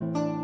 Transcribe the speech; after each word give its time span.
thank 0.00 0.16
you 0.16 0.35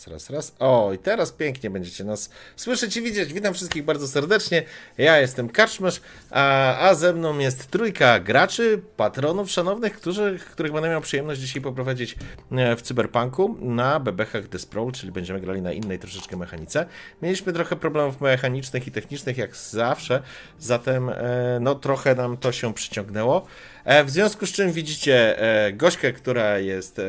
Raz, 0.00 0.06
raz, 0.06 0.30
raz. 0.30 0.54
O, 0.58 0.92
i 0.92 0.98
teraz 0.98 1.32
pięknie 1.32 1.70
będziecie 1.70 2.04
nas 2.04 2.30
słyszeć 2.56 2.96
i 2.96 3.02
widzieć. 3.02 3.32
Witam 3.32 3.54
wszystkich 3.54 3.84
bardzo 3.84 4.08
serdecznie. 4.08 4.62
Ja 4.98 5.18
jestem 5.18 5.48
Karczmasz, 5.48 6.00
a, 6.30 6.78
a 6.78 6.94
ze 6.94 7.12
mną 7.12 7.38
jest 7.38 7.70
trójka 7.70 8.20
graczy, 8.20 8.82
patronów 8.96 9.50
szanownych, 9.50 9.92
którzy, 9.92 10.38
których 10.52 10.72
będę 10.72 10.88
miał 10.88 11.00
przyjemność 11.00 11.40
dzisiaj 11.40 11.62
poprowadzić 11.62 12.16
e, 12.52 12.76
w 12.76 12.82
Cyberpunku 12.82 13.56
na 13.60 14.00
bebechach 14.00 14.48
Desprol, 14.48 14.92
czyli 14.92 15.12
będziemy 15.12 15.40
grali 15.40 15.62
na 15.62 15.72
innej 15.72 15.98
troszeczkę 15.98 16.36
mechanice. 16.36 16.86
Mieliśmy 17.22 17.52
trochę 17.52 17.76
problemów 17.76 18.20
mechanicznych 18.20 18.86
i 18.86 18.90
technicznych, 18.90 19.38
jak 19.38 19.56
zawsze, 19.56 20.22
zatem 20.58 21.08
e, 21.08 21.14
no 21.60 21.74
trochę 21.74 22.14
nam 22.14 22.36
to 22.36 22.52
się 22.52 22.74
przyciągnęło. 22.74 23.46
E, 23.84 24.04
w 24.04 24.10
związku 24.10 24.46
z 24.46 24.52
czym 24.52 24.72
widzicie 24.72 25.36
Gośkę, 25.72 26.12
która 26.12 26.58
jest 26.58 27.00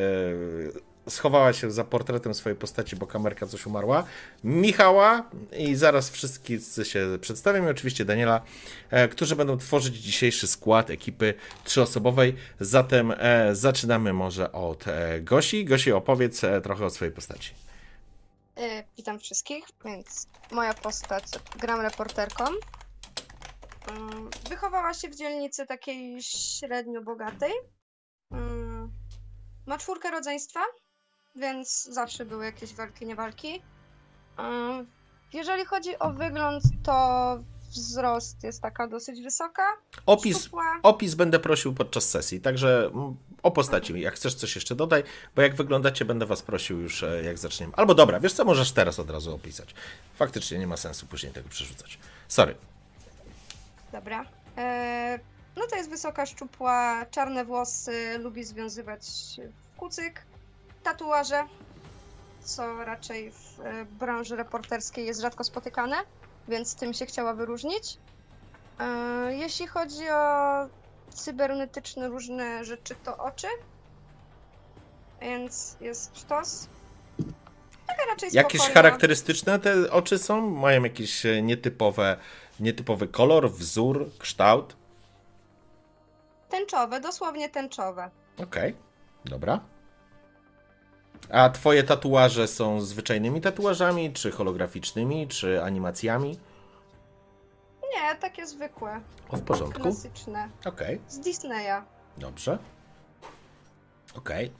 schowała 1.08 1.52
się 1.52 1.70
za 1.70 1.84
portretem 1.84 2.34
swojej 2.34 2.58
postaci, 2.58 2.96
bo 2.96 3.06
kamerka 3.06 3.46
coś 3.46 3.66
umarła. 3.66 4.04
Michała 4.44 5.30
i 5.58 5.74
zaraz 5.74 6.10
wszyscy 6.10 6.84
się 6.84 7.18
przedstawią. 7.20 7.66
I 7.66 7.70
oczywiście 7.70 8.04
Daniela, 8.04 8.42
e, 8.90 9.08
którzy 9.08 9.36
będą 9.36 9.58
tworzyć 9.58 9.94
dzisiejszy 9.96 10.46
skład 10.46 10.90
ekipy 10.90 11.34
trzyosobowej. 11.64 12.36
Zatem 12.60 13.12
e, 13.18 13.54
zaczynamy 13.54 14.12
może 14.12 14.52
od 14.52 14.88
e, 14.88 15.20
Gosi. 15.20 15.64
Gosi, 15.64 15.92
opowiedz 15.92 16.44
e, 16.44 16.60
trochę 16.60 16.84
o 16.84 16.90
swojej 16.90 17.14
postaci. 17.14 17.50
E, 18.56 18.84
witam 18.96 19.18
wszystkich, 19.18 19.64
więc 19.84 20.26
moja 20.50 20.74
postać, 20.74 21.24
gram 21.56 21.80
reporterką. 21.80 22.44
Mm, 23.88 24.30
Wychowała 24.48 24.94
się 24.94 25.08
w 25.08 25.16
dzielnicy 25.16 25.66
takiej 25.66 26.22
średnio 26.22 27.02
bogatej. 27.02 27.52
Mm, 28.32 28.90
Ma 29.66 29.78
czwórkę 29.78 30.10
rodzeństwa. 30.10 30.60
Więc 31.36 31.84
zawsze 31.84 32.24
były 32.24 32.44
jakieś 32.44 32.74
walki, 32.74 33.06
nie 33.06 33.16
walki. 33.16 33.62
Ym, 34.38 34.86
Jeżeli 35.32 35.64
chodzi 35.64 35.98
o 35.98 36.12
wygląd, 36.12 36.64
to 36.82 37.38
wzrost 37.70 38.42
jest 38.44 38.62
taka 38.62 38.88
dosyć 38.88 39.22
wysoka. 39.22 39.62
Opis, 40.06 40.48
opis 40.82 41.14
będę 41.14 41.38
prosił 41.38 41.74
podczas 41.74 42.08
sesji, 42.10 42.40
także 42.40 42.90
mm, 42.94 43.16
o 43.42 43.50
postaci, 43.50 44.00
jak 44.00 44.14
chcesz 44.14 44.34
coś 44.34 44.54
jeszcze 44.54 44.74
dodaj, 44.74 45.02
bo 45.36 45.42
jak 45.42 45.54
wyglądacie, 45.54 46.04
będę 46.04 46.26
was 46.26 46.42
prosił 46.42 46.80
już 46.80 47.02
e, 47.02 47.22
jak 47.24 47.38
zaczniemy. 47.38 47.72
Albo 47.76 47.94
dobra, 47.94 48.20
wiesz 48.20 48.32
co, 48.32 48.44
możesz 48.44 48.72
teraz 48.72 48.98
od 48.98 49.10
razu 49.10 49.34
opisać. 49.34 49.74
Faktycznie 50.14 50.58
nie 50.58 50.66
ma 50.66 50.76
sensu 50.76 51.06
później 51.06 51.32
tego 51.32 51.48
przerzucać. 51.48 51.98
Sorry. 52.28 52.54
Dobra. 53.92 54.24
E, 54.56 55.18
no 55.56 55.66
to 55.70 55.76
jest 55.76 55.90
wysoka, 55.90 56.26
szczupła, 56.26 57.06
czarne 57.10 57.44
włosy, 57.44 58.18
lubi 58.18 58.44
związywać 58.44 59.00
w 59.74 59.76
kucyk, 59.76 60.22
tatuaże, 60.82 61.44
co 62.40 62.84
raczej 62.84 63.32
w 63.32 63.60
e, 63.60 63.84
branży 63.84 64.36
reporterskiej 64.36 65.06
jest 65.06 65.20
rzadko 65.20 65.44
spotykane, 65.44 65.96
więc 66.48 66.74
tym 66.74 66.94
się 66.94 67.06
chciała 67.06 67.34
wyróżnić. 67.34 67.98
E, 68.80 69.34
jeśli 69.34 69.66
chodzi 69.66 70.10
o 70.10 70.66
cybernetyczne 71.10 72.08
różne 72.08 72.64
rzeczy, 72.64 72.94
to 73.04 73.16
oczy, 73.16 73.46
więc 75.20 75.76
jest 75.80 76.18
sztos. 76.18 76.68
Taka 77.86 78.04
raczej 78.10 78.30
Jakieś 78.32 78.60
spokojna. 78.60 78.82
charakterystyczne 78.82 79.58
te 79.58 79.90
oczy 79.90 80.18
są? 80.18 80.50
Mają 80.50 80.82
jakiś 80.84 81.26
e, 81.26 81.42
nietypowe, 81.42 82.16
nietypowy 82.60 83.08
kolor, 83.08 83.50
wzór, 83.50 84.10
kształt? 84.18 84.76
Tęczowe, 86.48 87.00
dosłownie 87.00 87.48
tęczowe. 87.48 88.10
Okej, 88.42 88.76
dobra. 89.24 89.60
A 91.30 91.50
twoje 91.50 91.82
tatuaże 91.82 92.48
są 92.48 92.80
zwyczajnymi 92.80 93.40
tatuażami, 93.40 94.12
czy 94.12 94.30
holograficznymi, 94.30 95.28
czy 95.28 95.62
animacjami? 95.62 96.38
Nie, 97.94 98.16
takie 98.16 98.46
zwykłe, 98.46 99.00
O, 99.28 99.36
w 99.36 99.42
porządku. 99.42 99.82
klasyczne. 99.82 100.48
Okej, 100.64 101.00
Z 101.08 101.18
Disneya. 101.18 101.82
dobrze. 102.18 102.58
Okej. 104.14 104.52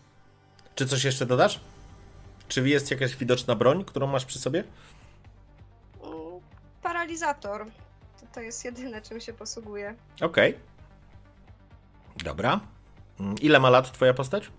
Czy 0.74 0.86
coś 0.86 1.04
jeszcze 1.04 1.26
dodasz? 1.26 1.60
Czy 2.48 2.68
jest 2.68 2.90
jakaś 2.90 3.16
widoczna 3.16 3.54
broń, 3.54 3.84
którą 3.84 4.06
masz 4.06 4.24
przy 4.24 4.38
sobie? 4.38 4.64
Mm, 6.04 6.40
Paralizator. 6.82 7.66
To, 8.20 8.26
to 8.34 8.40
jest 8.40 8.64
jedyne, 8.64 9.02
czym 9.02 9.20
się 9.20 9.32
posługuje. 9.32 9.94
Okej. 10.20 10.58
Dobra. 12.24 12.60
Mm, 13.20 13.34
Ile 13.38 13.60
ma 13.60 13.70
lat 13.70 13.92
twoja 13.92 14.14
postać? 14.14 14.50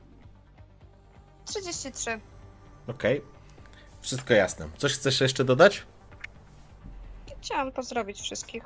33. 1.46 2.20
Okej. 2.88 3.22
Wszystko 4.02 4.34
jasne. 4.34 4.70
Coś 4.78 4.94
chcesz 4.94 5.22
jeszcze 5.22 5.44
dodać? 5.44 5.84
Chciałam 7.42 7.72
pozdrowić 7.72 8.22
wszystkich. 8.22 8.64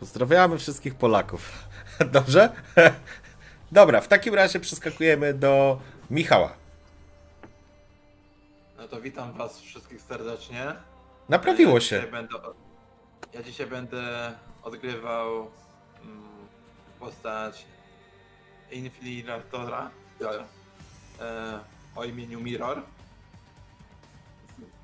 Pozdrawiamy 0.00 0.58
wszystkich 0.58 0.94
Polaków. 0.94 1.52
Dobrze? 2.12 2.52
Dobra, 3.72 4.00
w 4.00 4.08
takim 4.08 4.34
razie 4.34 4.60
przeskakujemy 4.60 5.34
do 5.34 5.80
Michała. 6.10 6.52
No 8.78 8.88
to 8.88 9.00
witam 9.00 9.32
was 9.32 9.60
wszystkich 9.60 10.02
serdecznie. 10.02 10.74
Naprawiło 11.28 11.74
ja 11.74 11.80
się. 11.80 11.96
Dzisiaj 11.96 12.10
będę, 12.10 12.34
ja 13.32 13.42
dzisiaj 13.42 13.66
będę 13.66 14.32
odgrywał 14.62 15.50
mm, 16.02 16.22
postać 17.00 17.66
Infiltratora 18.70 19.90
e, 21.20 21.58
o 21.96 22.04
imieniu 22.04 22.40
Mirror. 22.40 22.82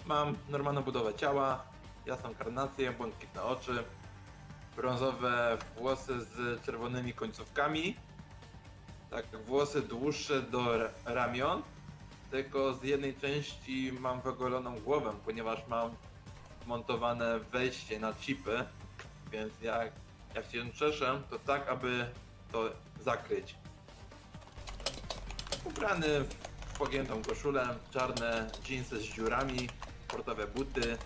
Mam 0.07 0.37
normalną 0.49 0.83
budowę 0.83 1.15
ciała, 1.15 1.65
jasną 2.07 2.35
karnację, 2.35 2.93
błękitne 2.93 3.43
oczy, 3.43 3.85
brązowe 4.77 5.59
włosy 5.77 6.21
z 6.25 6.65
czerwonymi 6.65 7.13
końcówkami. 7.13 7.97
Tak, 9.11 9.27
włosy 9.47 9.83
dłuższe 9.83 10.43
do 10.43 10.79
ra- 10.79 10.91
ramion, 11.05 11.63
tylko 12.31 12.75
z 12.75 12.83
jednej 12.83 13.17
części 13.17 13.93
mam 14.01 14.21
wygoloną 14.21 14.81
głowę, 14.81 15.13
ponieważ 15.25 15.67
mam 15.69 15.91
montowane 16.67 17.39
wejście 17.41 18.01
na 18.01 18.15
chipy, 18.15 18.65
więc 19.33 19.53
jak, 19.63 19.93
jak 20.35 20.51
się 20.51 20.73
czeszę, 20.73 21.23
to 21.31 21.39
tak, 21.39 21.69
aby 21.69 22.07
to 22.53 22.71
zakryć. 23.01 23.55
Ubrany 25.65 26.25
w 26.67 26.79
pogiętą 26.79 27.23
koszulę, 27.23 27.69
czarne 27.91 28.51
dżinsy 28.63 29.01
z 29.01 29.03
dziurami, 29.03 29.69
sportowe 30.05 30.47
buty 30.47 30.99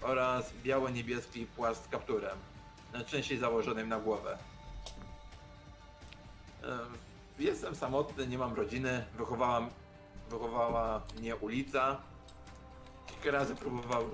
oraz 0.00 0.52
biało-niebieski 0.62 1.46
płaszcz 1.46 1.80
z 1.80 1.88
kapturem, 1.88 2.38
najczęściej 2.92 3.38
założonym 3.38 3.88
na 3.88 4.00
głowę. 4.00 4.38
Jestem 7.38 7.76
samotny, 7.76 8.26
nie 8.26 8.38
mam 8.38 8.54
rodziny, 8.54 9.04
wychowałam, 9.18 9.70
wychowała 10.30 11.02
mnie 11.18 11.36
ulica. 11.36 11.96
Kilka 13.06 13.30
razy 13.38 13.56
próbowałem 13.56 14.10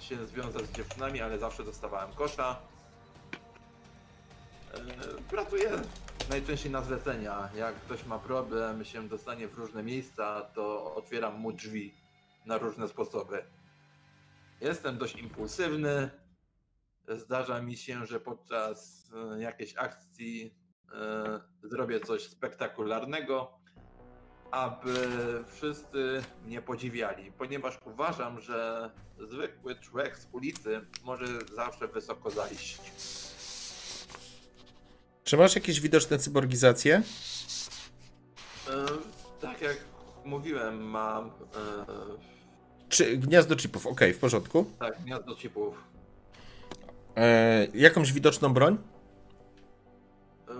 się 0.00 0.26
związać 0.26 0.66
z 0.66 0.72
dziewczynami, 0.72 1.20
ale 1.20 1.38
zawsze 1.38 1.64
dostawałem 1.64 2.12
kosza. 2.12 2.56
Pracuję 5.30 5.70
najczęściej 6.28 6.72
na 6.72 6.82
zlecenia. 6.82 7.48
Jak 7.54 7.74
ktoś 7.74 8.06
ma 8.06 8.18
problem, 8.18 8.84
się 8.84 9.08
dostanie 9.08 9.48
w 9.48 9.58
różne 9.58 9.82
miejsca, 9.82 10.42
to 10.54 10.94
otwieram 10.94 11.34
mu 11.34 11.52
drzwi 11.52 11.94
na 12.46 12.58
różne 12.58 12.88
sposoby. 12.88 13.44
Jestem 14.60 14.98
dość 14.98 15.16
impulsywny. 15.16 16.10
Zdarza 17.08 17.62
mi 17.62 17.76
się, 17.76 18.06
że 18.06 18.20
podczas 18.20 19.10
e, 19.34 19.42
jakiejś 19.42 19.76
akcji 19.76 20.54
e, 20.92 21.40
zrobię 21.62 22.00
coś 22.00 22.22
spektakularnego, 22.22 23.58
aby 24.50 25.08
wszyscy 25.46 26.22
mnie 26.44 26.62
podziwiali, 26.62 27.32
ponieważ 27.32 27.78
uważam, 27.84 28.40
że 28.40 28.90
zwykły 29.18 29.76
człowiek 29.76 30.18
z 30.18 30.28
ulicy 30.32 30.86
może 31.04 31.26
zawsze 31.54 31.88
wysoko 31.88 32.30
zajść. 32.30 32.80
Czy 35.28 35.36
masz 35.36 35.54
jakieś 35.54 35.80
widoczne 35.80 36.18
cyborgizacje? 36.18 37.02
E, 38.68 38.86
tak 39.40 39.60
jak 39.60 39.76
mówiłem, 40.24 40.82
mam 40.82 41.26
e, 41.26 41.30
Czy 42.88 43.16
gniazdo 43.16 43.56
chipów? 43.56 43.86
Okej, 43.86 44.14
w 44.14 44.18
porządku. 44.18 44.64
tak, 44.78 45.02
gniazdo 45.02 45.36
chipów. 45.36 45.84
E, 47.16 47.66
jakąś 47.74 48.12
widoczną 48.12 48.54
broń? 48.54 48.78
E, 50.48 50.52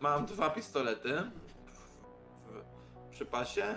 mam 0.00 0.26
dwa 0.26 0.50
pistolety 0.50 1.12
w, 1.66 3.10
przy 3.10 3.26
pasie 3.26 3.74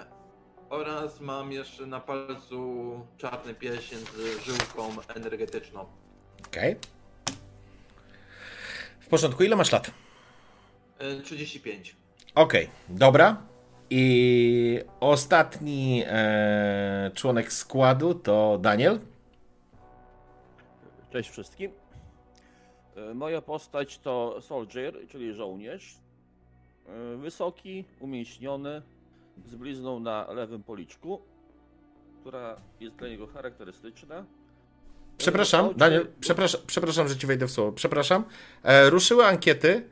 oraz 0.69 1.19
mam 1.19 1.51
jeszcze 1.51 1.85
na 1.85 1.99
palcu 1.99 2.99
czarny 3.17 3.53
pierścień 3.53 3.99
z 3.99 4.43
żyłką 4.45 4.95
energetyczną. 5.15 5.85
Okej. 6.47 6.75
W 6.75 6.92
porządku, 9.13 9.43
ile 9.43 9.55
masz 9.55 9.71
lat? 9.71 9.91
E, 10.99 11.21
35. 11.21 11.95
Okej, 12.35 12.69
dobra. 12.89 13.37
I 13.89 14.79
ostatni 14.99 16.03
e, 16.07 17.11
członek 17.15 17.53
składu 17.53 18.15
to 18.15 18.57
Daniel. 18.61 18.99
Cześć 21.11 21.29
wszystkim. 21.29 21.71
E, 22.95 23.13
Moja 23.13 23.41
postać 23.41 23.97
to 23.97 24.41
soldier, 24.41 24.93
czyli 25.09 25.33
żołnierz. 25.33 25.95
E, 26.87 27.17
Wysoki, 27.17 27.85
umięśniony, 27.99 28.81
z 29.45 29.55
blizną 29.55 29.99
na 29.99 30.31
lewym 30.31 30.63
policzku, 30.63 31.21
która 32.21 32.57
jest 32.79 32.95
dla 32.95 33.07
niego 33.07 33.27
charakterystyczna. 33.27 34.25
Przepraszam, 35.17 35.73
Daniel, 35.77 36.07
przepraszam, 36.19 36.61
przepraszam, 36.67 37.07
że 37.07 37.17
ci 37.17 37.27
wejdę 37.27 37.47
w 37.47 37.51
słowo. 37.51 37.71
Przepraszam. 37.71 38.23
E, 38.63 38.89
ruszyły 38.89 39.25
ankiety. 39.25 39.83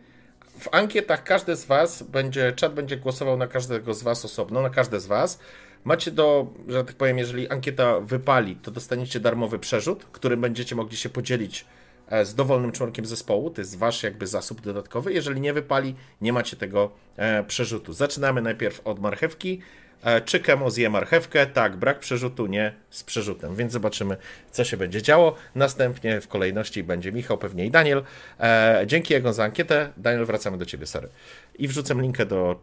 W 0.59 0.67
ankietach 0.71 1.23
każdy 1.23 1.55
z 1.55 1.65
was 1.65 2.03
będzie, 2.03 2.51
czat 2.51 2.73
będzie 2.73 2.97
głosował 2.97 3.37
na 3.37 3.47
każdego 3.47 3.93
z 3.93 4.03
was 4.03 4.25
osobno, 4.25 4.61
na 4.61 4.69
każde 4.69 4.99
z 4.99 5.05
was. 5.05 5.39
Macie 5.83 6.11
do, 6.11 6.53
że 6.67 6.83
tak 6.83 6.95
powiem, 6.95 7.17
jeżeli 7.17 7.49
ankieta 7.49 7.99
wypali, 7.99 8.55
to 8.55 8.71
dostaniecie 8.71 9.19
darmowy 9.19 9.59
przerzut, 9.59 10.05
którym 10.11 10.41
będziecie 10.41 10.75
mogli 10.75 10.97
się 10.97 11.09
podzielić 11.09 11.65
e, 12.07 12.25
z 12.25 12.35
dowolnym 12.35 12.71
członkiem 12.71 13.05
zespołu. 13.05 13.49
To 13.49 13.61
jest 13.61 13.77
wasz 13.77 14.03
jakby 14.03 14.27
zasób 14.27 14.61
dodatkowy. 14.61 15.13
Jeżeli 15.13 15.41
nie 15.41 15.53
wypali, 15.53 15.95
nie 16.21 16.33
macie 16.33 16.57
tego 16.57 16.91
e, 17.17 17.43
przerzutu. 17.43 17.93
Zaczynamy 17.93 18.41
najpierw 18.41 18.87
od 18.87 18.99
marchewki. 18.99 19.61
E, 20.03 20.21
Czy 20.21 20.39
Kemo 20.39 20.69
zje 20.71 20.89
marchewkę? 20.89 21.45
Tak, 21.47 21.77
brak 21.77 21.99
przerzutu, 21.99 22.45
nie 22.47 22.73
z 22.89 23.03
przerzutem. 23.03 23.55
Więc 23.55 23.71
zobaczymy, 23.71 24.17
co 24.51 24.63
się 24.63 24.77
będzie 24.77 25.01
działo. 25.01 25.35
Następnie 25.55 26.21
w 26.21 26.27
kolejności 26.27 26.83
będzie 26.83 27.11
Michał, 27.11 27.37
pewnie 27.37 27.65
i 27.65 27.71
Daniel. 27.71 28.03
E, 28.39 28.83
dzięki 28.87 29.13
Egon 29.13 29.33
za 29.33 29.43
ankietę. 29.43 29.93
Daniel, 29.97 30.25
wracamy 30.25 30.57
do 30.57 30.65
ciebie, 30.65 30.85
sorry. 30.85 31.09
I 31.55 31.67
wrzucę 31.67 31.93
linkę 31.95 32.25
do 32.25 32.59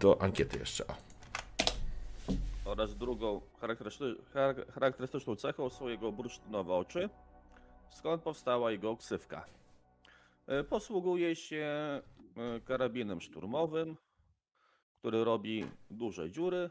do 0.00 0.22
ankiety 0.22 0.58
jeszcze. 0.58 0.84
O. 0.86 0.94
Oraz 2.64 2.94
drugą 2.96 3.40
charakterystyczną 4.74 5.36
cechą 5.36 5.70
są 5.70 5.88
jego 5.88 6.12
bursztynowe 6.12 6.74
oczy, 6.74 7.08
skąd 7.90 8.22
powstała 8.22 8.70
jego 8.70 8.96
ksywka. 8.96 9.44
E, 10.46 10.64
Posługuje 10.64 11.36
się 11.36 11.66
karabinem 12.64 13.20
szturmowym, 13.20 13.96
który 14.98 15.24
robi 15.24 15.66
duże 15.90 16.30
dziury 16.30 16.70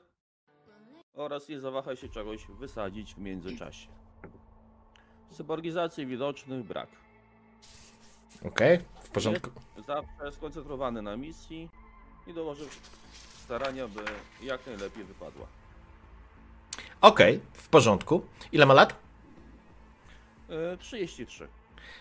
oraz 1.13 1.49
nie 1.49 1.59
zawaha 1.59 1.95
się 1.95 2.09
czegoś 2.09 2.45
wysadzić 2.47 3.13
w 3.13 3.17
międzyczasie. 3.17 3.87
Cyborgizacji 5.29 6.05
widocznych 6.05 6.63
brak. 6.65 6.89
Okej, 8.45 8.79
w 9.03 9.09
porządku. 9.09 9.51
Jest 9.75 9.87
zawsze 9.87 10.31
skoncentrowany 10.31 11.01
na 11.01 11.17
misji 11.17 11.69
i 12.27 12.33
dołożył 12.33 12.67
starania, 13.43 13.87
by 13.87 14.01
jak 14.41 14.67
najlepiej 14.67 15.03
wypadła. 15.03 15.47
Okej, 17.01 17.39
w 17.53 17.69
porządku. 17.69 18.25
Ile 18.51 18.65
ma 18.65 18.73
lat? 18.73 18.95
E, 20.49 20.77
33. 20.77 21.47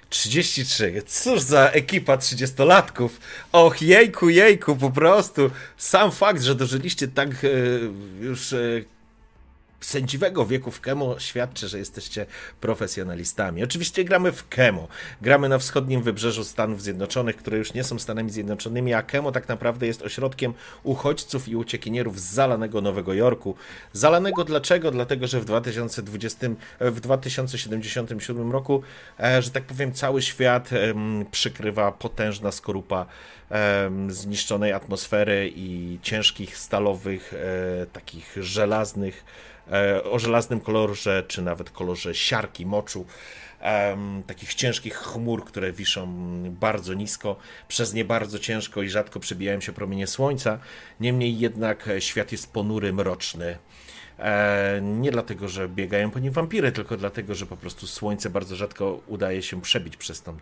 33. 0.08 1.02
Cóż 1.06 1.40
za 1.40 1.70
ekipa 1.70 2.16
30-latków. 2.16 3.08
Och, 3.52 3.82
jejku, 3.82 4.28
jejku, 4.28 4.76
po 4.76 4.90
prostu. 4.90 5.50
Sam 5.76 6.12
fakt, 6.12 6.42
że 6.42 6.54
dożyliście 6.54 7.08
tak 7.08 7.28
e, 7.28 7.48
już 8.20 8.52
e, 8.52 8.58
sędziwego 9.80 10.46
wieku 10.46 10.70
w 10.70 10.80
Kemo 10.80 11.18
świadczy, 11.18 11.68
że 11.68 11.78
jesteście 11.78 12.26
profesjonalistami. 12.60 13.64
Oczywiście 13.64 14.04
gramy 14.04 14.32
w 14.32 14.48
Kemo. 14.48 14.88
Gramy 15.22 15.48
na 15.48 15.58
wschodnim 15.58 16.02
wybrzeżu 16.02 16.44
Stanów 16.44 16.82
Zjednoczonych, 16.82 17.36
które 17.36 17.58
już 17.58 17.74
nie 17.74 17.84
są 17.84 17.98
Stanami 17.98 18.30
Zjednoczonymi, 18.30 18.94
a 18.94 19.02
Kemo 19.02 19.32
tak 19.32 19.48
naprawdę 19.48 19.86
jest 19.86 20.02
ośrodkiem 20.02 20.54
uchodźców 20.82 21.48
i 21.48 21.56
uciekinierów 21.56 22.20
z 22.20 22.32
zalanego 22.32 22.80
Nowego 22.80 23.14
Jorku. 23.14 23.54
Zalanego 23.92 24.44
dlaczego? 24.44 24.90
Dlatego, 24.90 25.26
że 25.26 25.40
w 25.40 25.44
2020, 25.44 26.46
e, 26.78 26.90
w 26.90 27.00
2077 27.00 28.52
roku, 28.52 28.82
e, 29.20 29.42
że 29.42 29.50
tak 29.50 29.64
powiem, 29.64 29.92
cały 29.92 30.22
świat 30.22 30.70
przykrywa 31.30 31.92
potężna 31.92 32.52
skorupa 32.52 33.06
zniszczonej 34.08 34.72
atmosfery 34.72 35.52
i 35.56 35.98
ciężkich 36.02 36.58
stalowych, 36.58 37.34
e, 37.34 37.86
takich 37.86 38.36
żelaznych, 38.40 39.24
o 40.10 40.18
żelaznym 40.18 40.60
kolorze, 40.60 41.24
czy 41.28 41.42
nawet 41.42 41.70
kolorze 41.70 42.14
siarki, 42.14 42.66
moczu. 42.66 43.06
takich 44.26 44.54
ciężkich 44.54 44.94
chmur, 44.96 45.44
które 45.44 45.72
wiszą 45.72 46.06
bardzo 46.50 46.94
nisko, 46.94 47.36
przez 47.68 47.94
nie 47.94 48.04
bardzo 48.04 48.38
ciężko 48.38 48.82
i 48.82 48.88
rzadko 48.88 49.20
przebijają 49.20 49.60
się 49.60 49.72
promienie 49.72 50.06
słońca. 50.06 50.58
Niemniej 51.00 51.38
jednak 51.38 51.88
e, 51.88 52.00
świat 52.00 52.32
jest 52.32 52.52
ponury, 52.52 52.92
mroczny. 52.92 53.58
E, 54.18 54.80
nie 54.82 55.10
dlatego, 55.10 55.48
że 55.48 55.68
biegają 55.68 56.10
po 56.10 56.18
nim 56.18 56.32
wampiry, 56.32 56.72
tylko 56.72 56.96
dlatego, 56.96 57.34
że 57.34 57.46
po 57.46 57.56
prostu 57.56 57.86
słońce 57.86 58.30
bardzo 58.30 58.56
rzadko 58.56 59.00
udaje 59.06 59.42
się 59.42 59.60
przebić 59.60 59.96
przez 59.96 60.22
tą, 60.22 60.36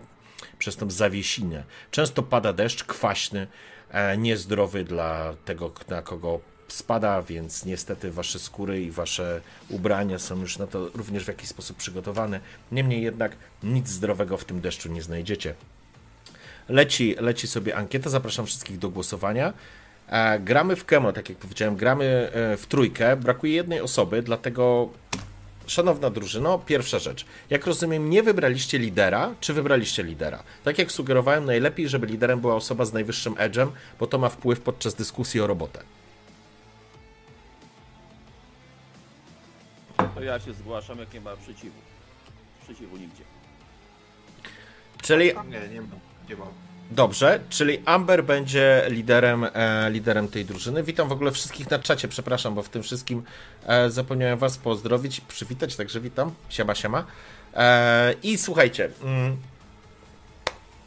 przez 0.58 0.76
tą 0.76 0.90
zawiesinę. 0.90 1.64
Często 1.90 2.22
pada 2.22 2.52
deszcz 2.52 2.84
kwaśny, 2.84 3.46
e, 3.90 4.18
niezdrowy 4.18 4.84
dla 4.84 5.34
tego, 5.44 5.72
na 5.88 6.02
kogo 6.02 6.40
spada, 6.74 7.22
więc 7.22 7.64
niestety 7.64 8.10
wasze 8.10 8.38
skóry 8.38 8.82
i 8.82 8.90
wasze 8.90 9.40
ubrania 9.68 10.18
są 10.18 10.40
już 10.40 10.58
na 10.58 10.66
to 10.66 10.88
również 10.94 11.24
w 11.24 11.28
jakiś 11.28 11.48
sposób 11.48 11.76
przygotowane. 11.76 12.40
Niemniej 12.72 13.02
jednak 13.02 13.36
nic 13.62 13.88
zdrowego 13.88 14.36
w 14.36 14.44
tym 14.44 14.60
deszczu 14.60 14.88
nie 14.92 15.02
znajdziecie. 15.02 15.54
Leci, 16.68 17.16
leci 17.20 17.46
sobie 17.46 17.76
ankieta, 17.76 18.10
zapraszam 18.10 18.46
wszystkich 18.46 18.78
do 18.78 18.90
głosowania. 18.90 19.52
E, 20.08 20.40
gramy 20.40 20.76
w 20.76 20.84
Kemo, 20.84 21.12
tak 21.12 21.28
jak 21.28 21.38
powiedziałem, 21.38 21.76
gramy 21.76 22.04
e, 22.04 22.56
w 22.56 22.66
trójkę. 22.66 23.16
Brakuje 23.16 23.54
jednej 23.54 23.80
osoby, 23.80 24.22
dlatego 24.22 24.88
szanowna 25.66 26.10
drużyno, 26.10 26.58
pierwsza 26.58 26.98
rzecz. 26.98 27.24
Jak 27.50 27.66
rozumiem, 27.66 28.10
nie 28.10 28.22
wybraliście 28.22 28.78
lidera, 28.78 29.34
czy 29.40 29.52
wybraliście 29.52 30.02
lidera? 30.02 30.42
Tak 30.64 30.78
jak 30.78 30.92
sugerowałem, 30.92 31.44
najlepiej, 31.44 31.88
żeby 31.88 32.06
liderem 32.06 32.40
była 32.40 32.54
osoba 32.54 32.84
z 32.84 32.92
najwyższym 32.92 33.34
edge'em, 33.34 33.68
bo 34.00 34.06
to 34.06 34.18
ma 34.18 34.28
wpływ 34.28 34.60
podczas 34.60 34.94
dyskusji 34.94 35.40
o 35.40 35.46
robotę. 35.46 35.82
To 40.14 40.22
ja 40.22 40.40
się 40.40 40.52
zgłaszam, 40.52 40.98
jak 40.98 41.14
nie 41.14 41.20
ma 41.20 41.36
przeciwu. 41.36 41.76
Przeciwu 42.64 42.96
nigdzie. 42.96 43.22
Czyli 45.02 45.26
Nie, 45.26 45.68
nie 45.68 45.80
mam. 45.80 46.00
Nie 46.28 46.36
mam. 46.36 46.48
Dobrze, 46.90 47.40
czyli 47.48 47.82
Amber 47.84 48.24
będzie 48.24 48.86
liderem, 48.88 49.46
e, 49.54 49.90
liderem 49.90 50.28
tej 50.28 50.44
drużyny. 50.44 50.82
Witam 50.82 51.08
w 51.08 51.12
ogóle 51.12 51.32
wszystkich 51.32 51.70
na 51.70 51.78
czacie, 51.78 52.08
przepraszam, 52.08 52.54
bo 52.54 52.62
w 52.62 52.68
tym 52.68 52.82
wszystkim 52.82 53.22
e, 53.66 53.90
zapomniałem 53.90 54.38
Was 54.38 54.58
pozdrowić 54.58 55.18
i 55.18 55.22
przywitać, 55.22 55.76
także 55.76 56.00
witam. 56.00 56.34
Siema, 56.48 56.74
siema. 56.74 57.06
E, 57.54 58.14
I 58.22 58.38
słuchajcie, 58.38 58.90
mm, 59.02 59.36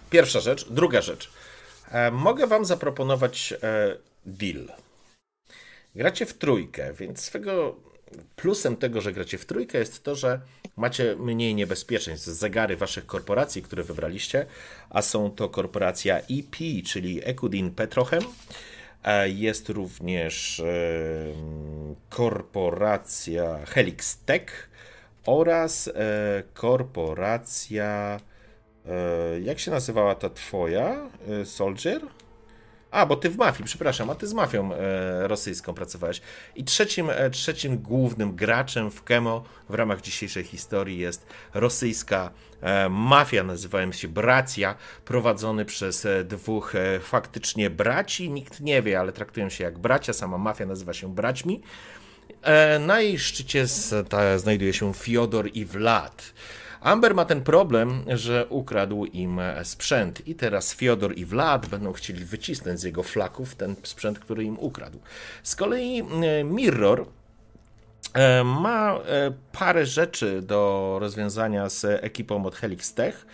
pierwsza 0.09 0.39
rzecz, 0.39 0.69
druga 0.69 1.01
rzecz. 1.01 1.31
E, 1.91 2.11
mogę 2.11 2.47
Wam 2.47 2.65
zaproponować 2.65 3.53
e, 3.63 3.95
deal. 4.25 4.67
Gracie 5.95 6.25
w 6.25 6.33
trójkę, 6.33 6.93
więc 6.93 7.21
swego 7.21 7.75
plusem 8.35 8.75
tego, 8.77 9.01
że 9.01 9.13
gracie 9.13 9.37
w 9.37 9.45
trójkę 9.45 9.77
jest 9.77 10.03
to, 10.03 10.15
że 10.15 10.41
macie 10.77 11.15
mniej 11.15 11.55
niebezpieczeństw. 11.55 12.27
Zegary 12.27 12.77
waszych 12.77 13.05
korporacji, 13.05 13.61
które 13.61 13.83
wybraliście, 13.83 14.45
a 14.89 15.01
są 15.01 15.31
to 15.31 15.49
korporacja 15.49 16.17
EP, 16.17 16.55
czyli 16.85 17.21
Ekudin 17.23 17.71
Petrochem. 17.71 18.23
E, 19.03 19.29
Jest 19.29 19.69
również 19.69 20.61
korporacja 22.09 23.65
Helix 23.65 24.17
Tech 24.25 24.69
oraz 25.25 25.87
e, 25.87 25.91
korporacja. 26.53 28.19
e, 28.85 29.39
Jak 29.39 29.59
się 29.59 29.71
nazywała 29.71 30.15
ta 30.15 30.29
twoja? 30.29 31.09
Soldier? 31.45 32.01
A, 32.97 33.05
bo 33.05 33.15
ty 33.15 33.29
w 33.29 33.37
mafii, 33.37 33.65
przepraszam, 33.65 34.09
a 34.09 34.15
ty 34.15 34.27
z 34.27 34.33
mafią 34.33 34.73
e, 34.73 35.27
rosyjską 35.27 35.73
pracowałeś. 35.73 36.21
I 36.55 36.63
trzecim, 36.63 37.09
e, 37.09 37.29
trzecim 37.29 37.77
głównym 37.77 38.35
graczem 38.35 38.91
w 38.91 39.03
Kemo 39.03 39.43
w 39.69 39.73
ramach 39.73 40.01
dzisiejszej 40.01 40.43
historii 40.43 40.97
jest 40.99 41.25
rosyjska 41.53 42.31
e, 42.61 42.89
mafia, 42.89 43.43
nazywają 43.43 43.91
się 43.91 44.07
Bracia, 44.07 44.75
prowadzony 45.05 45.65
przez 45.65 46.05
e, 46.05 46.23
dwóch 46.23 46.75
e, 46.75 46.99
faktycznie 46.99 47.69
braci. 47.69 48.29
Nikt 48.29 48.59
nie 48.61 48.81
wie, 48.81 48.99
ale 48.99 49.11
traktują 49.11 49.49
się 49.49 49.63
jak 49.63 49.79
bracia, 49.79 50.13
sama 50.13 50.37
mafia 50.37 50.65
nazywa 50.65 50.93
się 50.93 51.15
braćmi. 51.15 51.61
E, 52.41 52.79
Na 52.79 53.01
jej 53.01 53.19
szczycie 53.19 53.67
z- 53.67 54.09
ta, 54.09 54.37
znajduje 54.39 54.73
się 54.73 54.93
Fiodor 54.93 55.49
i 55.53 55.65
Vlad. 55.65 56.33
Amber 56.81 57.15
ma 57.15 57.25
ten 57.25 57.41
problem, 57.41 58.03
że 58.07 58.45
ukradł 58.49 59.05
im 59.05 59.41
sprzęt 59.63 60.27
i 60.27 60.35
teraz 60.35 60.73
Fiodor 60.73 61.17
i 61.17 61.25
Vlad 61.25 61.65
będą 61.65 61.93
chcieli 61.93 62.25
wycisnąć 62.25 62.79
z 62.79 62.83
jego 62.83 63.03
flaków 63.03 63.55
ten 63.55 63.75
sprzęt, 63.83 64.19
który 64.19 64.43
im 64.43 64.59
ukradł. 64.59 64.99
Z 65.43 65.55
kolei 65.55 65.99
e, 66.01 66.43
Mirror 66.43 67.05
e, 68.13 68.43
ma 68.43 68.93
e, 68.95 69.31
parę 69.51 69.85
rzeczy 69.85 70.41
do 70.41 70.97
rozwiązania 70.99 71.69
z 71.69 71.85
ekipą 72.03 72.45
od 72.45 72.55
Helix 72.55 72.93
Tech, 72.93 73.25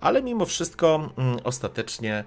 ale 0.00 0.22
mimo 0.22 0.46
wszystko 0.46 1.12
mm, 1.18 1.38
ostatecznie 1.44 2.24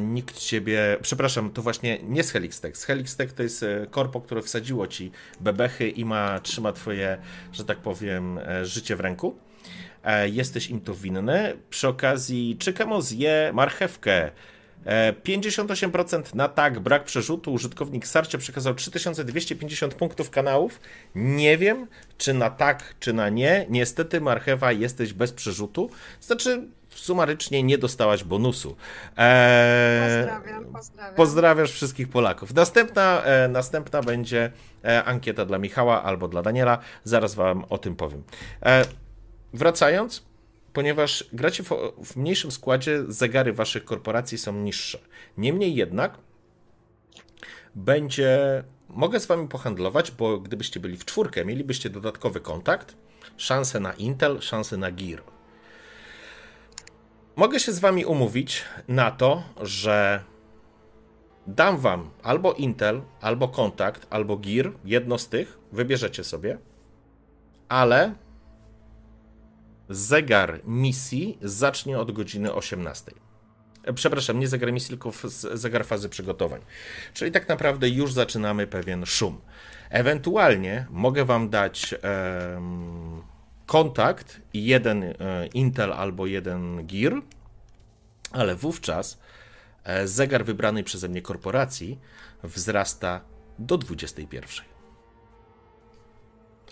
nikt 0.00 0.38
ciebie, 0.38 0.96
przepraszam, 1.02 1.50
to 1.50 1.62
właśnie 1.62 1.98
nie 2.02 2.24
z 2.24 2.30
Helix 2.30 2.60
Tech. 2.60 2.76
Z 2.76 2.84
Helix 2.84 3.16
Tech 3.16 3.32
to 3.32 3.42
jest 3.42 3.64
korpo, 3.90 4.20
które 4.20 4.42
wsadziło 4.42 4.86
ci 4.86 5.10
bebechy 5.40 5.88
i 5.88 6.04
ma, 6.04 6.40
trzyma 6.40 6.72
twoje, 6.72 7.18
że 7.52 7.64
tak 7.64 7.78
powiem, 7.78 8.40
życie 8.62 8.96
w 8.96 9.00
ręku. 9.00 9.36
E, 10.04 10.28
Jesteś 10.28 10.70
im 10.70 10.80
to 10.80 10.94
winny. 10.94 11.56
Przy 11.70 11.88
okazji, 11.88 12.56
czy 12.58 12.72
Kemo 12.72 13.02
zje 13.02 13.50
marchewkę? 13.54 14.30
E, 14.86 15.12
58% 15.12 16.34
na 16.34 16.48
tak, 16.48 16.80
brak 16.80 17.04
przerzutu. 17.04 17.52
Użytkownik 17.52 18.06
Sarcia 18.06 18.38
przekazał 18.38 18.74
3250 18.74 19.94
punktów 19.94 20.30
kanałów. 20.30 20.80
Nie 21.14 21.58
wiem, 21.58 21.86
czy 22.18 22.34
na 22.34 22.50
tak, 22.50 22.94
czy 23.00 23.12
na 23.12 23.28
nie. 23.28 23.66
Niestety, 23.68 24.20
marchewa, 24.20 24.72
jesteś 24.72 25.12
bez 25.12 25.32
przerzutu. 25.32 25.90
Znaczy, 26.20 26.68
sumarycznie 26.90 27.62
nie 27.62 27.78
dostałaś 27.78 28.24
bonusu. 28.24 28.76
E, 29.18 30.26
Pozdrawiam, 30.26 30.64
pozdrawiam. 30.72 31.14
Pozdrawiasz 31.14 31.72
wszystkich 31.72 32.08
Polaków. 32.08 32.54
Następna, 32.54 33.22
e, 33.22 33.48
następna 33.48 34.02
będzie 34.02 34.52
e, 34.84 35.04
ankieta 35.04 35.44
dla 35.44 35.58
Michała 35.58 36.02
albo 36.02 36.28
dla 36.28 36.42
Daniela. 36.42 36.78
Zaraz 37.04 37.34
wam 37.34 37.64
o 37.70 37.78
tym 37.78 37.96
powiem. 37.96 38.22
E, 38.62 38.84
wracając, 39.52 40.22
ponieważ 40.72 41.24
gracie 41.32 41.62
w, 41.62 41.70
w 42.04 42.16
mniejszym 42.16 42.50
składzie, 42.50 43.04
zegary 43.08 43.52
waszych 43.52 43.84
korporacji 43.84 44.38
są 44.38 44.52
niższe. 44.52 44.98
Niemniej 45.38 45.74
jednak 45.74 46.18
będzie. 47.74 48.64
Mogę 48.88 49.20
z 49.20 49.26
wami 49.26 49.48
pohandlować, 49.48 50.10
bo 50.10 50.40
gdybyście 50.40 50.80
byli 50.80 50.96
w 50.96 51.04
czwórkę, 51.04 51.44
mielibyście 51.44 51.90
dodatkowy 51.90 52.40
kontakt, 52.40 52.96
szansę 53.36 53.80
na 53.80 53.92
Intel, 53.92 54.40
szansę 54.40 54.76
na 54.76 54.90
Gear. 54.90 55.22
Mogę 57.36 57.60
się 57.60 57.72
z 57.72 57.78
wami 57.78 58.04
umówić 58.04 58.64
na 58.88 59.10
to, 59.10 59.42
że 59.62 60.24
Dam 61.46 61.78
wam 61.78 62.10
albo 62.22 62.52
Intel, 62.52 63.02
albo 63.20 63.48
Kontakt, 63.48 64.06
albo 64.10 64.36
Gear, 64.36 64.72
jedno 64.84 65.18
z 65.18 65.28
tych, 65.28 65.58
wybierzecie 65.72 66.24
sobie, 66.24 66.58
ale 67.68 68.14
zegar 69.90 70.60
misji 70.64 71.38
zacznie 71.42 71.98
od 71.98 72.12
godziny 72.12 72.54
18. 72.54 73.12
E, 73.84 73.92
Przepraszam, 73.92 74.40
nie 74.40 74.48
zegar 74.48 74.72
misji, 74.72 74.88
tylko 74.88 75.12
zegar 75.54 75.86
fazy 75.86 76.08
przygotowań. 76.08 76.60
Czyli 77.14 77.32
tak 77.32 77.48
naprawdę 77.48 77.88
już 77.88 78.12
zaczynamy 78.12 78.66
pewien 78.66 79.06
szum. 79.06 79.40
Ewentualnie 79.90 80.86
mogę 80.90 81.24
wam 81.24 81.48
dać 81.48 81.94
em, 82.02 83.22
kontakt 83.66 84.40
i 84.52 84.64
jeden 84.64 85.02
e, 85.02 85.14
Intel 85.54 85.92
albo 85.92 86.26
jeden 86.26 86.86
Gear, 86.86 87.22
ale 88.32 88.56
wówczas 88.56 89.18
e, 89.84 90.08
zegar 90.08 90.44
wybranej 90.44 90.84
przeze 90.84 91.08
mnie 91.08 91.22
korporacji 91.22 91.98
wzrasta 92.42 93.20
do 93.58 93.78
21. 93.78 94.69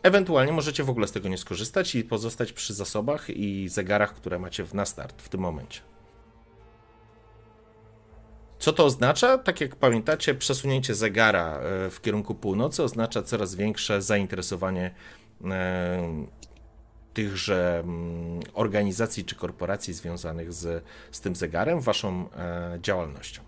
Ewentualnie 0.03 0.53
możecie 0.53 0.85
w 0.85 0.91
ogóle 0.91 1.07
z 1.07 1.13
tego 1.13 1.29
nie 1.29 1.39
skorzystać 1.39 1.95
i 1.95 2.05
pozostać 2.05 2.53
przy 2.53 2.75
zasobach 2.75 3.31
i 3.31 3.69
zegarach, 3.69 4.15
które 4.15 4.39
macie 4.39 4.65
w- 4.65 4.75
na 4.75 4.85
start 4.85 5.23
w 5.23 5.29
tym 5.29 5.41
momencie. 5.41 5.81
Co 8.59 8.73
to 8.73 8.85
oznacza? 8.85 9.39
Tak 9.39 9.61
jak 9.61 9.77
pamiętacie, 9.77 10.35
przesunięcie 10.35 10.95
zegara 10.95 11.59
e, 11.59 11.91
w 11.91 12.01
kierunku 12.01 12.35
północy 12.35 12.83
oznacza 12.83 13.23
coraz 13.23 13.55
większe 13.55 14.03
zainteresowanie 14.03 14.95
e, 15.45 16.27
tychże 17.15 17.81
mm, 17.85 18.41
organizacji 18.55 19.25
czy 19.25 19.35
korporacji 19.35 19.95
związanych 19.95 20.53
z, 20.53 20.85
z 21.11 21.21
tym 21.21 21.35
zegarem, 21.37 21.81
waszą 21.81 22.31
e, 22.31 22.79
działalnością. 22.83 23.43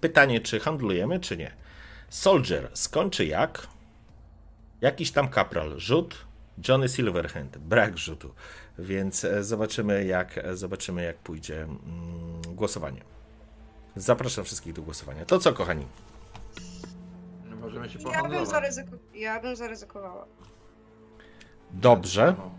Pytanie, 0.00 0.40
czy 0.40 0.60
handlujemy, 0.60 1.20
czy 1.20 1.36
nie. 1.36 1.67
Soldier 2.08 2.70
skończy 2.74 3.26
jak? 3.26 3.66
Jakiś 4.80 5.12
tam 5.12 5.28
kapral. 5.28 5.78
Rzut. 5.78 6.26
Johnny 6.68 6.88
Silverhand. 6.88 7.58
Brak 7.58 7.98
rzutu. 7.98 8.34
Więc 8.78 9.24
e, 9.24 9.44
zobaczymy, 9.44 10.04
jak, 10.04 10.38
e, 10.38 10.56
zobaczymy, 10.56 11.02
jak 11.02 11.16
pójdzie 11.16 11.62
mm, 11.62 11.78
głosowanie. 12.54 13.00
Zapraszam 13.96 14.44
wszystkich 14.44 14.72
do 14.72 14.82
głosowania. 14.82 15.24
To 15.24 15.38
co, 15.38 15.52
kochani? 15.52 15.86
Możemy 17.60 17.88
się 17.88 17.98
Ja 18.12 18.22
bym, 18.28 18.46
zaryzyko... 18.46 18.90
ja 19.14 19.40
bym 19.40 19.56
zaryzykowała. 19.56 20.26
Dobrze. 21.70 22.34
No. 22.38 22.50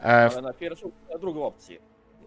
E, 0.00 0.04
Ale 0.04 0.42
na 0.42 0.52
pierwszą, 0.52 0.90
na 1.12 1.18
drugą 1.18 1.46
opcję. 1.46 1.78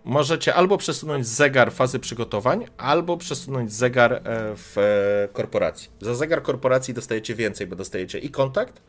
Możecie 0.06 0.56
albo 0.56 0.78
przesunąć 0.78 1.28
zegar 1.28 1.72
fazy 1.72 2.00
przygotowań, 2.00 2.66
albo 2.78 3.18
przesunąć 3.18 3.74
zegar 3.74 4.14
e, 4.14 4.22
w 4.56 4.78
e, 4.78 5.28
korporacji. 5.34 5.90
Za 6.02 6.16
zegar 6.16 6.44
korporacji 6.44 6.94
dostajecie 6.94 7.36
więcej, 7.36 7.68
bo 7.68 7.76
dostajecie 7.76 8.20
i 8.20 8.30
kontakt, 8.30 8.82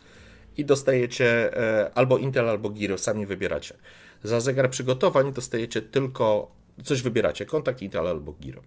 i 0.57 0.65
dostajecie 0.65 1.57
e, 1.57 1.91
albo 1.95 2.19
Intel, 2.19 2.49
albo 2.49 2.71
Giro, 2.71 2.99
sami 2.99 3.27
wybieracie. 3.27 3.75
Za 4.23 4.41
zegar 4.41 4.71
przygotowań 4.71 5.33
dostajecie 5.33 5.83
tylko, 5.83 6.51
coś 6.85 7.03
wybieracie, 7.03 7.47
kontakt, 7.47 7.83
Intel 7.83 8.07
albo 8.07 8.33
Giro. 8.33 8.63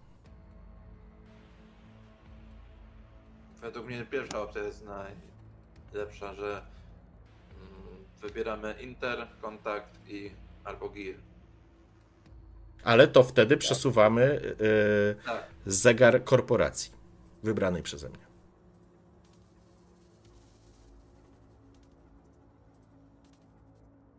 Według 3.62 3.86
mnie 3.86 4.06
pierwsza 4.12 4.42
opcja 4.42 4.64
jest 4.64 4.86
najlepsza, 4.86 6.34
że 6.34 6.48
mm, 6.52 8.06
wybieramy 8.22 8.76
Inter, 8.82 9.28
kontakt 9.42 10.00
i 10.08 10.32
albo 10.64 10.90
Gear. 10.90 11.16
Ale 12.86 13.08
to 13.08 13.24
wtedy 13.24 13.58
przesuwamy 13.58 14.42
e, 15.22 15.26
Tak. 15.26 15.44
zegar 15.66 16.24
korporacji, 16.24 16.92
wybranej 17.44 17.84
przeze 17.84 18.10
mnie. 18.10 18.26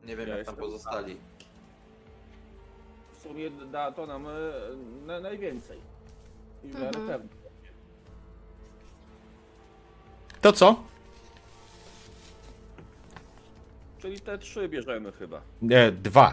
Nie 0.05 0.17
wiem 0.17 0.29
Ja 0.29 0.37
jak 0.37 0.47
tam 0.47 0.57
pozostali. 0.57 1.17
W 3.19 3.23
sumie 3.23 3.51
da 3.51 3.93
to 3.93 4.07
nam 4.07 4.27
e, 4.27 4.31
na, 5.07 5.21
najwięcej. 5.21 5.79
I 6.65 6.67
Mhm. 6.71 7.29
To 10.41 10.53
co? 10.53 10.83
Czyli 13.99 14.21
te 14.21 14.39
trzy 14.39 14.69
bierzemy 14.69 15.13
chyba. 15.13 15.41
E, 15.71 15.93
dwa. 15.93 16.33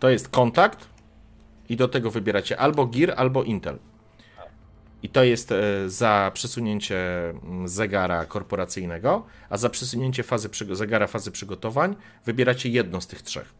To 0.00 0.08
jest 0.08 0.28
kontakt 0.28 0.88
i 1.68 1.76
do 1.76 1.88
tego 1.88 2.10
wybieracie 2.10 2.58
albo 2.58 2.86
Gear, 2.86 3.14
albo 3.16 3.44
Intel. 3.44 3.78
I 5.02 5.08
to 5.08 5.24
jest 5.24 5.52
e, 5.52 5.90
za 5.90 6.30
przesunięcie 6.34 7.30
mm, 7.30 7.68
zegara 7.68 8.24
korporacyjnego, 8.24 9.26
a 9.48 9.56
za 9.56 9.70
przesunięcie 9.70 10.22
fazy 10.22 10.48
zegara 10.72 11.06
fazy 11.06 11.30
przygotowań 11.30 11.96
wybieracie 12.24 12.68
jedną 12.68 13.00
z 13.00 13.06
tych 13.06 13.22
trzech. 13.22 13.54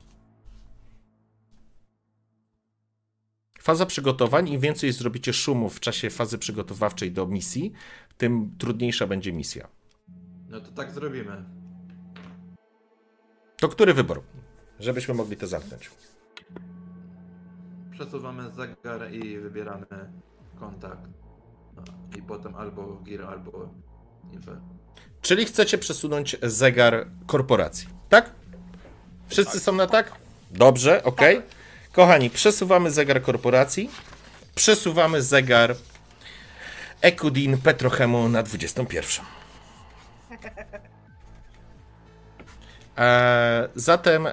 Faza 3.60 3.86
przygotowań, 3.86 4.48
im 4.48 4.60
więcej 4.60 4.92
zrobicie 4.92 5.32
szumów 5.32 5.76
w 5.76 5.80
czasie 5.80 6.10
fazy 6.10 6.38
przygotowawczej 6.38 7.12
do 7.12 7.26
misji, 7.26 7.72
tym 8.18 8.54
trudniejsza 8.58 9.06
będzie 9.06 9.32
misja. 9.32 9.68
No 10.48 10.60
to 10.60 10.70
tak 10.70 10.92
zrobimy. 10.92 11.44
To 13.56 13.68
który 13.68 13.94
wybór? 13.94 14.22
Żebyśmy 14.80 15.14
mogli 15.14 15.36
to 15.36 15.46
zamknąć. 15.46 15.90
Przesuwamy 17.96 18.50
zegar 18.50 19.12
i 19.12 19.38
wybieramy 19.38 19.86
kontakt. 20.60 21.08
No, 21.76 21.82
I 22.18 22.22
potem 22.22 22.54
albo 22.54 23.00
Gear, 23.02 23.24
albo 23.24 23.68
Infer. 24.32 24.56
Czyli 25.22 25.44
chcecie 25.44 25.78
przesunąć 25.78 26.36
zegar 26.42 27.06
korporacji, 27.26 27.88
tak? 28.08 28.30
Wszyscy 29.28 29.60
są 29.60 29.72
na 29.72 29.86
tak? 29.86 30.12
Dobrze, 30.50 31.04
ok. 31.04 31.20
Kochani, 31.92 32.30
przesuwamy 32.30 32.90
zegar 32.90 33.22
korporacji, 33.22 33.90
przesuwamy 34.54 35.22
zegar 35.22 35.74
Ekudin 37.00 37.58
Petrochemu 37.58 38.28
na 38.28 38.42
21. 38.42 39.26
E, 42.98 43.68
zatem 43.74 44.26
e, 44.26 44.32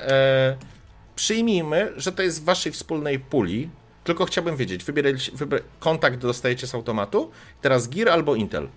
przyjmijmy, 1.15 1.93
że 1.95 2.11
to 2.11 2.21
jest 2.23 2.41
w 2.41 2.45
waszej 2.45 2.71
wspólnej 2.71 3.19
puli. 3.19 3.69
Tylko 4.03 4.25
chciałbym 4.25 4.55
wiedzieć, 4.57 4.83
wybieraliście, 4.83 5.31
wybier- 5.31 5.61
kontakt 5.79 6.17
dostajecie 6.19 6.67
z 6.67 6.75
automatu, 6.75 7.31
teraz 7.61 7.87
Gear 7.87 8.09
albo 8.09 8.35
Intel. 8.35 8.69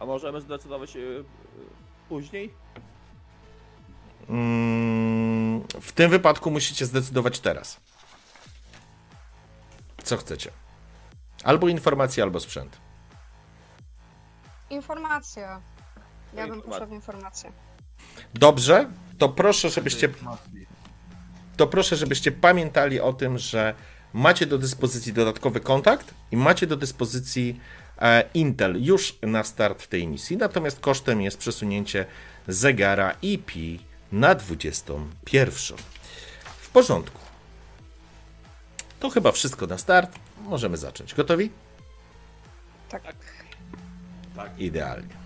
A 0.00 0.06
możemy 0.06 0.40
zdecydować 0.40 0.96
e, 0.96 1.00
później? 2.08 2.50
Mm, 4.28 5.62
W 5.80 5.92
tym 5.92 6.10
wypadku 6.10 6.50
musicie 6.50 6.86
zdecydować 6.86 7.40
teraz. 7.40 7.80
Co 10.04 10.16
chcecie? 10.16 10.50
Albo 11.44 11.68
informacje, 11.68 12.22
albo 12.22 12.40
sprzęt. 12.40 12.78
Informacja. 14.70 15.60
Ja 16.34 16.46
bym 16.46 16.54
Informacja. 16.56 16.70
poszła 16.70 16.86
w 16.86 16.92
informację. 16.92 17.52
Dobrze, 18.34 18.90
to 19.18 19.28
proszę, 19.28 19.70
żebyście, 19.70 20.06
Informacji. 20.06 20.63
To 21.56 21.66
proszę, 21.66 21.96
żebyście 21.96 22.32
pamiętali 22.32 23.00
o 23.00 23.12
tym, 23.12 23.38
że 23.38 23.74
macie 24.12 24.46
do 24.46 24.58
dyspozycji 24.58 25.12
dodatkowy 25.12 25.60
kontakt 25.60 26.14
i 26.32 26.36
macie 26.36 26.66
do 26.66 26.76
dyspozycji 26.76 27.60
e, 27.98 28.24
Intel 28.34 28.84
już 28.84 29.18
na 29.22 29.44
start 29.44 29.86
tej 29.86 30.06
misji. 30.06 30.36
Natomiast 30.36 30.80
kosztem 30.80 31.22
jest 31.22 31.38
przesunięcie 31.38 32.06
zegara 32.48 33.16
IP 33.22 33.50
na 34.12 34.34
21. 34.34 35.78
W 36.60 36.70
porządku. 36.70 37.20
To 39.00 39.10
chyba 39.10 39.32
wszystko 39.32 39.66
na 39.66 39.78
start. 39.78 40.18
Możemy 40.42 40.76
zacząć. 40.76 41.14
Gotowi? 41.14 41.50
Tak. 42.88 43.16
Idealnie. 44.58 45.23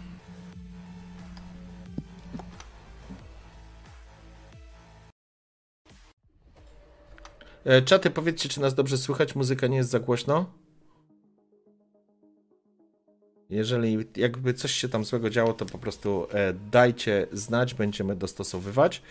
Czaty, 7.84 8.10
powiedzcie, 8.10 8.48
czy 8.48 8.60
nas 8.60 8.74
dobrze 8.74 8.98
słychać? 8.98 9.34
Muzyka 9.34 9.66
nie 9.66 9.76
jest 9.76 9.90
za 9.90 10.00
głośno? 10.00 10.46
Jeżeli 13.50 14.06
jakby 14.16 14.54
coś 14.54 14.72
się 14.72 14.88
tam 14.88 15.04
złego 15.04 15.30
działo, 15.30 15.52
to 15.52 15.66
po 15.66 15.78
prostu 15.78 16.26
e, 16.32 16.52
dajcie 16.52 17.26
znać, 17.32 17.74
będziemy 17.74 18.16
dostosowywać. 18.16 19.02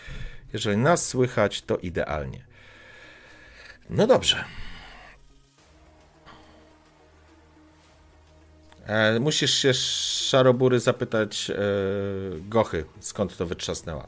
Jeżeli 0.52 0.76
nas 0.76 1.06
słychać, 1.06 1.62
to 1.62 1.76
idealnie. 1.76 2.44
No 3.90 4.06
dobrze. 4.06 4.44
E, 8.86 9.20
musisz 9.20 9.54
się 9.54 9.74
Szarobury 9.74 10.80
zapytać 10.80 11.50
e, 11.50 11.54
Gochy, 12.40 12.84
skąd 13.00 13.36
to 13.36 13.46
wytrzasnęła. 13.46 14.06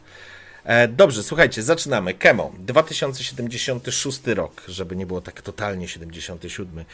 E, 0.71 0.89
dobrze, 0.89 1.23
słuchajcie, 1.23 1.63
zaczynamy. 1.63 2.15
Kemo, 2.15 2.53
2076 2.59 4.27
rok, 4.27 4.63
żeby 4.69 4.97
nie 4.97 5.07
było 5.07 5.21
tak 5.21 5.43
totalnie 5.43 5.89
77. 5.89 6.85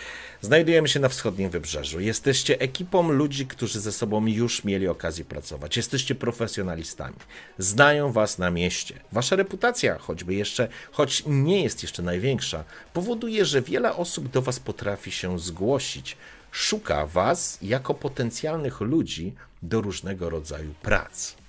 Znajdujemy 0.41 0.89
się 0.89 1.01
na 1.01 1.09
wschodnim 1.09 1.51
wybrzeżu. 1.51 2.01
Jesteście 2.01 2.61
ekipą 2.61 3.13
ludzi, 3.13 3.47
którzy 3.47 3.81
ze 3.81 3.93
sobą 3.93 4.27
już 4.27 4.65
mieli 4.65 4.89
okazję 4.89 5.25
pracować. 5.25 5.77
Jesteście 5.77 6.15
profesjonalistami. 6.15 7.17
Znają 7.59 8.13
was 8.13 8.39
na 8.39 8.51
mieście. 8.51 8.95
Wasza 9.13 9.37
reputacja, 9.37 9.99
choćby 9.99 10.35
jeszcze, 10.35 10.69
choć 10.93 11.23
nie 11.27 11.63
jest 11.63 11.83
jeszcze 11.83 12.03
największa, 12.03 12.65
powoduje, 12.93 13.45
że 13.45 13.63
wiele 13.63 13.97
osób 13.97 14.29
do 14.29 14.43
was 14.43 14.61
potrafi 14.61 15.13
się 15.13 15.39
zgłosić. 15.39 16.17
Szuka 16.51 17.07
was 17.07 17.59
jako 17.63 17.95
potencjalnych 17.95 18.81
ludzi 18.81 19.35
do 19.63 19.81
różnego 19.81 20.31
rodzaju 20.31 20.75
prac. 20.83 21.46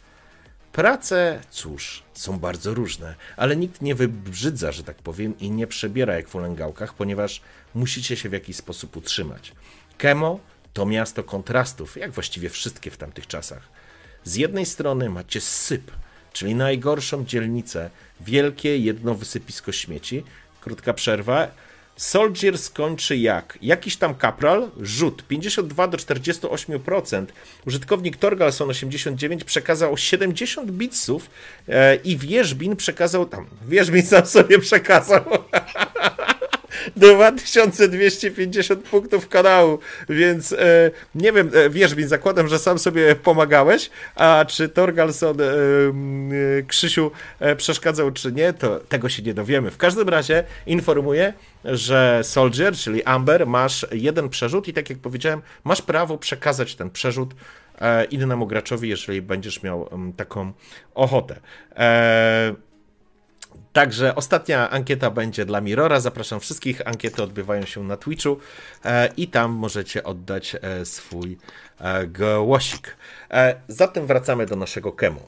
Prace, 0.77 1.39
cóż, 1.49 2.03
są 2.13 2.39
bardzo 2.39 2.73
różne, 2.73 3.15
ale 3.37 3.55
nikt 3.55 3.81
nie 3.81 3.95
wybrzydza, 3.95 4.71
że 4.71 4.83
tak 4.83 4.97
powiem, 4.97 5.39
i 5.39 5.51
nie 5.51 5.67
przebiera 5.67 6.15
jak 6.15 6.27
w 6.27 6.35
ulęgałkach, 6.35 6.93
ponieważ 6.93 7.41
musicie 7.75 8.15
się 8.15 8.29
w 8.29 8.33
jakiś 8.33 8.55
sposób 8.55 8.97
utrzymać. 8.97 9.51
Kemo 9.97 10.39
to 10.73 10.85
miasto 10.85 11.23
kontrastów, 11.23 11.97
jak 11.97 12.11
właściwie 12.11 12.49
wszystkie 12.49 12.91
w 12.91 12.97
tamtych 12.97 13.27
czasach. 13.27 13.61
Z 14.23 14.35
jednej 14.35 14.65
strony 14.65 15.09
macie 15.09 15.41
syp, 15.41 15.91
czyli 16.33 16.55
najgorszą 16.55 17.25
dzielnicę, 17.25 17.89
wielkie 18.21 18.77
jedno 18.77 19.15
wysypisko 19.15 19.71
śmieci. 19.71 20.23
Krótka 20.61 20.93
przerwa. 20.93 21.47
Soldier 21.97 22.57
skończy 22.57 23.17
jak? 23.17 23.57
Jakiś 23.61 23.97
tam 23.97 24.15
kapral, 24.15 24.69
rzut 24.81 25.23
52 25.27 25.87
do 25.87 25.97
48%. 25.97 27.25
Użytkownik 27.67 28.17
Torgalson 28.17 28.69
89 28.69 29.43
przekazał 29.43 29.97
70 29.97 30.71
bitsów 30.71 31.29
e, 31.69 31.95
i 31.95 32.17
Wierzbin 32.17 32.75
przekazał 32.75 33.25
tam. 33.25 33.47
Wierzbin 33.67 34.05
sam 34.05 34.25
sobie 34.25 34.59
przekazał 34.59 35.23
2250 36.95 38.83
punktów 38.83 39.27
kanału, 39.27 39.79
więc 40.09 40.53
e, 40.53 40.91
nie 41.15 41.31
wiem, 41.31 41.51
e, 41.53 41.69
Wierzbin, 41.69 42.07
zakładam, 42.07 42.47
że 42.47 42.59
sam 42.59 42.79
sobie 42.79 43.15
pomagałeś, 43.15 43.89
a 44.15 44.45
czy 44.47 44.69
Torgalson 44.69 45.41
e, 45.41 45.43
e, 45.45 46.63
Krzysiu 46.63 47.11
e, 47.39 47.55
przeszkadzał, 47.55 48.11
czy 48.11 48.31
nie, 48.31 48.53
to 48.53 48.79
tego 48.79 49.09
się 49.09 49.23
nie 49.23 49.33
dowiemy. 49.33 49.71
W 49.71 49.77
każdym 49.77 50.09
razie 50.09 50.43
informuję, 50.65 51.33
że 51.65 52.19
Soldier, 52.23 52.75
czyli 52.75 53.03
Amber, 53.03 53.47
masz 53.47 53.85
jeden 53.91 54.29
przerzut 54.29 54.67
i 54.67 54.73
tak 54.73 54.89
jak 54.89 54.99
powiedziałem, 54.99 55.41
masz 55.63 55.81
prawo 55.81 56.17
przekazać 56.17 56.75
ten 56.75 56.89
przerzut 56.89 57.35
e, 57.81 58.05
innemu 58.05 58.47
graczowi, 58.47 58.89
jeżeli 58.89 59.21
będziesz 59.21 59.63
miał 59.63 59.89
taką 60.17 60.53
ochotę. 60.95 61.39
E, 61.75 62.66
Także 63.77 64.15
ostatnia 64.15 64.69
ankieta 64.69 65.11
będzie 65.11 65.45
dla 65.45 65.61
Mirora. 65.61 65.99
Zapraszam 65.99 66.39
wszystkich. 66.39 66.87
Ankiety 66.87 67.23
odbywają 67.23 67.65
się 67.65 67.83
na 67.83 67.97
Twitchu 67.97 68.39
e, 68.85 69.09
i 69.17 69.27
tam 69.27 69.51
możecie 69.51 70.03
oddać 70.03 70.55
e, 70.61 70.85
swój 70.85 71.37
e, 71.79 72.07
głosik. 72.07 72.97
Zatem 73.67 74.07
wracamy 74.07 74.45
do 74.45 74.55
naszego 74.55 74.91
kemu. 74.91 75.21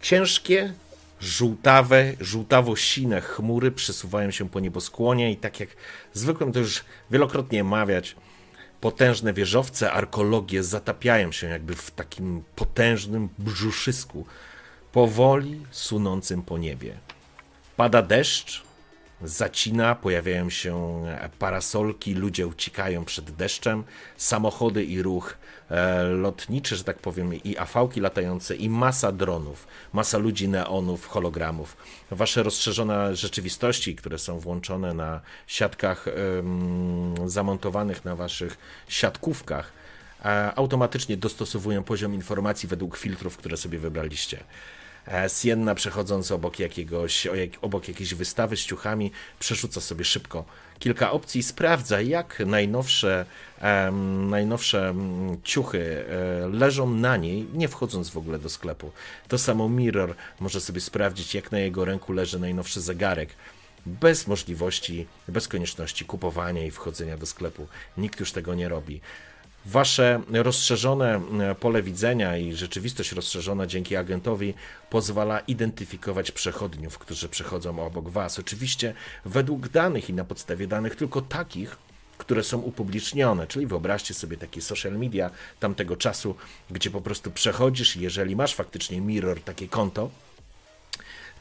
Ciężkie, 0.00 0.72
żółtawe, 1.20 2.12
żółtawo-sine 2.20 3.20
chmury 3.20 3.70
przesuwają 3.70 4.30
się 4.30 4.48
po 4.48 4.60
nieboskłonie 4.60 5.32
i 5.32 5.36
tak 5.36 5.60
jak 5.60 5.68
zwykłem 6.12 6.52
to 6.52 6.58
już 6.58 6.84
wielokrotnie 7.10 7.64
mawiać, 7.64 8.16
potężne 8.80 9.32
wieżowce, 9.32 9.92
arkologie 9.92 10.62
zatapiają 10.62 11.32
się 11.32 11.46
jakby 11.46 11.74
w 11.74 11.90
takim 11.90 12.42
potężnym 12.56 13.28
brzuszysku, 13.38 14.26
powoli 14.92 15.60
sunącym 15.70 16.42
po 16.42 16.58
niebie. 16.58 17.07
Pada 17.78 18.02
deszcz, 18.02 18.62
zacina, 19.22 19.94
pojawiają 19.94 20.50
się 20.50 21.02
parasolki, 21.38 22.14
ludzie 22.14 22.46
uciekają 22.46 23.04
przed 23.04 23.30
deszczem, 23.30 23.84
samochody 24.16 24.84
i 24.84 25.02
ruch 25.02 25.36
e, 25.70 26.02
lotniczy, 26.02 26.76
że 26.76 26.84
tak 26.84 26.98
powiem, 26.98 27.34
i 27.34 27.58
afałki 27.58 28.00
latające, 28.00 28.56
i 28.56 28.68
masa 28.68 29.12
dronów, 29.12 29.66
masa 29.92 30.18
ludzi, 30.18 30.48
neonów, 30.48 31.06
hologramów. 31.06 31.76
Wasze 32.10 32.42
rozszerzone 32.42 33.16
rzeczywistości, 33.16 33.96
które 33.96 34.18
są 34.18 34.38
włączone 34.38 34.94
na 34.94 35.20
siatkach 35.46 36.06
zamontowanych 37.26 38.04
na 38.04 38.16
waszych 38.16 38.58
siatkówkach, 38.88 39.72
e, 40.24 40.54
automatycznie 40.56 41.16
dostosowują 41.16 41.84
poziom 41.84 42.14
informacji 42.14 42.68
według 42.68 42.96
filtrów, 42.96 43.36
które 43.36 43.56
sobie 43.56 43.78
wybraliście. 43.78 44.44
E, 45.08 45.28
Sienna 45.28 45.74
przechodząc 45.74 46.32
obok 46.32 46.58
jakiegoś, 46.58 47.28
obok 47.62 47.88
jakiejś 47.88 48.14
wystawy 48.14 48.56
z 48.56 48.60
ciuchami, 48.60 49.10
przerzuca 49.38 49.80
sobie 49.80 50.04
szybko 50.04 50.44
kilka 50.78 51.10
opcji, 51.10 51.42
sprawdza 51.42 52.00
jak 52.00 52.42
najnowsze, 52.46 53.26
em, 53.60 54.30
najnowsze 54.30 54.88
mm, 54.88 55.42
ciuchy 55.44 56.04
e, 56.08 56.48
leżą 56.48 56.90
na 56.94 57.16
niej, 57.16 57.46
nie 57.52 57.68
wchodząc 57.68 58.10
w 58.10 58.16
ogóle 58.16 58.38
do 58.38 58.48
sklepu. 58.48 58.90
To 59.28 59.38
samo 59.38 59.68
Mirror 59.68 60.14
może 60.40 60.60
sobie 60.60 60.80
sprawdzić 60.80 61.34
jak 61.34 61.52
na 61.52 61.58
jego 61.58 61.84
ręku 61.84 62.12
leży 62.12 62.38
najnowszy 62.38 62.80
zegarek. 62.80 63.28
Bez 63.86 64.26
możliwości, 64.26 65.06
bez 65.28 65.48
konieczności 65.48 66.04
kupowania 66.04 66.66
i 66.66 66.70
wchodzenia 66.70 67.16
do 67.16 67.26
sklepu. 67.26 67.66
Nikt 67.96 68.20
już 68.20 68.32
tego 68.32 68.54
nie 68.54 68.68
robi. 68.68 69.00
Wasze 69.66 70.20
rozszerzone 70.32 71.20
e, 71.40 71.54
pole 71.54 71.82
widzenia 71.82 72.36
i 72.36 72.52
rzeczywistość 72.52 73.12
rozszerzona 73.12 73.66
dzięki 73.66 73.96
agentowi 73.96 74.54
pozwala 74.90 75.40
identyfikować 75.40 76.30
przechodniów, 76.32 76.98
którzy 76.98 77.28
przechodzą 77.28 77.86
obok 77.86 78.08
Was. 78.08 78.38
Oczywiście 78.38 78.94
według 79.24 79.68
danych 79.68 80.10
i 80.10 80.14
na 80.14 80.24
podstawie 80.24 80.66
danych 80.66 80.96
tylko 80.96 81.20
takich, 81.22 81.76
które 82.18 82.44
są 82.44 82.58
upublicznione. 82.58 83.46
Czyli 83.46 83.66
wyobraźcie 83.66 84.14
sobie 84.14 84.36
takie 84.36 84.60
social 84.60 84.98
media 84.98 85.30
tamtego 85.60 85.96
czasu, 85.96 86.34
gdzie 86.70 86.90
po 86.90 87.00
prostu 87.00 87.30
przechodzisz 87.30 87.96
jeżeli 87.96 88.36
masz 88.36 88.54
faktycznie 88.54 89.00
mirror, 89.00 89.40
takie 89.40 89.68
konto, 89.68 90.10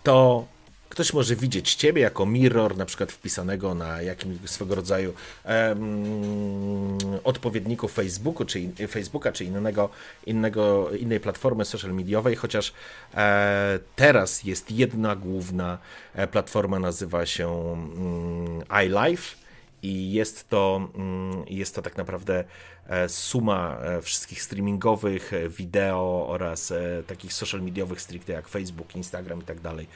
to 0.04 0.48
ktoś 0.90 1.14
może 1.14 1.36
widzieć 1.36 1.76
ciebie 1.76 2.02
jako 2.02 2.26
mirror, 2.26 2.78
na 2.78 2.86
przykład 2.86 3.12
wpisanego 3.12 3.76
na 3.76 4.02
jakimś 4.02 4.50
swego 4.50 4.76
rodzaju 4.76 5.14
em, 5.44 6.98
odpowiedniku 7.24 7.88
Facebooku, 7.88 8.46
czy 8.46 8.60
in, 8.60 8.74
Facebooka, 8.88 9.32
czy 9.32 9.46
innego, 9.46 9.90
innego, 10.26 10.90
innej 10.92 11.20
platformy 11.20 11.66
social 11.66 11.94
mediowej, 11.94 12.36
chociaż 12.36 12.74
e, 13.16 13.80
teraz 13.96 14.44
jest 14.44 14.72
jedna 14.72 15.16
główna 15.16 15.78
e, 16.16 16.28
platforma, 16.28 16.80
nazywa 16.80 17.26
się 17.26 17.48
mm, 17.72 18.64
iLife 18.86 19.47
i 19.82 20.12
jest 20.12 20.50
to, 20.50 20.90
mm, 20.96 21.44
jest 21.50 21.76
to 21.76 21.82
tak 21.82 21.98
naprawdę 21.98 22.44
e, 22.88 23.10
suma 23.10 23.78
e, 23.82 24.02
wszystkich 24.02 24.42
streamingowych, 24.42 25.34
e, 25.34 25.50
wideo 25.50 26.26
oraz 26.30 26.74
takich 27.08 27.34
social 27.34 27.62
mediowych 27.62 28.02
stricte 28.02 28.34
jak 28.34 28.48
Facebook, 28.48 28.96
Instagram 28.96 29.40
i 29.40 29.44
tak 29.44 29.60
dalej. 29.60 29.88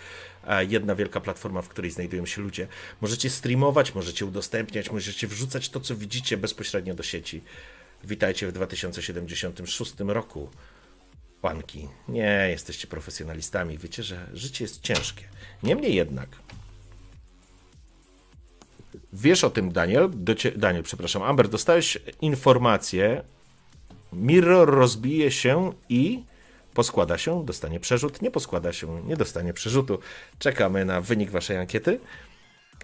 Jedna 0.67 0.95
wielka 0.95 1.19
platforma, 1.19 1.61
w 1.61 1.69
której 1.69 1.91
znajdują 1.91 2.25
się 2.25 2.41
ludzie. 2.41 2.67
Możecie 3.01 3.29
streamować, 3.29 3.95
możecie 3.95 4.25
udostępniać, 4.25 4.91
możecie 4.91 5.27
wrzucać 5.27 5.69
to, 5.69 5.79
co 5.79 5.95
widzicie 5.95 6.37
bezpośrednio 6.37 6.93
do 6.93 7.03
sieci. 7.03 7.41
Witajcie 8.03 8.47
w 8.47 8.51
2076 8.51 9.93
roku. 9.99 10.49
Panki, 11.41 11.87
nie 12.07 12.47
jesteście 12.49 12.87
profesjonalistami, 12.87 13.77
wiecie, 13.77 14.03
że 14.03 14.27
życie 14.33 14.63
jest 14.63 14.81
ciężkie. 14.81 15.23
Niemniej 15.63 15.95
jednak, 15.95 16.29
Wiesz 19.13 19.43
o 19.43 19.49
tym, 19.49 19.71
Daniel, 19.71 20.09
docie, 20.13 20.51
Daniel, 20.51 20.83
przepraszam, 20.83 21.23
Amber, 21.23 21.49
dostałeś 21.49 21.97
informację, 22.21 23.23
Mirror 24.13 24.69
rozbije 24.69 25.31
się 25.31 25.73
i 25.89 26.23
poskłada 26.73 27.17
się, 27.17 27.45
dostanie 27.45 27.79
przerzut, 27.79 28.21
nie 28.21 28.31
poskłada 28.31 28.73
się, 28.73 29.01
nie 29.07 29.17
dostanie 29.17 29.53
przerzutu. 29.53 29.99
Czekamy 30.39 30.85
na 30.85 31.01
wynik 31.01 31.31
waszej 31.31 31.57
ankiety. 31.57 31.99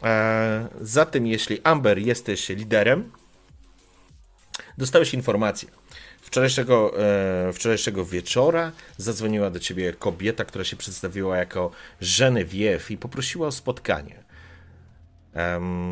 Eee, 0.01 0.67
zatem, 0.81 1.27
jeśli 1.27 1.61
Amber 1.63 1.97
jesteś 1.97 2.49
liderem, 2.49 3.11
dostałeś 4.77 5.13
informację. 5.13 5.69
Wczorajszego, 6.21 6.93
e, 6.99 7.53
wczorajszego 7.53 8.05
wieczora 8.05 8.71
zadzwoniła 8.97 9.49
do 9.49 9.59
ciebie 9.59 9.93
kobieta, 9.93 10.45
która 10.45 10.63
się 10.63 10.75
przedstawiła 10.75 11.37
jako 11.37 11.71
Genevieve 12.01 12.89
i 12.89 12.97
poprosiła 12.97 13.47
o 13.47 13.51
spotkanie. 13.51 14.26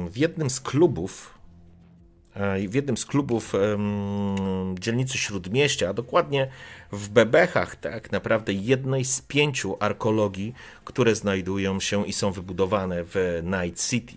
W 0.10 0.18
jednym 0.18 0.50
z 0.50 0.62
klubów, 0.62 1.34
e, 2.36 2.68
w 2.68 2.74
jednym 2.74 2.98
z 2.98 3.06
klubów 3.06 3.54
dzielnicy 4.80 5.18
Śródmieścia, 5.18 5.90
a 5.90 5.94
dokładnie 5.94 6.50
w 6.92 7.10
Bebechach, 7.10 7.76
tak 7.76 8.12
naprawdę 8.12 8.54
jednej 8.54 9.06
z 9.06 9.22
pięciu 9.22 9.78
arkologii, 9.80 10.54
które 10.86 11.16
znajdują 11.16 11.80
się 11.80 12.06
i 12.08 12.14
są 12.14 12.32
wybudowane 12.32 13.04
w 13.04 13.42
Night 13.44 13.90
City. 13.90 14.14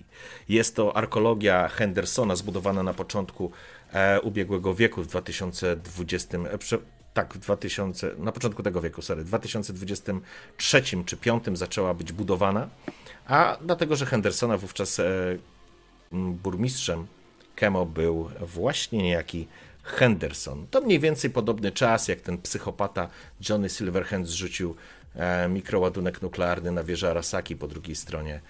Jest 0.49 0.77
to 0.77 0.97
arkologia 0.97 1.69
Hendersona, 1.69 2.37
zbudowana 2.37 2.83
na 2.83 2.95
początku 2.95 3.51
e, 3.93 4.21
ubiegłego 4.21 4.75
wieku, 4.75 5.03
w 5.03 5.07
2020, 5.07 6.39
e, 6.39 6.59
tak, 7.15 7.35
w 7.35 7.39
2000, 7.39 8.11
na 8.19 8.33
początku 8.33 8.63
tego 8.63 8.81
wieku, 8.81 9.03
sorry, 9.03 9.23
w 9.23 9.27
2023 9.27 10.83
czy 10.83 10.97
2005 10.97 11.59
zaczęła 11.59 11.95
być 11.95 12.13
budowana, 12.13 12.69
a 13.29 13.57
dlatego, 13.61 13.97
że 13.97 14.07
Hendersona 14.07 14.57
wówczas 14.57 15.01
e, 15.01 15.05
burmistrzem 16.13 17.07
Kemo 17.55 17.87
był 17.87 18.31
właśnie 18.41 19.03
niejaki 19.03 19.49
Henderson. 19.83 20.67
To 20.71 20.81
mniej 20.81 21.01
więcej 21.01 21.31
podobny 21.31 21.73
czas, 21.73 22.09
jak 22.09 22.21
ten 22.21 22.39
psychopata 22.39 23.09
Johnny 23.49 23.69
Silverhand 23.69 24.29
zrzucił 24.29 24.77
e, 25.15 25.49
mikroładunek 25.49 26.23
nuklearny 26.23 26.73
na 26.73 26.85
wieżę 26.85 27.11
Arasaki 27.11 27.57
po 27.57 27.69
drugiej 27.69 27.97
stronie 27.97 28.41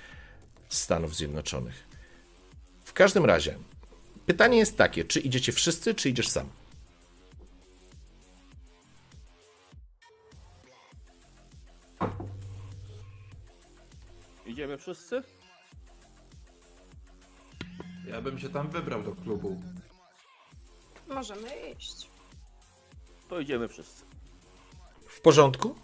Stanów 0.69 1.17
Zjednoczonych. 1.17 1.89
W 2.85 2.93
każdym 2.93 3.25
razie, 3.25 3.55
pytanie 4.27 4.59
jest 4.59 4.77
takie, 4.77 5.05
czy 5.05 5.21
idziecie 5.21 5.53
wszyscy, 5.53 5.95
czy 5.95 6.09
idziesz 6.11 6.29
sam? 6.29 6.49
Idziemy 14.59 14.79
wszyscy? 14.79 15.23
Ja 18.07 18.21
bym 18.23 18.39
się 18.39 18.49
tam 18.49 18.69
wybrał 18.71 19.03
do 19.03 19.13
klubu. 19.13 19.63
Możemy 21.09 21.49
iść. 21.79 22.11
To 23.29 23.41
idziemy 23.41 23.69
wszyscy. 23.69 24.05
W 25.07 25.21
porządku? 25.21 25.75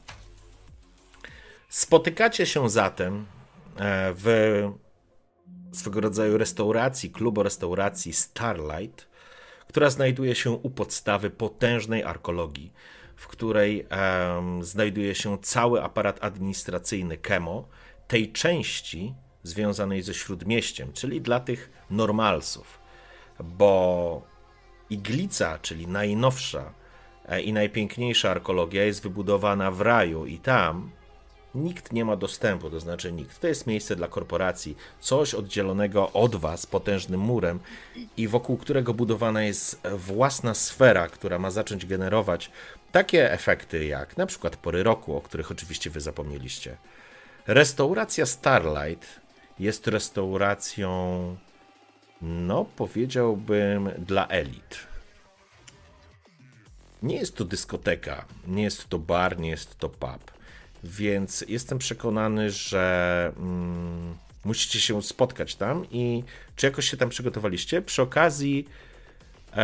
Spotykacie 1.69 2.47
się 2.47 2.71
zatem 2.71 3.27
e, 3.77 4.15
w 4.17 4.27
swego 5.73 6.01
rodzaju 6.01 6.39
restauracji, 6.39 7.11
klubu 7.11 7.43
restauracji 7.43 8.13
Starlight, 8.13 9.09
która 9.69 9.91
znajduje 9.91 10.35
się 10.35 10.51
u 10.51 10.71
podstawy 10.71 11.31
potężnej 11.31 12.05
arkologii, 12.05 12.73
w 13.17 13.27
której 13.27 13.87
em, 13.91 14.65
znajduje 14.65 15.15
się 15.15 15.39
cały 15.39 15.83
aparat 15.83 16.25
administracyjny 16.25 17.19
Kemo, 17.19 17.69
tej 18.09 18.33
części 18.33 19.15
związanej 19.43 20.03
ze 20.03 20.15
śródmieściem, 20.15 20.93
czyli 20.93 21.21
dla 21.21 21.41
tych 21.41 21.71
normalsów, 21.91 22.79
bo 23.41 24.23
Iglica, 24.91 25.59
czyli 25.59 25.87
najnowsza 25.87 26.73
e, 27.29 27.43
i 27.43 27.53
najpiękniejsza 27.53 28.31
arkeologia 28.31 28.85
jest 28.85 29.03
wybudowana 29.03 29.71
w 29.71 29.81
raju 29.81 30.27
i 30.27 30.39
tam 30.39 30.91
nikt 31.55 31.93
nie 31.93 32.05
ma 32.05 32.17
dostępu, 32.17 32.71
to 32.71 32.81
znaczy 32.81 33.13
nikt. 33.13 33.41
To 33.41 33.47
jest 33.47 33.67
miejsce 33.67 33.97
dla 33.97 34.09
korporacji, 34.09 34.77
coś 35.01 35.35
oddzielonego 35.35 36.13
od 36.13 36.37
was 36.37 36.67
potężnym 36.67 37.21
murem 37.21 37.61
i 38.17 38.29
wokół 38.29 38.57
którego 38.57 38.95
budowana 38.95 39.43
jest 39.43 39.81
własna 39.97 40.55
sfera, 40.55 41.09
która 41.09 41.39
ma 41.39 41.51
zacząć 41.51 41.87
generować 41.87 42.51
takie 42.93 43.33
efekty 43.33 43.85
jak 43.85 44.17
na 44.17 44.27
przykład 44.27 44.57
pory 44.57 44.83
roku, 44.83 45.17
o 45.17 45.21
których 45.21 45.51
oczywiście 45.51 45.91
wy 45.91 46.01
zapomnieliście. 46.01 46.77
Restauracja 47.47 48.27
Starlight 48.27 49.21
jest 49.59 49.87
restauracją, 49.87 51.37
no 52.23 52.65
powiedziałbym, 52.77 53.91
dla 53.99 54.29
elit. 54.29 54.87
Nie 57.03 57.17
jest 57.17 57.37
to 57.37 57.45
dyskoteka, 57.45 58.25
nie 58.47 58.63
jest 58.63 58.89
to 58.89 58.99
bar, 58.99 59.39
nie 59.39 59.51
jest 59.51 59.79
to 59.79 59.89
pub. 59.89 60.33
Więc 60.85 61.45
jestem 61.49 61.79
przekonany, 61.79 62.51
że 62.51 63.33
mm, 63.37 64.17
musicie 64.45 64.81
się 64.81 65.03
spotkać 65.03 65.55
tam 65.55 65.87
i 65.91 66.23
czy 66.57 66.67
jakoś 66.67 66.91
się 66.91 66.97
tam 66.97 67.09
przygotowaliście? 67.09 67.83
Przy 67.83 68.03
okazji 68.03 68.69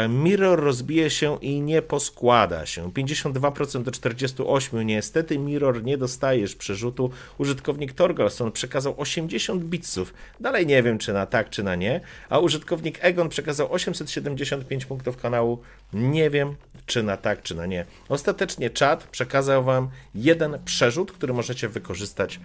Mirror 0.08 0.60
rozbije 0.60 1.10
się 1.10 1.38
i 1.40 1.60
nie 1.60 1.82
poskłada 1.82 2.66
się. 2.66 2.90
52% 2.90 3.82
do 3.82 3.90
48%. 3.90 4.84
Niestety 4.84 5.38
Mirror 5.38 5.84
nie 5.84 5.98
dostajesz 5.98 6.54
przerzutu. 6.56 7.10
Użytkownik 7.38 7.92
Torgalson 7.92 8.52
przekazał 8.52 8.94
80 9.00 9.64
bitsów. 9.64 10.14
Dalej 10.40 10.66
nie 10.66 10.82
wiem, 10.82 10.98
czy 10.98 11.12
na 11.12 11.26
tak, 11.26 11.50
czy 11.50 11.62
na 11.62 11.74
nie. 11.74 12.00
A 12.28 12.38
użytkownik 12.38 12.98
Egon 13.00 13.28
przekazał 13.28 13.72
875 13.72 14.84
punktów 14.84 15.16
kanału. 15.16 15.60
Nie 15.92 16.30
wiem, 16.30 16.54
czy 16.86 17.02
na 17.02 17.16
tak, 17.16 17.42
czy 17.42 17.54
na 17.54 17.66
nie. 17.66 17.84
Ostatecznie 18.08 18.70
czat 18.70 19.04
przekazał 19.04 19.64
wam 19.64 19.90
jeden 20.14 20.58
przerzut, 20.64 21.12
który 21.12 21.32
możecie 21.32 21.68
wykorzystać, 21.68 22.40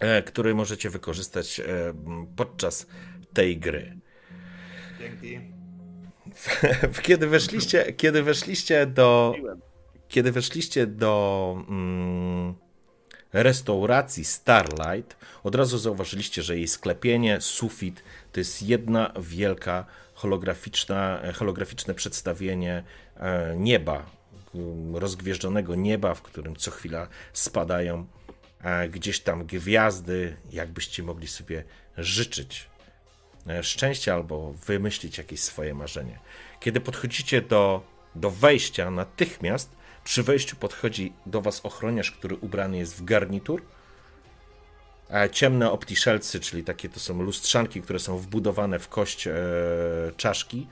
e, 0.00 0.22
który 0.22 0.54
możecie 0.54 0.90
wykorzystać 0.90 1.60
e, 1.60 1.64
podczas 2.36 2.86
tej 3.32 3.58
gry. 3.58 3.96
Dzięki. 4.98 5.59
Kiedy 7.02 7.26
weszliście, 7.26 7.92
kiedy 7.92 8.22
weszliście 8.22 8.86
do, 8.86 9.34
kiedy 10.08 10.32
weszliście 10.32 10.86
do 10.86 11.56
mm, 11.68 12.54
restauracji 13.32 14.24
Starlight, 14.24 15.16
od 15.42 15.54
razu 15.54 15.78
zauważyliście, 15.78 16.42
że 16.42 16.56
jej 16.56 16.68
sklepienie, 16.68 17.40
sufit 17.40 18.02
to 18.32 18.40
jest 18.40 18.62
jedna 18.62 19.12
wielka 19.20 19.84
holograficzna, 20.14 21.20
holograficzne 21.34 21.94
przedstawienie 21.94 22.82
e, 23.16 23.54
nieba, 23.56 24.06
m, 24.54 24.96
rozgwieżdżonego 24.96 25.74
nieba, 25.74 26.14
w 26.14 26.22
którym 26.22 26.56
co 26.56 26.70
chwila 26.70 27.08
spadają 27.32 28.06
e, 28.62 28.88
gdzieś 28.88 29.20
tam 29.20 29.46
gwiazdy, 29.46 30.36
jakbyście 30.52 31.02
mogli 31.02 31.26
sobie 31.26 31.64
życzyć 31.96 32.70
e, 33.46 33.62
szczęścia 33.62 34.14
albo 34.14 34.52
wymyślić 34.52 35.18
jakieś 35.18 35.40
swoje 35.40 35.74
marzenie. 35.74 36.18
Kiedy 36.60 36.80
podchodzicie 36.80 37.42
do, 37.42 37.82
do 38.14 38.30
wejścia, 38.30 38.90
natychmiast 38.90 39.70
przy 40.04 40.22
wejściu 40.22 40.56
podchodzi 40.56 41.12
do 41.26 41.40
was 41.40 41.60
ochroniarz, 41.60 42.10
który 42.10 42.36
ubrany 42.36 42.78
jest 42.78 42.96
w 42.96 43.04
garnitur. 43.04 43.62
A 45.10 45.28
ciemne 45.28 45.70
optiszelcy, 45.70 46.40
czyli 46.40 46.64
takie 46.64 46.88
to 46.88 47.00
są 47.00 47.22
lustrzanki, 47.22 47.82
które 47.82 47.98
są 47.98 48.18
wbudowane 48.18 48.78
w 48.78 48.88
kość 48.88 49.26
e, 49.26 49.32
czaszki, 50.16 50.66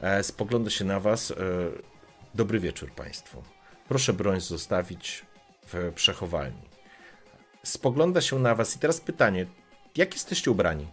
e, 0.00 0.22
spogląda 0.22 0.70
się 0.70 0.84
na 0.84 1.00
was. 1.00 1.30
E, 1.30 1.34
dobry 2.34 2.60
wieczór 2.60 2.92
Państwu. 2.92 3.42
Proszę 3.88 4.12
broń 4.12 4.40
zostawić 4.40 5.26
w 5.66 5.92
przechowalni. 5.94 6.62
Spogląda 7.62 8.20
się 8.20 8.38
na 8.38 8.54
was 8.54 8.76
i 8.76 8.78
teraz 8.78 9.00
pytanie, 9.00 9.46
jak 9.96 10.14
jesteście 10.14 10.50
ubrani? 10.50 10.86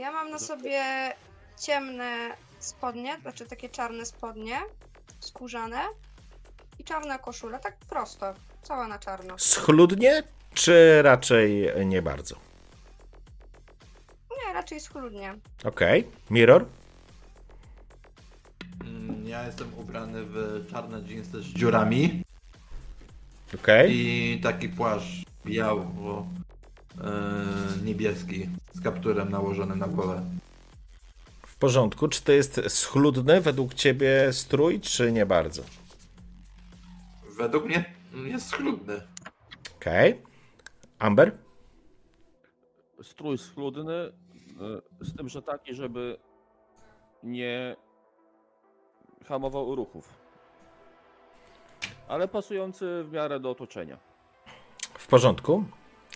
Ja 0.00 0.12
mam 0.12 0.30
na 0.30 0.38
sobie 0.38 0.82
ciemne 1.60 2.36
spodnie, 2.58 3.18
znaczy 3.22 3.46
takie 3.46 3.68
czarne 3.68 4.06
spodnie, 4.06 4.56
skórzane 5.20 5.80
i 6.78 6.84
czarna 6.84 7.18
koszula, 7.18 7.58
tak 7.58 7.76
prosto, 7.76 8.34
cała 8.62 8.88
na 8.88 8.98
czarno. 8.98 9.38
Schludnie, 9.38 10.22
czy 10.54 11.02
raczej 11.02 11.72
nie 11.86 12.02
bardzo? 12.02 12.36
Nie, 14.46 14.52
raczej 14.54 14.80
schludnie. 14.80 15.34
Okej. 15.64 16.08
Mirror? 16.30 16.66
Mm, 18.84 19.28
Ja 19.28 19.46
jestem 19.46 19.74
ubrany 19.78 20.24
w 20.24 20.66
czarne 20.70 21.02
dżinsy 21.02 21.42
z 21.42 21.44
dziurami 21.46 22.22
Okej. 23.54 23.90
i 23.92 24.40
taki 24.42 24.68
płaszcz 24.68 25.24
biało 25.46 26.26
niebieski 27.84 28.48
z 28.72 28.80
kapturem 28.80 29.30
nałożonym 29.30 29.78
na 29.78 29.86
głowę. 29.86 30.22
W 31.46 31.56
porządku. 31.56 32.08
Czy 32.08 32.22
to 32.22 32.32
jest 32.32 32.60
schludny 32.68 33.40
według 33.40 33.74
ciebie 33.74 34.32
strój, 34.32 34.80
czy 34.80 35.12
nie 35.12 35.26
bardzo? 35.26 35.62
Według 37.36 37.64
mnie 37.64 37.84
jest 38.24 38.48
schludny. 38.48 39.00
Okej. 39.76 40.22
Amber? 40.98 41.36
Strój 43.02 43.38
schludny, 43.38 43.94
e, 43.94 44.12
z 45.00 45.16
tym, 45.16 45.28
że 45.28 45.42
taki, 45.42 45.74
żeby 45.74 46.18
nie 47.22 47.76
hamował 49.26 49.74
ruchów. 49.74 50.20
Ale 52.08 52.28
pasujący 52.28 53.04
w 53.04 53.12
miarę 53.12 53.40
do 53.40 53.50
otoczenia. 53.50 53.98
W 54.98 55.06
porządku. 55.06 55.64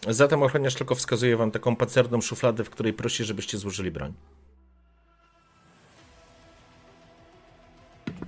Zatem 0.09 0.43
ochroniarz 0.43 0.75
tylko 0.75 0.95
wskazuje 0.95 1.37
wam 1.37 1.51
taką 1.51 1.77
pancerną 1.77 2.21
szufladę, 2.21 2.65
w 2.65 2.71
której 2.71 2.93
prosi, 2.93 3.25
żebyście 3.25 3.59
złożyli 3.59 3.91
broń. 3.91 4.15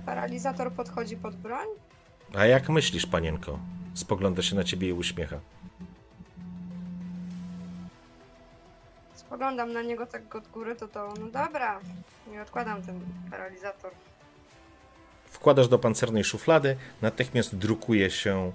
Paralizator 0.05 0.71
podchodzi 0.71 1.17
pod 1.17 1.35
broń? 1.35 1.67
A 2.35 2.45
jak 2.45 2.69
myślisz, 2.69 3.05
panienko? 3.05 3.59
Spogląda 3.93 4.41
się 4.41 4.55
na 4.55 4.63
ciebie 4.63 4.89
i 4.89 4.93
uśmiecha. 4.93 5.39
Spoglądam 9.13 9.73
na 9.73 9.81
niego 9.81 10.05
tak 10.05 10.35
od 10.35 10.47
góry, 10.47 10.75
to 10.75 10.87
to, 10.87 11.13
no 11.19 11.27
dobra, 11.27 11.79
nie 12.31 12.41
odkładam 12.41 12.81
ten 12.81 12.99
paralizator. 13.31 13.91
Wkładasz 15.25 15.67
do 15.67 15.79
pancernej 15.79 16.23
szuflady, 16.23 16.77
natychmiast 17.01 17.55
drukuje 17.55 18.11
się, 18.11 18.51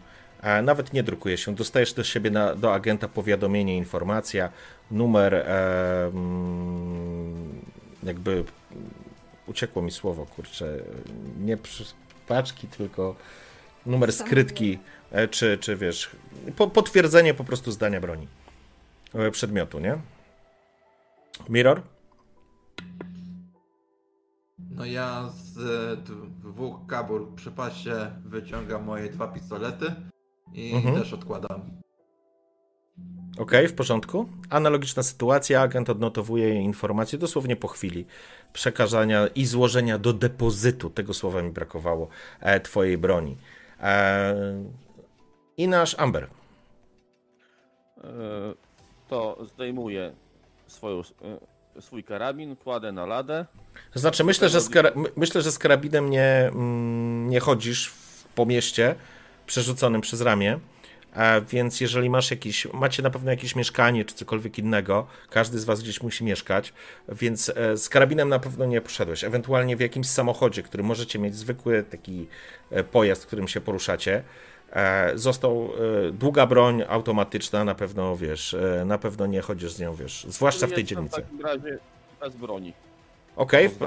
nawet 0.63 0.93
nie 0.93 1.03
drukuje 1.03 1.39
się, 1.39 1.55
dostajesz 1.55 1.93
do 1.93 2.05
siebie 2.05 2.31
na, 2.31 2.55
do 2.55 2.75
agenta 2.75 3.09
powiadomienie, 3.09 3.77
informacja, 3.77 4.51
numer 4.91 5.35
e, 5.35 6.13
jakby 8.03 8.45
uciekło 9.47 9.83
mi 9.83 9.91
słowo, 9.91 10.27
kurczę, 10.27 10.79
nie 11.41 11.57
przy 11.57 11.85
paczki, 12.29 12.67
tylko 12.67 13.17
numer 13.87 14.13
skrytki, 14.13 14.79
e, 15.11 15.29
czy, 15.29 15.59
czy 15.59 15.77
wiesz, 15.77 16.11
po, 16.57 16.71
potwierdzenie 16.71 17.35
po 17.35 17.45
prostu 17.45 17.73
zdania 17.73 18.01
broni, 18.01 18.29
e, 19.15 19.31
przedmiotu, 19.31 19.81
nie? 19.81 19.99
Mirror? 21.49 21.83
No 24.71 24.85
ja 24.85 25.29
z 25.35 25.59
e, 25.59 25.97
dwóch 26.51 26.87
kabur 26.87 27.35
przy 27.35 27.51
pasie 27.51 28.11
wyciągam 28.25 28.85
moje 28.85 29.09
dwa 29.09 29.29
pistolety 29.29 29.95
i 30.55 30.75
Mhm. 30.75 30.95
też 30.95 31.13
odkładam. 31.13 31.61
Okej, 33.39 33.69
w 33.69 33.75
porządku. 33.75 34.29
Analogiczna 34.51 35.03
sytuacja, 35.03 35.61
agent 35.61 35.91
odnotowuje 35.91 36.55
informacje 36.55 37.19
dosłownie 37.19 37.57
po 37.57 37.69
chwili 37.69 38.07
przekazania 38.53 39.27
i 39.27 39.47
złożenia 39.47 39.99
do 39.99 40.13
depozytu, 40.13 40.91
tego 40.91 41.15
słowa 41.15 41.43
mi 41.43 41.51
brakowało, 41.51 42.09
e, 42.41 42.61
twojej 42.61 42.99
broni. 42.99 43.37
E, 43.81 44.35
I 45.57 45.69
nasz 45.69 45.99
Amber. 45.99 46.25
E, 48.05 48.09
To 49.09 49.39
zdejmuję 49.55 50.13
swoją, 50.67 51.01
e, 51.01 51.81
swój 51.81 52.05
karabin, 52.05 52.57
kładę 52.57 52.93
na 52.93 53.07
ladę. 53.07 53.47
Znaczy, 53.95 54.25
myślę, 54.25 54.49
że 54.49 54.61
z, 54.61 54.71
myślę, 55.17 55.43
że 55.43 55.53
z 55.53 55.59
karabinem 55.59 56.11
nie, 56.11 56.51
mm, 56.53 57.29
nie 57.31 57.41
chodzisz 57.41 57.89
w, 57.89 58.25
po 58.35 58.47
mieście 58.47 58.95
przerzuconym 59.53 60.01
przez 60.01 60.21
ramię. 60.21 60.59
A 61.15 61.41
więc 61.41 61.81
jeżeli 61.81 62.11
masz 62.11 62.31
jakiś, 62.31 62.67
macie 62.73 63.03
na 63.03 63.11
pewno 63.11 63.31
jakieś 63.31 63.57
mieszkanie 63.57 64.05
czy 64.05 64.15
cokolwiek 64.15 64.59
innego, 64.59 65.07
każdy 65.31 65.59
z 65.59 65.65
was 65.65 65.83
gdzieś 65.83 66.03
musi 66.03 66.25
mieszkać, 66.25 66.73
więc 67.09 67.53
e, 67.57 67.77
z 67.77 67.89
karabinem 67.89 68.29
na 68.29 68.39
pewno 68.39 68.67
nie 68.67 68.81
poszedłeś. 68.81 69.25
Ewentualnie 69.25 69.77
w 69.77 69.81
jakimś 69.81 70.07
samochodzie, 70.07 70.63
który 70.63 70.83
możecie 70.83 71.19
mieć 71.19 71.37
zwykły 71.37 71.83
taki 71.83 72.29
e, 72.71 72.85
pojazd, 72.85 73.27
którym 73.27 73.49
się 73.49 73.61
poruszacie. 73.61 74.23
E, 74.73 75.13
Został 75.15 75.71
e, 76.09 76.13
długa 76.13 76.47
broń 76.47 76.83
automatyczna, 76.89 77.65
na 77.65 77.75
pewno 77.75 78.17
wiesz, 78.17 78.55
e, 78.55 78.85
na 78.85 78.99
pewno 78.99 79.27
nie 79.27 79.41
chodzisz 79.41 79.73
z 79.73 79.81
nią, 79.81 79.95
wiesz, 79.95 80.27
zwłaszcza 80.29 80.67
w 80.67 80.73
tej 80.73 80.85
dzielnicy. 80.85 81.21
W 81.21 81.25
takim 81.25 81.41
razie 81.41 81.79
bez 82.21 82.37
broni. 82.37 82.73
Okej, 83.37 83.69
w 83.69 83.73
w, 83.73 83.79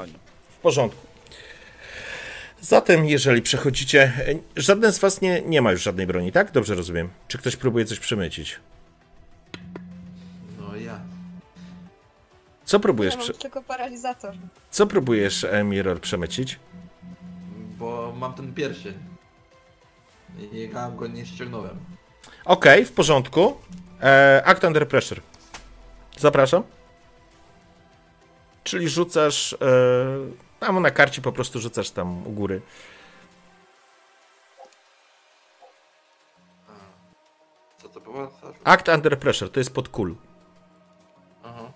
w 0.50 0.58
porządku. 0.58 1.15
Zatem, 2.66 3.06
jeżeli 3.06 3.42
przechodzicie, 3.42 4.02
e, 4.04 4.62
żaden 4.62 4.92
z 4.94 5.00
was 5.00 5.22
nie, 5.22 5.42
nie 5.42 5.62
ma 5.62 5.72
już 5.72 5.82
żadnej 5.84 6.08
broni, 6.08 6.32
tak? 6.32 6.52
Dobrze 6.52 6.76
rozumiem. 6.76 7.10
Czy 7.28 7.38
ktoś 7.38 7.56
próbuje 7.56 7.86
coś 7.86 8.00
przemycić? 8.00 8.60
No 10.60 10.76
ja. 10.76 11.00
Co 12.66 12.80
próbujesz, 12.80 13.14
Ja 13.14 13.18
mam 13.18 13.24
prze... 13.30 13.34
tylko 13.34 13.62
paralizator. 13.64 14.34
co 14.72 14.88
próbujesz 14.88 15.44
e, 15.44 15.64
Mirror 15.64 16.02
przemycić? 16.02 16.60
Bo 17.78 18.14
mam 18.18 18.34
ten 18.34 18.54
pierścień. 18.54 18.94
I 20.52 20.70
ja 20.74 20.92
go 20.92 21.08
nie 21.08 21.26
ściągnąłem. 21.26 21.78
Okej, 22.46 22.86
w 22.86 22.92
porządku. 22.92 23.58
E, 24.02 24.42
act 24.46 24.64
under 24.64 24.88
pressure. 24.88 25.22
Zapraszam. 26.18 26.64
Czyli 28.64 28.90
rzucasz, 28.90 29.54
e, 29.54 29.58
tam 30.66 30.82
na 30.82 30.92
karcie 30.92 31.22
po 31.22 31.32
prostu 31.32 31.60
rzucasz 31.60 31.90
tam 31.92 32.28
u 32.28 32.32
góry. 32.32 32.62
Co 37.78 37.90
to 37.90 38.00
było? 38.00 38.32
Act 38.64 38.88
under 38.88 39.20
pressure, 39.20 39.52
to 39.52 39.60
jest 39.60 39.74
pod 39.74 39.90
kul. 39.90 40.16
Aha. 41.44 41.72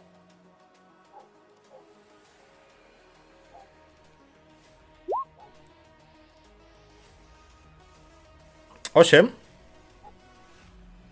Osiem. 8.93 9.31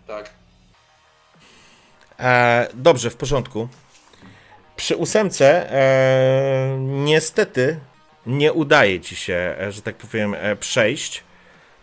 Tak. 0.06 0.30
E, 2.18 2.68
dobrze, 2.74 3.10
w 3.10 3.16
porządku. 3.16 3.68
Przy 4.88 4.96
ósemce 4.96 5.72
e, 5.72 6.78
niestety 6.80 7.80
nie 8.26 8.52
udaje 8.52 9.00
ci 9.00 9.16
się, 9.16 9.56
e, 9.60 9.72
że 9.72 9.82
tak 9.82 9.96
powiem, 9.96 10.34
e, 10.34 10.56
przejść. 10.56 11.24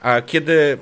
A 0.01 0.21
kiedy 0.21 0.77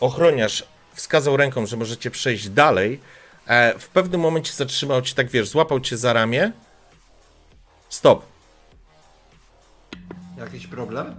ochroniarz 0.00 0.64
wskazał 0.94 1.36
ręką, 1.36 1.66
że 1.66 1.76
możecie 1.76 2.10
przejść 2.10 2.48
dalej, 2.48 3.00
e, 3.46 3.78
w 3.78 3.88
pewnym 3.88 4.20
momencie 4.20 4.52
zatrzymał 4.52 5.02
cię, 5.02 5.14
tak 5.14 5.28
wiesz, 5.28 5.48
złapał 5.48 5.80
cię 5.80 5.96
za 5.96 6.12
ramię. 6.12 6.52
Stop. 7.88 8.26
Jakiś 10.38 10.66
problem? 10.66 11.14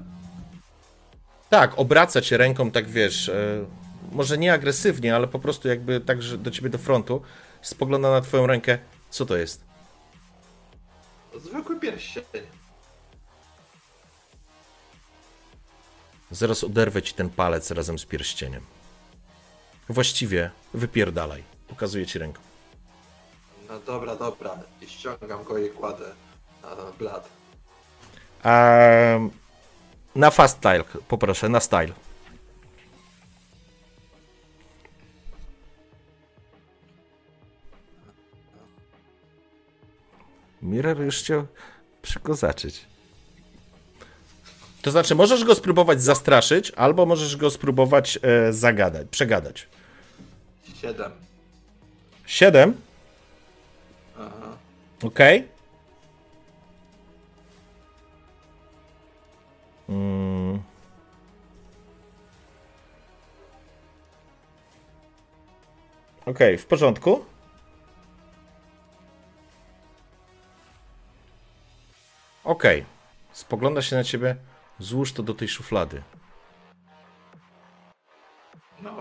Tak, 1.50 1.80
obraca 1.80 2.22
cię 2.22 2.38
ręką, 2.38 2.72
tak 2.72 2.90
wiesz, 2.90 3.30
e, 3.30 3.66
może 4.12 4.38
nie 4.38 4.54
agresywnie, 4.54 5.16
ale 5.16 5.28
po 5.28 5.40
prostu 5.40 5.68
jakby 5.68 6.00
tak, 6.00 6.22
że 6.22 6.38
do 6.38 6.52
ciebie 6.52 6.70
do 6.70 6.78
frontu. 6.78 7.22
Spogląda 7.62 8.12
na 8.12 8.22
twoją 8.22 8.48
rękę. 8.48 8.78
Co 9.10 9.26
to 9.26 9.38
jest? 9.38 9.67
Zwykły 11.40 11.80
pierścień. 11.80 12.24
Zaraz 16.32 16.64
oderwę 16.64 17.02
ci 17.02 17.14
ten 17.14 17.30
palec 17.30 17.72
razem 17.72 18.00
z 18.00 18.06
pierścieniem. 18.06 18.62
Właściwie 19.90 20.52
wypierdalaj. 20.74 21.44
Pokazuję 21.68 22.06
ci 22.06 22.20
ręką. 22.20 22.42
No 23.70 23.80
dobra, 23.80 24.16
dobra. 24.16 24.58
I 24.82 24.88
ściągam 24.88 25.44
go 25.44 25.58
i 25.58 25.70
kładę 25.70 26.06
na 26.64 26.92
blat. 27.00 27.30
Ehm, 28.44 29.30
na 30.16 30.32
fast 30.32 30.58
style, 30.58 30.84
poproszę, 31.08 31.50
na 31.50 31.60
style. 31.60 31.94
Mirror 40.62 41.02
już 41.02 41.18
chciał 41.20 41.48
przykozaczyć. 42.02 42.86
To 44.82 44.92
znaczy, 44.92 45.16
możesz 45.16 45.44
go 45.44 45.56
spróbować 45.56 46.02
zastraszyć, 46.02 46.72
albo 46.76 47.06
możesz 47.06 47.38
go 47.38 47.50
spróbować 47.50 48.20
e, 48.22 48.54
zagadać, 48.54 49.08
przegadać. 49.12 49.68
Siedem. 50.82 51.12
7, 52.26 52.74
Aha. 54.20 54.58
ok. 55.04 55.20
Mm. 59.90 60.62
Ok, 66.26 66.40
w 66.58 66.66
porządku. 66.66 67.26
Ok. 72.48 72.64
Spogląda 73.32 73.82
się 73.82 73.96
na 73.96 74.04
ciebie. 74.04 74.36
Złóż 74.80 75.14
to 75.14 75.24
do 75.24 75.34
tej 75.34 75.48
szuflady. 75.48 76.02
No, 78.82 78.92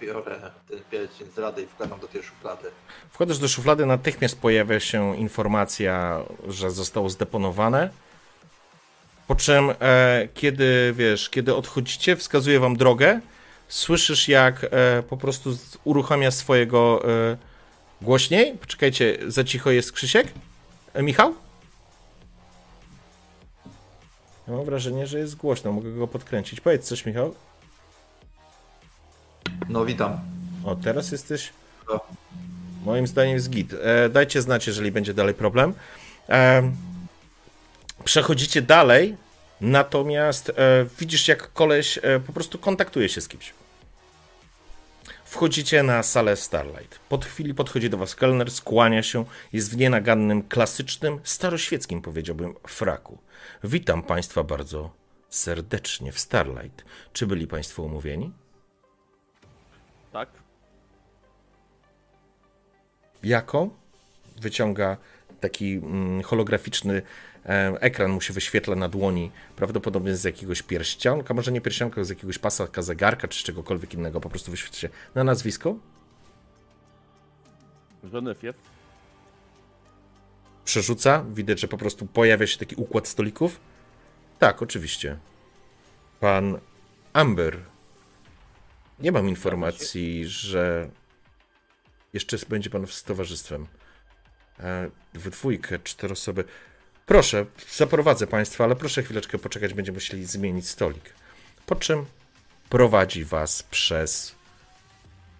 biorę 0.00 0.50
ten 0.68 0.78
pierścień 0.90 1.28
z 1.34 1.38
rady 1.38 1.62
i 1.62 1.66
wkładam 1.66 2.00
do 2.00 2.08
tej 2.08 2.22
szuflady. 2.22 2.68
Wchodzisz 3.10 3.38
do 3.38 3.48
szuflady, 3.48 3.86
natychmiast 3.86 4.40
pojawia 4.40 4.80
się 4.80 5.16
informacja, 5.16 6.20
że 6.48 6.70
zostało 6.70 7.10
zdeponowane. 7.10 7.90
Po 9.28 9.34
czym, 9.34 9.72
e, 9.80 10.28
kiedy 10.34 10.92
wiesz, 10.96 11.30
kiedy 11.30 11.54
odchodzicie, 11.54 12.16
wskazuje 12.16 12.60
wam 12.60 12.76
drogę. 12.76 13.20
Słyszysz, 13.68 14.28
jak 14.28 14.64
e, 14.64 15.02
po 15.02 15.16
prostu 15.16 15.52
z- 15.52 15.78
uruchamia 15.84 16.30
swojego 16.30 17.02
e, 17.32 17.36
głośniej. 18.02 18.58
Poczekajcie, 18.58 19.18
za 19.26 19.44
cicho 19.44 19.70
jest 19.70 19.92
Krzysiek? 19.92 20.26
E, 20.94 21.02
Michał? 21.02 21.34
Ja 24.48 24.54
mam 24.54 24.64
wrażenie, 24.64 25.06
że 25.06 25.18
jest 25.18 25.36
głośno, 25.36 25.72
mogę 25.72 25.92
go 25.92 26.06
podkręcić. 26.06 26.60
Powiedz 26.60 26.84
coś, 26.84 27.06
Michał. 27.06 27.34
No 29.68 29.84
witam. 29.84 30.20
O, 30.64 30.76
teraz 30.76 31.12
jesteś. 31.12 31.52
No. 31.88 32.00
Moim 32.84 33.06
zdaniem 33.06 33.34
jest 33.34 33.50
git. 33.50 33.72
E, 33.72 34.08
dajcie 34.08 34.42
znać, 34.42 34.66
jeżeli 34.66 34.92
będzie 34.92 35.14
dalej 35.14 35.34
problem. 35.34 35.74
E, 36.28 36.72
przechodzicie 38.04 38.62
dalej, 38.62 39.16
natomiast 39.60 40.50
e, 40.50 40.52
widzisz, 40.98 41.28
jak 41.28 41.52
koleś 41.52 41.98
e, 42.02 42.20
po 42.20 42.32
prostu 42.32 42.58
kontaktuje 42.58 43.08
się 43.08 43.20
z 43.20 43.28
kimś. 43.28 43.54
Wchodzicie 45.24 45.82
na 45.82 46.02
salę 46.02 46.36
Starlight. 46.36 46.98
Po 47.08 47.18
chwili 47.18 47.54
podchodzi 47.54 47.90
do 47.90 47.98
was 47.98 48.14
kelner, 48.14 48.50
skłania 48.50 49.02
się, 49.02 49.24
jest 49.52 49.70
w 49.70 49.76
nienagannym, 49.76 50.42
klasycznym, 50.42 51.20
staroświeckim, 51.24 52.02
powiedziałbym, 52.02 52.54
fraku. 52.66 53.18
Witam 53.64 54.02
państwa 54.02 54.44
bardzo 54.44 54.90
serdecznie 55.28 56.12
w 56.12 56.18
Starlight. 56.18 56.84
Czy 57.12 57.26
byli 57.26 57.46
państwo 57.46 57.82
umówieni? 57.82 58.32
Tak? 60.12 60.28
Jaką? 63.22 63.70
Wyciąga 64.40 64.96
taki 65.40 65.74
mm, 65.74 66.22
holograficzny 66.22 67.02
E, 67.48 67.80
ekran 67.80 68.10
mu 68.10 68.20
się 68.20 68.32
wyświetla 68.32 68.76
na 68.76 68.88
dłoni, 68.88 69.30
prawdopodobnie 69.56 70.16
z 70.16 70.24
jakiegoś 70.24 70.62
pierścionka, 70.62 71.34
może 71.34 71.52
nie 71.52 71.60
pierścionka, 71.60 72.04
z 72.04 72.08
jakiegoś 72.08 72.38
pasaka 72.38 72.82
zegarka, 72.82 73.28
czy 73.28 73.44
czegokolwiek 73.44 73.94
innego, 73.94 74.20
po 74.20 74.30
prostu 74.30 74.50
wyświetla 74.50 74.78
się 74.78 74.88
na 75.14 75.24
nazwisko. 75.24 75.76
Żenefiew. 78.04 78.75
Przerzuca, 80.66 81.24
widać, 81.34 81.60
że 81.60 81.68
po 81.68 81.78
prostu 81.78 82.06
pojawia 82.06 82.46
się 82.46 82.58
taki 82.58 82.76
układ 82.76 83.08
stolików. 83.08 83.60
Tak, 84.38 84.62
oczywiście. 84.62 85.18
Pan 86.20 86.58
Amber. 87.12 87.58
Nie 88.98 89.12
mam 89.12 89.28
informacji, 89.28 90.26
że 90.26 90.90
jeszcze 92.12 92.36
będzie 92.48 92.70
pan 92.70 92.86
z 92.86 93.02
towarzystwem. 93.02 93.66
E, 94.60 94.90
W 95.14 95.30
dwójkę, 95.30 95.78
cztery 95.78 96.12
osoby. 96.12 96.44
Proszę, 97.06 97.46
zaprowadzę 97.72 98.26
państwa, 98.26 98.64
ale 98.64 98.76
proszę 98.76 99.02
chwileczkę 99.02 99.38
poczekać, 99.38 99.74
będziemy 99.74 99.96
musieli 99.96 100.26
zmienić 100.26 100.68
stolik. 100.68 101.12
Po 101.66 101.76
czym 101.76 102.04
prowadzi 102.68 103.24
was 103.24 103.62
przez 103.62 104.34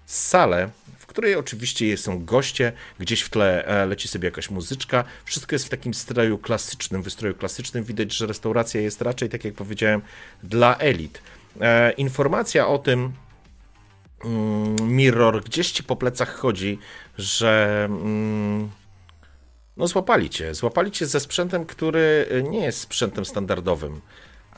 salę, 0.07 0.71
której 1.17 1.37
oczywiście 1.37 1.97
są 1.97 2.25
goście, 2.25 2.73
gdzieś 2.99 3.21
w 3.23 3.31
tle 3.31 3.65
e, 3.65 3.87
leci 3.87 4.09
sobie 4.09 4.29
jakaś 4.29 4.51
muzyczka. 4.51 5.05
Wszystko 5.25 5.55
jest 5.55 5.67
w 5.67 5.69
takim 5.69 5.95
stroju 5.95 6.39
klasycznym, 6.39 7.03
wystroju 7.03 7.35
klasycznym. 7.35 7.85
Widać, 7.85 8.13
że 8.13 8.27
restauracja 8.27 8.81
jest 8.81 9.03
raczej, 9.03 9.29
tak 9.29 9.45
jak 9.45 9.55
powiedziałem, 9.55 10.03
dla 10.43 10.77
elit. 10.77 11.23
E, 11.61 11.93
informacja 11.93 12.69
o 12.69 12.79
tym, 12.79 13.13
mm, 14.25 14.97
Mirror, 14.97 15.45
gdzieś 15.45 15.73
ci 15.73 15.83
po 15.83 15.97
plecach 15.97 16.37
chodzi, 16.37 16.79
że 17.19 17.85
mm, 17.91 18.71
no 19.77 19.87
złapali 19.87 20.31
cię. 20.31 20.55
Złapali 20.55 20.91
cię 20.91 21.07
ze 21.07 21.21
sprzętem, 21.21 21.67
który 21.67 22.27
nie 22.51 22.65
jest 22.65 22.81
sprzętem 22.81 23.25
standardowym. 23.25 24.01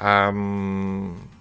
Um, 0.00 1.37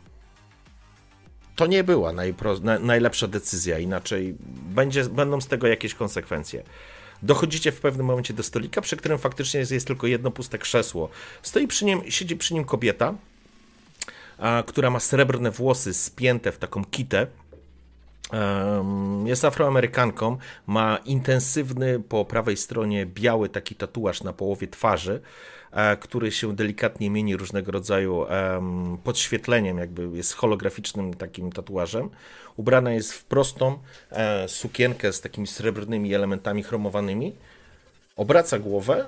to 1.57 1.67
nie 1.67 1.83
była 1.83 2.13
najpro, 2.13 2.59
na, 2.59 2.79
najlepsza 2.79 3.27
decyzja, 3.27 3.79
inaczej 3.79 4.35
będzie, 4.75 5.03
będą 5.03 5.41
z 5.41 5.47
tego 5.47 5.67
jakieś 5.67 5.93
konsekwencje. 5.93 6.63
Dochodzicie 7.23 7.71
w 7.71 7.79
pewnym 7.79 8.05
momencie 8.05 8.33
do 8.33 8.43
stolika, 8.43 8.81
przy 8.81 8.97
którym 8.97 9.17
faktycznie 9.17 9.59
jest, 9.59 9.71
jest 9.71 9.87
tylko 9.87 10.07
jedno 10.07 10.31
puste 10.31 10.57
krzesło. 10.57 11.09
Stoi 11.41 11.67
przy 11.67 11.85
nim, 11.85 12.01
siedzi 12.09 12.37
przy 12.37 12.53
nim 12.53 12.65
kobieta, 12.65 13.13
a, 14.37 14.63
która 14.67 14.89
ma 14.89 14.99
srebrne 14.99 15.51
włosy 15.51 15.93
spięte 15.93 16.51
w 16.51 16.57
taką 16.57 16.85
kitę. 16.85 17.27
Jest 19.25 19.45
afroamerykanką, 19.45 20.37
ma 20.67 20.97
intensywny 21.05 21.99
po 21.99 22.25
prawej 22.25 22.57
stronie 22.57 23.05
biały 23.05 23.49
taki 23.49 23.75
tatuaż 23.75 24.23
na 24.23 24.33
połowie 24.33 24.67
twarzy, 24.67 25.21
który 25.99 26.31
się 26.31 26.55
delikatnie 26.55 27.09
mieni 27.09 27.37
różnego 27.37 27.71
rodzaju 27.71 28.25
em, 28.25 28.97
podświetleniem, 29.03 29.77
jakby 29.77 30.17
jest 30.17 30.33
holograficznym 30.33 31.13
takim 31.13 31.51
tatuażem. 31.51 32.09
Ubrana 32.55 32.91
jest 32.91 33.13
w 33.13 33.23
prostą 33.23 33.79
e, 34.11 34.47
sukienkę 34.47 35.13
z 35.13 35.21
takimi 35.21 35.47
srebrnymi 35.47 36.13
elementami 36.13 36.63
chromowanymi. 36.63 37.35
Obraca 38.15 38.59
głowę. 38.59 39.05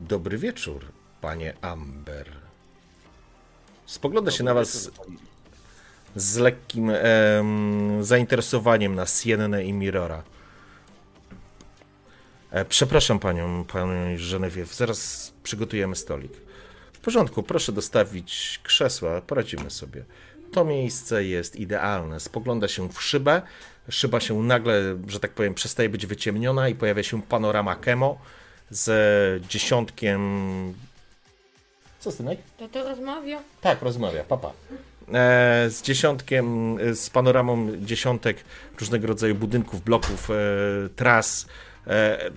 Dobry 0.00 0.38
wieczór, 0.38 0.84
panie 1.20 1.54
Amber. 1.60 2.32
Spogląda 3.86 4.30
się 4.30 4.44
na 4.44 4.54
was 4.54 4.90
z 6.16 6.36
lekkim 6.36 6.90
em, 6.90 8.04
zainteresowaniem 8.04 8.94
na 8.94 9.06
Siennę 9.06 9.64
i 9.64 9.72
Mirrora. 9.72 10.22
E, 12.50 12.64
przepraszam 12.64 13.18
panią, 13.18 13.64
panią 13.64 14.16
Genevieve, 14.30 14.74
zaraz 14.74 15.32
przygotujemy 15.46 15.96
stolik. 15.96 16.32
W 16.92 16.98
porządku, 16.98 17.42
proszę 17.42 17.72
dostawić 17.72 18.60
krzesła, 18.62 19.20
poradzimy 19.20 19.70
sobie. 19.70 20.04
To 20.52 20.64
miejsce 20.64 21.24
jest 21.24 21.56
idealne. 21.56 22.20
Spogląda 22.20 22.68
się 22.68 22.88
w 22.88 23.02
szybę. 23.02 23.42
Szyba 23.90 24.20
się 24.20 24.42
nagle, 24.42 24.96
że 25.08 25.20
tak 25.20 25.30
powiem, 25.30 25.54
przestaje 25.54 25.88
być 25.88 26.06
wyciemniona 26.06 26.68
i 26.68 26.74
pojawia 26.74 27.02
się 27.02 27.22
panorama 27.22 27.76
Kemo 27.76 28.18
z 28.70 29.48
dziesiątkiem. 29.48 30.20
Co 32.00 32.12
synek? 32.12 32.38
To 32.58 32.68
to 32.68 32.88
rozmawia? 32.88 33.42
Tak, 33.60 33.82
rozmawia, 33.82 34.24
papa. 34.24 34.52
E, 35.12 35.70
z 35.70 35.82
dziesiątkiem, 35.82 36.78
e, 36.78 36.94
z 36.94 37.10
panoramą 37.10 37.76
dziesiątek 37.76 38.36
różnego 38.80 39.06
rodzaju 39.06 39.34
budynków, 39.34 39.84
bloków, 39.84 40.30
e, 40.30 40.34
tras, 40.96 41.46
e, 41.86 42.30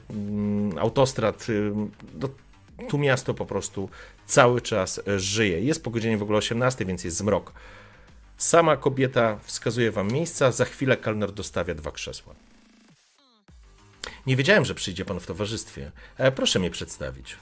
autostrad. 0.80 1.47
E, 1.49 1.88
no, 2.20 2.30
tu 2.89 2.97
miasto 2.97 3.34
po 3.34 3.45
prostu 3.45 3.89
cały 4.25 4.61
czas 4.61 5.01
żyje. 5.17 5.61
Jest 5.61 5.84
po 5.84 5.89
godzinie 5.89 6.17
w 6.17 6.23
ogóle 6.23 6.38
18, 6.38 6.86
więc 6.86 7.03
jest 7.03 7.17
zmrok. 7.17 7.53
Sama 8.38 8.77
kobieta 8.77 9.39
wskazuje 9.43 9.91
wam 9.91 10.07
miejsca, 10.07 10.51
za 10.51 10.65
chwilę 10.65 10.97
kelner 10.97 11.32
dostawia 11.32 11.75
dwa 11.75 11.91
krzesła. 11.91 12.36
Nie 14.25 14.36
wiedziałem, 14.36 14.65
że 14.65 14.75
przyjdzie 14.75 15.05
pan 15.05 15.19
w 15.19 15.27
towarzystwie. 15.27 15.91
E, 16.17 16.32
proszę 16.32 16.59
mnie 16.59 16.69
przedstawić. 16.69 17.38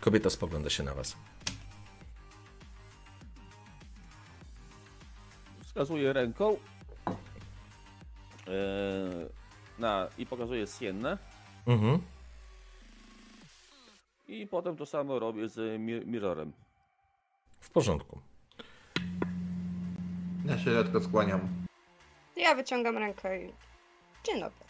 Kobieta 0.00 0.30
spogląda 0.30 0.70
się 0.70 0.82
na 0.82 0.94
was. 0.94 1.16
Wskazuje 5.62 6.12
ręką 6.12 6.56
e, 7.06 8.50
na, 9.78 10.08
i 10.18 10.26
pokazuje 10.26 10.66
Siennę. 10.66 11.18
Mhm. 11.66 11.98
I 14.32 14.46
potem 14.46 14.76
to 14.76 14.86
samo 14.86 15.18
robię 15.18 15.48
z 15.48 15.80
mi 15.80 16.06
Mirrorem. 16.06 16.52
W 17.60 17.70
porządku. 17.70 18.20
Ja 20.44 20.58
się 20.58 20.70
lekko 20.70 21.00
skłaniam. 21.00 21.48
Ja 22.36 22.54
wyciągam 22.54 22.98
rękę 22.98 23.42
i... 23.42 23.52
Dzień 24.24 24.40
dobry. 24.40 24.64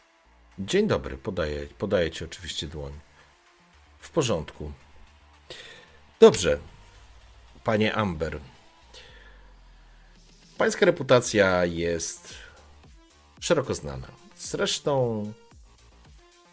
Dzień 0.59 0.87
dobry, 0.87 1.19
podaję, 1.19 1.67
podaję 1.79 2.11
ci 2.11 2.25
oczywiście 2.25 2.67
dłoń. 2.67 2.93
W 3.99 4.11
porządku. 4.11 4.73
Dobrze, 6.21 6.59
panie 7.65 7.95
Amber. 7.95 8.41
Pańska 10.59 10.87
reputacja 10.87 11.65
jest 11.65 12.35
szeroko 13.41 13.75
znana. 13.75 14.09
Zresztą 14.37 15.25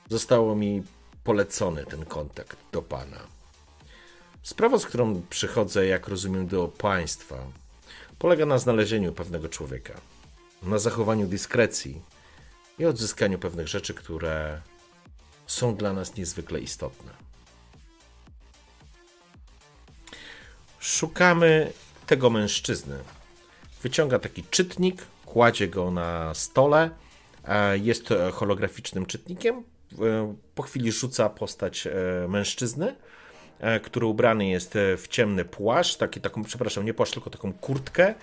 zostało 0.10 0.55
mi 0.55 0.84
polecony 1.30 1.86
ten 1.86 2.06
kontakt 2.06 2.58
do 2.72 2.82
pana. 2.82 3.18
Sprawa, 4.44 4.78
z 4.80 4.86
którą 4.86 5.22
przychodzę, 5.30 5.86
jak 5.86 6.08
rozumiem, 6.08 6.48
do 6.48 6.68
państwa, 6.68 7.36
polega 8.20 8.46
na 8.46 8.58
znalezieniu 8.58 9.14
pewnego 9.14 9.50
człowieka, 9.50 9.94
na 10.64 10.80
zachowaniu 10.80 11.28
dyskrecji 11.28 12.02
i 12.80 12.86
odzyskaniu 12.86 13.40
pewnych 13.40 13.68
rzeczy, 13.68 13.94
które 13.94 14.62
są 15.48 15.76
dla 15.76 15.94
nas 15.94 16.16
niezwykle 16.16 16.60
istotne. 16.60 17.12
Szukamy 20.80 21.74
tego 22.08 22.30
mężczyzny. 22.30 23.00
Wyciąga 23.84 24.20
taki 24.20 24.44
czytnik, 24.44 25.06
kładzie 25.26 25.68
go 25.68 25.92
na 25.92 26.34
stole. 26.34 26.90
Jest 27.74 28.10
holograficznym 28.34 29.06
czytnikiem. 29.06 29.64
E, 29.94 30.36
Po 30.56 30.64
chwili 30.64 30.92
rzuca 30.92 31.30
postać 31.30 31.88
e, 31.88 31.92
mężczyzny, 32.28 32.96
e, 33.60 33.80
który 33.80 34.06
ubrany 34.06 34.48
jest 34.48 34.74
w 34.98 35.08
ciemny 35.08 35.46
płaszcz, 35.46 35.98
taki, 35.98 36.22
taką, 36.22 36.44
przepraszam, 36.44 36.86
nie 36.86 36.94
płaszcz, 36.94 37.14
tylko 37.14 37.30
taką 37.30 37.54
kurtkę 37.54 38.14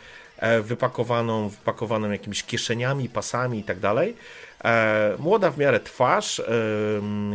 wypakowaną, 0.63 1.49
wypakowaną 1.49 2.11
jakimiś 2.11 2.43
kieszeniami, 2.43 3.09
pasami 3.09 3.59
i 3.59 3.63
tak 3.63 3.81
dalej. 3.81 4.17
Młoda 5.19 5.51
w 5.51 5.59
miarę 5.59 5.81
twarz, 5.81 6.43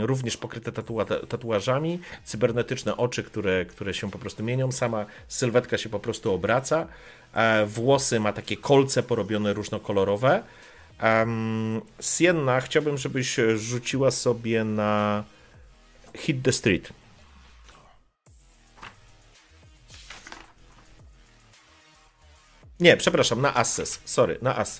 również 0.01 0.37
pokryte 0.37 0.71
tatua- 0.71 1.27
tatuażami, 1.27 1.99
cybernetyczne 2.23 2.97
oczy, 2.97 3.23
które, 3.23 3.65
które 3.65 3.93
się 3.93 4.11
po 4.11 4.19
prostu 4.19 4.43
mienią, 4.43 4.71
sama 4.71 5.05
sylwetka 5.27 5.77
się 5.77 5.89
po 5.89 5.99
prostu 5.99 6.33
obraca, 6.33 6.87
włosy 7.67 8.19
ma 8.19 8.33
takie 8.33 8.57
kolce 8.57 9.03
porobione 9.03 9.53
różnokolorowe. 9.53 10.43
Um, 11.01 11.81
Sienna, 12.01 12.61
chciałbym, 12.61 12.97
żebyś 12.97 13.35
rzuciła 13.55 14.11
sobie 14.11 14.63
na 14.63 15.23
Hit 16.17 16.43
the 16.43 16.51
Street. 16.51 16.89
Nie, 22.79 22.97
przepraszam, 22.97 23.41
na 23.41 23.53
Access. 23.53 24.01
Sorry, 24.05 24.37
na. 24.41 24.55
Aha, 24.55 24.73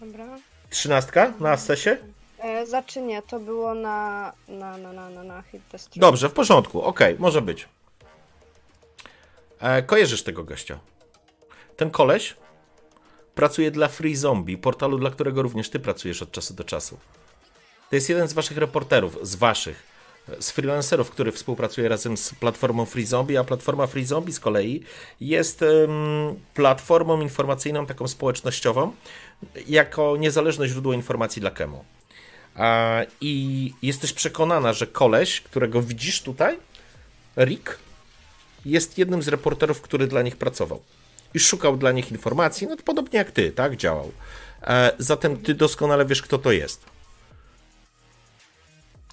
dobra. 0.00 0.38
Trzynastka 0.70 1.32
na 1.40 1.50
Accessie? 1.50 1.90
E, 2.38 2.66
znaczy 2.66 3.02
nie, 3.02 3.22
to 3.22 3.40
było 3.40 3.74
na... 3.74 4.32
na, 4.48 4.78
na, 4.78 4.92
na, 4.92 5.10
na, 5.10 5.24
na 5.24 5.42
Hit 5.42 5.62
the 5.68 5.78
Street. 5.78 5.98
Dobrze, 6.00 6.28
w 6.28 6.32
porządku, 6.32 6.82
okej, 6.82 7.16
może 7.18 7.42
być. 7.42 7.68
E, 9.60 9.82
kojarzysz 9.82 10.22
tego 10.22 10.44
gościa. 10.44 10.78
Ten 11.76 11.90
koleś 11.90 12.36
pracuje 13.40 13.70
dla 13.70 13.88
Free 13.88 14.16
Zombie, 14.16 14.58
portalu, 14.58 14.98
dla 14.98 15.10
którego 15.10 15.42
również 15.42 15.70
ty 15.70 15.78
pracujesz 15.78 16.22
od 16.22 16.32
czasu 16.32 16.54
do 16.54 16.64
czasu. 16.64 16.98
To 17.90 17.96
jest 17.96 18.08
jeden 18.08 18.28
z 18.28 18.32
waszych 18.32 18.58
reporterów, 18.58 19.18
z 19.22 19.34
waszych, 19.34 19.82
z 20.40 20.50
freelancerów, 20.50 21.10
który 21.10 21.32
współpracuje 21.32 21.88
razem 21.88 22.16
z 22.16 22.34
platformą 22.34 22.84
Free 22.84 23.06
Zombie, 23.06 23.36
a 23.36 23.44
platforma 23.44 23.86
Free 23.86 24.04
Zombie 24.04 24.32
z 24.32 24.40
kolei 24.40 24.82
jest 25.20 25.62
em, 25.62 25.68
platformą 26.54 27.20
informacyjną, 27.20 27.86
taką 27.86 28.08
społecznościową, 28.08 28.92
jako 29.68 30.16
niezależne 30.16 30.68
źródło 30.68 30.92
informacji 30.92 31.40
dla 31.40 31.50
Kemo. 31.50 31.84
A, 32.54 33.00
I 33.20 33.74
jesteś 33.82 34.12
przekonana, 34.12 34.72
że 34.72 34.86
koleś, 34.86 35.40
którego 35.40 35.82
widzisz 35.82 36.22
tutaj, 36.22 36.58
Rick, 37.36 37.78
jest 38.64 38.98
jednym 38.98 39.22
z 39.22 39.28
reporterów, 39.28 39.80
który 39.80 40.06
dla 40.06 40.22
nich 40.22 40.36
pracował. 40.36 40.80
I 41.34 41.38
szukał 41.40 41.76
dla 41.76 41.92
nich 41.92 42.12
informacji, 42.12 42.66
no 42.66 42.76
to 42.76 42.82
podobnie 42.82 43.18
jak 43.18 43.30
ty, 43.30 43.52
tak, 43.52 43.76
działał. 43.76 44.12
E, 44.62 44.92
zatem 44.98 45.42
ty 45.42 45.54
doskonale 45.54 46.06
wiesz, 46.06 46.22
kto 46.22 46.38
to 46.38 46.52
jest. 46.52 46.86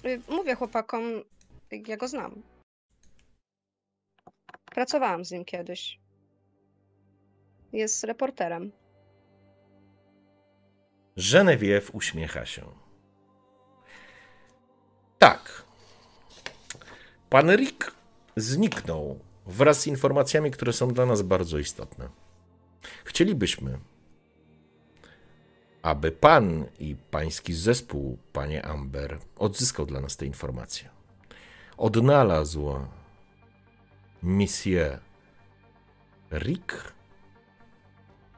Y, 0.04 0.20
Mówię 0.28 0.54
chłopakom, 0.54 1.02
ja 1.86 1.96
go 1.96 2.08
znam. 2.08 2.42
Pracowałam 4.64 5.24
z 5.24 5.30
nim 5.30 5.44
kiedyś. 5.44 5.98
Jest 7.72 8.04
reporterem. 8.04 8.72
Genevieve 11.16 11.90
uśmiecha 11.92 12.46
się. 12.46 12.62
Tak. 15.18 15.62
Pan 17.30 17.56
Rick 17.56 17.92
zniknął 18.36 19.18
wraz 19.48 19.80
z 19.80 19.86
informacjami, 19.86 20.50
które 20.50 20.72
są 20.72 20.88
dla 20.88 21.06
nas 21.06 21.22
bardzo 21.22 21.58
istotne. 21.58 22.08
Chcielibyśmy, 23.04 23.78
aby 25.82 26.12
pan 26.12 26.64
i 26.78 26.96
pański 27.10 27.54
zespół, 27.54 28.18
panie 28.32 28.64
Amber, 28.64 29.18
odzyskał 29.36 29.86
dla 29.86 30.00
nas 30.00 30.16
te 30.16 30.26
informacje. 30.26 30.88
Odnalazł 31.76 32.74
Monsieur 34.22 35.00
Rick 36.32 36.92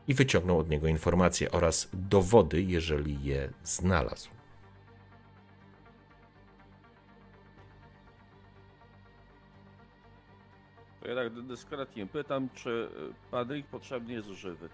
i 0.09 0.15
wyciągnął 0.15 0.59
od 0.59 0.71
niego 0.71 0.89
informacje 0.89 1.51
oraz 1.51 1.89
dowody, 1.93 2.63
jeżeli 2.63 3.25
je 3.25 3.53
znalazł. 3.65 4.40
To 11.01 11.09
ja 11.09 11.15
tak 11.15 11.43
dyskretnie 11.47 12.07
pytam, 12.07 12.49
czy 12.55 12.71
y, 12.71 13.31
pan 13.31 13.49
Rick 13.49 13.69
potrzebny 13.69 14.13
jest 14.13 14.29
żywy. 14.29 14.69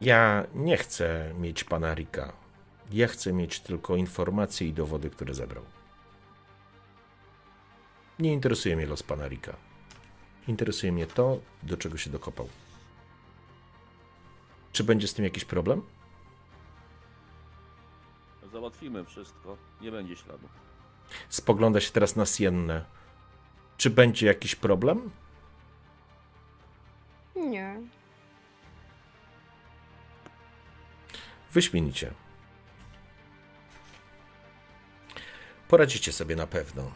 Ja 0.00 0.46
nie 0.54 0.76
chcę 0.76 1.34
mieć 1.38 1.64
pana 1.64 1.94
Rika. 1.94 2.32
Ja 2.92 3.06
chcę 3.06 3.32
mieć 3.32 3.60
tylko 3.60 3.96
informacje 3.96 4.68
i 4.68 4.72
dowody, 4.72 5.10
które 5.10 5.34
zebrał. 5.34 5.64
Nie 8.18 8.32
interesuje 8.32 8.76
mnie 8.76 8.86
los 8.86 9.02
pana 9.02 9.28
Rika. 9.28 9.56
Interesuje 10.48 10.92
mnie 10.92 11.06
to, 11.06 11.40
do 11.62 11.76
czego 11.76 11.96
się 11.96 12.10
dokopał. 12.10 12.48
Czy 14.72 14.84
będzie 14.84 15.08
z 15.08 15.14
tym 15.14 15.24
jakiś 15.24 15.44
problem? 15.44 15.82
Załatwimy 18.52 19.04
wszystko, 19.04 19.56
nie 19.80 19.90
będzie 19.90 20.16
śladu. 20.16 20.48
Spogląda 21.28 21.80
się 21.80 21.92
teraz 21.92 22.16
na 22.16 22.26
Siennę. 22.26 22.84
Czy 23.76 23.90
będzie 23.90 24.26
jakiś 24.26 24.54
problem? 24.54 25.10
Nie. 27.36 27.80
Wyśmienicie. 31.52 32.10
Poradzicie 35.68 36.12
sobie 36.12 36.36
na 36.36 36.46
pewno. 36.46 36.90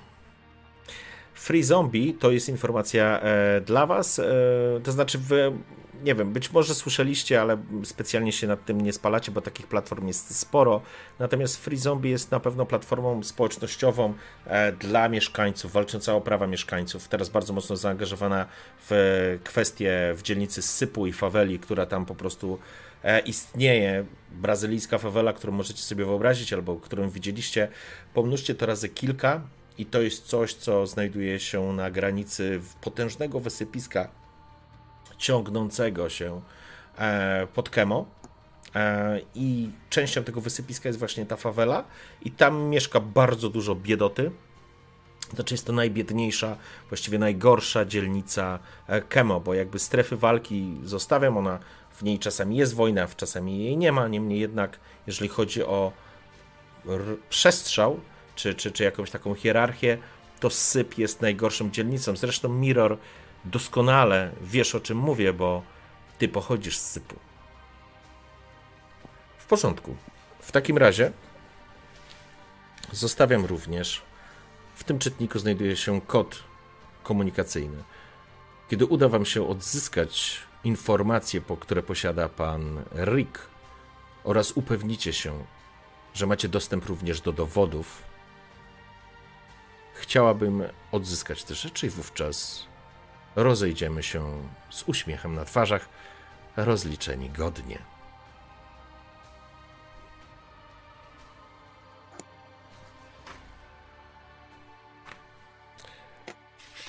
Free 1.35 1.62
Zombie 1.62 2.15
to 2.15 2.31
jest 2.31 2.49
informacja 2.49 3.21
e, 3.21 3.61
dla 3.61 3.87
Was. 3.87 4.19
E, 4.19 4.25
to 4.85 4.93
znaczy, 4.93 5.19
wy, 5.19 5.53
nie 6.05 6.14
wiem, 6.14 6.32
być 6.32 6.52
może 6.52 6.74
słyszeliście, 6.74 7.40
ale 7.40 7.59
specjalnie 7.84 8.32
się 8.32 8.46
nad 8.46 8.64
tym 8.64 8.80
nie 8.80 8.92
spalacie, 8.92 9.32
bo 9.32 9.40
takich 9.40 9.66
platform 9.66 10.07
jest 10.07 10.38
sporo. 10.38 10.82
Natomiast 11.18 11.57
Free 11.57 11.76
Zombie 11.76 12.11
jest 12.11 12.30
na 12.30 12.40
pewno 12.40 12.66
platformą 12.66 13.22
społecznościową 13.22 14.14
e, 14.46 14.72
dla 14.72 15.09
mieszkańców, 15.09 15.72
walcząca 15.72 16.14
o 16.14 16.20
prawa 16.20 16.46
mieszkańców. 16.46 17.09
Teraz 17.09 17.28
bardzo 17.28 17.52
mocno 17.52 17.76
zaangażowana 17.76 18.46
w 18.90 19.38
kwestie 19.44 20.14
w 20.16 20.22
dzielnicy 20.22 20.62
Sypu 20.62 21.07
i 21.07 21.12
Faweli, 21.12 21.59
która 21.59 21.86
tam 21.86 22.07
po 22.07 22.14
prostu 22.14 22.59
e, 23.02 23.20
istnieje. 23.20 24.05
Brazylijska 24.32 24.98
fawela, 24.98 25.32
którą 25.32 25.52
możecie 25.52 25.82
sobie 25.82 26.05
wyobrazić, 26.05 26.52
albo 26.52 26.76
którą 26.76 27.11
widzieliście. 27.11 27.68
Pomnóżcie 28.14 28.55
to 28.55 28.66
razy 28.66 28.88
kilka. 28.88 29.40
I 29.78 29.86
to 29.86 30.02
jest 30.02 30.26
coś, 30.26 30.55
co 30.55 30.86
znajduje 30.86 31.40
się 31.40 31.72
na 31.72 31.90
granicy 31.90 32.61
potężnego 32.80 33.40
wysypiska 33.40 34.24
ciągnącego 35.19 36.09
się 36.09 36.41
e, 36.99 37.47
pod 37.55 37.71
Kemo. 37.71 38.07
E, 38.75 39.21
I 39.35 39.71
częścią 39.91 40.25
tego 40.25 40.41
wysypiska 40.41 40.89
jest 40.89 40.99
właśnie 40.99 41.27
ta 41.27 41.37
fawela, 41.37 41.85
i 42.23 42.31
tam 42.31 42.62
mieszka 42.62 43.01
bardzo 43.01 43.49
dużo 43.49 43.75
biedoty. 43.75 44.31
Znaczy, 45.35 45.55
jest 45.55 45.67
to 45.67 45.73
najbiedniejsza, 45.73 46.57
właściwie 46.89 47.19
najgorsza 47.19 47.85
dzielnica 47.85 48.59
e, 48.87 49.03
Kemo, 49.03 49.41
bo 49.41 49.55
jakby 49.55 49.79
strefy 49.79 50.17
walki 50.17 50.77
zostawiam, 50.85 51.37
ona 51.37 51.59
w 51.91 52.03
niej 52.03 52.19
czasami 52.19 52.57
jest 52.57 52.75
wojna, 52.75 53.09
czasami 53.17 53.65
jej 53.65 53.77
nie 53.77 53.93
ma. 53.93 54.09
Niemniej 54.09 54.41
jednak, 54.41 54.81
jeżeli 55.07 55.29
chodzi 55.29 55.62
o 55.62 55.93
przestrzał, 57.29 58.01
czy, 58.35 58.55
czy, 58.55 58.73
czy 58.73 58.85
jakąś 58.85 59.11
taką 59.11 59.35
hierarchię, 59.35 59.99
to 60.41 60.51
Syp 60.51 60.99
jest 60.99 61.21
najgorszą 61.21 61.71
dzielnicą. 61.71 62.17
Zresztą 62.17 62.49
Mirror 62.49 62.99
doskonale 63.45 64.32
wiesz 64.40 64.74
o 64.74 64.80
czym 64.80 64.99
mówię, 64.99 65.32
bo 65.32 65.62
ty 66.18 66.28
pochodzisz 66.28 66.78
z 66.78 66.90
Sypu. 66.90 67.16
W 69.38 69.47
porządku. 69.47 69.97
W 70.40 70.53
takim 70.53 70.78
razie 70.78 71.12
zostawiam 72.92 73.45
również. 73.45 74.03
W 74.74 74.84
tym 74.84 74.99
czytniku 74.99 75.38
znajduje 75.38 75.76
się 75.76 76.01
kod 76.01 76.42
komunikacyjny. 77.03 77.82
Kiedy 78.68 78.86
uda 78.86 79.09
Wam 79.09 79.24
się 79.24 79.49
odzyskać 79.49 80.40
informacje, 80.64 81.40
po 81.40 81.57
które 81.57 81.82
posiada 81.82 82.28
pan 82.28 82.82
Rick, 83.05 83.49
oraz 84.24 84.53
upewnicie 84.53 85.12
się, 85.12 85.45
że 86.14 86.26
macie 86.26 86.49
dostęp 86.49 86.86
również 86.86 87.20
do 87.20 87.32
dowodów, 87.32 88.03
chciałabym 89.95 90.62
odzyskać 90.92 91.45
te 91.45 91.55
rzeczy 91.55 91.86
i 91.86 91.90
wówczas 91.90 92.66
rozejdziemy 93.37 94.03
się 94.03 94.49
z 94.70 94.82
uśmiechem 94.82 95.35
na 95.35 95.45
twarzach, 95.45 95.89
rozliczeni 96.57 97.30
godnie. 97.30 97.78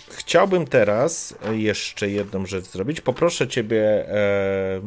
Chciałbym 0.09 0.67
teraz 0.67 1.35
jeszcze 1.51 2.09
jedną 2.09 2.45
rzecz 2.45 2.65
zrobić. 2.65 3.01
Poproszę 3.01 3.47
ciebie, 3.47 4.09
e, 4.09 4.81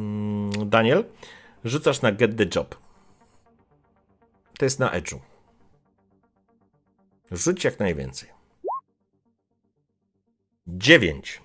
Daniel, 0.66 1.04
rzucasz 1.64 2.02
na 2.02 2.12
Get 2.12 2.36
the 2.36 2.44
Job. 2.54 2.76
To 4.58 4.64
jest 4.64 4.78
na 4.78 4.90
Edge'u. 4.90 5.18
Rzuć 7.30 7.64
jak 7.64 7.78
najwięcej. 7.78 8.28
9. 10.66 11.42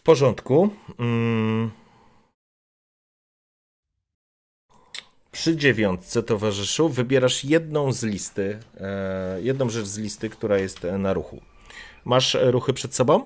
W 0.00 0.02
porządku. 0.02 0.70
Mm. 0.98 1.70
Przy 5.32 5.56
dziewiątce, 5.56 6.22
towarzyszu, 6.22 6.88
wybierasz 6.88 7.44
jedną 7.44 7.92
z 7.92 8.02
listy, 8.02 8.58
e, 8.80 9.38
jedną 9.42 9.68
rzecz 9.70 9.86
z 9.86 9.98
listy, 9.98 10.30
która 10.30 10.58
jest 10.58 10.86
na 10.98 11.12
ruchu. 11.12 11.40
Masz 12.04 12.36
ruchy 12.40 12.72
przed 12.72 12.94
sobą? 12.94 13.24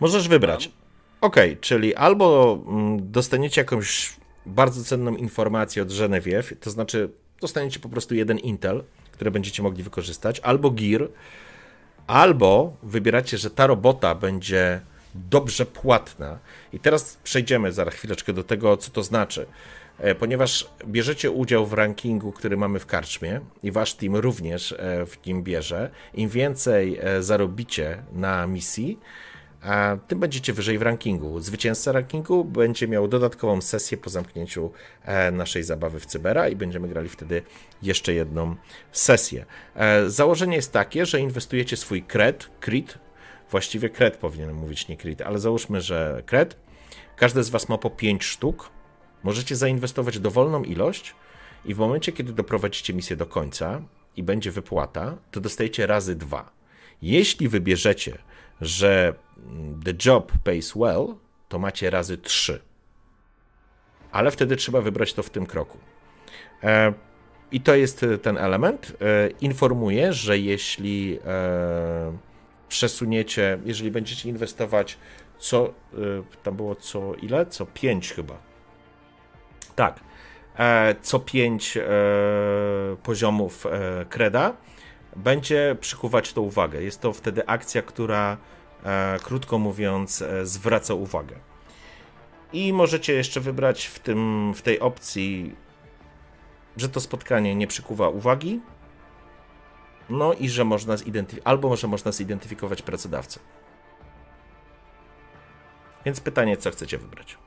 Możesz 0.00 0.28
wybrać. 0.28 0.70
Ok, 1.20 1.36
czyli 1.60 1.94
albo 1.94 2.58
mm, 2.66 3.12
dostaniecie 3.12 3.60
jakąś 3.60 4.16
bardzo 4.46 4.84
cenną 4.84 5.16
informację 5.16 5.82
od 5.82 5.98
Genevieve, 5.98 6.56
to 6.60 6.70
znaczy 6.70 7.10
dostaniecie 7.40 7.80
po 7.80 7.88
prostu 7.88 8.14
jeden 8.14 8.38
Intel, 8.38 8.84
który 9.12 9.30
będziecie 9.30 9.62
mogli 9.62 9.82
wykorzystać, 9.82 10.40
albo 10.40 10.70
Gear, 10.70 11.08
albo 12.06 12.76
wybieracie, 12.82 13.38
że 13.38 13.50
ta 13.50 13.66
robota 13.66 14.14
będzie 14.14 14.80
dobrze 15.14 15.66
płatna. 15.66 16.38
I 16.72 16.80
teraz 16.80 17.18
przejdziemy 17.24 17.72
za 17.72 17.90
chwileczkę 17.90 18.32
do 18.32 18.44
tego, 18.44 18.76
co 18.76 18.90
to 18.90 19.02
znaczy. 19.02 19.46
E, 19.98 20.14
Ponieważ 20.14 20.68
bierzecie 20.86 21.30
udział 21.30 21.66
w 21.66 21.72
rankingu, 21.72 22.32
który 22.32 22.56
mamy 22.56 22.78
w 22.78 22.86
karczmie 22.86 23.40
i 23.62 23.70
wasz 23.70 23.94
team 23.94 24.16
również 24.16 24.72
e, 24.72 25.06
w 25.06 25.26
nim 25.26 25.42
bierze, 25.42 25.90
im 26.14 26.28
więcej 26.28 26.98
e, 27.00 27.22
zarobicie 27.22 28.02
na 28.12 28.46
misji, 28.46 28.98
a 29.64 29.96
tym 30.08 30.20
będziecie 30.20 30.52
wyżej 30.52 30.78
w 30.78 30.82
rankingu. 30.82 31.40
Zwycięzca 31.40 31.92
rankingu 31.92 32.44
będzie 32.44 32.88
miał 32.88 33.08
dodatkową 33.08 33.60
sesję 33.60 33.98
po 33.98 34.10
zamknięciu 34.10 34.70
e, 35.04 35.30
naszej 35.30 35.62
zabawy 35.62 36.00
w 36.00 36.06
Cybera 36.06 36.48
i 36.48 36.56
będziemy 36.56 36.88
grali 36.88 37.08
wtedy 37.08 37.42
jeszcze 37.82 38.14
jedną 38.14 38.56
sesję. 38.92 39.46
E, 39.74 40.10
Założenie 40.10 40.56
jest 40.56 40.72
takie, 40.72 41.06
że 41.06 41.20
inwestujecie 41.20 41.76
swój 41.76 42.02
kred, 42.02 42.50
crit, 42.60 42.98
właściwie 43.50 43.90
kred 43.90 44.16
powinienem 44.16 44.56
mówić, 44.56 44.88
nie 44.88 44.96
crit, 44.96 45.22
ale 45.22 45.38
załóżmy, 45.38 45.80
że 45.80 46.22
kred. 46.26 46.56
Każdy 47.16 47.42
z 47.42 47.50
Was 47.50 47.68
ma 47.68 47.78
po 47.78 47.90
5 47.90 48.24
sztuk. 48.24 48.70
Możecie 49.22 49.56
zainwestować 49.56 50.18
dowolną 50.18 50.62
ilość 50.62 51.14
i 51.64 51.74
w 51.74 51.78
momencie, 51.78 52.12
kiedy 52.12 52.32
doprowadzicie 52.32 52.94
misję 52.94 53.16
do 53.16 53.26
końca 53.26 53.82
i 54.16 54.22
będzie 54.22 54.50
wypłata, 54.50 55.16
to 55.30 55.40
dostajecie 55.40 55.86
razy 55.86 56.14
dwa. 56.14 56.50
Jeśli 57.02 57.48
wybierzecie, 57.48 58.18
że 58.60 59.14
the 59.84 59.92
job 60.06 60.32
pays 60.44 60.72
well, 60.76 61.06
to 61.48 61.58
macie 61.58 61.90
razy 61.90 62.18
trzy. 62.18 62.60
Ale 64.12 64.30
wtedy 64.30 64.56
trzeba 64.56 64.80
wybrać 64.80 65.14
to 65.14 65.22
w 65.22 65.30
tym 65.30 65.46
kroku. 65.46 65.78
E, 66.62 66.92
I 67.52 67.60
to 67.60 67.74
jest 67.74 68.02
e, 68.02 68.18
ten 68.18 68.38
element. 68.38 68.92
E, 69.00 69.30
informuję, 69.40 70.12
że 70.12 70.38
jeśli 70.38 71.18
przesuniecie, 72.68 73.58
jeżeli 73.64 73.90
będziecie 73.90 74.28
inwestować 74.28 74.98
co, 75.38 75.74
tam 76.42 76.56
było 76.56 76.74
co 76.74 77.14
ile? 77.14 77.46
Co 77.46 77.66
5 77.66 78.12
chyba. 78.12 78.38
Tak. 79.76 80.00
Co 81.02 81.20
5 81.20 81.78
poziomów 83.02 83.66
kreda 84.08 84.56
będzie 85.16 85.76
przykuwać 85.80 86.32
to 86.32 86.42
uwagę. 86.42 86.82
Jest 86.82 87.00
to 87.00 87.12
wtedy 87.12 87.46
akcja, 87.46 87.82
która 87.82 88.36
e, 88.84 89.18
krótko 89.22 89.58
mówiąc 89.58 90.22
e, 90.22 90.46
zwraca 90.46 90.94
uwagę. 90.94 91.36
I 92.52 92.72
możecie 92.72 93.12
jeszcze 93.12 93.40
wybrać 93.40 93.86
w, 93.86 93.98
tym, 93.98 94.52
w 94.54 94.62
tej 94.62 94.80
opcji, 94.80 95.56
że 96.76 96.88
to 96.88 97.00
spotkanie 97.00 97.54
nie 97.54 97.66
przykuwa 97.66 98.08
uwagi, 98.08 98.60
no 100.10 100.32
i 100.32 100.48
że 100.48 100.64
można 100.64 100.96
zidentyfikować, 100.96 101.48
albo 101.52 101.76
że 101.76 101.88
można 101.88 102.12
zidentyfikować 102.12 102.82
pracodawcę. 102.82 103.40
Więc 106.04 106.20
pytanie, 106.20 106.56
co 106.56 106.70
chcecie 106.70 106.98
wybrać? 106.98 107.38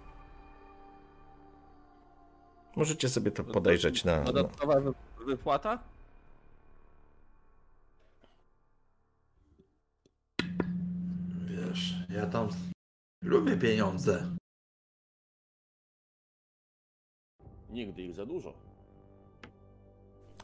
Możecie 2.76 3.09
sobie 3.09 3.32
to 3.32 3.43
podejrzeć 3.43 4.05
na. 4.05 4.18
No. 4.18 4.24
Dodatkowa 4.34 4.80
wy- 4.80 4.93
wypłata? 5.26 5.80
Wiesz, 11.78 11.94
ja 12.10 12.26
tam 12.28 12.50
lubię 13.24 13.58
pieniądze. 13.58 14.36
Nigdy 17.70 18.02
ich 18.02 18.14
za 18.16 18.26
dużo. 18.26 18.54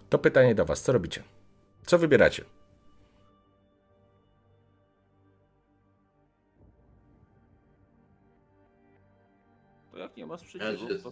To 0.09 0.19
pytanie 0.19 0.55
do 0.55 0.65
Was, 0.65 0.81
co 0.81 0.91
robicie? 0.91 1.23
Co 1.85 1.97
wybieracie? 1.97 2.45
To 9.91 9.97
jak 9.97 10.17
nie 10.17 10.25
ma 10.25 10.37
sprzeciwu, 10.37 10.71
Ja 10.71 10.77
się- 10.97 11.03
to, 11.03 11.11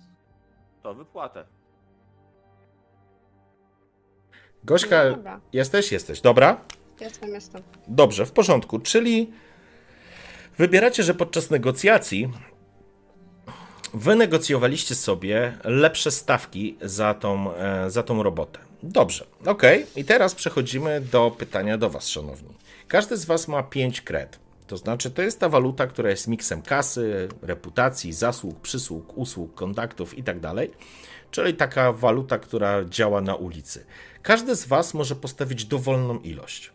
to 0.83 0.93
wypłatę. 0.93 1.45
Gośka, 4.63 5.03
No 5.09 5.15
dobra, 5.15 5.41
jesteś? 5.53 5.91
Jesteś. 5.91 6.21
Dobra. 6.21 6.61
jestem, 6.99 7.29
jestem. 7.29 7.61
Dobrze, 7.87 8.25
w 8.25 8.31
porządku. 8.31 8.79
Czyli 8.79 9.33
wybieracie, 10.61 11.03
że 11.03 11.13
podczas 11.13 11.49
negocjacji 11.49 12.29
wynegocjowaliście 13.93 14.95
sobie 14.95 15.57
lepsze 15.63 16.11
stawki 16.11 16.77
za 16.81 17.13
tą, 17.13 17.55
e, 17.55 17.89
za 17.89 18.03
tą 18.03 18.23
robotę. 18.23 18.59
Dobrze, 18.83 19.25
ok. 19.45 19.63
I 19.95 20.05
teraz 20.05 20.35
przechodzimy 20.35 21.01
do 21.01 21.31
pytania 21.37 21.77
do 21.77 21.89
Was, 21.89 22.07
szanowni. 22.07 22.49
Każdy 22.87 23.17
z 23.17 23.25
Was 23.25 23.47
ma 23.47 23.63
5 23.63 24.01
kred. 24.01 24.39
To 24.67 24.77
znaczy, 24.77 25.11
to 25.11 25.21
jest 25.21 25.39
ta 25.39 25.49
waluta, 25.49 25.87
która 25.87 26.09
jest 26.09 26.27
miksem 26.27 26.61
kasy, 26.61 27.27
reputacji, 27.41 28.13
zasług, 28.13 28.59
przysług, 28.59 29.17
usług, 29.17 29.55
kontaktów 29.55 30.17
itd. 30.17 30.53
Czyli 31.31 31.53
taka 31.53 31.93
waluta, 31.93 32.39
która 32.39 32.85
działa 32.85 33.21
na 33.21 33.35
ulicy. 33.35 33.85
Każdy 34.21 34.55
z 34.55 34.65
Was 34.65 34.93
może 34.93 35.15
postawić 35.15 35.65
dowolną 35.65 36.19
ilość. 36.19 36.71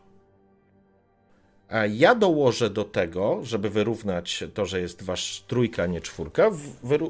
Ja 1.91 2.15
dołożę 2.15 2.71
do 2.71 2.85
tego, 2.85 3.41
żeby 3.43 3.71
wyrównać 3.71 4.45
to, 4.55 4.67
że 4.67 4.81
jest 4.81 5.03
wasz 5.03 5.45
trójka, 5.47 5.87
nie 5.87 6.01
czwórka, 6.01 6.51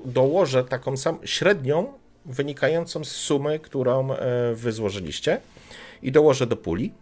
dołożę 0.04 0.64
taką 0.64 0.96
sam 0.96 1.18
średnią 1.24 1.92
wynikającą 2.24 3.04
z 3.04 3.10
sumy, 3.10 3.58
którą 3.58 4.12
e, 4.12 4.54
wy 4.54 4.72
złożyliście 4.72 5.40
i 6.02 6.12
dołożę 6.12 6.46
do 6.46 6.56
puli. 6.56 6.92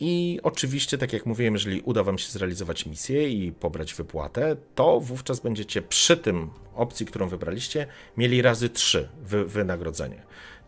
I 0.00 0.40
oczywiście, 0.42 0.98
tak 0.98 1.12
jak 1.12 1.26
mówiłem, 1.26 1.54
jeżeli 1.54 1.80
uda 1.80 2.02
wam 2.02 2.18
się 2.18 2.32
zrealizować 2.32 2.86
misję 2.86 3.28
i 3.28 3.52
pobrać 3.52 3.94
wypłatę, 3.94 4.56
to 4.74 5.00
wówczas 5.00 5.40
będziecie 5.40 5.82
przy 5.82 6.16
tym 6.16 6.50
opcji, 6.74 7.06
którą 7.06 7.28
wybraliście, 7.28 7.86
mieli 8.16 8.42
razy 8.42 8.68
3 8.68 9.08
wy, 9.22 9.44
wynagrodzenie. 9.44 10.22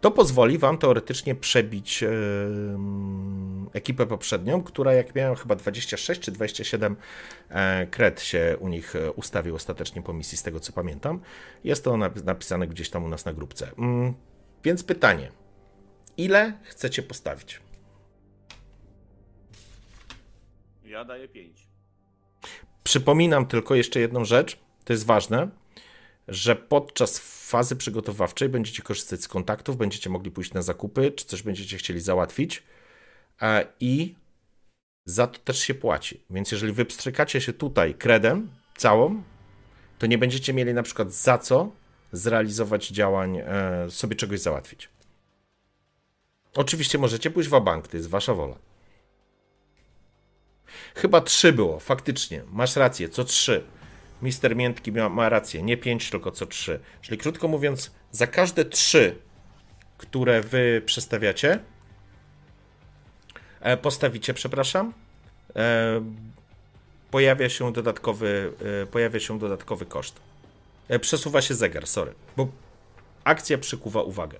To 0.04 0.10
pozwoli 0.10 0.58
wam 0.58 0.78
teoretycznie 0.78 1.34
przebić 1.34 2.04
ekipę 3.72 4.06
poprzednią, 4.06 4.62
która 4.62 4.92
jak 4.92 5.14
miałem 5.14 5.36
chyba 5.36 5.56
26 5.56 6.20
czy 6.20 6.32
27 6.32 6.96
e, 7.48 7.86
kred 7.86 8.22
się 8.22 8.56
u 8.60 8.68
nich 8.68 8.96
e, 8.96 9.12
ustawił 9.12 9.54
ostatecznie 9.54 10.02
po 10.02 10.12
misji, 10.12 10.38
z 10.38 10.42
tego 10.42 10.60
co 10.60 10.72
pamiętam. 10.72 11.20
Jest 11.64 11.84
to 11.84 11.92
nap- 11.92 12.24
napisane 12.24 12.66
gdzieś 12.66 12.90
tam 12.90 13.04
u 13.04 13.08
nas 13.08 13.24
na 13.24 13.32
grupce. 13.32 13.70
Mm, 13.78 14.14
Więc 14.64 14.84
pytanie, 14.84 15.32
ile 16.16 16.52
chcecie 16.64 17.02
postawić? 17.02 17.60
Ja 20.84 21.04
daję 21.04 21.28
5. 21.28 21.68
Przypominam 22.82 23.46
tylko 23.46 23.74
jeszcze 23.74 24.00
jedną 24.00 24.24
rzecz, 24.24 24.58
to 24.84 24.92
jest 24.92 25.06
ważne, 25.06 25.48
że 26.28 26.56
podczas 26.56 27.18
fazy 27.54 27.76
przygotowawczej 27.76 28.48
będziecie 28.48 28.82
korzystać 28.82 29.22
z 29.22 29.28
kontaktów, 29.28 29.76
będziecie 29.76 30.10
mogli 30.10 30.30
pójść 30.30 30.52
na 30.52 30.62
zakupy, 30.62 31.12
czy 31.12 31.24
coś 31.24 31.42
będziecie 31.42 31.76
chcieli 31.76 32.00
załatwić 32.00 32.62
e, 33.42 33.66
i 33.80 34.14
za 35.04 35.26
to 35.26 35.38
też 35.38 35.58
się 35.58 35.74
płaci. 35.74 36.24
Więc 36.30 36.52
jeżeli 36.52 36.72
wy 36.72 36.84
pstrykacie 36.84 37.40
się 37.40 37.52
tutaj 37.52 37.94
kredem 37.94 38.50
całą, 38.76 39.22
to 39.98 40.06
nie 40.06 40.18
będziecie 40.18 40.54
mieli 40.54 40.74
na 40.74 40.82
przykład 40.82 41.12
za 41.12 41.38
co 41.38 41.72
zrealizować 42.12 42.88
działań, 42.88 43.38
e, 43.38 43.90
sobie 43.90 44.16
czegoś 44.16 44.40
załatwić. 44.40 44.88
Oczywiście 46.54 46.98
możecie 46.98 47.30
pójść 47.30 47.50
w 47.50 47.60
bank, 47.60 47.88
to 47.88 47.96
jest 47.96 48.08
wasza 48.08 48.34
wola. 48.34 48.58
Chyba 50.94 51.20
trzy 51.20 51.52
było, 51.52 51.80
faktycznie. 51.80 52.42
Masz 52.52 52.76
rację, 52.76 53.08
co 53.08 53.24
trzy. 53.24 53.64
Mister 54.22 54.56
Miętki 54.56 54.92
ma, 54.92 55.08
ma 55.08 55.28
rację, 55.28 55.62
nie 55.62 55.76
pięć, 55.76 56.10
tylko 56.10 56.30
co 56.30 56.46
trzy. 56.46 56.80
Czyli 57.00 57.18
krótko 57.18 57.48
mówiąc, 57.48 57.90
za 58.10 58.26
każde 58.26 58.64
trzy, 58.64 59.18
które 59.98 60.40
wy 60.40 60.82
przestawiacie, 60.86 61.58
e, 63.60 63.76
postawicie, 63.76 64.34
przepraszam, 64.34 64.92
e, 65.56 66.02
pojawia 67.10 67.48
się 67.48 67.72
dodatkowy, 67.72 68.52
e, 68.82 68.86
pojawia 68.86 69.20
się 69.20 69.38
dodatkowy 69.38 69.86
koszt. 69.86 70.20
Przesuwa 71.00 71.42
się 71.42 71.54
zegar, 71.54 71.86
sorry, 71.86 72.14
bo 72.36 72.48
akcja 73.24 73.58
przykuwa 73.58 74.02
uwagę. 74.02 74.38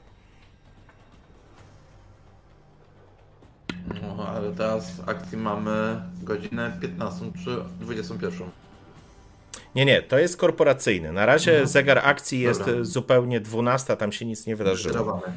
No, 4.03 4.29
ale 4.29 4.53
teraz 4.53 5.03
akcji 5.07 5.39
mamy 5.39 6.03
godzinę 6.23 6.79
15 6.81 7.33
czy 7.45 7.65
21. 7.81 8.64
Nie, 9.75 9.85
nie, 9.85 10.03
to 10.03 10.19
jest 10.19 10.37
korporacyjny. 10.37 11.13
Na 11.13 11.27
razie 11.27 11.67
zegar 11.67 11.99
akcji 11.99 12.41
jest 12.41 12.61
Dobra. 12.61 12.85
zupełnie 12.85 13.41
12, 13.41 13.97
tam 13.97 14.13
się 14.13 14.25
nic 14.25 14.47
nie 14.47 14.57
wydarzyło. 14.57 14.93
Zdrowane. 14.93 15.33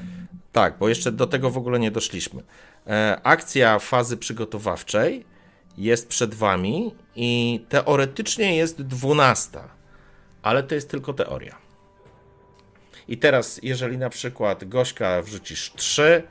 Tak, 0.52 0.78
bo 0.78 0.90
jeszcze 0.90 1.12
do 1.12 1.28
tego 1.28 1.50
w 1.50 1.58
ogóle 1.58 1.80
nie 1.80 1.92
doszliśmy. 1.92 2.44
E, 2.88 3.20
akcja 3.24 3.80
fazy 3.80 4.18
przygotowawczej 4.18 5.26
jest 5.78 6.08
przed 6.08 6.36
wami 6.36 6.96
i 7.16 7.62
teoretycznie 7.70 8.56
jest 8.56 8.82
12, 8.82 9.60
ale 10.42 10.64
to 10.64 10.76
jest 10.76 10.90
tylko 10.90 11.14
teoria. 11.14 11.56
I 13.08 13.18
teraz, 13.18 13.60
jeżeli 13.64 13.98
na 13.98 14.10
przykład 14.10 14.64
Gośka 14.64 15.22
wrzucisz 15.22 15.74
3, 15.76 16.24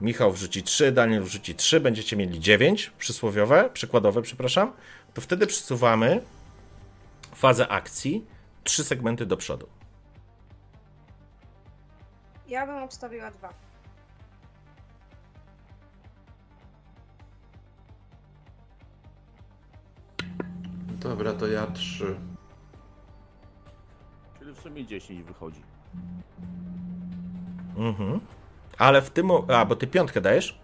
Michał 0.00 0.32
wrzuci 0.32 0.62
3, 0.62 0.92
Daniel 0.92 1.22
wrzuci 1.22 1.54
3, 1.54 1.80
będziecie 1.80 2.16
mieli 2.16 2.40
9 2.40 2.92
przysłowiowe, 2.98 3.70
przykładowe, 3.72 4.22
przepraszam, 4.22 4.72
to 5.14 5.20
wtedy 5.20 5.46
przesuwamy 5.46 6.20
fazę 7.36 7.68
akcji 7.68 8.26
3 8.64 8.84
segmenty 8.84 9.26
do 9.26 9.36
przodu. 9.36 9.68
Ja 12.48 12.66
bym 12.66 12.82
obstawiła 12.82 13.30
dwa. 13.30 13.52
Dobra, 21.00 21.32
to 21.32 21.46
ja 21.46 21.66
trzy. 21.66 22.16
Czyli 24.38 24.52
w 24.52 24.58
sumie 24.58 24.86
10 24.86 25.22
wychodzi. 25.22 25.62
Mhm. 27.76 28.20
Ale 28.78 29.02
w 29.02 29.10
tym. 29.10 29.30
A, 29.48 29.64
bo 29.64 29.76
ty 29.76 29.86
piątkę 29.86 30.20
dajesz? 30.20 30.60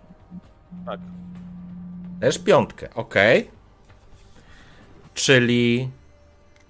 Tak. 0.87 1.01
Dajesz 2.19 2.39
piątkę, 2.39 2.95
ok. 2.95 3.15
Czyli 5.15 5.91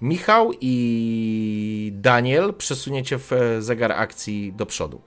Michał 0.03 0.51
i 0.61 1.91
Daniel 1.95 2.53
przesuniecie 2.53 3.17
w 3.17 3.33
e, 3.33 3.61
zegar 3.61 3.91
akcji 3.91 4.53
do 4.53 4.65
przodu. 4.65 5.01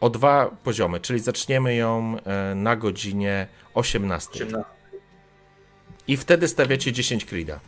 O 0.00 0.10
dwa 0.10 0.56
poziomy, 0.64 1.00
czyli 1.00 1.20
zaczniemy 1.20 1.74
ją 1.74 2.16
e, 2.18 2.54
na 2.54 2.76
godzinie 2.76 3.46
18. 3.74 4.30
18. 4.30 4.64
I 6.08 6.16
wtedy 6.16 6.48
stawiacie 6.48 6.92
10 6.92 7.24
krida. 7.24 7.60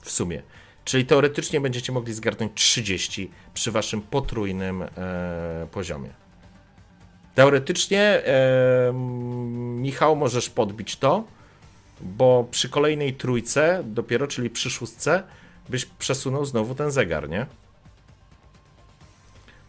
W 0.00 0.10
sumie. 0.10 0.42
Czyli 0.84 1.06
teoretycznie 1.06 1.60
będziecie 1.60 1.92
mogli 1.92 2.14
zgarnąć 2.14 2.52
30 2.54 3.30
przy 3.54 3.72
waszym 3.72 4.02
potrójnym 4.02 4.82
e, 4.82 4.88
poziomie. 5.70 6.10
Teoretycznie, 7.34 8.00
e, 8.00 8.92
Michał, 9.80 10.16
możesz 10.16 10.50
podbić 10.50 10.96
to, 10.96 11.35
bo 12.00 12.48
przy 12.50 12.68
kolejnej 12.68 13.14
trójce, 13.14 13.82
dopiero, 13.86 14.26
czyli 14.26 14.50
przy 14.50 14.70
szóstce, 14.70 15.22
byś 15.68 15.84
przesunął 15.84 16.44
znowu 16.44 16.74
ten 16.74 16.90
zegar, 16.90 17.28
nie? 17.28 17.46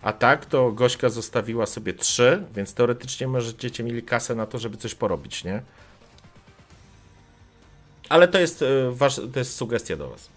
A 0.02 0.14
tak, 0.14 0.46
to 0.46 0.72
Gośka 0.72 1.10
zostawiła 1.10 1.66
sobie 1.66 1.94
3, 1.94 2.44
więc 2.56 2.74
teoretycznie 2.74 3.28
możecie 3.28 3.84
mieli 3.84 4.04
kasę 4.04 4.36
na 4.36 4.46
to, 4.46 4.60
żeby 4.60 4.78
coś 4.78 4.96
porobić, 4.96 5.44
nie? 5.44 5.62
Ale 8.10 8.28
to 8.28 8.40
jest, 8.40 8.64
wasz, 8.92 9.16
to 9.16 9.40
jest 9.40 9.56
sugestia 9.56 9.98
do 9.98 10.10
was. 10.10 10.30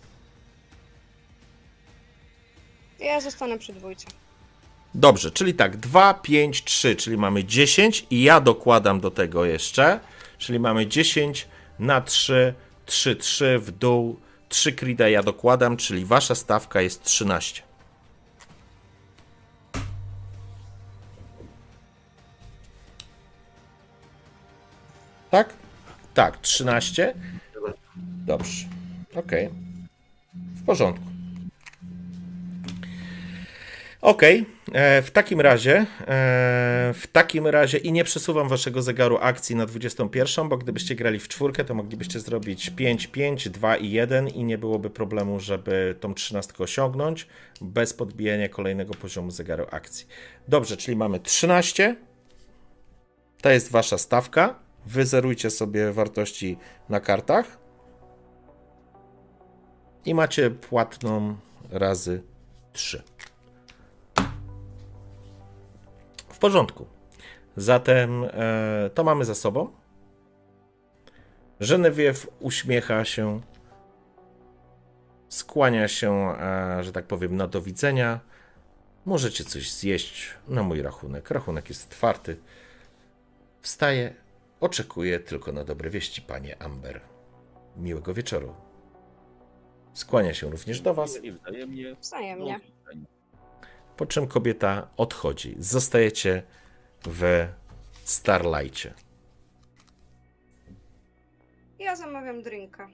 Ja 3.01 3.21
zostanę 3.21 3.59
przy 3.59 3.73
dwójce. 3.73 4.07
Dobrze, 4.95 5.31
czyli 5.31 5.55
tak, 5.55 5.77
2, 5.77 6.15
5, 6.15 6.65
3, 6.65 6.97
czyli 6.97 7.17
mamy 7.17 7.45
10 7.45 8.07
i 8.11 8.23
ja 8.23 8.41
dokładam 8.41 9.01
do 9.01 9.11
tego 9.11 9.45
jeszcze, 9.45 10.01
czyli 10.39 10.59
mamy 10.59 10.87
10 10.87 11.49
na 11.81 12.01
3, 12.01 12.55
3, 12.87 13.17
3 13.17 13.59
w 13.59 13.71
dół, 13.71 14.21
3 14.49 14.73
krida 14.73 15.09
ja 15.09 15.23
dokładam, 15.23 15.77
czyli 15.77 16.05
wasza 16.05 16.35
stawka 16.35 16.81
jest 16.81 17.03
13. 17.03 17.63
Tak? 25.31 25.55
Tak, 26.15 26.41
13. 26.41 27.15
Dobrze. 28.27 28.67
Okej. 29.15 29.51
W 30.35 30.65
porządku. 30.65 31.10
Okej, 34.03 34.47
e, 34.73 35.03
w 35.03 35.11
takim 35.11 35.41
razie, 35.41 35.77
e, 35.79 35.87
w 36.95 37.07
takim 37.13 37.47
razie 37.47 37.79
i 37.79 37.93
nie 37.93 38.05
przesuwam 38.05 38.49
waszego 38.49 38.83
zegaru 38.83 39.19
akcji 39.21 39.57
na 39.57 39.67
21, 39.67 40.49
bo 40.49 40.57
gdybyście 40.57 40.95
grali 40.95 41.19
w 41.19 41.29
czwórkę, 41.29 41.65
to 41.65 41.75
moglibyście 41.75 42.21
zrobić 42.21 42.71
5, 42.71 43.07
5, 43.07 43.49
2 43.49 43.77
i 43.77 43.91
1 43.91 44.29
i 44.29 44.45
nie 44.45 44.59
byłoby 44.59 44.91
problemu, 44.91 45.41
żeby 45.41 45.95
tą 46.01 46.15
13 46.15 46.53
osiągnąć 46.59 47.27
bez 47.61 47.95
podbijania 47.95 48.49
kolejnego 48.49 48.95
poziomu 48.95 49.31
zegaru 49.31 49.67
akcji. 49.71 50.07
Dobrze, 50.49 50.77
czyli 50.77 50.97
mamy 50.97 51.21
13. 51.21 51.97
To 53.43 53.51
jest 53.51 53.71
wasza 53.71 53.99
stawka. 53.99 54.59
Wyzerujcie 54.87 55.51
sobie 55.51 55.93
wartości 55.93 56.59
na 56.89 57.01
kartach. 57.01 57.59
I 60.05 60.15
macie 60.15 60.51
płatną 60.51 61.37
razy 61.71 62.23
3. 62.73 63.03
porządku. 66.41 66.87
Zatem 67.57 68.25
e, 68.25 68.91
to 68.95 69.05
mamy 69.05 69.25
za 69.25 69.35
sobą. 69.35 69.71
Genevieve 71.61 72.27
uśmiecha 72.41 73.05
się, 73.05 73.41
skłania 75.29 75.89
się, 75.89 76.13
e, 76.13 76.85
że 76.85 76.93
tak 76.93 77.07
powiem, 77.07 77.37
na 77.37 77.47
do 77.47 77.63
widzenia. 77.63 78.21
Możecie 79.07 79.45
coś 79.45 79.73
zjeść 79.73 80.35
na 80.49 80.63
mój 80.63 80.83
rachunek. 80.83 81.31
Rachunek 81.31 81.69
jest 81.69 81.93
otwarty. 81.93 82.37
Wstaje, 83.61 84.15
oczekuję 84.61 85.21
tylko 85.21 85.53
na 85.53 85.65
dobre 85.65 85.91
wieści, 85.91 86.23
panie 86.23 86.63
Amber. 86.63 87.01
Miłego 87.77 88.15
wieczoru. 88.15 88.55
Skłania 89.95 90.35
się 90.35 90.51
również 90.51 90.81
do 90.81 90.95
was. 90.95 91.25
I 91.25 91.33
wzajemnie. 91.33 91.97
Wzajemnie. 92.01 92.61
Po 94.01 94.07
czym 94.07 94.27
kobieta 94.27 94.89
odchodzi. 94.97 95.55
Zostajecie 95.59 96.43
w 97.07 97.47
Starlightie. 98.05 98.95
Ja 101.79 101.97
zamawiam 101.97 102.43
drinka. 102.43 102.89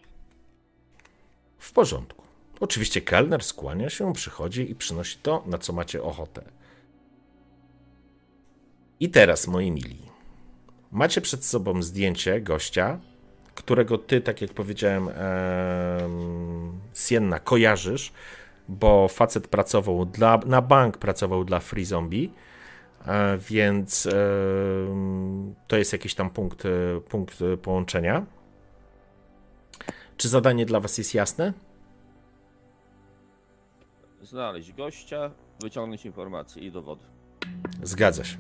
W 1.58 1.72
porządku. 1.72 2.24
Oczywiście 2.60 3.00
kelner 3.00 3.44
skłania 3.44 3.90
się, 3.90 4.12
przychodzi 4.12 4.70
i 4.70 4.74
przynosi 4.74 5.18
to, 5.22 5.42
na 5.46 5.58
co 5.58 5.72
macie 5.72 6.02
ochotę. 6.02 6.42
I 9.00 9.10
teraz, 9.10 9.46
moi 9.46 9.70
mili, 9.70 10.02
macie 10.92 11.20
przed 11.20 11.44
sobą 11.44 11.82
zdjęcie 11.82 12.40
gościa, 12.40 12.98
którego 13.54 13.98
ty, 13.98 14.20
tak 14.20 14.40
jak 14.40 14.50
powiedziałem, 14.50 15.08
em, 15.08 16.80
Sienna, 16.94 17.40
kojarzysz, 17.40 18.12
bo 18.68 19.08
facet 19.08 19.48
pracował 19.48 20.04
dla, 20.06 20.38
na 20.46 20.62
bank, 20.62 20.98
pracował 20.98 21.44
dla 21.44 21.60
Free 21.60 21.84
Zombie, 21.84 22.32
e, 23.06 23.38
więc 23.38 24.06
em, 24.06 25.54
to 25.66 25.76
jest 25.76 25.92
jakiś 25.92 26.14
tam 26.14 26.30
punkt, 26.30 26.66
e, 26.66 27.00
punkt 27.08 27.42
e, 27.42 27.56
połączenia. 27.56 28.26
Czy 30.16 30.28
zadanie 30.28 30.66
dla 30.66 30.80
was 30.80 30.98
jest 30.98 31.14
jasne? 31.14 31.52
Znaleźć 34.22 34.72
gościa, 34.72 35.30
wyciągnąć 35.60 36.04
informacje 36.04 36.62
i 36.62 36.72
dowody. 36.72 37.04
Zgadza 37.82 38.24
się. 38.24 38.36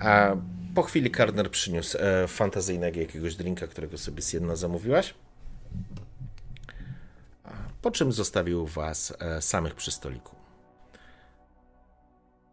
A 0.00 0.36
po 0.74 0.82
chwili 0.82 1.10
Karner 1.10 1.50
przyniósł 1.50 1.98
e, 2.00 2.28
fantazyjnego 2.28 3.00
jakiegoś 3.00 3.36
drinka, 3.36 3.66
którego 3.66 3.98
sobie 3.98 4.22
z 4.22 4.32
jedna 4.32 4.56
zamówiłaś. 4.56 5.14
Po 7.82 7.90
czym 7.90 8.12
zostawił 8.12 8.66
was 8.66 9.14
e, 9.20 9.42
samych 9.42 9.74
przy 9.74 9.90
stoliku. 9.90 10.36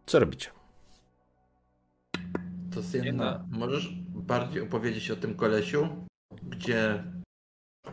Co 0.06 0.20
robicie? 0.20 0.50
To 2.76 2.84
Sienna, 2.84 3.46
możesz 3.52 3.90
bardziej 4.10 4.62
opowiedzieć 4.62 5.12
o 5.12 5.16
tym 5.16 5.36
kolesiu? 5.36 6.06
Gdzie 6.44 7.04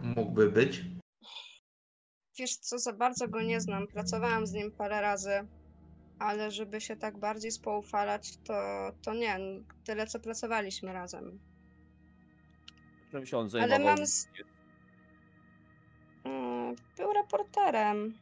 mógłby 0.02 0.50
być? 0.50 0.84
Wiesz 2.38 2.56
co, 2.56 2.78
za 2.78 2.92
bardzo 2.92 3.28
go 3.28 3.42
nie 3.42 3.60
znam. 3.60 3.86
Pracowałam 3.86 4.46
z 4.46 4.52
nim 4.52 4.70
parę 4.72 5.00
razy, 5.00 5.46
ale 6.18 6.50
żeby 6.50 6.80
się 6.80 6.96
tak 6.96 7.18
bardziej 7.18 7.50
spoufalać, 7.50 8.36
to, 8.44 8.54
to 9.02 9.14
nie. 9.14 9.38
Tyle 9.84 10.06
co 10.06 10.20
pracowaliśmy 10.20 10.92
razem. 10.92 11.38
Czym 13.10 13.26
się 13.26 13.38
on 13.38 13.48
Ale 13.52 13.68
zajmował? 13.68 13.96
mam. 13.96 14.06
Z... 14.06 14.28
Był 16.96 17.12
reporterem. 17.12 18.14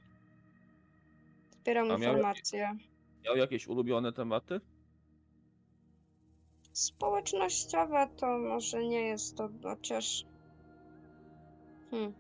Zbierał 1.61 1.85
A 1.85 1.89
miał 1.89 1.99
informacje. 1.99 2.77
Miał 3.25 3.37
jakieś 3.37 3.67
ulubione 3.67 4.13
tematy? 4.13 4.61
Społecznościowe 6.73 8.09
to 8.17 8.39
może 8.39 8.85
nie 8.85 9.01
jest 9.01 9.37
to, 9.37 9.49
chociaż. 9.63 10.25
Hmm. 11.91 12.13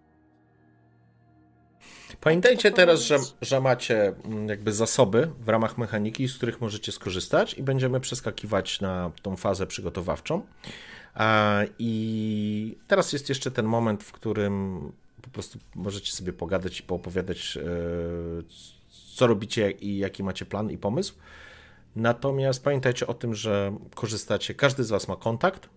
Pamiętajcie 2.20 2.70
to 2.70 2.76
teraz, 2.76 3.00
że, 3.00 3.18
że 3.40 3.60
macie 3.60 4.14
mm, 4.24 4.48
jakby 4.48 4.72
zasoby 4.72 5.30
w 5.40 5.48
ramach 5.48 5.78
mechaniki, 5.78 6.28
z 6.28 6.36
których 6.36 6.60
możecie 6.60 6.92
skorzystać 6.92 7.54
i 7.54 7.62
będziemy 7.62 8.00
przeskakiwać 8.00 8.80
na 8.80 9.10
tą 9.22 9.36
fazę 9.36 9.66
przygotowawczą. 9.66 10.46
A, 11.14 11.60
I 11.78 12.78
teraz 12.86 13.12
jest 13.12 13.28
jeszcze 13.28 13.50
ten 13.50 13.66
moment, 13.66 14.04
w 14.04 14.12
którym 14.12 14.92
prostu 15.32 15.58
możecie 15.74 16.12
sobie 16.12 16.32
pogadać 16.32 16.80
i 16.80 16.82
poopowiadać, 16.82 17.56
e, 17.56 17.62
co 19.14 19.26
robicie 19.26 19.70
i 19.70 19.98
jaki 19.98 20.22
macie 20.22 20.44
plan 20.44 20.70
i 20.70 20.78
pomysł. 20.78 21.14
Natomiast 21.96 22.64
pamiętajcie 22.64 23.06
o 23.06 23.14
tym, 23.14 23.34
że 23.34 23.76
korzystacie, 23.94 24.54
każdy 24.54 24.84
z 24.84 24.90
Was 24.90 25.08
ma 25.08 25.16
kontakt, 25.16 25.68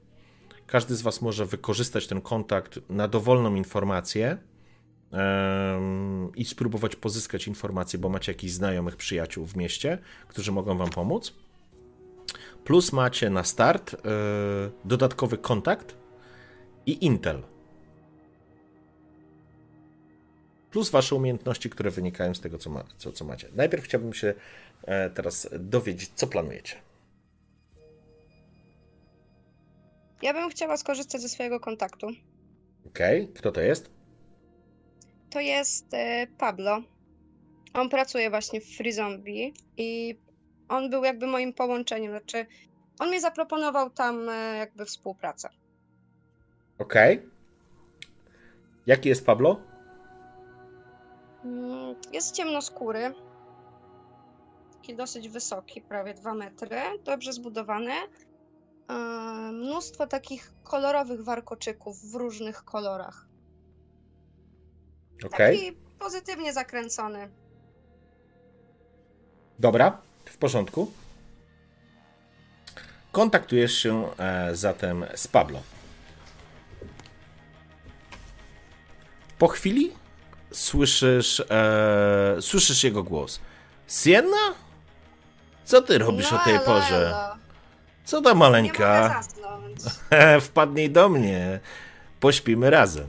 każdy 0.68 0.96
z 0.96 1.02
Was 1.02 1.22
może 1.22 1.46
wykorzystać 1.46 2.08
ten 2.08 2.22
kontakt 2.22 2.80
na 2.90 3.08
dowolną 3.08 3.56
informację, 3.56 4.38
i 6.36 6.46
spróbować 6.46 6.96
pozyskać 6.96 7.48
informacje, 7.48 8.00
bo 8.00 8.10
macie 8.10 8.32
jakichś 8.32 8.54
znajomych 8.54 8.96
przyjaciół 8.96 9.46
w 9.46 9.56
mieście, 9.56 9.98
którzy 10.28 10.52
mogą 10.52 10.78
wam 10.78 10.90
pomóc. 10.90 11.34
Plus 12.64 12.94
macie 12.94 13.30
na 13.30 13.44
start 13.44 13.94
e, 13.94 13.98
dodatkowy 14.86 15.38
kontakt 15.38 15.96
i 16.86 17.06
intel. 17.06 17.44
Plus 20.76 20.90
wasze 20.90 21.16
umiejętności, 21.16 21.70
które 21.70 21.92
wynikają 21.92 22.34
z 22.34 22.42
tego, 22.42 22.58
co, 22.58 22.70
ma, 22.70 22.84
co, 22.98 23.12
co 23.12 23.26
macie. 23.26 23.48
Najpierw 23.54 23.84
chciałbym 23.84 24.14
się 24.14 24.34
e, 24.84 25.10
teraz 25.10 25.50
dowiedzieć, 25.60 26.12
co 26.16 26.28
planujecie. 26.28 26.76
Ja 30.22 30.34
bym 30.34 30.50
chciała 30.50 30.78
skorzystać 30.78 31.22
ze 31.22 31.30
swojego 31.30 31.60
kontaktu. 31.60 32.08
Okej, 32.88 33.28
kto 33.28 33.52
to 33.52 33.62
jest? 33.62 33.90
To 35.30 35.40
jest 35.40 35.94
e, 35.94 36.28
Pablo. 36.38 36.82
On 37.74 37.90
pracuje 37.90 38.30
właśnie 38.30 38.62
w 38.62 38.66
Free 38.66 38.92
Zombie 38.92 39.54
i 39.78 40.16
on 40.68 40.90
był 40.90 41.04
jakby 41.04 41.28
moim 41.28 41.54
połączeniem. 41.54 42.12
Znaczy, 42.12 42.46
on 43.00 43.12
mi 43.12 43.22
zaproponował 43.22 43.90
tam 43.90 44.30
e, 44.30 44.58
jakby 44.58 44.86
współpracę. 44.86 45.50
Okej. 46.78 47.22
Jaki 48.88 49.10
jest 49.10 49.26
Pablo? 49.26 49.75
Mm, 51.46 51.96
Jest 52.14 52.36
ciemnoskóry. 52.36 53.14
Taki 54.74 54.96
dosyć 54.96 55.30
wysoki, 55.30 55.82
prawie 55.82 56.14
2 56.14 56.34
metry. 56.34 56.78
Dobrze 57.04 57.34
zbudowany. 57.34 57.94
E, 58.90 58.94
Mnóstwo 59.52 60.08
takich 60.08 60.54
kolorowych 60.64 61.24
warkoczyków 61.24 62.12
w 62.12 62.16
różnych 62.16 62.64
kolorach. 62.64 63.28
Okej. 65.26 65.58
Taki 65.60 65.78
pozytywnie 66.00 66.54
zakręcony. 66.54 67.30
Dobra, 69.60 69.98
w 70.26 70.38
porządku. 70.38 70.92
Kontaktujesz 73.12 73.74
się 73.78 74.10
e, 74.18 74.56
zatem 74.56 75.06
z 75.16 75.28
Pablo. 75.28 75.60
Po 79.40 79.48
chwili 79.48 79.92
słyszysz, 80.56 81.40
e, 81.50 82.38
słyszysz 82.42 82.84
jego 82.84 83.04
głos. 83.04 83.40
Sienna? 83.88 84.54
Co 85.66 85.82
ty 85.82 85.98
robisz 85.98 86.32
No 86.32 86.42
o 86.42 86.46
tej 86.46 86.60
porze? 86.60 87.16
Co 88.06 88.22
ta 88.22 88.34
maleńka? 88.36 89.22
Wpadnij 90.42 90.90
do 90.90 91.10
mnie. 91.10 91.60
Pośpimy 92.20 92.70
razem. 92.70 93.08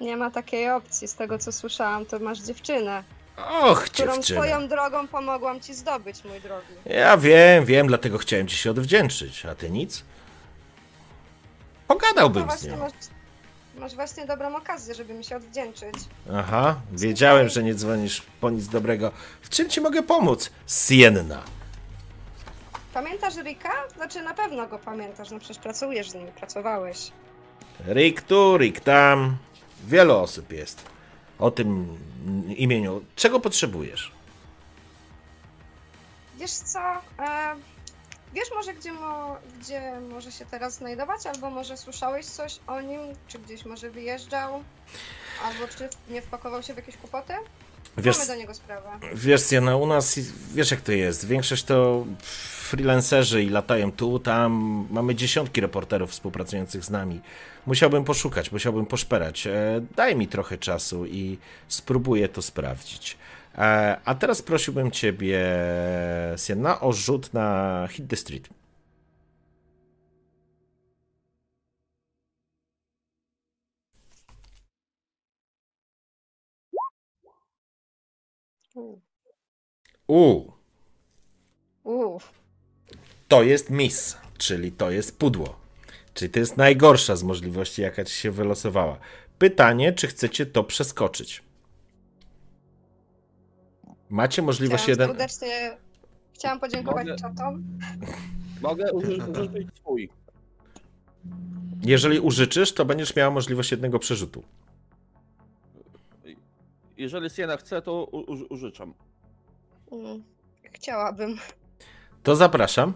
Nie 0.00 0.16
ma 0.16 0.30
takiej 0.30 0.70
opcji. 0.70 1.08
Z 1.08 1.14
tego 1.14 1.38
co 1.38 1.52
słyszałam, 1.52 2.06
to 2.06 2.18
masz 2.18 2.38
dziewczynę, 2.38 3.04
Och, 3.36 3.84
którą 3.84 4.14
dziewczyna. 4.14 4.40
swoją 4.40 4.68
drogą 4.68 5.08
pomogłam 5.08 5.60
ci 5.60 5.74
zdobyć, 5.74 6.24
mój 6.24 6.40
drogi. 6.40 6.66
Ja 6.86 7.16
wiem, 7.16 7.64
wiem, 7.64 7.86
dlatego 7.86 8.18
chciałem 8.18 8.48
ci 8.48 8.56
się 8.56 8.70
odwdzięczyć. 8.70 9.46
A 9.46 9.54
ty 9.54 9.70
nic? 9.70 10.04
No 11.88 11.94
Pogadałbym 11.94 12.42
z 12.42 12.46
właśnie 12.46 12.70
nią. 12.70 12.76
masz, 12.78 12.92
masz 13.78 13.94
właśnie 13.94 14.26
dobrą 14.26 14.56
okazję, 14.56 14.94
żeby 14.94 15.14
mi 15.14 15.24
się 15.24 15.36
odwdzięczyć. 15.36 15.94
Aha, 16.34 16.80
wiedziałem, 16.92 17.48
że 17.48 17.62
nie 17.62 17.74
dzwonisz 17.74 18.22
po 18.40 18.50
nic 18.50 18.68
dobrego. 18.68 19.12
W 19.42 19.48
czym 19.48 19.70
ci 19.70 19.80
mogę 19.80 20.02
pomóc? 20.02 20.50
Sienna. 20.66 21.42
Pamiętasz 22.94 23.34
Rika? 23.36 23.72
Znaczy 23.96 24.22
na 24.22 24.34
pewno 24.34 24.66
go 24.66 24.78
pamiętasz, 24.78 25.30
no 25.30 25.38
przecież 25.38 25.58
pracujesz 25.58 26.10
z 26.10 26.14
nim, 26.14 26.26
pracowałeś. 26.26 27.10
Rick 27.88 28.22
tu, 28.22 28.56
Rick 28.58 28.80
tam. 28.80 29.36
Wiele 29.86 30.14
osób 30.16 30.52
jest 30.52 30.82
o 31.38 31.50
tym 31.50 31.98
imieniu. 32.56 33.04
Czego 33.16 33.40
potrzebujesz? 33.40 34.12
Wiesz 36.38 36.50
co, 36.52 36.78
e, 37.18 37.54
wiesz 38.34 38.50
może 38.54 38.74
gdzie, 38.74 38.92
mo, 38.92 39.36
gdzie 39.60 40.00
może 40.12 40.32
się 40.32 40.46
teraz 40.46 40.74
znajdować? 40.74 41.26
Albo 41.26 41.50
może 41.50 41.76
słyszałeś 41.76 42.26
coś 42.26 42.58
o 42.66 42.80
nim? 42.80 43.00
Czy 43.28 43.38
gdzieś 43.38 43.64
może 43.64 43.90
wyjeżdżał? 43.90 44.62
Albo 45.44 45.68
czy 45.78 45.88
nie 46.10 46.22
wpakował 46.22 46.62
się 46.62 46.74
w 46.74 46.76
jakieś 46.76 46.96
kłopoty? 46.96 47.32
Wiesz, 47.98 48.16
Mamy 48.18 48.26
do 48.28 48.34
niego 48.36 48.54
sprawę. 48.54 48.88
wiesz 49.14 49.46
Sienna, 49.50 49.76
u 49.76 49.86
nas 49.86 50.18
wiesz 50.54 50.70
jak 50.70 50.80
to 50.80 50.92
jest. 50.92 51.26
Większość 51.26 51.64
to 51.64 52.04
freelancerzy 52.68 53.42
i 53.42 53.48
latają 53.50 53.92
tu, 53.92 54.18
tam. 54.18 54.52
Mamy 54.90 55.14
dziesiątki 55.14 55.60
reporterów 55.60 56.10
współpracujących 56.10 56.84
z 56.84 56.90
nami. 56.90 57.20
Musiałbym 57.66 58.04
poszukać, 58.04 58.52
musiałbym 58.52 58.86
poszperać. 58.86 59.46
E, 59.46 59.80
Daj 59.96 60.16
mi 60.16 60.28
trochę 60.28 60.58
czasu 60.58 61.06
i 61.06 61.38
spróbuję 61.68 62.28
to 62.28 62.42
sprawdzić. 62.42 63.16
E, 63.54 64.00
A 64.04 64.14
teraz 64.14 64.42
prosiłbym 64.42 64.90
ciebie, 64.90 65.40
Sienna, 66.36 66.80
o 66.80 66.92
rzut 66.92 67.32
na 67.34 67.88
Hit 67.90 68.08
the 68.10 68.16
Street. 68.16 68.48
U, 78.74 79.00
U, 80.08 80.52
u, 81.84 82.18
to 83.28 83.42
jest 83.42 83.70
miss, 83.70 84.16
czyli 84.38 84.72
to 84.72 84.90
jest 84.90 85.18
pudło. 85.18 85.56
Czyli 86.14 86.30
to 86.30 86.38
jest 86.38 86.56
najgorsza 86.56 87.16
z 87.16 87.22
możliwości, 87.22 87.82
jaka 87.82 88.04
ci 88.04 88.14
się 88.14 88.30
wylosowała. 88.30 88.98
Pytanie, 89.38 89.92
czy 89.92 90.06
chcecie 90.06 90.46
to 90.46 90.64
przeskoczyć? 90.64 91.43
Macie 94.10 94.42
możliwość 94.42 94.82
Chciałam 94.82 95.00
jeden. 95.00 95.08
serdecznie 95.08 95.76
chciałam 96.32 96.60
podziękować 96.60 97.06
Mogę- 97.06 97.16
czatom. 97.18 97.64
Mogę 98.62 98.92
uży- 98.92 99.30
użyczyć 99.32 99.68
swój. 99.80 100.10
Jeżeli 101.82 102.20
użyczysz, 102.20 102.72
to 102.74 102.84
będziesz 102.84 103.16
miała 103.16 103.30
możliwość 103.30 103.70
jednego 103.70 103.98
przerzutu. 103.98 104.42
Jeżeli 106.96 107.30
Siena 107.30 107.56
chce, 107.56 107.82
to 107.82 108.04
u- 108.04 108.46
użyczam. 108.54 108.94
Mm, 109.92 110.22
Chciałabym. 110.72 111.36
To 112.22 112.36
zapraszam. 112.36 112.92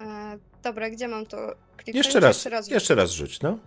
E, 0.00 0.38
dobra, 0.62 0.90
gdzie 0.90 1.08
mam 1.08 1.26
to 1.26 1.36
kliknąć? 1.76 1.96
Jeszcze 2.06 2.20
raz, 2.20 2.36
Jeszcze 2.36 2.50
raz. 2.50 2.68
jeszcze 2.68 2.94
raz 2.94 3.10
rzuć, 3.10 3.40
no. 3.40 3.58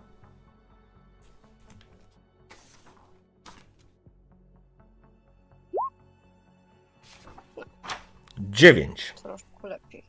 Dziewięć. 8.38 9.14
Troszkę 9.22 9.68
lepiej. 9.68 10.04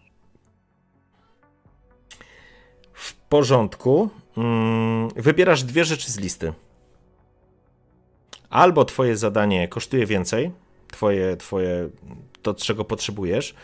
W 2.93 3.13
porządku. 3.13 4.09
Mm, 4.37 5.09
Wybierasz 5.15 5.63
dwie 5.63 5.85
rzeczy 5.85 6.11
z 6.11 6.19
listy. 6.19 6.53
Albo 8.49 8.85
twoje 8.85 9.17
zadanie 9.17 9.67
kosztuje 9.67 10.05
więcej, 10.05 10.51
twoje, 10.91 11.37
twoje 11.37 11.89
to, 12.41 12.53
czego 12.53 12.85
potrzebujesz, 12.85 13.55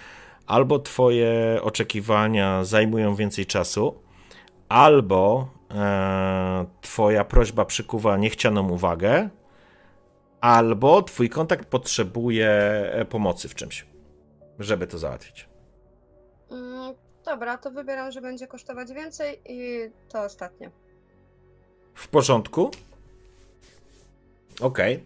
albo 0.48 0.80
twoje 0.80 1.60
oczekiwania 1.62 2.64
zajmują 2.64 3.16
więcej 3.16 3.46
czasu, 3.46 4.02
albo 4.70 5.50
e, 5.72 6.66
twoja 6.82 7.26
prośba 7.26 7.66
przykuwa 7.66 8.18
niechcianą 8.18 8.70
uwagę, 8.70 9.30
albo 10.42 11.02
twój 11.02 11.30
kontakt 11.30 11.66
potrzebuje 11.66 12.50
e, 12.50 13.06
pomocy 13.06 13.50
w 13.50 13.56
czymś, 13.56 13.86
żeby 14.64 14.88
to 14.88 14.98
załatwić. 14.98 15.50
Mm, 16.52 16.96
dobra, 17.26 17.58
to 17.58 17.72
wybieram, 17.72 18.12
że 18.12 18.22
będzie 18.22 18.48
kosztować 18.48 18.94
więcej 18.94 19.42
i 19.46 19.90
to 20.10 20.22
ostatnie. 20.22 20.72
W 21.94 22.08
porządku? 22.08 22.72
Okej. 24.62 25.04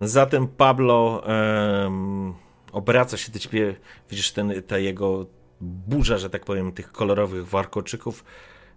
Zatem 0.00 0.48
Pablo 0.48 1.22
em, 1.26 2.34
obraca 2.72 3.16
się 3.16 3.32
do 3.32 3.38
ciebie, 3.38 3.76
widzisz 4.10 4.32
ten, 4.32 4.62
ta 4.62 4.78
jego 4.78 5.26
burza, 5.60 6.18
że 6.18 6.30
tak 6.30 6.44
powiem, 6.44 6.72
tych 6.72 6.92
kolorowych 6.92 7.48
warkoczyków. 7.48 8.24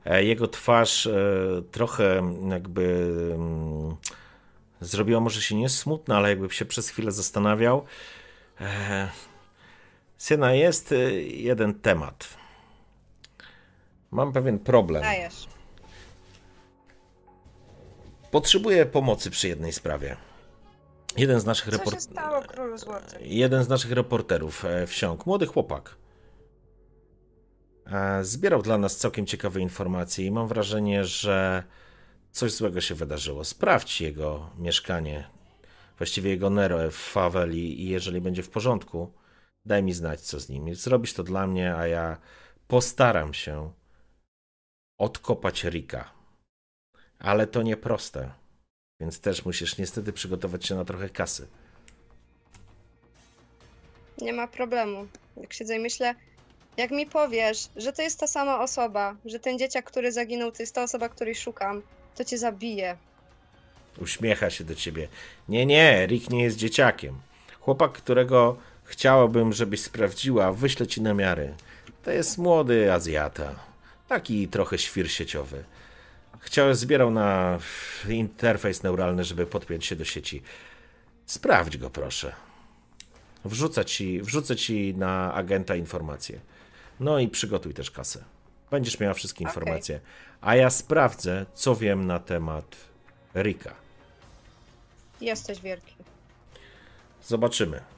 E, 0.05 0.23
Jego 0.23 0.47
twarz 0.47 1.07
e, 1.07 1.11
trochę 1.71 2.35
jakby 2.49 3.11
zrobiła 4.81 5.19
może 5.19 5.41
się 5.41 5.55
nie 5.55 5.69
smutna, 5.69 6.17
ale 6.17 6.29
jakby 6.29 6.49
się 6.49 6.65
przez 6.65 6.89
chwilę 6.89 7.11
zastanawiał. 7.11 7.85
Syna, 10.17 10.53
jest 10.53 10.91
e, 10.91 11.11
jeden 11.21 11.73
temat. 11.73 12.27
Mam 14.11 14.33
pewien 14.33 14.59
problem. 14.59 15.03
Dajesz. 15.03 15.47
Potrzebuję 18.31 18.85
pomocy 18.85 19.31
przy 19.31 19.47
jednej 19.47 19.73
sprawie. 19.73 20.17
Jeden 21.17 21.39
z 21.39 21.45
naszych 21.45 21.65
Co 21.65 21.71
się 21.71 21.77
report... 21.77 22.01
stało, 22.01 22.41
królu 22.41 22.77
złoty? 22.77 23.17
Jeden 23.21 23.63
z 23.63 23.69
naszych 23.69 23.91
reporterów 23.91 24.65
e, 24.65 24.87
wsiąkł, 24.87 25.23
młody 25.29 25.45
chłopak. 25.45 25.95
E, 27.91 28.23
Zbierał 28.23 28.61
dla 28.61 28.77
nas 28.77 28.97
całkiem 28.97 29.25
ciekawe 29.25 29.59
informacje 29.59 30.25
i 30.25 30.31
mam 30.31 30.47
wrażenie, 30.47 31.05
że 31.05 31.63
coś 32.31 32.51
złego 32.51 32.81
się 32.81 32.95
wydarzyło. 32.95 33.43
Sprawdź 33.43 34.01
jego 34.01 34.49
mieszkanie, 34.57 35.27
właściwie 35.97 36.29
jego 36.29 36.49
Nero 36.49 36.91
w 36.91 36.95
faweli 36.95 37.81
i 37.81 37.89
jeżeli 37.89 38.21
będzie 38.21 38.43
w 38.43 38.49
porządku, 38.49 39.11
daj 39.65 39.83
mi 39.83 39.93
znać, 39.93 40.21
co 40.21 40.39
z 40.39 40.49
nim. 40.49 40.75
Zrobisz 40.75 41.13
to 41.13 41.23
dla 41.23 41.47
mnie, 41.47 41.75
a 41.75 41.87
ja 41.87 42.17
postaram 42.67 43.33
się 43.33 43.71
odkopać 44.97 45.63
Rika. 45.63 46.11
ale 47.19 47.47
to 47.47 47.61
nie 47.63 47.77
proste. 47.77 48.31
Więc 48.99 49.19
też 49.19 49.45
musisz 49.45 49.77
niestety 49.77 50.13
przygotować 50.13 50.65
się 50.65 50.75
na 50.75 50.85
trochę 50.85 51.09
kasy. 51.09 51.47
Nie 54.21 54.33
ma 54.33 54.47
problemu. 54.47 55.07
Jak 55.37 55.53
siedzę 55.53 55.75
i 55.75 55.79
myślę, 55.79 56.15
jak 56.77 56.91
mi 56.91 57.05
powiesz, 57.05 57.69
że 57.75 57.93
to 57.93 58.01
jest 58.01 58.19
ta 58.19 58.27
sama 58.27 58.59
osoba, 58.59 59.15
że 59.25 59.39
ten 59.39 59.59
dzieciak, 59.59 59.85
który 59.85 60.11
zaginął, 60.11 60.51
to 60.51 60.63
jest 60.63 60.75
ta 60.75 60.83
osoba, 60.83 61.09
której 61.09 61.35
szukam, 61.35 61.81
to 62.15 62.25
cię 62.25 62.37
zabiję. 62.37 62.97
Uśmiecha 64.01 64.49
się 64.49 64.63
do 64.63 64.75
ciebie. 64.75 65.07
Nie, 65.49 65.65
nie, 65.65 66.05
Rick 66.07 66.29
nie 66.29 66.43
jest 66.43 66.57
dzieciakiem. 66.57 67.19
Chłopak, 67.59 67.91
którego 67.91 68.57
chciałabym, 68.85 69.53
żebyś 69.53 69.81
sprawdziła, 69.81 70.53
wyślę 70.53 70.87
ci 70.87 71.01
namiary. 71.01 71.53
To 72.03 72.11
jest 72.11 72.37
młody 72.37 72.93
Azjata. 72.93 73.55
Taki 74.07 74.47
trochę 74.47 74.77
świr 74.77 75.11
sieciowy. 75.11 75.63
Chciał, 76.39 76.73
zbierał 76.73 77.11
na 77.11 77.59
interfejs 78.09 78.83
neuralny, 78.83 79.23
żeby 79.23 79.45
podpiąć 79.47 79.85
się 79.85 79.95
do 79.95 80.05
sieci. 80.05 80.41
Sprawdź 81.25 81.77
go, 81.77 81.89
proszę. 81.89 82.33
Wrzucę 83.45 83.85
ci, 83.85 84.21
wrzucę 84.21 84.55
ci 84.55 84.95
na 84.97 85.33
agenta 85.33 85.75
informacje. 85.75 86.39
No 86.99 87.19
i 87.19 87.27
przygotuj 87.27 87.73
też 87.73 87.91
kasę. 87.91 88.23
Będziesz 88.71 88.99
miała 88.99 89.13
wszystkie 89.13 89.43
informacje. 89.43 89.99
A 90.41 90.55
ja 90.55 90.69
sprawdzę, 90.69 91.45
co 91.53 91.75
wiem 91.75 92.07
na 92.07 92.19
temat 92.19 92.75
Rika. 93.35 93.73
Jesteś 95.21 95.61
wielki. 95.61 95.95
Zobaczymy. 97.23 97.94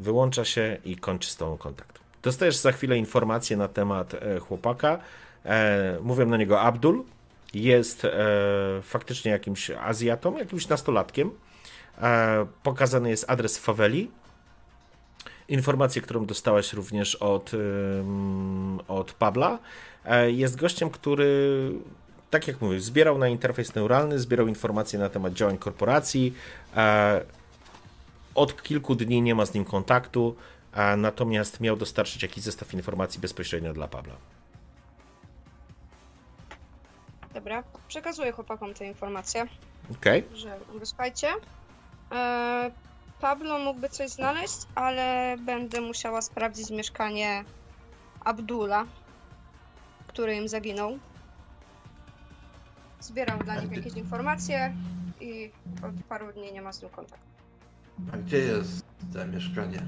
Wyłącza 0.00 0.44
się 0.44 0.76
i 0.84 0.96
kończy 0.96 1.30
z 1.30 1.36
tobą 1.36 1.58
kontakt. 1.58 2.00
Dostajesz 2.22 2.56
za 2.56 2.72
chwilę 2.72 2.98
informacje 2.98 3.56
na 3.56 3.68
temat 3.68 4.14
e, 4.14 4.38
chłopaka. 4.38 4.98
E, 5.44 5.98
mówią 6.02 6.26
na 6.26 6.36
niego 6.36 6.60
Abdul. 6.60 7.04
Jest 7.54 8.04
e, 8.04 8.10
faktycznie 8.82 9.30
jakimś 9.30 9.70
Azjatą, 9.70 10.36
jakimś 10.36 10.68
nastolatkiem. 10.68 11.30
E, 12.02 12.46
pokazany 12.62 13.10
jest 13.10 13.30
adres 13.30 13.58
faweli. 13.58 14.10
Informację, 15.48 16.02
którą 16.02 16.26
dostałaś 16.26 16.72
również 16.72 17.14
od, 17.14 17.50
od 18.88 19.12
Pabla. 19.12 19.58
Jest 20.26 20.56
gościem, 20.56 20.90
który, 20.90 21.72
tak 22.30 22.48
jak 22.48 22.60
mówię, 22.60 22.80
zbierał 22.80 23.18
na 23.18 23.28
interfejs 23.28 23.74
neuralny, 23.74 24.18
zbierał 24.18 24.48
informacje 24.48 24.98
na 24.98 25.08
temat 25.08 25.32
działań 25.32 25.58
korporacji. 25.58 26.34
Od 28.40 28.62
kilku 28.62 28.94
dni 28.94 29.22
nie 29.22 29.34
ma 29.34 29.46
z 29.46 29.54
nim 29.54 29.64
kontaktu, 29.64 30.36
a 30.72 30.96
natomiast 30.96 31.60
miał 31.60 31.76
dostarczyć 31.76 32.22
jakiś 32.22 32.44
zestaw 32.44 32.74
informacji 32.74 33.20
bezpośrednio 33.20 33.72
dla 33.72 33.88
Pabla. 33.88 34.14
Dobra, 37.34 37.62
przekazuję 37.88 38.32
chłopakom 38.32 38.74
te 38.74 38.86
informacje, 38.86 39.46
Okej. 39.92 40.24
że 40.34 40.58
wysłuchajcie. 40.78 41.28
E, 42.12 42.70
Pablo 43.20 43.58
mógłby 43.58 43.88
coś 43.88 44.10
znaleźć, 44.10 44.58
ale 44.74 45.36
będę 45.40 45.80
musiała 45.80 46.22
sprawdzić 46.22 46.70
mieszkanie 46.70 47.44
Abdula, 48.24 48.84
który 50.06 50.36
im 50.36 50.48
zaginął. 50.48 50.98
Zbierał 53.00 53.38
dla 53.38 53.60
nich 53.60 53.72
jakieś 53.72 53.94
informacje 53.94 54.74
i 55.20 55.50
od 55.82 56.04
paru 56.08 56.32
dni 56.32 56.52
nie 56.52 56.62
ma 56.62 56.72
z 56.72 56.82
nim 56.82 56.90
kontaktu. 56.90 57.30
A 58.12 58.16
gdzie 58.16 58.38
jest 58.38 58.84
to 59.12 59.26
mieszkanie? 59.26 59.82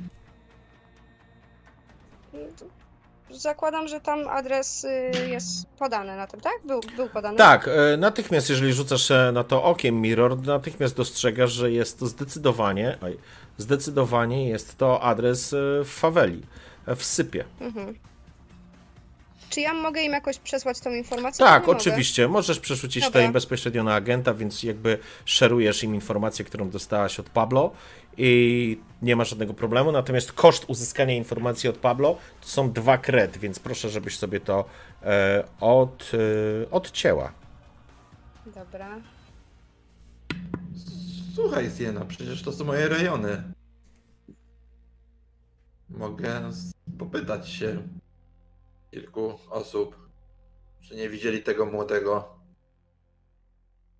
Zakładam, 3.31 3.89
że 3.89 4.01
tam 4.01 4.29
adres 4.29 4.85
y, 4.85 5.13
jest 5.29 5.67
podany 5.67 6.17
na 6.17 6.27
tym, 6.27 6.41
tak? 6.41 6.53
Był, 6.65 6.81
był 6.97 7.09
podany. 7.09 7.39
Tak, 7.39 7.69
e, 7.69 7.97
natychmiast, 7.97 8.51
jeżeli 8.51 8.73
rzucasz 8.73 9.11
e, 9.11 9.31
na 9.35 9.45
to 9.45 9.65
okiem 9.65 10.01
Mirror, 10.01 10.43
natychmiast 10.43 10.97
dostrzegasz, 10.97 11.53
że 11.53 11.73
jest 11.73 11.99
to 11.99 12.07
zdecydowanie, 12.07 12.99
oj, 13.03 13.19
zdecydowanie 13.59 14.49
jest 14.49 14.79
to 14.79 15.03
adres 15.03 15.53
e, 15.53 15.57
w 15.85 15.89
faweli, 15.89 16.43
e, 16.87 16.97
w 16.97 17.05
sypie. 17.05 17.45
Mhm. 17.61 17.95
Czy 19.51 19.61
ja 19.61 19.75
mogę 19.75 20.03
im 20.03 20.13
jakoś 20.13 20.39
przesłać 20.39 20.81
tą 20.81 20.91
informację? 20.95 21.47
Tak, 21.47 21.63
czy 21.63 21.67
nie 21.69 21.75
mogę? 21.75 21.79
oczywiście. 21.79 22.29
Możesz 22.29 22.61
przerzucić 22.61 23.11
to 23.11 23.21
im 23.21 23.33
bezpośrednio 23.33 23.85
na 23.85 23.95
agenta, 23.95 24.35
więc 24.35 24.63
jakby 24.63 24.99
szerujesz 25.25 25.85
im 25.85 25.95
informację, 25.95 26.45
którą 26.45 26.71
dostałaś 26.71 27.21
od 27.21 27.31
Pablo 27.31 27.73
i 28.17 28.81
nie 29.03 29.17
ma 29.17 29.25
żadnego 29.25 29.55
problemu. 29.55 29.93
Natomiast 29.93 30.33
koszt 30.33 30.65
uzyskania 30.69 31.15
informacji 31.15 31.69
od 31.69 31.79
Pablo 31.79 32.17
to 32.41 32.47
są 32.49 32.73
dwa 32.73 32.99
kred, 32.99 33.39
więc 33.39 33.59
proszę, 33.59 33.89
żebyś 33.89 34.19
sobie 34.19 34.41
to 34.41 34.65
e, 35.03 35.45
od, 35.61 36.13
e, 36.15 36.71
odcięła. 36.71 37.33
Dobra. 38.47 39.01
Słuchaj, 41.35 41.71
Siena, 41.71 42.05
przecież 42.05 42.43
to 42.43 42.53
są 42.53 42.65
moje 42.65 42.89
rejony. 42.89 43.43
Mogę 45.91 46.51
popytać 46.99 47.49
się 47.49 47.83
kilku 48.91 49.39
osób, 49.51 49.97
czy 50.81 50.97
nie 50.97 51.09
widzieli 51.09 51.43
tego 51.43 51.67
młodego. 51.67 52.29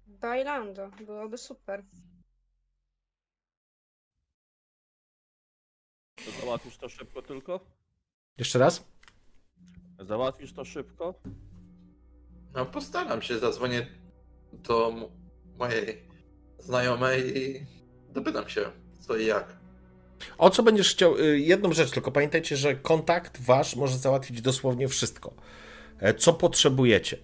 Bailando, 0.07 0.91
byłoby 1.07 1.39
super. 1.39 1.83
Załatwisz 6.31 6.77
to 6.77 6.89
szybko 6.89 7.23
tylko? 7.23 7.61
Jeszcze 8.39 8.59
raz? 8.59 8.85
Załatwisz 10.01 10.53
to 10.53 10.65
szybko? 10.65 11.15
No, 12.55 12.67
postaram 12.67 13.23
się, 13.23 13.39
zadzwonię 13.39 13.87
do 14.53 14.93
mojej 15.59 16.03
znajomej 16.59 17.39
i 17.39 17.67
dopytam 18.11 18.49
się, 18.49 18.61
co 19.01 19.17
i 19.17 19.27
jak. 19.27 19.57
O 20.39 20.51
co 20.51 20.63
będziesz 20.63 20.91
chciał? 20.91 21.19
y, 21.19 21.39
Jedną 21.41 21.73
rzecz, 21.73 21.91
tylko 21.91 22.13
pamiętajcie, 22.13 22.57
że 22.57 22.75
kontakt 22.75 23.41
wasz 23.43 23.77
może 23.77 23.99
załatwić 23.99 24.43
dosłownie 24.43 24.89
wszystko. 24.89 25.35
E, 25.99 26.15
Co 26.15 26.33
potrzebujecie? 26.33 27.17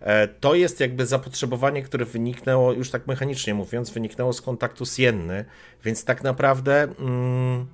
E, 0.00 0.28
To 0.28 0.54
jest 0.54 0.80
jakby 0.80 1.06
zapotrzebowanie, 1.06 1.82
które 1.82 2.04
wyniknęło, 2.04 2.72
już 2.72 2.90
tak 2.90 3.06
mechanicznie 3.06 3.54
mówiąc, 3.54 3.90
wyniknęło 3.90 4.32
z 4.32 4.40
kontaktu 4.42 4.86
z 4.86 4.98
Jenny, 4.98 5.44
więc 5.84 6.04
tak 6.04 6.22
naprawdę 6.22 6.82
mm, 6.82 7.66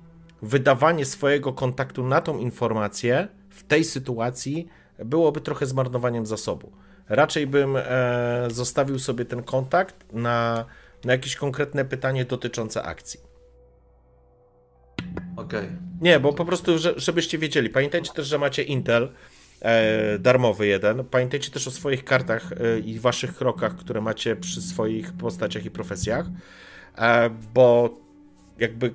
wydawanie 0.45 1.05
swojego 1.05 1.53
kontaktu 1.53 2.03
na 2.03 2.21
tą 2.21 2.37
informację 2.37 3.27
w 3.49 3.63
tej 3.63 3.83
sytuacji 3.83 4.67
byłoby 5.05 5.41
trochę 5.41 5.65
zmarnowaniem 5.65 6.25
zasobu. 6.25 6.71
Raczej 7.09 7.47
bym 7.47 7.75
e, 7.77 8.47
zostawił 8.51 8.99
sobie 8.99 9.25
ten 9.25 9.43
kontakt 9.43 9.95
na, 10.13 10.65
na 11.05 11.11
jakieś 11.11 11.35
konkretne 11.35 11.85
pytanie 11.85 12.25
dotyczące 12.25 12.83
akcji. 12.83 13.19
Okej. 15.35 15.67
Nie, 16.01 16.19
bo 16.19 16.33
po 16.33 16.45
prostu, 16.45 16.77
że, 16.77 16.93
żebyście 16.97 17.37
wiedzieli. 17.37 17.69
Pamiętajcie 17.69 18.13
też, 18.13 18.27
że 18.27 18.37
macie 18.37 18.63
Intel 18.63 19.11
e, 19.61 20.19
darmowy 20.19 20.67
jeden. 20.67 21.05
Pamiętajcie 21.05 21.51
też 21.51 21.67
o 21.67 21.71
swoich 21.71 22.03
kartach 22.03 22.51
e, 22.51 22.79
i 22.79 22.99
waszych 22.99 23.35
krokach, 23.35 23.75
które 23.75 24.01
macie 24.01 24.35
przy 24.35 24.61
swoich 24.61 25.13
postaciach 25.13 25.65
i 25.65 25.71
profesjach, 25.71 26.25
e, 26.97 27.29
bo 27.53 27.97
jakby 28.59 28.93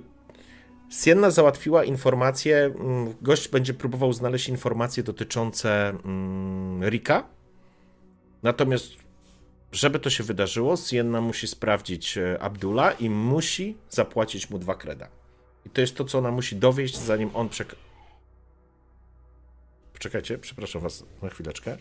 Sienna 0.90 1.30
załatwiła 1.30 1.84
informacje, 1.84 2.56
mm, 2.56 3.14
gość 3.22 3.48
będzie 3.48 3.74
próbował 3.74 4.12
znaleźć 4.12 4.48
informacje 4.48 5.02
dotyczące 5.02 5.88
mm, 5.88 6.88
Rika, 6.88 7.28
natomiast 8.42 8.92
żeby 9.72 9.98
to 9.98 10.10
się 10.10 10.24
wydarzyło, 10.24 10.76
Sienna 10.76 11.20
musi 11.20 11.46
sprawdzić 11.48 12.18
e, 12.18 12.42
Abdula 12.42 12.92
i 12.92 13.10
musi 13.10 13.76
zapłacić 13.90 14.50
mu 14.50 14.58
dwa 14.58 14.74
kreda. 14.74 15.08
I 15.66 15.70
to 15.70 15.80
jest 15.80 15.96
to, 15.96 16.04
co 16.04 16.18
ona 16.18 16.30
musi 16.30 16.56
dowieść, 16.56 16.98
zanim 16.98 17.30
on 17.34 17.48
przek... 17.48 17.74
Poczekajcie, 19.92 20.38
przepraszam 20.38 20.82
was 20.82 21.04
na 21.22 21.28
chwileczkę. 21.28 21.76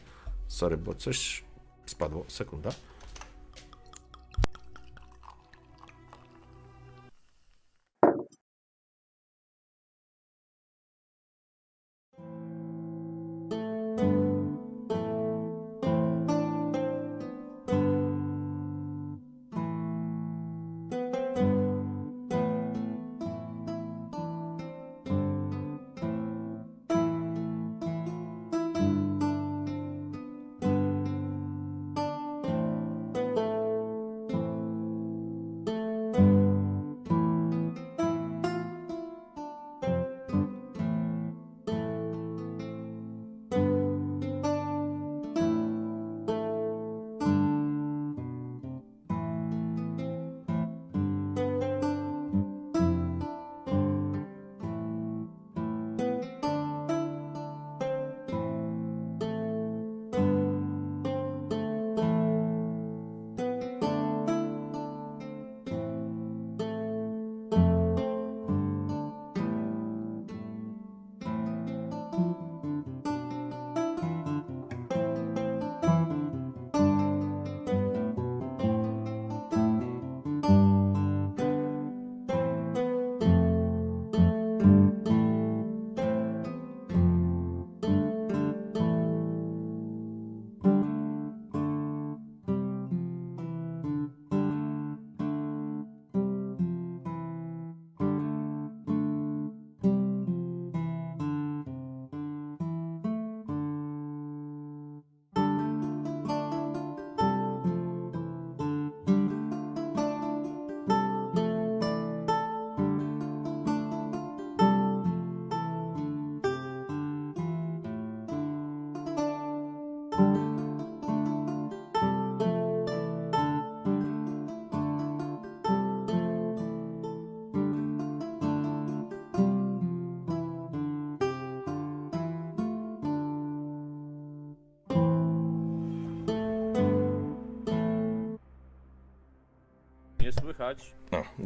Sorry, 0.48 0.78
bo 0.78 0.96
coś 0.96 1.44
spadło. 1.86 2.26
Sekunda. 2.28 2.70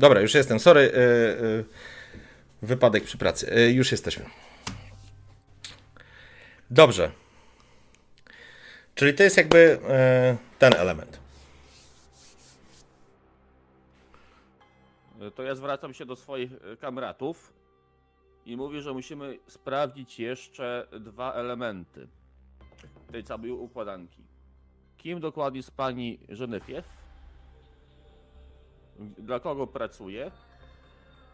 Dobra, 0.04 0.22
już 0.22 0.34
jestem. 0.34 0.60
Sorry. 0.60 0.82
y, 0.82 0.96
y, 0.96 1.66
wypadek 2.62 3.04
przy 3.04 3.18
pracy. 3.18 3.58
Y, 3.58 3.72
już 3.72 3.92
jesteśmy. 3.92 4.26
Dobrze. 6.72 7.12
Czyli 8.96 9.14
to 9.14 9.24
jest 9.24 9.38
jakby 9.38 9.80
ten 10.60 10.74
element. 10.74 11.20
E, 15.22 15.32
To 15.32 15.44
ja 15.44 15.56
zwracam 15.56 15.94
się 15.94 16.06
do 16.06 16.16
swoich 16.16 16.52
e, 16.54 16.78
kamratów 16.78 17.54
i 18.46 18.58
mówię, 18.58 18.82
że 18.82 18.94
musimy 18.94 19.40
sprawdzić 19.48 20.20
jeszcze 20.20 20.88
dwa 21.00 21.34
elementy 21.34 22.08
tej 23.12 23.24
całej 23.24 23.52
układanki. 23.52 24.24
Kim 24.98 25.20
dokładnie 25.20 25.60
jest 25.60 25.72
pani 25.72 26.20
Żenefiew? 26.30 27.03
Dla 29.00 29.40
kogo 29.40 29.68
pracuje? 29.68 30.32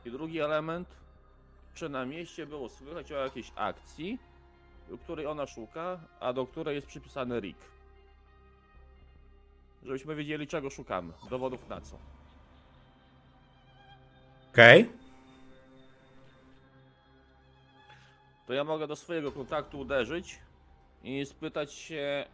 I 0.05 0.11
drugi 0.11 0.39
element, 0.39 0.87
czy 1.73 1.89
na 1.89 2.05
mieście 2.05 2.45
było 2.45 2.69
słychać 2.69 3.11
o 3.11 3.15
jakiejś 3.15 3.51
akcji, 3.55 4.19
której 5.03 5.27
ona 5.27 5.47
szuka, 5.47 5.99
a 6.19 6.33
do 6.33 6.45
której 6.45 6.75
jest 6.75 6.87
przypisany 6.87 7.39
Rick? 7.39 7.59
Żebyśmy 9.83 10.15
wiedzieli, 10.15 10.47
czego 10.47 10.69
szukamy. 10.69 11.13
Dowodów 11.29 11.69
na 11.69 11.81
co. 11.81 11.97
Okej. 14.51 14.89
to 18.49 18.53
ja 18.53 18.63
mogę 18.63 18.87
do 18.87 18.95
swojego 18.95 19.31
kontaktu 19.31 19.79
uderzyć 19.79 20.39
i 21.03 21.25
spytać 21.25 21.73
się, 21.73 22.25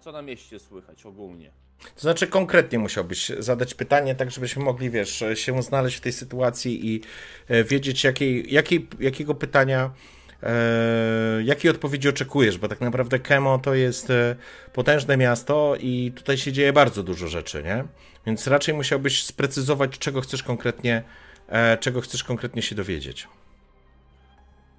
co 0.00 0.12
na 0.12 0.22
mieście 0.22 0.58
słychać 0.58 1.06
ogólnie. 1.06 1.52
To 1.94 2.00
znaczy 2.00 2.26
konkretnie 2.26 2.78
musiałbyś 2.78 3.28
zadać 3.38 3.74
pytanie, 3.74 4.14
tak 4.14 4.30
żebyśmy 4.30 4.64
mogli, 4.64 4.90
wiesz, 4.90 5.24
się 5.34 5.62
znaleźć 5.62 5.96
w 5.96 6.00
tej 6.00 6.12
sytuacji 6.12 6.88
i 6.88 7.00
e, 7.48 7.64
wiedzieć, 7.64 8.04
jakiej, 8.04 8.54
jakiej, 8.54 8.88
jakiego 9.00 9.34
pytania, 9.34 9.90
e, 10.42 11.42
jakiej 11.44 11.70
odpowiedzi 11.70 12.08
oczekujesz, 12.08 12.58
bo 12.58 12.68
tak 12.68 12.80
naprawdę 12.80 13.18
Kemo 13.18 13.58
to 13.58 13.74
jest 13.74 14.10
e, 14.10 14.36
potężne 14.72 15.16
miasto 15.16 15.76
i 15.80 16.12
tutaj 16.16 16.38
się 16.38 16.52
dzieje 16.52 16.72
bardzo 16.72 17.02
dużo 17.02 17.28
rzeczy, 17.28 17.62
nie? 17.62 17.84
Więc 18.26 18.46
raczej 18.46 18.74
musiałbyś 18.74 19.24
sprecyzować, 19.24 19.98
czego 19.98 20.20
chcesz 20.20 20.42
konkretnie, 20.42 21.02
e, 21.48 21.78
czego 21.78 22.00
chcesz 22.00 22.24
konkretnie 22.24 22.62
się 22.62 22.74
dowiedzieć. 22.74 23.28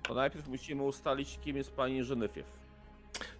To 0.03 0.13
najpierw 0.13 0.47
musimy 0.47 0.83
ustalić, 0.83 1.39
kim 1.43 1.57
jest 1.57 1.71
pani 1.71 2.03
Żenefiew. 2.03 2.45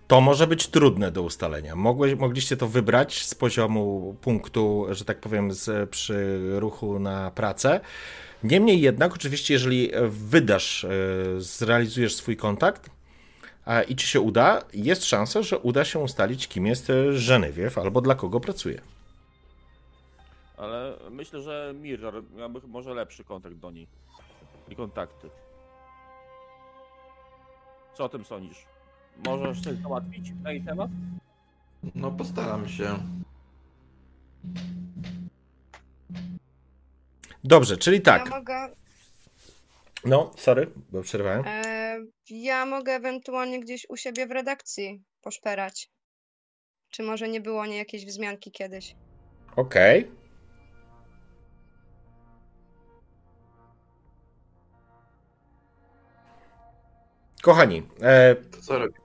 To 0.10 0.22
może 0.22 0.48
być 0.48 0.68
trudne 0.68 1.12
do 1.12 1.24
ustalenia. 1.24 1.76
Mogliście 2.18 2.58
to 2.58 2.68
wybrać 2.68 3.26
z 3.26 3.36
poziomu 3.36 4.16
punktu, 4.22 4.86
że 4.90 5.06
tak 5.06 5.20
powiem, 5.20 5.52
z, 5.52 5.90
przy 5.90 6.40
ruchu 6.60 7.00
na 7.00 7.32
pracę. 7.32 7.80
Niemniej 8.44 8.82
jednak, 8.82 9.14
oczywiście, 9.14 9.54
jeżeli 9.54 9.92
wydasz, 10.10 10.84
e, 10.84 10.90
zrealizujesz 11.38 12.16
swój 12.16 12.38
kontakt 12.38 12.90
i 13.88 13.96
ci 13.96 14.08
się 14.08 14.22
uda, 14.22 14.62
jest 14.74 15.06
szansa, 15.06 15.42
że 15.42 15.60
uda 15.60 15.86
się 15.86 16.00
ustalić, 16.00 16.48
kim 16.48 16.66
jest 16.66 16.90
e, 16.90 17.14
Żenewiew 17.14 17.78
albo 17.78 18.02
dla 18.02 18.16
kogo 18.16 18.40
pracuje. 18.40 18.82
Ale 20.58 20.98
myślę, 21.12 21.42
że 21.42 21.74
Mirror 21.82 22.24
miałby 22.36 22.62
może 22.68 22.94
lepszy 22.94 23.24
kontakt 23.24 23.56
do 23.56 23.72
niej. 23.72 23.88
I 24.70 24.76
kontakty. 24.76 25.30
Co 27.98 28.04
o 28.04 28.10
tym 28.10 28.26
sądzisz? 28.26 28.66
Możesz 29.26 29.62
coś 29.62 29.78
załatwić 29.78 30.32
na 30.44 30.52
jej 30.52 30.62
temat? 30.62 30.90
No 31.96 32.12
postaram 32.12 32.70
się. 32.70 33.00
Dobrze, 37.44 37.78
czyli 37.78 38.02
tak. 38.02 38.26
Ja 38.30 38.38
mogę, 38.38 38.70
No, 40.06 40.32
sorry, 40.38 40.72
bo 40.92 41.02
przerwałem. 41.02 41.44
e, 41.48 41.98
ja 42.30 42.66
mogę 42.66 42.92
ewentualnie 42.94 43.60
gdzieś 43.60 43.86
u 43.90 43.98
siebie 43.98 44.28
w 44.28 44.32
redakcji 44.32 45.04
poszperać. 45.22 45.90
Czy 46.90 47.04
może 47.04 47.30
nie 47.30 47.42
było 47.42 47.66
nie 47.66 47.78
jakiejś 47.78 48.06
wzmianki 48.06 48.52
kiedyś? 48.52 48.96
Okej. 49.56 50.12
Kochani, 57.42 57.84
e, 58.02 58.36
To 58.36 58.62
co 58.62 58.80
robię? 58.80 58.99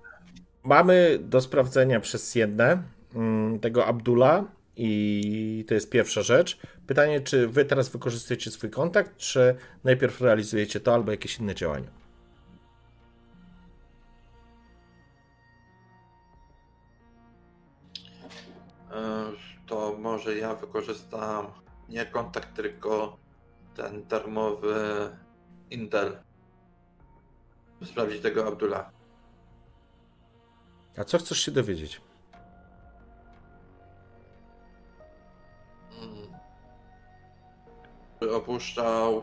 Mamy 0.64 1.18
do 1.18 1.40
sprawdzenia 1.40 2.00
przez 2.00 2.34
jedne 2.34 2.82
mm, 3.14 3.60
tego 3.60 3.86
Abdula 3.86 4.44
i 4.76 5.64
to 5.68 5.74
jest 5.74 5.90
pierwsza 5.90 6.22
rzecz. 6.22 6.58
Pytanie, 6.86 7.20
czy 7.20 7.48
wy 7.48 7.64
teraz 7.64 7.88
wykorzystujecie 7.88 8.50
swój 8.50 8.70
kontakt, 8.70 9.16
czy 9.16 9.56
najpierw 9.84 10.20
realizujecie 10.20 10.80
to 10.80 10.94
albo 10.94 11.10
jakieś 11.10 11.38
inne 11.38 11.54
działania? 11.54 11.90
E, 18.90 19.32
To 19.66 19.96
może 19.98 20.36
ja 20.36 20.54
wykorzystam 20.54 21.46
nie 21.88 22.06
kontakt, 22.06 22.54
tylko 22.56 23.16
ten 23.76 24.06
darmowy 24.06 24.74
Intel. 25.70 26.22
Sprawdzić 27.84 28.22
tego 28.22 28.46
Abdullah. 28.48 28.93
A 30.98 31.04
co 31.04 31.18
chcesz 31.18 31.38
się 31.40 31.52
dowiedzieć? 31.52 32.00
Mm. 36.02 36.28
Czy 38.20 38.34
opuszczał 38.34 39.18
e, 39.18 39.22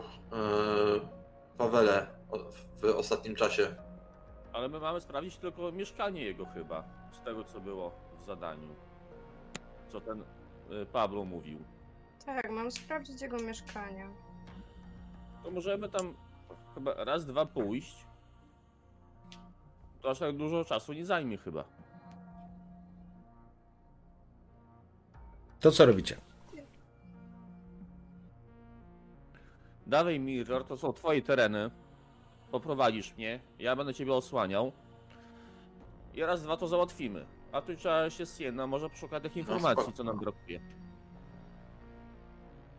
fawelę 1.58 2.06
o- 2.30 2.38
w 2.80 2.84
ostatnim 2.96 3.34
czasie? 3.36 3.74
Ale 4.52 4.68
my 4.68 4.80
mamy 4.80 5.00
sprawdzić 5.00 5.36
tylko 5.36 5.72
mieszkanie 5.72 6.24
jego 6.24 6.46
chyba. 6.46 6.84
Z 7.12 7.20
tego, 7.24 7.44
co 7.44 7.60
było 7.60 7.92
w 8.20 8.24
zadaniu. 8.24 8.74
Co 9.88 10.00
ten 10.00 10.20
y, 10.20 10.86
Pablo 10.86 11.24
mówił. 11.24 11.58
Tak, 12.26 12.50
mam 12.50 12.70
sprawdzić 12.70 13.22
jego 13.22 13.36
mieszkanie. 13.36 14.08
To 15.44 15.50
możemy 15.50 15.88
tam 15.88 16.14
chyba 16.74 17.04
raz, 17.04 17.26
dwa 17.26 17.46
pójść. 17.46 18.06
To 20.02 20.10
aż 20.10 20.18
tak 20.18 20.36
dużo 20.36 20.64
czasu 20.64 20.92
nie 20.92 21.06
zajmie 21.06 21.36
chyba. 21.38 21.64
To 25.60 25.70
co 25.72 25.86
robicie? 25.86 26.16
Dawaj 29.86 30.20
Mirror, 30.20 30.64
to 30.64 30.76
są 30.76 30.92
twoje 30.92 31.22
tereny. 31.22 31.70
Poprowadzisz 32.50 33.16
mnie, 33.16 33.40
ja 33.58 33.76
będę 33.76 33.94
ciebie 33.94 34.14
osłaniał. 34.14 34.72
I 36.14 36.22
raz, 36.22 36.42
dwa 36.42 36.56
to 36.56 36.68
załatwimy. 36.68 37.26
A 37.52 37.62
tu 37.62 37.76
trzeba 37.76 38.10
się 38.10 38.26
z 38.26 38.38
Siena 38.38 38.66
może 38.66 38.90
poszukać 38.90 39.22
tych 39.22 39.36
informacji, 39.36 39.82
spoko. 39.82 39.96
co 39.96 40.04
nam 40.04 40.18
brakuje. 40.18 40.60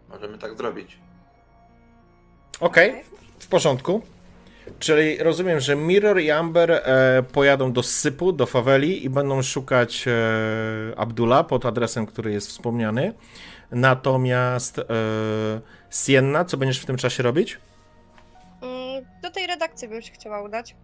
Możemy 0.10 0.38
tak 0.38 0.58
zrobić. 0.58 1.00
Okej, 2.60 3.04
w 3.40 3.48
porządku. 3.48 4.02
Czyli 4.80 5.18
rozumiem, 5.18 5.60
że 5.60 5.76
Mirror 5.76 6.20
i 6.22 6.32
Amber 6.32 6.72
e, 6.72 7.24
pojadą 7.32 7.74
do 7.74 7.84
sypu, 7.84 8.32
do 8.32 8.46
faweli 8.46 9.06
i 9.06 9.10
będą 9.10 9.42
szukać 9.42 10.06
e, 10.08 10.12
Abdula 10.98 11.44
pod 11.44 11.66
adresem, 11.66 12.06
który 12.06 12.32
jest 12.32 12.48
wspomniany. 12.48 13.14
Natomiast 13.72 14.80
e, 14.80 14.84
Sienna, 15.90 16.46
co 16.46 16.58
będziesz 16.58 16.80
w 16.80 16.86
tym 16.86 16.98
czasie 16.98 17.24
robić? 17.24 17.60
Mm, 18.62 19.06
Do 19.22 19.30
tej 19.32 19.48
redakcji 19.48 19.88
bym 19.88 20.02
się 20.02 20.12
chciała 20.14 20.42
udać. 20.42 20.76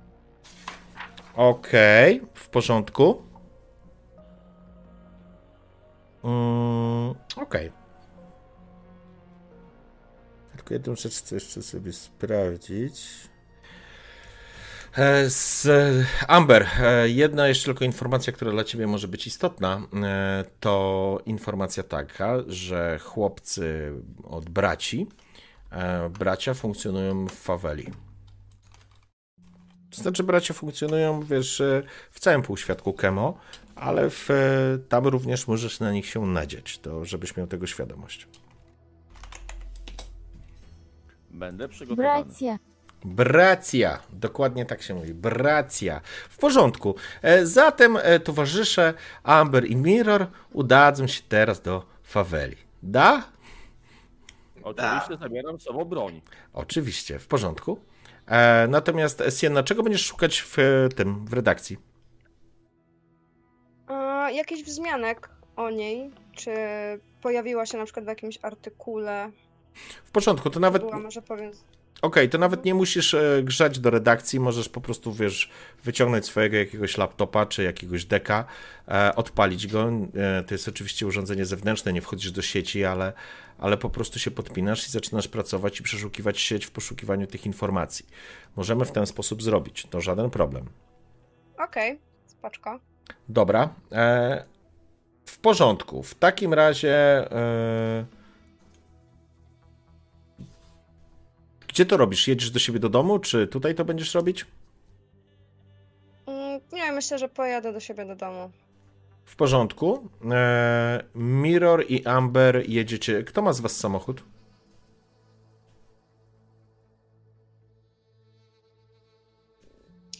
Okej, 1.35 2.21
w 2.33 2.49
porządku. 2.49 3.21
Mm, 6.23 7.13
Okej. 7.35 7.71
Tylko 10.55 10.73
jedną 10.73 10.95
rzecz 10.95 11.17
chcę 11.17 11.35
jeszcze 11.35 11.61
sobie 11.61 11.93
sprawdzić. 11.93 13.28
E, 14.97 15.29
Z 15.29 15.67
Amber, 16.27 16.67
e, 16.79 17.09
jedna 17.09 17.47
jeszcze 17.47 17.65
tylko 17.65 17.85
informacja, 17.85 18.33
która 18.33 18.51
dla 18.51 18.63
Ciebie 18.63 18.87
może 18.87 19.07
być 19.07 19.27
istotna, 19.27 19.81
e, 20.03 20.45
to 20.59 21.19
informacja 21.25 21.83
taka, 21.83 22.35
że 22.47 22.99
chłopcy 22.99 23.93
od 24.23 24.49
braci, 24.49 25.07
e, 25.71 26.09
bracia 26.09 26.53
funkcjonują 26.53 27.25
w 27.25 27.31
faweli. 27.31 27.91
To 29.95 30.01
znaczy, 30.01 30.23
bracia 30.23 30.53
funkcjonują, 30.53 31.23
wiesz, 31.23 31.61
e, 31.61 31.83
w 32.11 32.19
całym 32.19 32.41
półświadku 32.41 32.93
Kemo, 32.93 33.37
ale 33.75 34.09
w, 34.09 34.31
e, 34.31 34.35
tam 34.89 35.07
również 35.07 35.47
możesz 35.47 35.79
na 35.79 35.91
nich 35.91 36.05
się 36.05 36.25
nadzieć, 36.25 36.79
to 36.79 37.05
żebyś 37.05 37.37
miał 37.37 37.47
tego 37.47 37.67
świadomość. 37.67 38.27
Będę 41.29 41.67
przygotowany. 41.67 42.25
Bracia. 42.25 42.59
Bracia, 43.05 43.99
dokładnie 44.09 44.65
tak 44.65 44.81
się 44.81 44.93
mówi, 44.93 45.13
bracia. 45.13 46.01
W 46.29 46.37
porządku. 46.37 46.95
E, 47.21 47.45
Zatem 47.45 47.97
e, 48.01 48.19
towarzysze 48.19 48.93
Amber 49.23 49.65
i 49.65 49.75
Mirror 49.75 50.27
udadzą 50.53 51.07
się 51.07 51.21
teraz 51.29 51.61
do 51.61 51.85
faweli. 52.03 52.55
Da? 52.83 53.23
Oczywiście 54.63 55.17
zabieram 55.19 55.59
z 55.59 55.63
sobą 55.63 55.85
broń. 55.85 56.21
Oczywiście, 56.53 57.19
w 57.19 57.27
porządku. 57.27 57.79
E, 58.27 58.67
natomiast 58.67 59.23
Sienna, 59.39 59.63
czego 59.63 59.83
będziesz 59.83 60.05
szukać 60.05 60.41
w 60.41 60.59
e, 60.59 60.89
tym, 60.89 61.25
w 61.25 61.33
redakcji? 61.33 61.77
A, 63.87 64.29
jakichś 64.31 64.63
wzmianek 64.63 65.29
o 65.55 65.69
niej? 65.69 66.11
Czy 66.35 66.51
pojawiła 67.21 67.65
się 67.65 67.77
na 67.77 67.83
przykład 67.83 68.05
w 68.05 68.07
jakimś 68.07 68.39
artykule? 68.41 69.31
W 70.05 70.11
porządku, 70.11 70.49
to 70.49 70.59
nawet. 70.59 70.81
Była 70.81 70.99
Okej, 72.01 72.11
powiem. 72.11 72.29
to 72.29 72.37
nawet 72.37 72.65
nie 72.65 72.73
musisz 72.73 73.13
e, 73.13 73.43
grzać 73.43 73.79
do 73.79 73.89
redakcji, 73.89 74.39
możesz 74.39 74.69
po 74.69 74.81
prostu, 74.81 75.13
wiesz, 75.13 75.49
wyciągnąć 75.83 76.25
swojego 76.25 76.57
jakiegoś 76.57 76.97
laptopa 76.97 77.45
czy 77.45 77.63
jakiegoś 77.63 78.05
deka, 78.05 78.45
e, 78.87 79.15
odpalić 79.15 79.67
go. 79.67 79.91
E, 80.15 80.43
to 80.43 80.53
jest 80.53 80.67
oczywiście 80.67 81.07
urządzenie 81.07 81.45
zewnętrzne, 81.45 81.93
nie 81.93 82.01
wchodzisz 82.01 82.31
do 82.31 82.41
sieci, 82.41 82.85
ale, 82.85 83.13
ale 83.57 83.77
po 83.77 83.89
prostu 83.89 84.19
się 84.19 84.31
podpinasz 84.31 84.87
i 84.87 84.91
zaczynasz 84.91 85.27
pracować 85.27 85.79
i 85.79 85.83
przeszukiwać 85.83 86.39
sieć 86.39 86.65
w 86.65 86.71
poszukiwaniu 86.71 87.27
tych 87.27 87.45
informacji. 87.45 88.05
Możemy 88.55 88.85
w 88.85 88.91
ten 88.91 89.05
sposób 89.05 89.43
zrobić, 89.43 89.87
to 89.89 90.01
żaden 90.01 90.29
problem. 90.29 90.65
Okej, 91.57 91.99
spoczko. 92.25 92.79
Dobra. 93.29 93.73
W 95.25 95.37
porządku. 95.37 96.03
W 96.03 96.15
takim 96.15 96.53
razie. 96.53 96.95
E, 97.31 98.18
gdzie 101.79 101.85
to 101.85 101.97
robisz? 101.97 102.27
Jedziesz 102.27 102.51
do 102.51 102.59
siebie 102.59 102.79
do 102.79 102.89
domu, 102.89 103.19
czy 103.19 103.47
tutaj 103.47 103.75
to 103.75 103.85
będziesz 103.85 104.13
robić? 104.13 104.45
Mm, 106.27 106.61
Nie, 106.71 106.91
myślę, 106.91 107.19
że 107.19 107.29
pojadę 107.29 107.73
do 107.73 107.79
siebie 107.79 108.05
do 108.05 108.15
domu. 108.15 108.51
W 109.25 109.35
porządku. 109.35 110.09
E, 110.31 111.03
Mirror 111.15 111.85
i 111.89 112.05
Amber 112.05 112.69
jedziecie. 112.69 113.23
Kto 113.23 113.41
ma 113.41 113.53
z 113.53 113.59
was 113.61 113.77
samochód? 113.77 114.23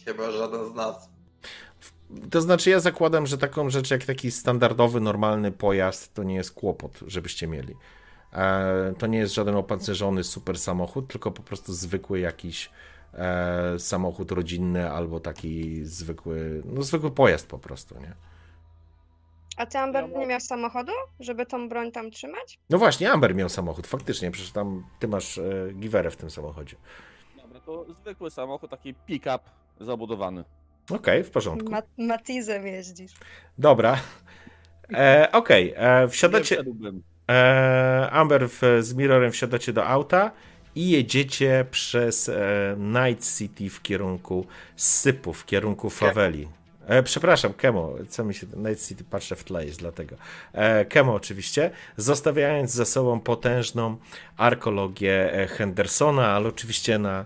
Chyba 0.04 0.30
żaden 0.30 0.72
z 0.72 0.74
nas. 0.74 1.08
To 2.30 2.40
znaczy, 2.40 2.70
ja 2.70 2.80
zakładam, 2.80 3.26
że 3.26 3.38
taką 3.38 3.70
rzecz 3.70 3.90
jak 3.90 4.04
taki 4.04 4.30
standardowy, 4.30 5.00
normalny 5.00 5.52
pojazd 5.52 6.14
to 6.14 6.22
nie 6.22 6.34
jest 6.34 6.52
kłopot, 6.54 7.00
żebyście 7.06 7.46
mieli. 7.46 7.74
E, 8.32 8.94
to 8.98 9.06
nie 9.06 9.18
jest 9.18 9.34
żaden 9.34 9.56
opancerzony 9.56 10.24
super 10.24 10.58
samochód, 10.58 11.08
tylko 11.08 11.30
po 11.30 11.42
prostu 11.42 11.72
zwykły 11.72 12.20
jakiś 12.20 12.70
e, 13.14 13.78
samochód 13.78 14.32
rodzinny 14.32 14.90
albo 14.90 15.20
taki 15.20 15.84
zwykły, 15.84 16.62
no 16.64 16.82
zwykły 16.82 17.10
pojazd 17.10 17.46
po 17.46 17.58
prostu, 17.58 17.94
nie? 18.00 18.14
A 19.56 19.66
ty, 19.66 19.78
Amber, 19.78 20.08
nie 20.08 20.26
miałeś 20.26 20.42
samochodu, 20.44 20.92
żeby 21.20 21.46
tą 21.46 21.68
broń 21.68 21.92
tam 21.92 22.10
trzymać? 22.10 22.58
No 22.70 22.78
właśnie, 22.78 23.12
Amber 23.12 23.34
miał 23.34 23.48
samochód, 23.48 23.86
faktycznie, 23.86 24.30
przecież 24.30 24.52
tam 24.52 24.84
ty 24.98 25.08
masz 25.08 25.38
e, 25.38 25.42
giwerę 25.74 26.10
w 26.10 26.16
tym 26.16 26.30
samochodzie. 26.30 26.76
Dobra, 27.42 27.60
to 27.60 27.86
zwykły 28.02 28.30
samochód, 28.30 28.70
taki 28.70 28.94
pick-up 28.94 29.38
zabudowany. 29.80 30.44
Okej, 30.90 31.24
w 31.24 31.30
porządku. 31.30 31.70
Ma 31.72 31.82
Matizem 31.98 32.66
jeździsz. 32.66 33.12
Dobra. 33.58 33.96
E, 34.92 35.28
Okej, 35.32 35.74
e, 35.76 36.02
Nie 36.02 36.08
wsiadacie. 36.08 36.44
wszedłbym. 36.44 37.02
E, 37.30 38.10
Amber 38.10 38.48
w, 38.48 38.60
z 38.80 38.94
Mirrorem 38.94 39.32
wsiadacie 39.32 39.72
do 39.72 39.86
auta 39.86 40.30
i 40.74 40.90
jedziecie 40.90 41.64
przez 41.70 42.28
e, 42.28 42.76
Night 42.78 43.36
City 43.38 43.70
w 43.70 43.82
kierunku 43.82 44.46
sypu, 44.76 45.32
w 45.32 45.46
kierunku 45.46 45.90
faweli. 45.90 46.48
E, 46.86 47.02
przepraszam, 47.02 47.52
Kemo, 47.52 47.94
co 48.08 48.24
mi 48.24 48.34
się. 48.34 48.46
Night 48.56 48.88
City 48.88 49.04
patrzę 49.04 49.36
w 49.36 49.44
tle, 49.44 49.66
jest 49.66 49.78
dlatego. 49.78 50.16
E, 50.52 50.84
Kemo, 50.84 51.14
oczywiście, 51.14 51.70
zostawiając 51.96 52.70
za 52.70 52.84
sobą 52.84 53.20
potężną 53.20 53.96
arkologię 54.36 55.32
e, 55.32 55.46
Hendersona, 55.46 56.28
ale 56.28 56.48
oczywiście 56.48 56.98
na 56.98 57.24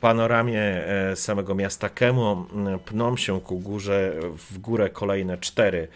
panoramie 0.00 0.84
samego 1.14 1.54
miasta 1.54 1.88
Kemo 1.88 2.46
pną 2.84 3.16
się 3.16 3.40
ku 3.40 3.58
górze, 3.58 4.12
w 4.50 4.58
górę 4.58 4.90
kolejne 4.90 5.38
cztery 5.38 5.88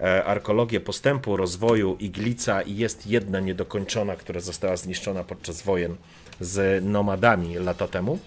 e, 0.00 0.24
arkologie 0.24 0.80
postępu, 0.80 1.36
rozwoju, 1.36 1.96
iglica 2.00 2.62
i 2.62 2.76
jest 2.76 3.06
jedna 3.06 3.40
niedokończona, 3.40 4.16
która 4.16 4.40
została 4.40 4.76
zniszczona 4.76 5.24
podczas 5.24 5.62
wojen 5.62 5.96
z 6.40 6.84
nomadami 6.84 7.54
lata 7.54 7.88
temu. 7.88 8.18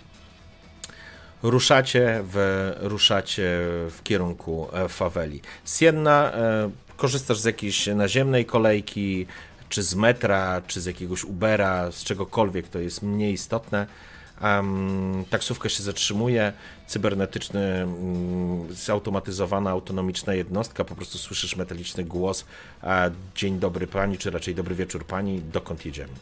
Ruszacie 1.43 2.21
w, 2.23 2.71
ruszacie 2.81 3.49
w 3.89 3.99
kierunku 4.03 4.67
e, 4.73 4.89
faweli. 4.89 5.41
Sienna, 5.65 6.33
e, 6.33 6.71
korzystasz 6.97 7.39
z 7.39 7.45
jakiejś 7.45 7.87
naziemnej 7.87 8.45
kolejki, 8.45 9.25
czy 9.69 9.83
z 9.83 9.95
metra, 9.95 10.61
czy 10.67 10.81
z 10.81 10.85
jakiegoś 10.85 11.23
Ubera, 11.23 11.91
z 11.91 12.03
czegokolwiek, 12.03 12.67
to 12.67 12.79
jest 12.79 13.01
mniej 13.01 13.33
istotne. 13.33 13.87
Um, 14.43 15.25
taksówka 15.29 15.69
się 15.69 15.83
zatrzymuje, 15.83 16.53
cybernetyczny, 16.87 17.59
mm, 17.61 18.73
zautomatyzowana, 18.73 19.69
autonomiczna 19.69 20.33
jednostka, 20.33 20.83
po 20.83 20.95
prostu 20.95 21.17
słyszysz 21.17 21.55
metaliczny 21.55 22.03
głos, 22.03 22.45
a 22.81 23.09
dzień 23.35 23.59
dobry 23.59 23.87
pani, 23.87 24.17
czy 24.17 24.31
raczej 24.31 24.55
dobry 24.55 24.75
wieczór 24.75 25.05
pani, 25.05 25.41
dokąd 25.41 25.85
jedziemy? 25.85 26.13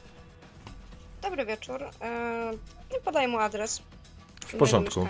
Dobry 1.21 1.45
wieczór. 1.45 1.83
E, 2.01 2.51
I 2.97 3.01
podaj 3.05 3.27
mu 3.27 3.37
adres. 3.39 3.81
W 4.45 4.55
porządku. 4.55 5.07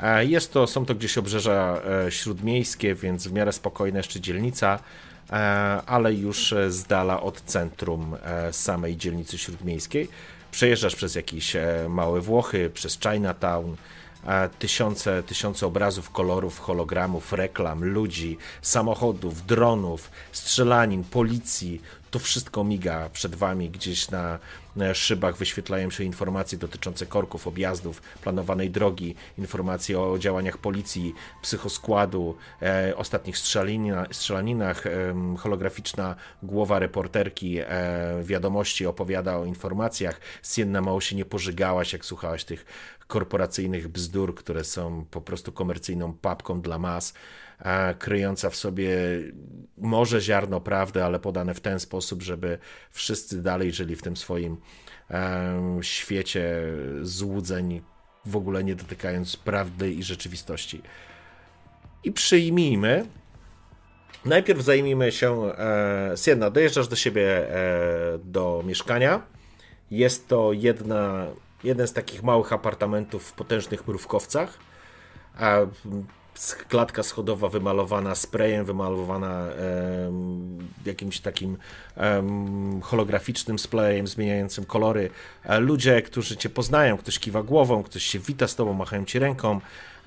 E, 0.00 0.24
Jest 0.24 0.52
to, 0.52 0.66
są 0.66 0.86
to 0.86 0.94
gdzieś 0.94 1.18
obrzeża 1.18 1.80
e, 2.06 2.10
śródmiejskie, 2.10 2.94
więc 2.94 3.28
w 3.28 3.32
miarę 3.32 3.52
spokojna 3.52 3.98
jeszcze 3.98 4.20
dzielnica, 4.20 4.78
e, 5.30 5.32
ale 5.86 6.14
już 6.14 6.52
e, 6.52 6.70
z 6.72 6.84
dala 6.84 7.22
od 7.22 7.40
centrum 7.42 8.16
e, 8.22 8.52
samej 8.52 8.96
dzielnicy 8.96 9.38
śródmiejskiej. 9.38 10.08
Przejeżdżasz 10.50 10.94
przez 10.96 11.14
jakieś 11.14 11.56
e, 11.56 11.86
małe 11.88 12.20
Włochy, 12.20 12.70
przez 12.74 12.98
Chinatown, 13.00 13.76
tysiące, 14.58 15.22
tysiące 15.22 15.66
obrazów, 15.66 16.10
kolorów, 16.10 16.58
hologramów, 16.58 17.32
reklam, 17.32 17.84
ludzi, 17.84 18.36
samochodów, 18.62 19.46
dronów, 19.46 20.10
strzelanin, 20.32 21.04
policji. 21.04 21.82
To 22.10 22.18
wszystko 22.18 22.64
miga 22.64 23.10
przed 23.12 23.34
wami 23.34 23.70
gdzieś 23.70 24.10
na 24.10 24.38
e, 24.80 24.94
szybach 24.94 25.36
wyświetlają 25.36 25.90
się 25.90 26.04
informacje 26.04 26.58
dotyczące 26.58 27.06
korków, 27.06 27.46
objazdów, 27.46 28.02
planowanej 28.02 28.70
drogi, 28.70 29.14
informacje 29.38 30.00
o 30.00 30.18
działaniach 30.18 30.58
policji, 30.58 31.14
psychoskładu, 31.42 32.36
e, 32.62 32.96
ostatnich 32.96 33.38
strzelanina, 33.38 34.06
strzelaninach, 34.12 34.86
em, 34.86 35.36
holograficzna 35.36 36.16
głowa 36.42 36.78
reporterki 36.78 37.58
e, 37.58 37.66
wiadomości 38.22 38.86
opowiada 38.86 39.36
o 39.36 39.44
informacjach. 39.44 40.20
Sienna 40.42 40.80
mało 40.80 41.00
się 41.00 41.16
nie 41.16 41.24
pożygałaś, 41.24 41.92
jak 41.92 42.04
słuchałaś 42.04 42.44
tych 42.44 42.64
korporacyjnych 43.06 43.88
bzdur, 43.88 44.34
które 44.34 44.64
są 44.64 45.04
po 45.10 45.20
prostu 45.20 45.52
komercyjną 45.52 46.12
papką 46.12 46.60
dla 46.60 46.78
mas, 46.78 47.14
kryjąca 47.98 48.50
w 48.50 48.56
sobie 48.56 48.90
może 49.78 50.20
ziarno 50.20 50.60
prawdy, 50.60 51.04
ale 51.04 51.20
podane 51.20 51.54
w 51.54 51.60
ten 51.60 51.80
sposób, 51.80 52.22
żeby 52.22 52.58
wszyscy 52.90 53.42
dalej 53.42 53.72
żyli 53.72 53.96
w 53.96 54.02
tym 54.02 54.16
swoim 54.16 54.56
em, 55.08 55.82
świecie 55.82 56.62
złudzeń, 57.02 57.82
w 58.26 58.36
ogóle 58.36 58.64
nie 58.64 58.74
dotykając 58.74 59.36
prawdy 59.36 59.92
i 59.92 60.02
rzeczywistości. 60.02 60.82
I 62.04 62.12
przyjmijmy, 62.12 63.06
najpierw 64.24 64.62
zajmijmy 64.62 65.12
się, 65.12 65.52
e, 65.58 66.12
Sienna, 66.16 66.50
dojeżdżasz 66.50 66.88
do 66.88 66.96
siebie 66.96 67.54
e, 67.54 68.18
do 68.24 68.62
mieszkania. 68.66 69.22
Jest 69.90 70.28
to 70.28 70.52
jedna, 70.52 71.26
jeden 71.64 71.88
z 71.88 71.92
takich 71.92 72.22
małych 72.22 72.52
apartamentów 72.52 73.24
w 73.24 73.32
potężnych 73.32 73.88
mrówkowcach. 73.88 74.58
Klatka 76.68 77.02
schodowa 77.02 77.48
wymalowana 77.48 78.14
sprayem, 78.14 78.64
wymalowana 78.64 79.46
jakimś 80.86 81.20
takim 81.20 81.56
holograficznym 82.82 83.58
sprayem 83.58 84.06
zmieniającym 84.06 84.64
kolory. 84.64 85.10
E, 85.44 85.60
Ludzie, 85.60 86.02
którzy 86.02 86.36
cię 86.36 86.48
poznają, 86.48 86.96
ktoś 86.96 87.18
kiwa 87.18 87.42
głową, 87.42 87.82
ktoś 87.82 88.02
się 88.02 88.18
wita 88.18 88.48
z 88.48 88.56
tobą, 88.56 88.72
machają 88.72 89.04
ci 89.04 89.18
ręką. 89.18 89.60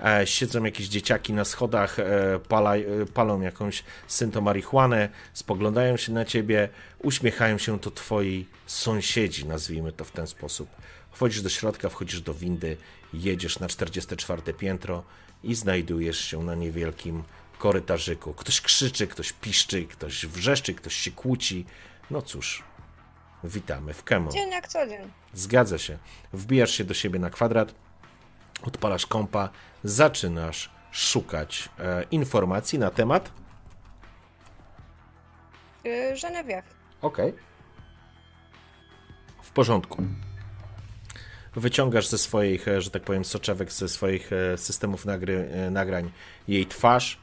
E, 0.04 0.26
Siedzą 0.26 0.64
jakieś 0.64 0.88
dzieciaki 0.88 1.32
na 1.32 1.44
schodach, 1.44 1.98
e, 1.98 2.04
pala, 2.48 2.72
palą 3.14 3.40
jakąś 3.40 3.84
synto 4.06 4.40
marihuanę, 4.40 5.08
spoglądają 5.32 5.96
się 5.96 6.12
na 6.12 6.24
ciebie, 6.24 6.68
uśmiechają 6.98 7.58
się 7.58 7.78
to 7.78 7.90
twoi 7.90 8.46
sąsiedzi, 8.66 9.46
nazwijmy 9.46 9.92
to 9.92 10.04
w 10.04 10.10
ten 10.10 10.26
sposób. 10.26 10.68
Wchodzisz 11.10 11.42
do 11.42 11.48
środka, 11.48 11.88
wchodzisz 11.88 12.20
do 12.20 12.34
windy, 12.34 12.76
jedziesz 13.14 13.58
na 13.58 13.68
44 13.68 14.54
piętro 14.54 15.02
i 15.44 15.54
znajdujesz 15.54 16.20
się 16.20 16.42
na 16.42 16.54
niewielkim 16.54 17.22
korytarzyku. 17.58 18.34
Ktoś 18.34 18.60
krzyczy, 18.60 19.06
ktoś 19.06 19.32
piszczy, 19.32 19.86
ktoś 19.86 20.26
wrzeszczy, 20.26 20.74
ktoś 20.74 20.94
się 20.94 21.10
kłóci. 21.10 21.66
No 22.10 22.22
cóż, 22.22 22.62
witamy 23.44 23.94
w 23.94 24.04
Kemo. 24.04 24.30
Dzień 24.30 24.50
jak 24.50 24.68
co 24.68 24.86
dzień. 24.86 25.10
Zgadza 25.34 25.78
się. 25.78 25.98
Wbijasz 26.32 26.70
się 26.70 26.84
do 26.84 26.94
siebie 26.94 27.18
na 27.18 27.30
kwadrat, 27.30 27.74
odpalasz 28.62 29.06
kąpa, 29.06 29.48
zaczynasz 29.84 30.70
szukać 30.92 31.68
e, 31.78 32.04
informacji 32.10 32.78
na 32.78 32.90
temat... 32.90 33.32
Yy, 35.84 36.14
Genevieve. 36.22 36.62
Okej. 37.02 37.30
Okay. 37.30 37.42
W 39.42 39.50
porządku 39.50 40.02
wyciągasz 41.56 42.06
ze 42.06 42.18
swoich, 42.18 42.68
e, 42.68 42.80
że 42.80 42.90
tak 42.90 43.02
powiem, 43.02 43.24
soczewek, 43.24 43.72
ze 43.72 43.88
swoich 43.88 44.30
e, 44.32 44.58
systemów 44.58 45.04
nagry, 45.04 45.48
e, 45.52 45.70
nagrań 45.70 46.10
jej 46.48 46.66
twarz, 46.66 47.22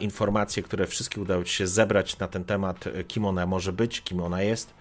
informacje, 0.00 0.62
które 0.62 0.86
wszystkie 0.86 1.20
udało 1.20 1.44
Ci 1.44 1.54
się 1.54 1.66
zebrać 1.66 2.18
na 2.18 2.28
ten 2.28 2.44
temat, 2.44 2.84
kim 3.08 3.24
ona 3.24 3.46
może 3.46 3.72
być, 3.72 4.00
kim 4.00 4.20
ona 4.20 4.42
jest, 4.42 4.74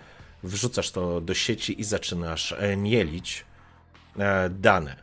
wrzucasz 0.44 0.92
to 0.92 1.22
do 1.22 1.34
sieci 1.34 1.82
i 1.82 1.84
zaczynasz 1.84 2.56
mielić 2.78 3.46
dane. 4.50 4.96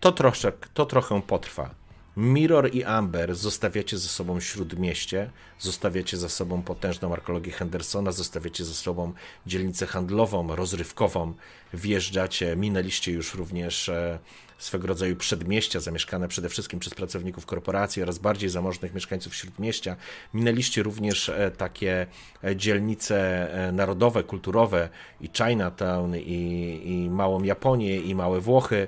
To, 0.00 0.12
troszek, 0.12 0.68
to 0.74 0.86
trochę 0.86 1.22
potrwa. 1.22 1.83
Mirror 2.16 2.74
i 2.74 2.84
Amber 2.84 3.34
zostawiacie 3.34 3.98
ze 3.98 4.08
sobą 4.08 4.40
śródmieście, 4.40 5.30
zostawiacie 5.58 6.16
za 6.16 6.28
sobą 6.28 6.62
potężną 6.62 7.12
arkeologię 7.12 7.52
Hendersona, 7.52 8.12
zostawiacie 8.12 8.64
ze 8.64 8.74
sobą 8.74 9.12
dzielnicę 9.46 9.86
handlową, 9.86 10.56
rozrywkową, 10.56 11.34
wjeżdżacie, 11.72 12.56
minęliście 12.56 13.12
już 13.12 13.34
również 13.34 13.88
e, 13.88 14.18
swego 14.58 14.86
rodzaju 14.86 15.16
przedmieścia, 15.16 15.80
zamieszkane 15.80 16.28
przede 16.28 16.48
wszystkim 16.48 16.80
przez 16.80 16.94
pracowników 16.94 17.46
korporacji 17.46 18.02
oraz 18.02 18.18
bardziej 18.18 18.50
zamożnych 18.50 18.94
mieszkańców 18.94 19.34
śródmieścia. 19.34 19.96
Minęliście 20.34 20.82
również 20.82 21.28
e, 21.28 21.50
takie 21.50 22.06
e, 22.44 22.56
dzielnice 22.56 23.48
narodowe, 23.72 24.22
kulturowe 24.22 24.88
i 25.20 25.30
Chinatown, 25.36 26.16
i, 26.16 26.80
i 26.84 27.10
małą 27.10 27.42
Japonię, 27.42 27.96
i 27.96 28.14
małe 28.14 28.40
Włochy 28.40 28.86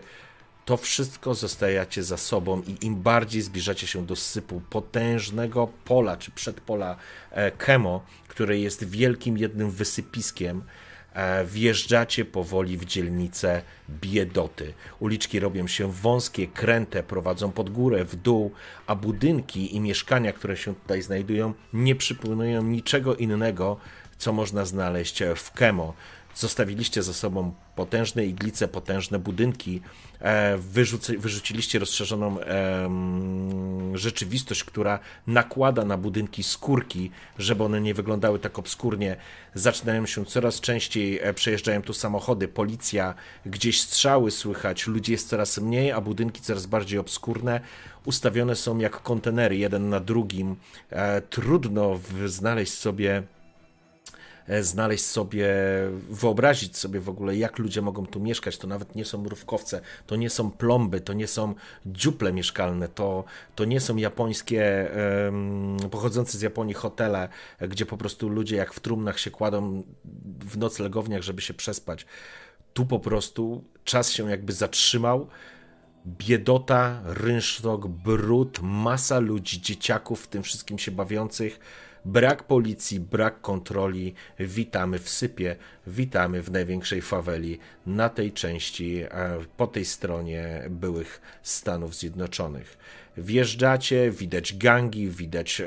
to 0.66 0.76
wszystko 0.76 1.34
zostajecie 1.34 2.02
za 2.02 2.16
sobą 2.16 2.62
i 2.62 2.86
im 2.86 2.96
bardziej 3.02 3.42
zbliżacie 3.42 3.86
się 3.86 4.06
do 4.06 4.16
sypu 4.16 4.62
potężnego 4.70 5.68
pola 5.84 6.16
czy 6.16 6.30
przedpola 6.30 6.96
e, 7.30 7.50
Kemo, 7.50 8.04
które 8.28 8.58
jest 8.58 8.84
wielkim 8.84 9.38
jednym 9.38 9.70
wysypiskiem, 9.70 10.62
e, 11.12 11.44
wjeżdżacie 11.44 12.24
powoli 12.24 12.76
w 12.76 12.84
dzielnicę 12.84 13.62
biedoty. 13.90 14.72
Uliczki 14.98 15.40
robią 15.40 15.66
się 15.66 15.92
wąskie, 15.92 16.46
kręte, 16.46 17.02
prowadzą 17.02 17.52
pod 17.52 17.70
górę, 17.70 18.04
w 18.04 18.16
dół, 18.16 18.52
a 18.86 18.94
budynki 18.94 19.76
i 19.76 19.80
mieszkania, 19.80 20.32
które 20.32 20.56
się 20.56 20.74
tutaj 20.74 21.02
znajdują, 21.02 21.54
nie 21.72 21.94
przypominają 21.94 22.62
niczego 22.62 23.16
innego, 23.16 23.76
co 24.18 24.32
można 24.32 24.64
znaleźć 24.64 25.22
w 25.36 25.52
Kemo 25.52 25.94
zostawiliście 26.36 27.02
za 27.02 27.14
sobą 27.14 27.52
potężne 27.76 28.26
iglice, 28.26 28.68
potężne 28.68 29.18
budynki, 29.18 29.80
e, 30.20 30.58
wyrzuci, 30.58 31.18
wyrzuciliście 31.18 31.78
rozszerzoną 31.78 32.36
rzeczywistość, 33.94 34.64
która 34.64 34.98
nakłada 35.26 35.84
na 35.84 35.96
budynki 35.96 36.42
skórki, 36.42 37.10
żeby 37.38 37.64
one 37.64 37.80
nie 37.80 37.94
wyglądały 37.94 38.38
tak 38.38 38.58
obskurnie. 38.58 39.16
Zaczynają 39.54 40.06
się 40.06 40.24
coraz 40.24 40.60
częściej, 40.60 41.18
e, 41.22 41.34
przejeżdżają 41.34 41.82
tu 41.82 41.92
samochody, 41.92 42.48
policja, 42.48 43.14
gdzieś 43.46 43.80
strzały 43.80 44.30
słychać, 44.30 44.86
ludzi 44.86 45.12
jest 45.12 45.28
coraz 45.28 45.58
mniej, 45.58 45.92
a 45.92 46.00
budynki 46.00 46.40
coraz 46.40 46.66
bardziej 46.66 46.98
obskurne. 46.98 47.60
Ustawione 48.04 48.56
są 48.56 48.78
jak 48.78 49.02
kontenery, 49.02 49.56
jeden 49.56 49.88
na 49.88 50.00
drugim. 50.00 50.56
E, 50.90 51.20
trudno 51.20 52.00
znaleźć 52.26 52.72
sobie 52.72 53.22
E, 54.48 54.62
znaleźć 54.62 55.04
sobie, 55.04 55.48
wyobrazić 56.10 56.76
sobie 56.76 57.00
w 57.00 57.08
ogóle, 57.08 57.36
jak 57.36 57.58
ludzie 57.58 57.82
mogą 57.82 58.06
tu 58.06 58.20
mieszkać. 58.20 58.58
To 58.58 58.66
nawet 58.66 58.94
nie 58.94 59.04
są 59.04 59.18
mrówkowce, 59.18 59.80
to 60.06 60.16
nie 60.16 60.30
są 60.30 60.50
plomby, 60.50 61.00
to 61.00 61.12
nie 61.12 61.26
są 61.26 61.54
dziuple 61.86 62.32
mieszkalne, 62.32 62.88
to, 62.88 63.24
to 63.54 63.64
nie 63.64 63.80
są 63.80 63.96
japońskie, 63.96 64.90
pochodzące 65.90 66.38
z 66.38 66.42
Japonii 66.42 66.74
hotele, 66.74 67.28
gdzie 67.60 67.86
po 67.86 67.96
prostu 67.96 68.28
ludzie 68.28 68.56
jak 68.56 68.74
w 68.74 68.80
trumnach 68.80 69.18
się 69.18 69.30
kładą 69.30 69.82
w 70.40 70.58
noclegowniach, 70.58 71.22
żeby 71.22 71.42
się 71.42 71.54
przespać. 71.54 72.06
Tu 72.74 72.86
po 72.86 73.00
prostu 73.00 73.64
czas 73.84 74.10
się 74.10 74.30
jakby 74.30 74.52
zatrzymał 74.52 75.28
biedota, 76.06 77.00
rynsztok, 77.04 77.88
brud, 77.88 78.58
masa 78.62 79.18
ludzi, 79.18 79.60
dzieciaków 79.60 80.22
w 80.22 80.28
tym 80.28 80.42
wszystkim 80.42 80.78
się 80.78 80.90
bawiących 80.90 81.60
Brak 82.06 82.42
policji, 82.42 83.00
brak 83.00 83.40
kontroli. 83.40 84.14
Witamy 84.38 84.98
w 84.98 85.08
sypie, 85.08 85.56
witamy 85.86 86.42
w 86.42 86.50
największej 86.50 87.02
faweli 87.02 87.58
na 87.86 88.08
tej 88.08 88.32
części, 88.32 89.02
e, 89.02 89.38
po 89.56 89.66
tej 89.66 89.84
stronie 89.84 90.66
byłych 90.70 91.20
Stanów 91.42 91.94
Zjednoczonych. 91.94 92.78
Wjeżdżacie, 93.16 94.10
widać 94.10 94.56
gangi, 94.56 95.08
widać 95.08 95.62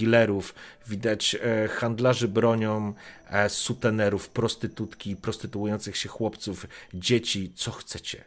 dealerów, 0.00 0.54
widać 0.86 1.34
e, 1.34 1.68
handlarzy 1.68 2.28
bronią, 2.28 2.94
e, 3.30 3.48
sutenerów, 3.48 4.28
prostytutki, 4.28 5.16
prostytuujących 5.16 5.96
się 5.96 6.08
chłopców, 6.08 6.66
dzieci, 6.94 7.52
co 7.54 7.70
chcecie. 7.70 8.24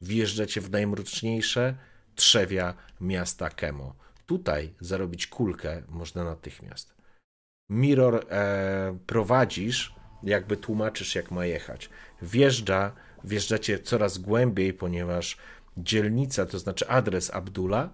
Wjeżdżacie 0.00 0.60
w 0.60 0.70
najmroczniejsze 0.70 1.74
trzewia 2.14 2.74
miasta 3.00 3.50
Kemo. 3.50 3.94
Tutaj 4.26 4.74
zarobić 4.80 5.26
kulkę 5.26 5.82
można 5.88 6.24
natychmiast. 6.24 6.97
Mirror 7.70 8.26
e, 8.30 8.98
prowadzisz, 9.06 9.94
jakby 10.22 10.56
tłumaczysz, 10.56 11.14
jak 11.14 11.30
ma 11.30 11.46
jechać. 11.46 11.90
Wjeżdża, 12.22 12.92
wjeżdżacie 13.24 13.78
coraz 13.78 14.18
głębiej, 14.18 14.72
ponieważ 14.72 15.36
dzielnica, 15.76 16.46
to 16.46 16.58
znaczy 16.58 16.88
adres 16.88 17.30
Abdula, 17.30 17.90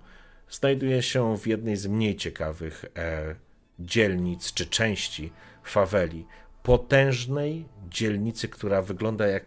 znajduje 0.51 1.02
się 1.02 1.38
w 1.38 1.46
jednej 1.46 1.76
z 1.76 1.86
mniej 1.86 2.16
ciekawych 2.16 2.84
e, 2.96 3.34
dzielnic 3.78 4.52
czy 4.52 4.66
części 4.66 5.32
faweli. 5.64 6.26
Potężnej 6.62 7.64
dzielnicy, 7.90 8.48
która 8.48 8.82
wygląda 8.82 9.26
jak 9.26 9.44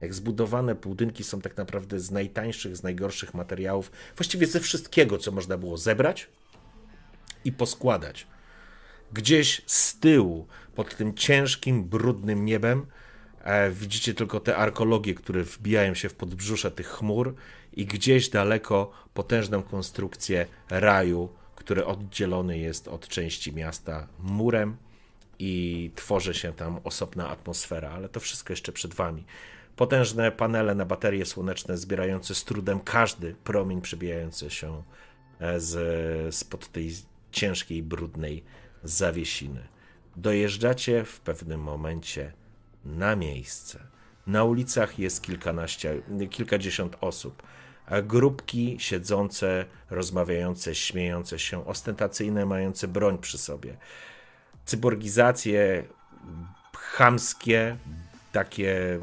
jak 0.00 0.14
zbudowane 0.14 0.74
budynki 0.74 1.24
są 1.24 1.40
tak 1.40 1.56
naprawdę 1.56 2.00
z 2.00 2.10
najtańszych, 2.10 2.76
z 2.76 2.82
najgorszych 2.82 3.34
materiałów, 3.34 3.92
właściwie 4.16 4.46
ze 4.46 4.60
wszystkiego, 4.60 5.18
co 5.18 5.32
można 5.32 5.58
było 5.58 5.76
zebrać 5.76 6.28
i 7.44 7.52
poskładać. 7.52 8.26
Gdzieś 9.12 9.62
z 9.66 9.98
tyłu, 9.98 10.46
pod 10.74 10.96
tym 10.96 11.14
ciężkim, 11.14 11.84
brudnym 11.84 12.44
niebem, 12.44 12.86
e, 13.44 13.70
widzicie 13.70 14.14
tylko 14.14 14.40
te 14.40 14.56
arkologie, 14.56 15.14
które 15.14 15.42
wbijają 15.42 15.94
się 15.94 16.08
w 16.08 16.14
podbrzusze 16.14 16.70
tych 16.70 16.88
chmur 16.88 17.34
i 17.72 17.86
gdzieś 17.86 18.28
daleko 18.28 18.92
potężną 19.14 19.62
konstrukcję 19.62 20.46
raju, 20.70 21.28
który 21.56 21.84
oddzielony 21.84 22.58
jest 22.58 22.88
od 22.88 23.08
części 23.08 23.54
miasta 23.54 24.08
murem 24.18 24.76
i 25.38 25.90
tworzy 25.94 26.34
się 26.34 26.52
tam 26.52 26.80
osobna 26.84 27.28
atmosfera, 27.28 27.90
ale 27.90 28.08
to 28.08 28.20
wszystko 28.20 28.52
jeszcze 28.52 28.72
przed 28.72 28.94
wami. 28.94 29.24
Potężne 29.76 30.32
panele 30.32 30.74
na 30.74 30.84
baterie 30.84 31.26
słoneczne 31.26 31.78
zbierające 31.78 32.34
z 32.34 32.44
trudem 32.44 32.80
każdy 32.80 33.34
promień 33.44 33.80
przebijający 33.80 34.50
się 34.50 34.82
e, 35.40 35.60
z, 35.60 36.34
spod 36.34 36.72
tej 36.72 36.90
ciężkiej, 37.32 37.82
brudnej 37.82 38.44
zawiesiny. 38.84 39.60
Dojeżdżacie 40.16 41.04
w 41.04 41.20
pewnym 41.20 41.60
momencie 41.60 42.32
na 42.84 43.16
miejsce. 43.16 43.78
Na 44.26 44.44
ulicach 44.44 44.98
jest 44.98 45.22
kilkanaście, 45.22 46.02
kilkadziesiąt 46.30 46.96
osób. 47.00 47.42
A 47.86 48.02
grupki 48.02 48.76
siedzące, 48.80 49.64
rozmawiające, 49.90 50.74
śmiejące 50.74 51.38
się, 51.38 51.66
ostentacyjne, 51.66 52.46
mające 52.46 52.88
broń 52.88 53.18
przy 53.18 53.38
sobie. 53.38 53.76
Cyborgizacje 54.64 55.84
chamskie, 56.76 57.76
takie 58.32 58.98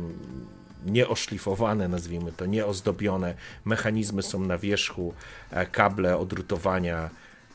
nieoszlifowane, 0.86 1.88
nazwijmy 1.88 2.32
to, 2.32 2.46
nieozdobione. 2.46 3.36
Mechanizmy 3.66 4.24
są 4.24 4.40
na 4.40 4.58
wierzchu, 4.58 5.14
e, 5.52 5.66
kable 5.66 6.18
odrutowania 6.18 7.10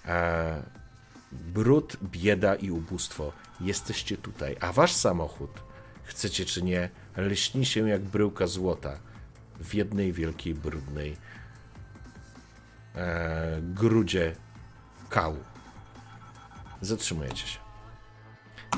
e, 0.07 0.63
brud, 1.35 1.97
bieda 2.03 2.55
i 2.55 2.71
ubóstwo. 2.71 3.33
Jesteście 3.61 4.17
tutaj, 4.17 4.57
a 4.61 4.73
wasz 4.73 4.93
samochód, 4.93 5.51
chcecie 6.05 6.45
czy 6.45 6.63
nie, 6.63 6.91
lśni 7.17 7.67
się 7.67 7.89
jak 7.89 8.03
bryłka 8.03 8.47
złota 8.47 8.99
w 9.61 9.75
jednej 9.75 10.13
wielkiej, 10.13 10.55
brudnej 10.55 11.17
e, 12.95 13.59
grudzie 13.63 14.37
kału. 15.11 15.39
Zatrzymujecie 16.81 17.47
się. 17.47 17.59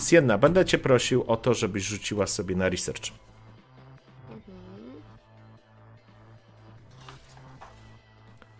Sienna, 0.00 0.38
będę 0.38 0.64
cię 0.64 0.78
prosił 0.78 1.24
o 1.26 1.36
to, 1.36 1.54
żebyś 1.54 1.84
rzuciła 1.84 2.26
sobie 2.26 2.56
na 2.56 2.68
research. 2.68 3.12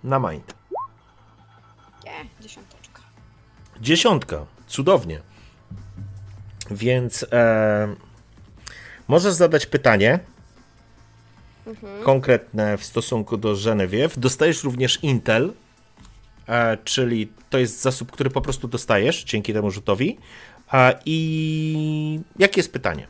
Na 0.04 0.18
mind. 0.18 0.54
Nie, 2.04 2.10
yeah, 2.10 2.26
10. 2.40 2.65
Dziesiątka. 3.80 4.46
Cudownie. 4.66 5.20
Więc 6.70 7.26
e, 7.32 7.94
możesz 9.08 9.34
zadać 9.34 9.66
pytanie 9.66 10.18
mhm. 11.66 12.02
konkretne 12.02 12.78
w 12.78 12.84
stosunku 12.84 13.36
do 13.36 13.54
Genevieve. 13.64 14.20
Dostajesz 14.20 14.64
również 14.64 15.02
Intel, 15.02 15.52
e, 16.48 16.76
czyli 16.84 17.32
to 17.50 17.58
jest 17.58 17.82
zasób, 17.82 18.12
który 18.12 18.30
po 18.30 18.40
prostu 18.40 18.68
dostajesz 18.68 19.24
dzięki 19.24 19.52
temu 19.52 19.70
rzutowi. 19.70 20.18
E, 20.72 20.98
I 21.04 22.20
jakie 22.38 22.60
jest 22.60 22.72
pytanie? 22.72 23.08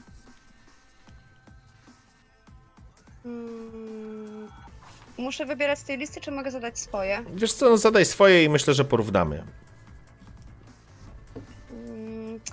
Mm, 3.24 4.48
muszę 5.18 5.47
wybierać 5.47 5.78
z 5.78 5.84
tej 5.84 5.98
listy, 5.98 6.20
czy 6.20 6.30
mogę 6.30 6.51
zadać 6.51 6.78
swoje? 6.78 7.24
Wiesz 7.34 7.52
co, 7.52 7.70
no 7.70 7.76
zadaj 7.76 8.05
swoje 8.05 8.44
i 8.44 8.48
myślę, 8.48 8.74
że 8.74 8.84
porównamy. 8.84 9.44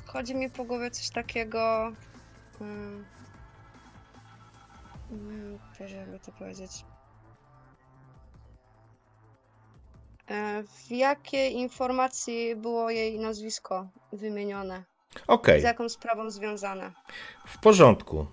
Chodzi 0.05 0.35
mi 0.35 0.49
po 0.49 0.63
głowie 0.63 0.91
coś 0.91 1.09
takiego. 1.09 1.91
Mm, 2.61 3.05
mm, 5.11 5.59
Boże, 5.79 5.95
jakby 5.97 6.19
to 6.19 6.31
powiedzieć. 6.31 6.85
E, 10.29 10.63
W 10.63 10.91
jakiej 10.91 11.53
informacji 11.55 12.55
było 12.55 12.89
jej 12.89 13.19
nazwisko 13.19 13.87
wymienione? 14.13 14.83
Okej. 15.27 15.61
Z 15.61 15.63
jaką 15.63 15.89
sprawą 15.89 16.29
związane? 16.29 16.91
W 17.47 17.57
porządku. 17.59 18.25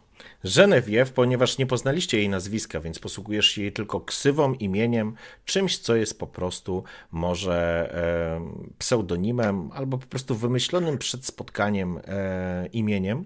Genevieve, 0.44 1.12
ponieważ 1.12 1.58
nie 1.58 1.66
poznaliście 1.66 2.18
jej 2.18 2.28
nazwiska, 2.28 2.80
więc 2.80 2.98
posługujesz 2.98 3.46
się 3.46 3.62
jej 3.62 3.72
tylko 3.72 4.00
ksywą, 4.00 4.54
imieniem, 4.54 5.14
czymś, 5.44 5.78
co 5.78 5.96
jest 5.96 6.18
po 6.18 6.26
prostu 6.26 6.84
może 7.10 7.90
e, 7.94 8.74
pseudonimem 8.78 9.70
albo 9.72 9.98
po 9.98 10.06
prostu 10.06 10.34
wymyślonym 10.34 10.98
przed 10.98 11.26
spotkaniem 11.26 12.00
e, 12.04 12.66
imieniem. 12.72 13.24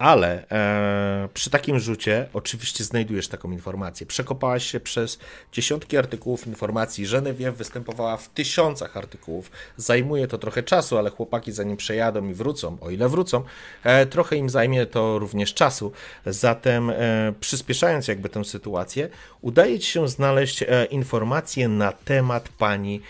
Ale 0.00 0.48
e, 0.50 1.28
przy 1.34 1.50
takim 1.50 1.78
rzucie 1.78 2.28
oczywiście 2.32 2.84
znajdujesz 2.84 3.28
taką 3.28 3.50
informację. 3.50 4.06
Przekopałaś 4.06 4.66
się 4.66 4.80
przez 4.80 5.18
dziesiątki 5.52 5.96
artykułów 5.96 6.46
informacji. 6.46 7.06
Genevieve 7.06 7.56
występowała 7.56 8.16
w 8.16 8.28
tysiącach 8.28 8.96
artykułów. 8.96 9.50
Zajmuje 9.76 10.28
to 10.28 10.38
trochę 10.38 10.62
czasu, 10.62 10.98
ale 10.98 11.10
chłopaki 11.10 11.52
zanim 11.52 11.76
przejadą 11.76 12.28
i 12.28 12.34
wrócą, 12.34 12.76
o 12.80 12.90
ile 12.90 13.08
wrócą, 13.08 13.42
e, 13.84 14.06
trochę 14.06 14.36
im 14.36 14.50
zajmie 14.50 14.86
to 14.86 15.18
również 15.18 15.54
czasu. 15.54 15.92
Zatem 16.26 16.90
e, 16.90 16.94
przyspieszając 17.40 18.08
jakby 18.08 18.28
tę 18.28 18.44
sytuację, 18.44 19.08
udaje 19.40 19.78
ci 19.78 19.90
się 19.90 20.08
znaleźć 20.08 20.62
e, 20.62 20.84
informacje 20.84 21.68
na 21.68 21.92
temat 21.92 22.48
pani 22.48 23.00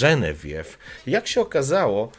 Genevieve. 0.00 0.76
Jak 1.06 1.26
się 1.26 1.40
okazało, 1.40 2.10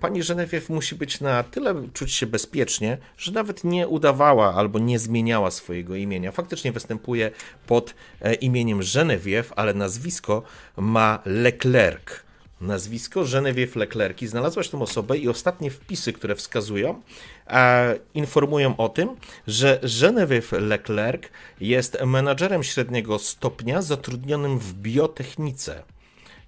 Pani 0.00 0.20
Genevieve 0.22 0.74
musi 0.74 0.94
być 0.94 1.20
na 1.20 1.42
tyle 1.42 1.74
czuć 1.92 2.12
się 2.12 2.26
bezpiecznie, 2.26 2.98
że 3.18 3.32
nawet 3.32 3.64
nie 3.64 3.88
udawała 3.88 4.54
albo 4.54 4.78
nie 4.78 4.98
zmieniała 4.98 5.50
swojego 5.50 5.94
imienia. 5.94 6.32
Faktycznie 6.32 6.72
występuje 6.72 7.30
pod 7.66 7.94
e, 8.20 8.34
imieniem 8.34 8.80
Genevieve, 8.94 9.54
ale 9.56 9.74
nazwisko 9.74 10.42
ma 10.76 11.22
Leclerc. 11.24 12.24
Nazwisko 12.60 13.24
Genevieve 13.24 13.80
Leclerc. 13.80 14.22
I 14.22 14.26
znalazłaś 14.26 14.68
tą 14.68 14.82
osobę 14.82 15.18
i 15.18 15.28
ostatnie 15.28 15.70
wpisy, 15.70 16.12
które 16.12 16.34
wskazują, 16.34 17.02
e, 17.46 17.96
informują 18.14 18.76
o 18.76 18.88
tym, 18.88 19.08
że 19.46 19.80
Genevieve 20.00 20.60
Leclerc 20.60 21.22
jest 21.60 21.98
menadżerem 22.06 22.62
średniego 22.62 23.18
stopnia 23.18 23.82
zatrudnionym 23.82 24.58
w 24.58 24.74
biotechnice, 24.74 25.82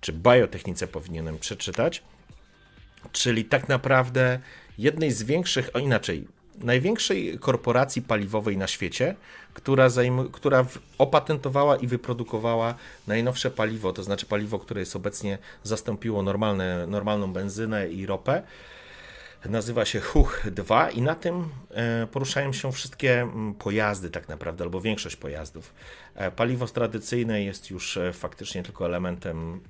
czy 0.00 0.12
biotechnice 0.12 0.86
powinienem 0.86 1.38
przeczytać 1.38 2.02
czyli 3.12 3.44
tak 3.44 3.68
naprawdę 3.68 4.40
jednej 4.78 5.12
z 5.12 5.22
większych, 5.22 5.70
o 5.74 5.78
inaczej, 5.78 6.26
największej 6.58 7.38
korporacji 7.38 8.02
paliwowej 8.02 8.56
na 8.56 8.66
świecie, 8.66 9.14
która, 9.54 9.88
zajm, 9.88 10.28
która 10.32 10.66
opatentowała 10.98 11.76
i 11.76 11.86
wyprodukowała 11.86 12.74
najnowsze 13.06 13.50
paliwo, 13.50 13.92
to 13.92 14.02
znaczy 14.02 14.26
paliwo, 14.26 14.58
które 14.58 14.80
jest 14.80 14.96
obecnie 14.96 15.38
zastąpiło 15.62 16.22
normalne, 16.22 16.86
normalną 16.86 17.32
benzynę 17.32 17.88
i 17.88 18.06
ropę. 18.06 18.42
Nazywa 19.44 19.84
się 19.84 20.00
HUH 20.00 20.42
2 20.50 20.90
i 20.90 21.02
na 21.02 21.14
tym 21.14 21.48
e, 21.70 22.06
poruszają 22.06 22.52
się 22.52 22.72
wszystkie 22.72 23.28
pojazdy 23.58 24.10
tak 24.10 24.28
naprawdę, 24.28 24.64
albo 24.64 24.80
większość 24.80 25.16
pojazdów. 25.16 25.74
E, 26.14 26.30
Paliwo 26.30 26.66
tradycyjne 26.66 27.42
jest 27.42 27.70
już 27.70 27.96
e, 27.96 28.12
faktycznie 28.12 28.62
tylko 28.62 28.86
elementem 28.86 29.60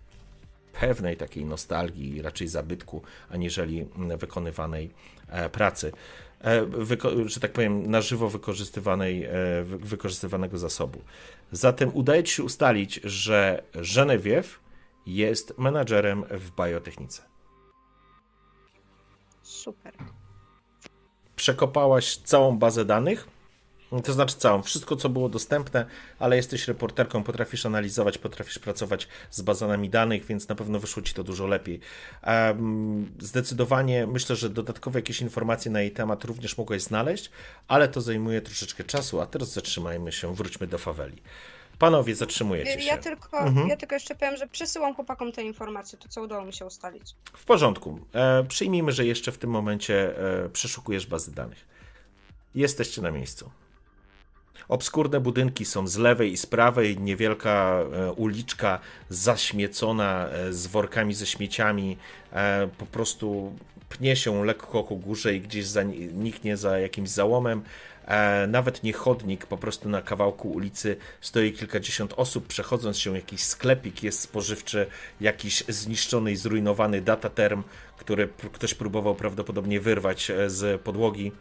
pewnej 0.81 1.17
takiej 1.17 1.45
nostalgii, 1.45 2.23
raczej 2.23 2.49
zabytku, 2.49 3.03
aniżeli 3.31 3.87
wykonywanej 4.19 4.91
e, 5.29 5.51
pracy. 5.51 5.93
E, 6.41 6.63
Wyko- 6.67 7.29
że 7.29 7.41
tak 7.41 7.53
powiem, 7.53 7.91
na 7.91 8.01
żywo 8.01 8.29
wykorzystywanej, 8.29 9.25
e, 9.25 9.31
wy- 9.65 9.79
wykorzystywanego 9.79 10.59
zasobu. 10.59 11.01
Zatem 11.53 11.91
udaje 11.95 12.25
ci 12.25 12.35
się 12.35 12.43
ustalić, 12.43 13.01
że 13.05 13.63
Genevieve 13.95 14.49
jest 15.07 15.59
menadżerem 15.59 16.25
w 16.31 16.51
biotechnice. 16.63 17.23
Super. 19.43 19.93
Przekopałaś 21.37 22.17
całą 22.17 22.59
bazę 22.59 22.85
danych, 22.85 23.29
to 24.03 24.13
znaczy 24.13 24.37
całą, 24.37 24.63
wszystko 24.63 24.97
co 24.97 25.09
było 25.09 25.29
dostępne, 25.29 25.87
ale 26.19 26.37
jesteś 26.37 26.69
reporterką, 26.69 27.23
potrafisz 27.23 27.67
analizować, 27.67 28.19
potrafisz 28.19 28.59
pracować 28.59 29.09
z 29.31 29.43
bazami 29.43 29.91
danych, 29.91 30.25
więc 30.25 30.49
na 30.49 30.55
pewno 30.55 30.81
wyszło 30.81 31.03
ci 31.03 31.15
to 31.15 31.25
dużo 31.25 31.47
lepiej. 31.47 31.81
Zdecydowanie 33.19 34.07
myślę, 34.07 34.37
że 34.37 34.51
dodatkowe 34.51 34.99
jakieś 34.99 35.21
informacje 35.21 35.71
na 35.71 35.81
jej 35.81 35.91
temat 35.91 36.25
również 36.25 36.59
mogłeś 36.59 36.83
znaleźć, 36.83 37.31
ale 37.69 37.89
to 37.89 38.01
zajmuje 38.01 38.41
troszeczkę 38.43 38.85
czasu, 38.85 39.21
a 39.21 39.27
teraz 39.27 39.53
zatrzymajmy 39.53 40.13
się, 40.13 40.35
wróćmy 40.35 40.67
do 40.67 40.79
faweli. 40.79 41.23
Panowie, 41.79 42.15
zatrzymujecie 42.15 42.81
się. 42.81 42.87
Ja 42.87 42.99
tylko, 42.99 43.39
Mhm. 43.39 43.69
ja 43.69 43.77
tylko 43.77 43.95
jeszcze 43.95 44.15
powiem, 44.15 44.37
że 44.37 44.49
przesyłam 44.49 44.95
chłopakom 44.95 45.33
te 45.33 45.43
informacje, 45.43 45.99
to 45.99 46.09
co 46.09 46.23
udało 46.23 46.45
mi 46.45 46.53
się 46.53 46.67
ustalić. 46.67 47.15
W 47.33 47.45
porządku. 47.45 48.01
E, 48.15 48.45
przyjmijmy, 48.45 48.93
że 48.93 49.07
jeszcze 49.07 49.33
w 49.33 49.39
tym 49.39 49.51
momencie 49.51 50.19
e, 50.45 50.49
przeszukujesz 50.49 51.07
bazy 51.07 51.35
danych. 51.35 51.77
Jesteście 52.55 53.03
na 53.03 53.11
miejscu. 53.11 53.51
Obskurne 54.69 55.21
budynki 55.21 55.65
są 55.65 55.89
z 55.89 55.97
lewej 55.97 56.33
i 56.33 56.37
z 56.37 56.47
prawej, 56.47 57.01
niewielka 57.01 57.81
e, 57.81 58.13
uliczka 58.13 58.79
zaśmiecona 59.09 60.29
e, 60.29 60.53
z 60.53 60.67
workami 60.67 61.15
ze 61.15 61.27
śmieciami, 61.27 61.97
e, 62.33 62.69
po 62.79 62.87
prostu 62.87 63.53
pnie 63.89 64.17
się 64.17 64.45
lekko 64.45 64.85
ku 64.85 64.97
górze 64.97 65.35
i 65.35 65.41
gdzieś 65.41 65.67
za, 65.67 65.83
niknie 66.13 66.57
za 66.57 66.79
jakimś 66.79 67.09
załomem. 67.09 67.63
Nawet 68.49 68.83
nie 68.83 68.93
chodnik, 68.93 69.47
po 69.47 69.57
prostu 69.57 69.89
na 69.89 70.03
kawałku 70.03 70.51
ulicy 70.51 70.97
stoi 71.21 71.53
kilkadziesiąt 71.53 72.15
osób, 72.17 72.47
przechodząc 72.47 72.99
się 72.99 73.15
jakiś 73.15 73.43
sklepik 73.43 74.03
jest 74.03 74.21
spożywczy, 74.21 74.87
jakiś 75.21 75.65
zniszczony 75.69 76.33
i 76.33 76.37
zrujnowany 76.37 77.01
dataterm, 77.01 77.63
który 77.97 78.29
ktoś 78.53 78.75
próbował 78.75 79.15
prawdopodobnie 79.15 79.81
wyrwać 79.81 80.33
z 80.47 80.81
podłogi 80.81 81.33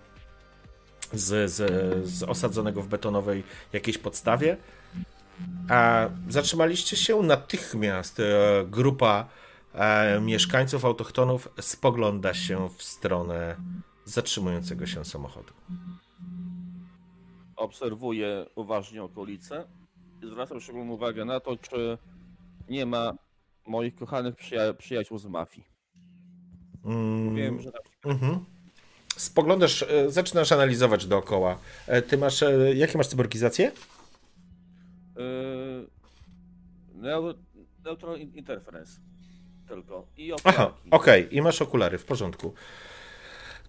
z, 1.13 1.51
z, 1.51 2.07
z 2.07 2.23
osadzonego 2.23 2.81
w 2.81 2.87
betonowej 2.87 3.43
jakiejś 3.73 3.97
podstawie. 3.97 4.57
A 5.69 6.09
zatrzymaliście 6.29 6.97
się 6.97 7.21
natychmiast. 7.21 8.19
E, 8.19 8.23
grupa 8.67 9.27
e, 9.73 10.21
mieszkańców 10.21 10.85
autochtonów 10.85 11.49
spogląda 11.61 12.33
się 12.33 12.69
w 12.77 12.83
stronę 12.83 13.55
zatrzymującego 14.05 14.85
się 14.85 15.05
samochodu. 15.05 15.53
Obserwuję 17.55 18.45
uważnie 18.55 19.03
okolice 19.03 19.67
i 20.23 20.27
zwracam 20.27 20.59
szczególną 20.59 20.93
uwagę 20.93 21.25
na 21.25 21.39
to, 21.39 21.57
czy 21.57 21.97
nie 22.69 22.85
ma 22.85 23.13
moich 23.67 23.95
kochanych 23.95 24.35
przyja- 24.35 24.73
przyjaciół 24.73 25.17
z 25.17 25.25
mafii. 25.25 25.67
Mm, 26.85 27.35
Wiem, 27.35 27.61
że 27.61 27.71
na 27.71 27.79
przykład 27.81 28.13
mhm. 28.15 28.45
Spoglądasz, 29.17 29.83
e, 29.83 30.11
zaczynasz 30.11 30.51
analizować 30.51 31.05
dookoła. 31.05 31.57
E, 31.87 32.01
Ty 32.01 32.17
masz, 32.17 32.43
e, 32.43 32.75
jakie 32.75 32.97
masz 32.97 33.07
cyborgizacje? 33.07 33.71
yy, 35.15 35.87
neutral 37.83 38.19
interference 38.19 38.99
tylko. 39.67 40.05
I 40.17 40.31
Aha, 40.43 40.63
okularki. 40.63 40.89
okej, 40.91 41.35
i 41.35 41.41
masz 41.41 41.61
okulary, 41.61 41.97
w 41.97 42.05
porządku. 42.05 42.53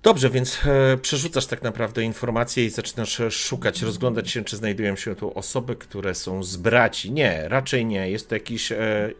Dobrze, 0.02 0.30
więc 0.30 0.60
e, 0.66 0.96
przerzucasz 0.96 1.46
tak 1.46 1.62
naprawdę 1.62 2.02
informacje 2.02 2.64
i 2.64 2.70
zaczynasz 2.70 3.20
szukać, 3.30 3.82
rozglądać 3.82 4.30
się, 4.30 4.44
czy 4.44 4.56
znajdują 4.56 4.96
się 4.96 5.16
tu 5.16 5.38
osoby, 5.38 5.76
które 5.76 6.14
są 6.14 6.42
z 6.42 6.56
braci. 6.56 7.12
Nie, 7.12 7.48
raczej 7.48 7.86
nie. 7.86 8.10
Jest 8.10 8.28
to 8.28 8.34
jakiś 8.34 8.72
e, 8.72 9.10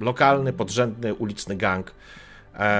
lokalny, 0.00 0.52
podrzędny, 0.52 1.14
uliczny 1.14 1.56
gang 1.56 1.94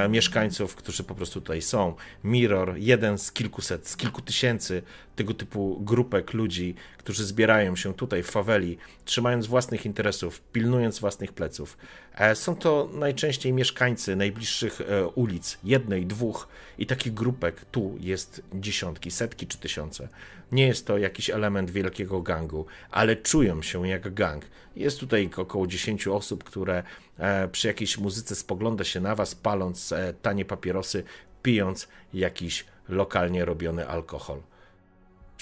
mieszkańców, 0.09 0.74
którzy 0.74 1.05
po 1.05 1.15
prostu 1.15 1.40
tutaj 1.40 1.62
są. 1.62 1.94
Mirror, 2.24 2.77
jeden 2.77 3.19
z 3.19 3.32
kilkuset, 3.32 3.89
z 3.89 3.97
kilku 3.97 4.23
tysięcy 4.23 4.82
tego 5.16 5.34
typu 5.34 5.80
grupek 5.80 6.32
ludzi, 6.32 6.74
którzy 6.98 7.24
zbierają 7.24 7.76
się 7.76 7.94
tutaj 7.94 8.22
w 8.22 8.30
faweli, 8.30 8.78
trzymając 9.05 9.47
własnych 9.47 9.86
interesów, 9.86 10.40
pilnując 10.40 10.98
własnych 10.98 11.32
pleców. 11.32 11.78
E, 12.14 12.34
Są 12.34 12.56
to 12.56 12.89
najczęściej 12.93 13.52
mieszkańcy 13.52 14.16
najbliższych 14.16 14.80
e, 14.80 15.06
ulic, 15.06 15.59
jednej, 15.64 16.06
dwóch 16.06 16.48
i 16.78 16.86
takich 16.86 17.14
grupek 17.14 17.64
tu 17.64 17.97
jest 18.01 18.43
dziesiątki, 18.55 19.10
setki 19.10 19.47
czy 19.47 19.59
tysiące. 19.59 20.09
Nie 20.52 20.66
jest 20.66 20.86
to 20.86 20.98
jakiś 20.98 21.30
element 21.30 21.70
wielkiego 21.70 22.22
gangu, 22.22 22.66
ale 22.90 23.16
czują 23.16 23.62
się 23.62 23.89
jak 23.89 24.14
gang. 24.14 24.44
Jest 24.76 25.01
tutaj 25.01 25.30
około 25.36 25.66
10 25.66 26.09
osób, 26.09 26.44
które 26.44 26.82
e, 27.18 27.48
przy 27.48 27.68
jakiejś 27.68 27.98
muzyce 27.98 28.34
spogląda 28.34 28.84
się 28.84 29.01
na 29.01 29.14
was, 29.14 29.34
paląc 29.34 29.94
tanie 30.22 30.44
papierosy, 30.44 31.05
pijąc 31.43 31.89
jakiś 32.14 32.64
lokalnie 32.89 33.44
robiony 33.44 33.89
alkohol. 33.89 34.40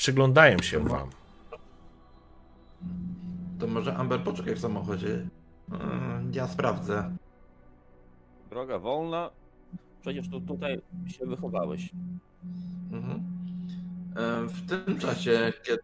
Przyglądają 0.00 0.58
się 0.62 0.78
wam. 0.88 1.08
To 3.58 3.66
może 3.66 3.96
Amber 3.96 4.20
poczekaj 4.20 4.54
w 4.54 4.58
samochodzie. 4.60 5.08
Yy, 5.08 5.78
Ja 6.32 6.48
sprawdzę. 6.48 7.16
Droga 8.50 8.78
wolna. 8.78 9.30
Przecież 10.00 10.28
tu, 10.28 10.40
tutaj 10.40 10.80
się 11.06 11.26
wychowałeś. 11.26 11.90
Mhm. 12.92 13.22
E, 14.16 14.46
W 14.48 14.66
tym 14.68 14.98
czasie, 14.98 15.52
kiedy 15.62 15.82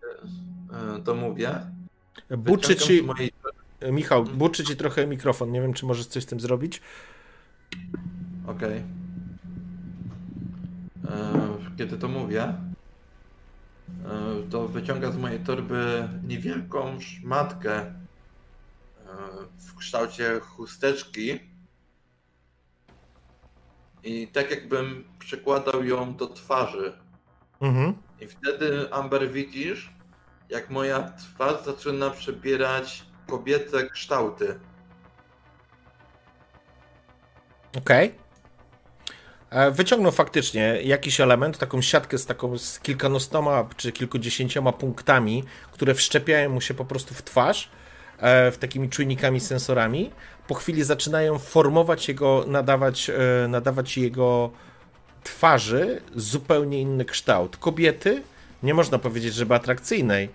e, 0.96 1.02
to 1.02 1.14
mówię, 1.14 1.50
Buczy 2.38 2.76
ci, 2.76 3.02
mojej 3.02 3.30
Michał, 3.92 4.24
buczy 4.24 4.64
ci 4.64 4.76
trochę 4.76 5.06
mikrofon. 5.06 5.52
Nie 5.52 5.60
wiem, 5.60 5.72
czy 5.74 5.86
możesz 5.86 6.06
coś 6.06 6.22
z 6.22 6.26
tym 6.26 6.40
zrobić. 6.40 6.80
Okej. 8.46 8.82
E, 11.08 11.48
Kiedy 11.78 11.98
to 11.98 12.08
mówię, 12.08 12.42
e, 12.42 12.65
to 14.50 14.68
wyciąga 14.68 15.10
z 15.10 15.16
mojej 15.16 15.40
torby 15.40 16.08
niewielką 16.22 17.00
szmatkę 17.00 17.72
e, 17.76 17.94
w 19.58 19.76
kształcie 19.76 20.40
chusteczki. 20.40 21.40
I 24.04 24.28
tak 24.28 24.50
jakbym 24.50 25.04
przykładał 25.18 25.84
ją 25.84 26.14
do 26.14 26.26
twarzy. 26.26 26.92
Mhm. 27.60 27.94
I 28.20 28.26
wtedy, 28.26 28.92
Amber, 28.92 29.30
widzisz, 29.30 29.92
jak 30.48 30.70
moja 30.70 31.12
twarz 31.12 31.64
zaczyna 31.64 32.10
przybierać 32.10 33.04
kobiece 33.26 33.90
kształty. 33.90 34.60
Okej. 37.78 38.08
E, 38.08 38.25
Wyciągnął 39.72 40.12
faktycznie 40.12 40.78
jakiś 40.82 41.20
element, 41.20 41.58
taką 41.58 41.82
siatkę 41.82 42.18
z 42.18 42.26
taką 42.26 42.58
z 42.58 42.80
kilkunastoma 42.80 43.68
czy 43.76 43.92
kilkudziesięcioma 43.92 44.72
punktami, 44.72 45.44
które 45.72 45.94
wszczepiają 45.94 46.50
mu 46.50 46.60
się 46.60 46.74
po 46.74 46.84
prostu 46.84 47.14
w 47.14 47.22
twarz, 47.22 47.70
e, 48.18 48.50
w 48.50 48.58
takimi 48.58 48.88
czujnikami, 48.88 49.40
sensorami. 49.40 50.10
Po 50.48 50.54
chwili 50.54 50.84
zaczynają 50.84 51.38
formować 51.38 52.08
jego, 52.08 52.44
nadawać, 52.46 53.10
e, 53.10 53.48
nadawać 53.48 53.98
jego 53.98 54.50
twarzy 55.24 56.00
zupełnie 56.14 56.80
inny 56.80 57.04
kształt. 57.04 57.56
Kobiety, 57.56 58.22
nie 58.62 58.74
można 58.74 58.98
powiedzieć, 58.98 59.34
żeby 59.34 59.54
atrakcyjnej, 59.54 60.28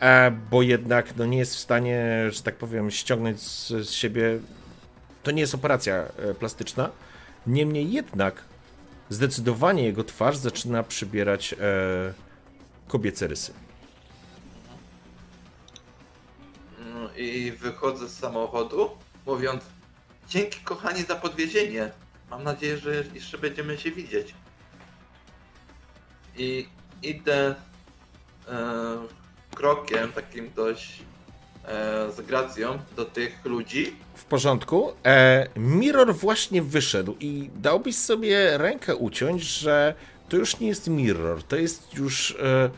e, 0.00 0.30
bo 0.50 0.62
jednak 0.62 1.16
no, 1.16 1.26
nie 1.26 1.38
jest 1.38 1.54
w 1.54 1.58
stanie, 1.58 2.26
że 2.30 2.42
tak 2.42 2.54
powiem, 2.54 2.90
ściągnąć 2.90 3.40
z, 3.40 3.68
z 3.68 3.90
siebie. 3.90 4.38
To 5.22 5.30
nie 5.30 5.40
jest 5.40 5.54
operacja 5.54 5.94
e, 5.94 6.34
plastyczna. 6.34 6.90
Niemniej 7.46 7.92
jednak 7.92 8.44
zdecydowanie 9.10 9.84
jego 9.84 10.04
twarz 10.04 10.36
zaczyna 10.36 10.82
przybierać 10.82 11.52
e, 11.52 11.56
kobiece 12.88 13.26
rysy. 13.26 13.52
No 16.94 17.10
I 17.16 17.52
wychodzę 17.52 18.08
z 18.08 18.18
samochodu, 18.18 18.90
mówiąc: 19.26 19.62
Dzięki, 20.28 20.60
kochani, 20.60 21.02
za 21.02 21.16
podwiezienie. 21.16 21.90
Mam 22.30 22.44
nadzieję, 22.44 22.78
że 22.78 23.04
jeszcze 23.14 23.38
będziemy 23.38 23.78
się 23.78 23.90
widzieć. 23.90 24.34
I 26.36 26.68
idę 27.02 27.54
e, 28.48 28.98
krokiem, 29.54 30.12
takim 30.12 30.50
dość 30.56 31.02
z 32.16 32.26
gracją, 32.26 32.78
do 32.96 33.04
tych 33.04 33.44
ludzi. 33.44 33.96
W 34.14 34.24
porządku. 34.24 34.92
E, 35.04 35.46
Mirror 35.56 36.14
właśnie 36.14 36.62
wyszedł 36.62 37.16
i 37.20 37.50
dałbyś 37.56 37.96
sobie 37.96 38.58
rękę 38.58 38.96
uciąć, 38.96 39.42
że 39.42 39.94
to 40.28 40.36
już 40.36 40.60
nie 40.60 40.68
jest 40.68 40.88
Mirror, 40.88 41.42
to 41.42 41.56
jest 41.56 41.94
już 41.94 42.36
e, 42.42 42.70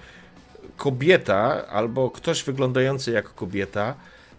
kobieta 0.76 1.66
albo 1.68 2.10
ktoś 2.10 2.44
wyglądający 2.44 3.10
jak 3.10 3.34
kobieta. 3.34 3.94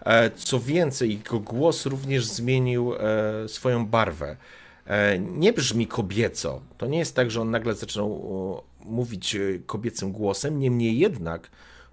E, 0.05 0.31
co 0.31 0.59
więcej, 0.59 1.09
jego 1.09 1.39
głos 1.39 1.85
również 1.85 2.25
zmienił 2.25 2.93
e, 2.93 3.47
swoją 3.47 3.85
barwę. 3.85 4.37
E, 4.85 5.19
nie 5.19 5.53
brzmi 5.53 5.87
kobieco. 5.87 6.61
To 6.77 6.87
nie 6.87 6.99
jest 6.99 7.15
tak, 7.15 7.31
że 7.31 7.41
on 7.41 7.51
nagle 7.51 7.75
zaczął 7.75 8.11
o, 8.13 8.63
mówić 8.85 9.35
e, 9.35 9.39
kobiecym 9.65 10.11
głosem, 10.11 10.59
niemniej 10.59 10.99
jednak 10.99 11.49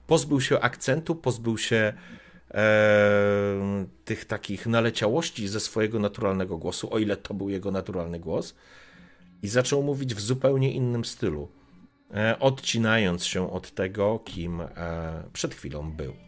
pozbył 0.06 0.40
się 0.40 0.60
akcentu, 0.60 1.14
pozbył 1.14 1.58
się 1.58 1.92
e, 2.55 3.86
tych 4.05 4.24
takich 4.24 4.66
naleciałości 4.66 5.48
ze 5.48 5.60
swojego 5.60 5.98
naturalnego 5.98 6.59
głosu, 6.59 6.94
o 6.94 6.98
ile 6.98 7.16
to 7.16 7.35
był 7.35 7.51
jego 7.51 7.70
naturalny 7.70 8.20
głos, 8.20 8.55
i 9.43 9.48
zaczął 9.48 9.82
mówić 9.82 10.14
w 10.14 10.20
zupełnie 10.20 10.73
innym 10.73 11.05
stylu, 11.05 11.48
e, 12.14 12.39
odcinając 12.39 13.24
się 13.24 13.52
od 13.52 13.74
tego, 13.74 14.18
kim 14.24 14.60
e, 14.60 14.68
przed 15.32 15.55
chwilą 15.55 15.93
był. 15.93 16.27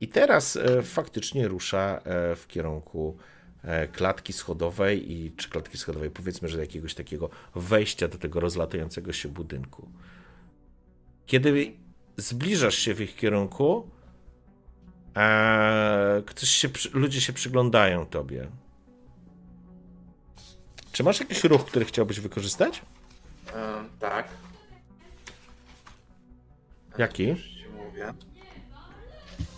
I 0.00 0.08
teraz 0.08 0.56
e, 0.56 0.82
faktycznie 0.82 1.48
rusza 1.48 2.00
e, 2.04 2.36
w 2.36 2.46
kierunku 2.46 3.16
e, 3.62 3.88
klatki 3.88 4.32
schodowej 4.32 5.12
i 5.12 5.32
czy 5.32 5.50
klatki 5.50 5.78
schodowej, 5.78 6.10
powiedzmy, 6.10 6.48
że 6.48 6.60
jakiegoś 6.60 6.94
takiego 6.94 7.30
wejścia 7.54 8.08
do 8.08 8.18
tego 8.18 8.40
rozlatającego 8.40 9.12
się 9.12 9.28
budynku. 9.28 9.88
Kiedy 11.26 11.72
zbliżasz 12.16 12.74
się 12.74 12.94
w 12.94 13.00
ich 13.00 13.16
kierunku, 13.16 13.90
Eee, 15.14 16.22
ktoś 16.22 16.48
się, 16.48 16.68
ludzie 16.92 17.20
się 17.20 17.32
przyglądają 17.32 18.06
tobie. 18.06 18.46
Czy 20.92 21.04
masz 21.04 21.20
jakiś 21.20 21.44
ruch, 21.44 21.66
który 21.66 21.84
chciałbyś 21.84 22.20
wykorzystać? 22.20 22.82
E, 23.54 23.84
tak. 24.00 24.28
Jaki? 26.98 27.28
Już 27.28 27.48
ci 27.48 27.64
mówię. 27.68 28.14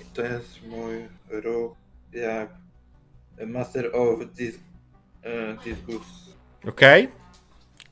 I 0.02 0.04
to 0.14 0.22
jest 0.22 0.66
mój 0.66 1.08
ruch 1.28 1.76
jak 2.12 2.50
Master 3.46 3.90
of 3.96 4.18
Dis 4.34 4.54
e, 5.22 5.56
Disgust. 5.64 6.36
Okej. 6.68 7.08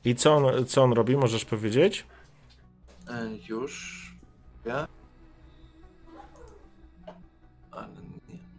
I 0.05 0.15
co 0.15 0.35
on, 0.35 0.65
co 0.65 0.83
on 0.83 0.93
robi, 0.93 1.17
możesz 1.17 1.45
powiedzieć? 1.45 2.05
E, 3.07 3.29
już. 3.49 4.05
Ja? 4.65 4.87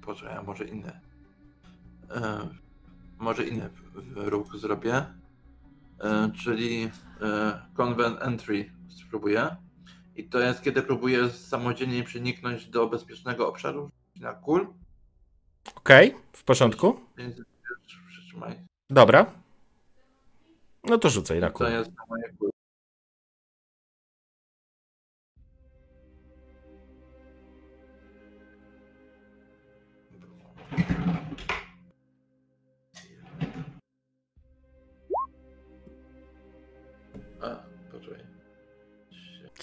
Nie, 0.06 0.14
poczekaj, 0.14 0.36
a 0.36 0.42
może 0.42 0.64
inny. 0.64 1.00
E, 2.10 2.48
może 3.18 3.44
inny 3.44 3.70
ruch 4.14 4.56
zrobię. 4.56 5.06
E, 6.00 6.30
czyli 6.44 6.90
e, 7.22 7.62
Convent 7.74 8.22
Entry 8.22 8.70
spróbuję. 8.88 9.56
I 10.16 10.24
to 10.24 10.38
jest 10.38 10.62
kiedy 10.62 10.82
próbuję 10.82 11.30
samodzielnie 11.30 12.02
przeniknąć 12.02 12.66
do 12.66 12.86
bezpiecznego 12.86 13.48
obszaru 13.48 13.90
na 14.20 14.32
kul. 14.32 14.66
Okej, 15.74 16.14
w 16.32 16.44
porządku. 16.44 17.00
Przytrzymaj. 18.08 18.58
Dobra. 18.90 19.26
No 20.84 20.98
to 20.98 21.10
rzucaj 21.10 21.40
na 21.40 21.50
kół. 21.50 21.66
To 21.66 21.72
jest 21.72 21.90
na 21.90 22.04
moje 22.08 22.36
kul. 22.38 22.50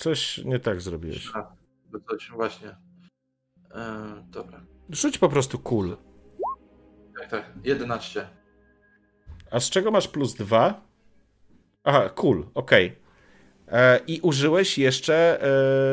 Coś 0.04 0.38
nie 0.38 0.60
tak 0.60 0.82
zrobiłeś. 0.82 1.32
A, 1.34 1.42
to 1.92 2.00
coś 2.10 2.32
właśnie. 2.32 2.76
E, 3.72 4.24
dobra. 4.28 4.66
Rzuć 4.90 5.18
po 5.18 5.30
prostu 5.30 5.60
kul. 5.60 5.98
Tak, 7.20 7.30
tak. 7.30 7.52
11. 7.64 8.28
A 9.52 9.60
z 9.60 9.70
czego 9.70 9.92
masz 9.92 10.08
plus 10.08 10.34
dwa? 10.36 10.82
Aha, 11.84 12.10
kul, 12.10 12.46
okej. 12.54 12.96
E, 13.68 14.00
I 14.08 14.20
użyłeś 14.22 14.78
jeszcze 14.78 15.42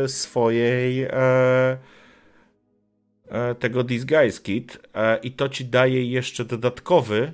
e, 0.05 0.09
swojej 0.09 1.03
e, 1.03 1.13
e, 3.29 3.55
tego 3.55 3.85
Disguise 3.85 4.43
Kit 4.43 4.79
e, 4.95 5.19
i 5.19 5.33
to 5.33 5.49
ci 5.49 5.65
daje 5.65 6.05
jeszcze 6.05 6.45
dodatkowy 6.45 7.33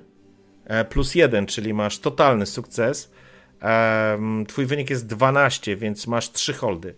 e, 0.64 0.84
plus 0.84 1.14
jeden, 1.14 1.46
czyli 1.46 1.74
masz 1.74 1.98
totalny 1.98 2.46
sukces. 2.46 3.12
Em, 3.60 4.46
twój 4.46 4.66
wynik 4.66 4.90
jest 4.90 5.06
12, 5.06 5.76
więc 5.76 6.06
masz 6.06 6.32
3 6.32 6.54
holdy. 6.54 6.94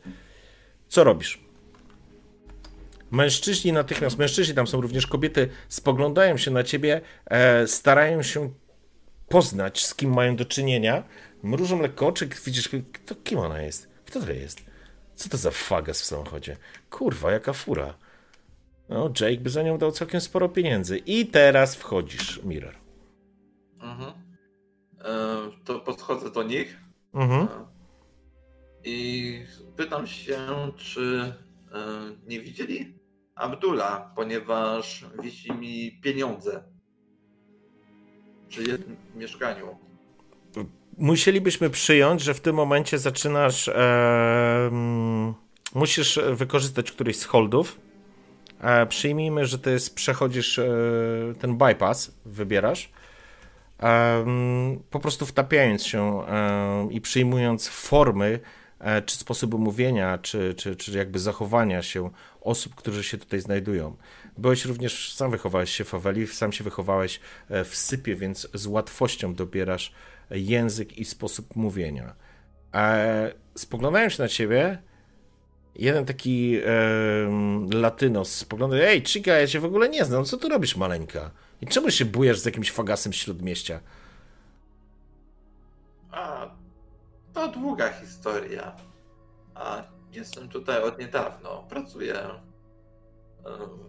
Co 0.89 1.05
robisz? 1.05 1.41
Mężczyźni 3.11 3.73
natychmiast, 3.73 4.19
mężczyźni, 4.19 4.55
tam 4.55 4.67
są 4.67 4.81
również 4.81 5.07
kobiety, 5.07 5.49
spoglądają 5.69 6.37
się 6.37 6.51
na 6.51 6.63
ciebie, 6.65 7.01
e, 7.27 7.67
starają 7.67 8.23
się 8.23 8.51
poznać, 9.29 9.87
z 9.87 9.95
kim 9.95 10.15
mają 10.15 10.37
do 10.37 10.45
czynienia. 10.45 11.05
Mrużą 11.43 11.83
lekko 11.83 12.07
oczy, 12.07 12.29
widzisz, 12.45 12.69
kto, 12.93 13.15
kim 13.15 13.39
ona 13.39 13.63
jest? 13.63 13.89
Kto 14.07 14.21
to 14.21 14.33
jest? 14.33 14.61
Co 15.15 15.29
to 15.29 15.37
za 15.37 15.51
fagas 15.51 16.03
w 16.03 16.05
samochodzie? 16.05 16.57
Kurwa, 16.91 17.33
jaka 17.33 17.53
fura. 17.53 17.95
No, 18.89 19.13
Jake 19.21 19.41
by 19.41 19.51
za 19.51 19.63
nią 19.63 19.79
dał 19.79 19.93
całkiem 19.93 20.21
sporo 20.21 20.49
pieniędzy. 20.49 20.99
I 20.99 21.27
teraz 21.27 21.75
wchodzisz, 21.75 22.41
Mirror. 22.45 22.75
Mhm. 23.81 24.28
E, 25.05 25.05
to 25.65 25.81
podchodzę 25.81 26.31
do 26.31 26.43
nich 26.43 26.77
Mhm. 27.15 27.43
e, 27.43 27.49
i 28.85 29.41
pytam 29.77 30.07
się, 30.07 30.39
czy 30.77 31.33
e, 31.73 31.79
nie 32.27 32.41
widzieli 32.41 32.95
Abdula, 33.35 34.13
ponieważ 34.17 35.07
wisi 35.23 35.53
mi 35.53 36.01
pieniądze. 36.03 36.65
Jest 38.59 38.83
w 38.83 39.17
mieszkaniu? 39.17 39.79
Musielibyśmy 40.99 41.71
przyjąć, 41.71 42.23
że 42.23 42.35
w 42.35 42.41
tym 42.41 42.57
momencie 42.57 42.99
zaczynasz. 42.99 43.69
E, 43.69 44.71
musisz 45.75 46.21
wykorzystać 46.33 46.93
któryś 46.93 47.17
z 47.19 47.25
holdów. 47.25 47.81
E, 48.61 48.87
przyjmijmy, 48.87 49.47
że 49.47 49.59
to 49.59 49.71
jest. 49.71 49.95
Przechodzisz 49.95 50.59
e, 50.59 50.69
ten 51.41 51.59
bypass, 51.59 52.19
wybierasz. 52.25 52.91
Po 54.91 55.01
prostu 55.01 55.27
wtapiając 55.27 55.85
się 55.85 56.23
i 56.91 57.01
przyjmując 57.01 57.69
formy, 57.69 58.41
e, 58.79 59.03
czy 59.03 59.17
sposoby 59.17 59.59
mówienia, 59.59 60.19
czy, 60.19 60.55
czy, 60.55 60.77
czy 60.77 60.99
jakby 60.99 61.19
zachowania 61.19 61.83
się 61.83 62.11
osób, 62.41 62.75
którzy 62.75 63.05
się 63.05 63.19
tutaj 63.19 63.41
znajdują. 63.41 63.97
Byłeś 64.39 64.65
również, 64.65 65.15
sam 65.15 65.31
wychowałeś 65.31 65.71
się 65.71 65.85
w 65.85 65.89
Faweli, 65.89 66.27
sam 66.27 66.53
się 66.53 66.65
wychowałeś 66.65 67.21
e, 67.49 67.65
w 67.65 67.77
sypie, 67.77 68.17
więc 68.17 68.49
z 68.55 68.67
łatwością 68.67 69.35
dobierasz 69.35 69.93
język 70.31 70.99
i 70.99 71.05
sposób 71.05 71.57
mówienia. 71.57 72.15
E, 72.75 73.33
spoglądają 73.55 74.09
się 74.09 74.23
na 74.23 74.29
ciebie. 74.29 74.83
Jeden 75.75 76.05
taki 76.05 76.57
e, 76.57 76.71
latynos 77.73 78.35
spogląda, 78.35 78.77
ej, 78.77 79.03
Chica, 79.05 79.33
ja 79.33 79.47
cię 79.47 79.61
w 79.61 79.65
ogóle 79.65 79.89
nie 79.89 80.05
znam, 80.05 80.25
co 80.25 80.37
tu 80.37 80.49
robisz, 80.49 80.77
maleńka? 80.77 81.31
I 81.61 81.67
czemu 81.67 81.91
się 81.91 82.05
bujasz 82.05 82.39
z 82.39 82.45
jakimś 82.45 82.71
fagasem 82.71 83.13
śródmieścia? 83.13 83.81
A, 86.11 86.51
to 87.33 87.49
długa 87.49 87.93
historia. 87.93 88.77
A 89.55 89.83
jestem 90.13 90.49
tutaj 90.49 90.83
od 90.83 90.99
niedawno. 90.99 91.67
Pracuję. 91.69 92.15
em, 93.47 93.89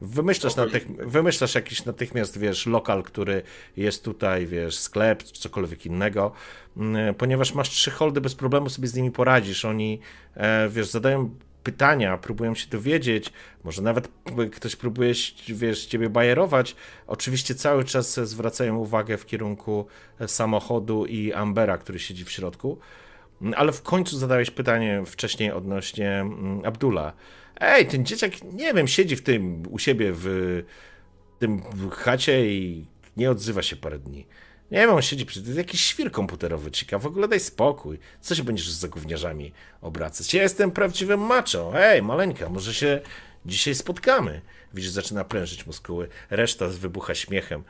Wymyślasz, 0.00 0.56
natych, 0.56 0.86
wymyślasz 0.96 1.54
jakiś 1.54 1.84
natychmiast, 1.84 2.38
wiesz, 2.38 2.66
lokal, 2.66 3.02
który 3.02 3.42
jest 3.76 4.04
tutaj, 4.04 4.46
wiesz, 4.46 4.78
sklep, 4.78 5.22
czy 5.22 5.32
cokolwiek 5.32 5.86
innego, 5.86 6.32
Mm, 6.76 7.14
ponieważ 7.14 7.54
masz 7.54 7.70
trzy 7.70 7.90
holdy, 7.90 8.20
bez 8.20 8.34
problemu 8.34 8.68
sobie 8.70 8.88
z 8.88 8.94
nimi 8.94 9.10
poradzisz. 9.10 9.64
Oni, 9.64 10.00
e, 10.34 10.68
wiesz, 10.68 10.86
zadają 10.88 11.30
pytania, 11.62 12.18
próbują 12.18 12.54
się 12.54 12.66
dowiedzieć, 12.68 13.32
może 13.64 13.82
nawet 13.82 14.08
ktoś 14.52 14.76
próbuje, 14.76 15.12
wiesz, 15.48 15.86
ciebie 15.86 16.10
bajerować. 16.10 16.76
Oczywiście 17.06 17.54
cały 17.54 17.84
czas 17.84 18.20
zwracają 18.20 18.76
uwagę 18.76 19.18
w 19.18 19.26
kierunku 19.26 19.86
samochodu 20.26 21.06
i 21.06 21.32
Ambera, 21.32 21.78
który 21.78 21.98
siedzi 21.98 22.24
w 22.24 22.30
środku. 22.30 22.78
Mm, 23.42 23.54
Ale 23.56 23.72
w 23.72 23.82
końcu 23.82 24.18
zadałeś 24.18 24.50
pytanie 24.50 25.02
wcześniej 25.06 25.52
odnośnie 25.52 26.10
mm, 26.10 26.64
Abdula. 26.64 27.12
Ej, 27.60 27.86
ten 27.86 28.06
dzieciak, 28.06 28.32
nie 28.52 28.74
wiem, 28.74 28.88
siedzi 28.88 29.16
w 29.16 29.22
tym 29.22 29.62
u 29.70 29.78
siebie 29.78 30.12
w 30.14 30.62
tym 31.38 31.62
chacie 31.90 32.46
i 32.46 32.86
nie 33.16 33.30
odzywa 33.30 33.62
się 33.62 33.76
parę 33.76 33.98
dni. 33.98 34.26
Nie 34.72 34.78
wiem, 34.78 34.90
on 34.90 35.02
siedzi 35.02 35.26
przy... 35.26 35.40
To 35.40 35.46
jest 35.46 35.58
jakiś 35.58 35.80
świr 35.80 36.10
komputerowy, 36.10 36.70
cika. 36.70 36.98
W 36.98 37.06
ogóle 37.06 37.28
daj 37.28 37.40
spokój. 37.40 37.98
Co 38.20 38.34
się 38.34 38.44
będziesz 38.44 38.70
za 38.70 38.88
gówniarzami 38.88 39.52
obracać? 39.80 40.34
Ja 40.34 40.42
jestem 40.42 40.70
prawdziwym 40.70 41.20
macho. 41.20 41.72
Ej, 41.76 42.02
maleńka, 42.02 42.48
może 42.48 42.74
się 42.74 43.00
dzisiaj 43.46 43.74
spotkamy. 43.74 44.40
Widzisz, 44.74 44.90
zaczyna 44.90 45.24
prężyć 45.24 45.66
muskuły. 45.66 46.08
Reszta 46.30 46.68
wybucha 46.68 47.14
śmiechem 47.14 47.64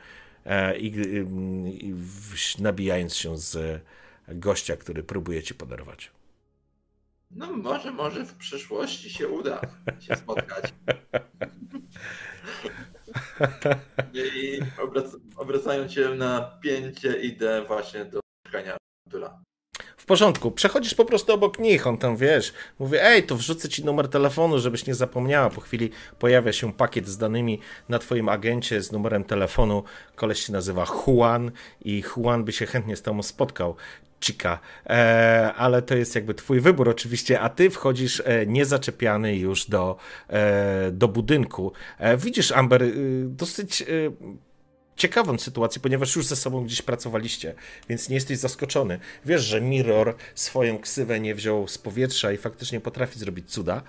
e, 0.45 0.77
i, 0.77 0.85
i, 0.87 1.87
i 1.87 1.93
w- 1.93 2.59
nabijając 2.59 3.15
się 3.15 3.37
z 3.37 3.81
gościa, 4.27 4.77
który 4.77 5.03
próbuje 5.03 5.43
ci 5.43 5.53
podarować. 5.55 6.11
No 7.31 7.51
może, 7.57 7.91
może 7.91 8.25
w 8.25 8.33
przyszłości 8.33 9.09
się 9.09 9.27
uda 9.27 9.61
się 9.99 10.15
spotkać. 10.15 10.73
I 14.13 14.59
obrac 14.83 15.15
obracając 15.35 15.91
się 15.91 16.15
na 16.15 16.57
pięcie 16.63 17.21
idę 17.21 17.63
właśnie 17.67 18.05
do 18.05 18.19
mieszkania 18.45 18.77
Abdula. 19.07 19.39
W 19.97 20.05
porządku, 20.05 20.51
przechodzisz 20.51 20.95
po 20.95 21.05
prostu 21.05 21.33
obok 21.33 21.59
nich, 21.59 21.87
on 21.87 21.97
tam 21.97 22.17
wiesz, 22.17 22.53
mówi, 22.79 22.97
ej, 23.01 23.23
to 23.23 23.35
wrzucę 23.35 23.69
ci 23.69 23.85
numer 23.85 24.07
telefonu, 24.07 24.59
żebyś 24.59 24.85
nie 24.85 24.95
zapomniała. 24.95 25.49
Po 25.49 25.61
chwili 25.61 25.89
pojawia 26.19 26.53
się 26.53 26.73
pakiet 26.73 27.07
z 27.07 27.17
danymi 27.17 27.59
na 27.89 27.99
twoim 27.99 28.29
agencie 28.29 28.81
z 28.81 28.91
numerem 28.91 29.23
telefonu. 29.23 29.83
Koleś 30.15 30.45
się 30.45 30.53
nazywa 30.53 30.85
Juan 30.85 31.51
i 31.85 32.03
Juan 32.17 32.43
by 32.43 32.51
się 32.51 32.65
chętnie 32.65 32.95
z 32.95 33.01
tobą 33.01 33.23
spotkał. 33.23 33.75
Chica, 34.23 34.59
e, 34.85 35.53
ale 35.57 35.81
to 35.81 35.95
jest 35.95 36.15
jakby 36.15 36.33
twój 36.33 36.59
wybór 36.59 36.89
oczywiście, 36.89 37.39
a 37.39 37.49
ty 37.49 37.69
wchodzisz 37.69 38.21
e, 38.25 38.45
niezaczepiany 38.45 39.35
już 39.35 39.65
do, 39.65 39.97
e, 40.29 40.91
do 40.91 41.07
budynku. 41.07 41.71
E, 41.99 42.17
widzisz, 42.17 42.51
Amber, 42.51 42.83
y, 42.83 43.25
dosyć 43.27 43.81
y, 43.81 44.11
ciekawą 44.95 45.37
sytuację, 45.37 45.81
ponieważ 45.81 46.15
już 46.15 46.25
ze 46.25 46.35
sobą 46.35 46.65
gdzieś 46.65 46.81
pracowaliście, 46.81 47.53
więc 47.89 48.09
nie 48.09 48.15
jesteś 48.15 48.37
zaskoczony. 48.37 48.99
Wiesz, 49.25 49.41
że 49.41 49.61
Mirror 49.61 50.15
swoją 50.35 50.79
ksywę 50.79 51.19
nie 51.19 51.35
wziął 51.35 51.67
z 51.67 51.77
powietrza 51.77 52.31
i 52.31 52.37
faktycznie 52.37 52.79
potrafi 52.79 53.19
zrobić 53.19 53.51
cuda, 53.51 53.81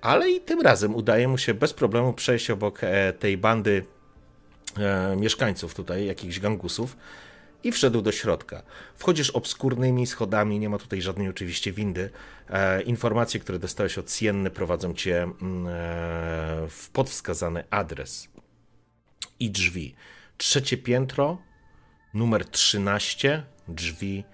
ale 0.00 0.30
i 0.30 0.40
tym 0.40 0.60
razem 0.60 0.94
udaje 0.94 1.28
mu 1.28 1.38
się 1.38 1.54
bez 1.54 1.72
problemu 1.72 2.12
przejść 2.12 2.50
obok 2.50 2.84
e, 2.84 3.12
tej 3.12 3.38
bandy 3.38 3.84
e, 4.78 5.16
mieszkańców 5.16 5.74
tutaj, 5.74 6.06
jakichś 6.06 6.40
gangusów 6.40 6.96
i 7.64 7.72
wszedł 7.72 8.02
do 8.02 8.12
środka. 8.12 8.62
Wchodzisz 8.94 9.30
obskurnymi 9.30 10.06
schodami, 10.06 10.58
nie 10.58 10.68
ma 10.68 10.78
tutaj 10.78 11.02
żadnej 11.02 11.28
oczywiście 11.28 11.72
windy. 11.72 12.10
E, 12.48 12.82
informacje, 12.82 13.40
które 13.40 13.58
dostałeś 13.58 13.98
od 13.98 14.12
Sienny 14.12 14.50
prowadzą 14.50 14.94
cię 14.94 15.22
mm, 15.22 15.66
e, 15.66 15.70
w 16.68 16.90
podwskazany 16.92 17.64
adres 17.70 18.28
i 19.40 19.50
drzwi. 19.50 19.94
Trzecie 20.36 20.76
piętro, 20.76 21.38
numer 22.14 22.48
13, 22.48 23.42
drzwi 23.68 24.24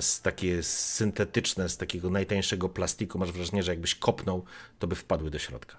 z 0.00 0.22
takie 0.22 0.62
syntetyczne, 0.62 1.68
z 1.68 1.76
takiego 1.76 2.10
najtańszego 2.10 2.68
plastiku. 2.68 3.18
Masz 3.18 3.32
wrażenie, 3.32 3.62
że 3.62 3.72
jakbyś 3.72 3.94
kopnął, 3.94 4.44
to 4.78 4.86
by 4.86 4.94
wpadły 4.94 5.30
do 5.30 5.38
środka. 5.38 5.76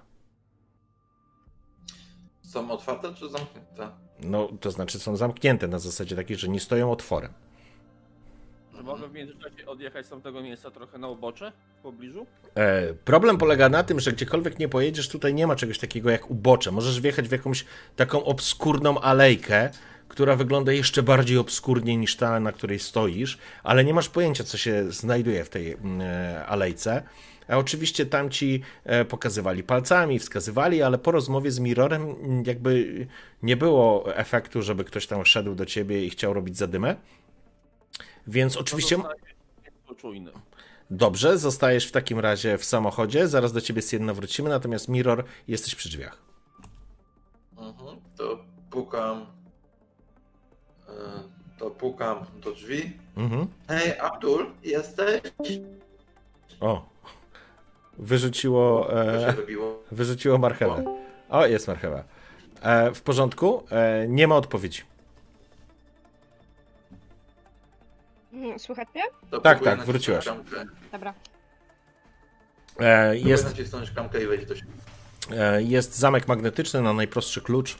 Są 2.43 2.71
otwarte 2.71 3.13
czy 3.13 3.29
zamknięte? 3.29 3.91
No, 4.23 4.49
to 4.59 4.71
znaczy 4.71 4.99
są 4.99 5.15
zamknięte 5.15 5.67
na 5.67 5.79
zasadzie 5.79 6.15
takiej, 6.15 6.37
że 6.37 6.47
nie 6.47 6.59
stoją 6.59 6.91
otworem. 6.91 7.33
Że 8.75 8.83
mogę 8.83 9.07
w 9.07 9.13
międzyczasie 9.13 9.65
odjechać 9.65 10.05
z 10.05 10.09
tamtego 10.09 10.41
miejsca 10.41 10.71
trochę 10.71 10.97
na 10.97 11.07
ubocze 11.07 11.51
w 11.79 11.81
pobliżu? 11.81 12.25
E, 12.55 12.93
problem 12.93 13.37
polega 13.37 13.69
na 13.69 13.83
tym, 13.83 13.99
że 13.99 14.11
gdziekolwiek 14.11 14.59
nie 14.59 14.69
pojedziesz, 14.69 15.09
tutaj 15.09 15.33
nie 15.33 15.47
ma 15.47 15.55
czegoś 15.55 15.79
takiego 15.79 16.09
jak 16.09 16.31
ubocze. 16.31 16.71
Możesz 16.71 17.01
wjechać 17.01 17.27
w 17.29 17.31
jakąś 17.31 17.65
taką 17.95 18.23
obskurną 18.23 19.01
alejkę, 19.01 19.69
która 20.07 20.35
wygląda 20.35 20.71
jeszcze 20.71 21.03
bardziej 21.03 21.37
obskurnie 21.37 21.97
niż 21.97 22.15
ta, 22.15 22.39
na 22.39 22.51
której 22.51 22.79
stoisz, 22.79 23.37
ale 23.63 23.83
nie 23.83 23.93
masz 23.93 24.09
pojęcia, 24.09 24.43
co 24.43 24.57
się 24.57 24.91
znajduje 24.91 25.45
w 25.45 25.49
tej 25.49 25.73
mm, 25.73 26.01
e, 26.01 26.45
alejce. 26.45 27.03
A 27.49 27.57
oczywiście 27.57 28.05
tamci 28.05 28.61
e, 28.83 29.05
pokazywali 29.05 29.63
palcami, 29.63 30.19
wskazywali, 30.19 30.81
ale 30.81 30.97
po 30.97 31.11
rozmowie 31.11 31.51
z 31.51 31.59
Mirrorem 31.59 32.01
mm, 32.01 32.43
jakby 32.45 33.07
nie 33.43 33.57
było 33.57 34.15
efektu, 34.15 34.61
żeby 34.61 34.83
ktoś 34.83 35.07
tam 35.07 35.25
szedł 35.25 35.55
do 35.55 35.65
ciebie 35.65 36.05
i 36.05 36.09
chciał 36.09 36.33
robić 36.33 36.57
zadymę. 36.57 36.95
Więc 38.27 38.57
oczywiście... 38.57 38.97
Czujny. 39.97 40.31
Dobrze, 40.91 41.37
zostajesz 41.37 41.87
w 41.87 41.91
takim 41.91 42.19
razie 42.19 42.57
w 42.57 42.65
samochodzie, 42.65 43.27
zaraz 43.27 43.53
do 43.53 43.61
ciebie 43.61 43.81
z 43.81 43.91
jedno 43.91 44.13
wrócimy, 44.15 44.49
natomiast 44.49 44.87
Mirror, 44.87 45.23
jesteś 45.47 45.75
przy 45.75 45.89
drzwiach. 45.89 46.21
Mhm. 47.57 47.99
To 48.17 48.39
pukam. 48.71 49.25
e, 50.87 50.91
To 51.59 51.71
pukam 51.71 52.25
do 52.43 52.51
drzwi. 52.51 52.97
Mhm. 53.17 53.47
Hej, 53.67 53.99
Abdul, 53.99 54.51
jesteś? 54.63 55.21
O, 56.59 56.88
wyrzuciło, 57.99 58.93
e, 59.03 59.33
wyrzuciło 59.91 60.37
marchewę. 60.37 60.83
O, 61.29 61.45
jest 61.45 61.67
marchewa. 61.67 62.03
E, 62.61 62.91
w 62.93 63.01
porządku, 63.01 63.63
e, 63.71 64.05
nie 64.07 64.27
ma 64.27 64.35
odpowiedzi. 64.35 64.81
Mm, 68.33 68.59
Słychać 68.59 68.87
mnie? 68.95 69.03
To 69.31 69.41
Tak, 69.41 69.57
próbuję 69.57 69.77
tak, 69.77 69.85
wróciłaś. 69.85 70.25
nacisnąć 70.25 70.49
klamkę. 70.49 70.71
Dobra. 70.91 71.13
E, 72.79 73.09
Próbuję 73.11 73.31
jest, 73.31 73.43
nacisnąć 73.45 73.91
klamkę 73.91 74.23
i 74.23 74.27
wejść 74.27 74.45
do 74.45 74.55
środka. 74.55 74.75
e, 75.35 75.63
jest 75.63 75.95
zamek 75.95 76.27
magnetyczny 76.27 76.81
na 76.81 76.93
najprostszy 76.93 77.41
klucz. 77.41 77.77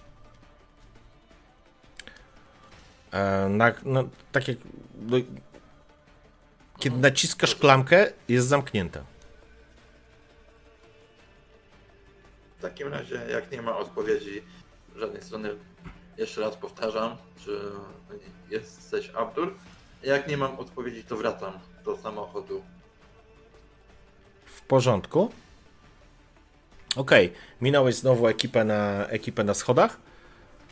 E, 3.12 3.48
na, 3.50 3.74
no, 3.86 4.04
tak 4.32 4.48
jak, 4.48 4.58
no, 5.02 5.18
kiedy 6.80 6.98
naciskasz 6.98 7.56
klamkę, 7.56 8.08
jest 8.28 8.48
zamknięta. 8.48 9.04
W 12.60 12.62
takim 12.62 12.88
razie, 12.88 13.22
jak 13.32 13.52
nie 13.52 13.62
ma 13.62 13.78
odpowiedzi 13.78 14.42
żadnej 14.96 15.24
strony, 15.24 15.50
jeszcze 16.18 16.42
raz 16.42 16.56
powtarzam, 16.56 17.18
czy 17.46 17.60
jesteś 18.50 19.10
Abdul. 19.10 19.54
Jak 20.04 20.28
nie 20.28 20.38
mam 20.38 20.60
odpowiedzi, 20.60 21.04
to 21.04 21.18
wracam 21.18 21.54
do 21.86 21.98
samochodu. 21.98 22.64
W 24.46 24.62
porządku. 24.62 25.32
Okej, 26.96 27.34
minąłeś 27.62 27.96
znowu 27.96 28.28
ekipę 28.28 28.64
na, 28.64 29.08
ekipę 29.08 29.44
na 29.44 29.54
schodach. 29.54 29.98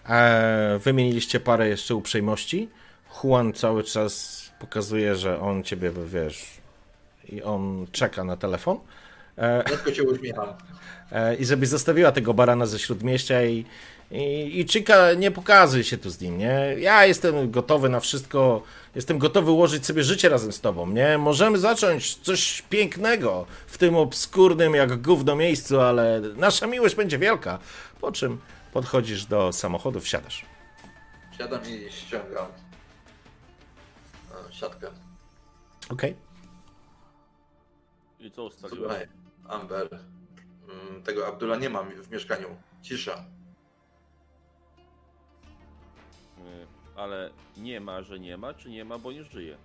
E, 0.10 0.80
wymieniliście 0.84 1.40
parę 1.40 1.70
jeszcze 1.70 1.96
uprzejmości. 1.96 2.70
Juan 3.24 3.54
cały 3.54 3.84
czas 3.84 4.44
pokazuje, 4.60 5.16
że 5.16 5.40
on 5.40 5.64
ciebie, 5.64 5.92
wiesz, 6.06 6.46
i 7.30 7.44
on 7.44 7.88
czeka 7.92 8.24
na 8.24 8.38
telefon. 8.38 8.80
Tylko 9.66 9.94
się 9.94 10.04
uśmiecham. 10.04 10.48
E, 11.12 11.36
I 11.36 11.46
żebyś 11.46 11.70
zostawiła 11.70 12.12
tego 12.12 12.34
barana 12.34 12.66
ze 12.66 12.80
śródmieścia 12.80 13.44
i, 13.44 13.66
i, 14.12 14.60
i 14.60 14.68
Chica, 14.68 15.14
nie 15.14 15.32
pokazuj 15.32 15.84
się 15.84 15.98
tu 15.98 16.10
z 16.10 16.22
nim, 16.22 16.38
nie? 16.38 16.76
Ja 16.80 17.06
jestem 17.06 17.52
gotowy 17.52 17.90
na 17.90 18.00
wszystko, 18.00 18.64
jestem 18.96 19.18
gotowy 19.18 19.52
ułożyć 19.52 19.86
sobie 19.86 20.04
życie 20.04 20.30
razem 20.30 20.52
z 20.52 20.62
tobą, 20.62 20.90
nie? 20.90 21.18
Możemy 21.18 21.58
zacząć 21.58 22.16
coś 22.16 22.62
pięknego 22.62 23.46
w 23.68 23.78
tym 23.78 23.96
obskurnym 23.96 24.74
jak 24.76 25.02
gówno 25.02 25.36
miejscu, 25.36 25.80
ale 25.82 26.22
nasza 26.36 26.68
miłość 26.68 26.96
będzie 26.96 27.18
wielka. 27.18 27.60
Po 28.02 28.12
czym 28.12 28.42
podchodzisz 28.74 29.26
do 29.26 29.54
samochodu, 29.54 30.00
wsiadasz. 30.00 30.46
Siadam 31.38 31.62
i 31.68 31.92
ściągam 31.92 32.46
e, 34.50 34.54
siatkę. 34.54 34.88
Okej. 35.90 36.16
I 38.20 38.32
co 38.32 38.44
ustaliłeś? 38.44 39.08
Amber, 39.50 39.90
mm, 40.70 41.04
tego 41.04 41.28
Abdula 41.28 41.56
nie 41.56 41.70
ma 41.70 41.84
w 41.84 42.12
mieszkaniu. 42.12 42.48
Cisza. 42.82 43.26
Y, 46.38 46.68
Ale 46.96 47.30
nie 47.58 47.80
ma, 47.82 48.02
że 48.02 48.20
nie 48.20 48.38
ma, 48.38 48.54
czy 48.54 48.70
nie 48.70 48.86
ma, 48.86 48.98
bo 48.98 49.12
nie 49.12 49.24
żyje? 49.24 49.58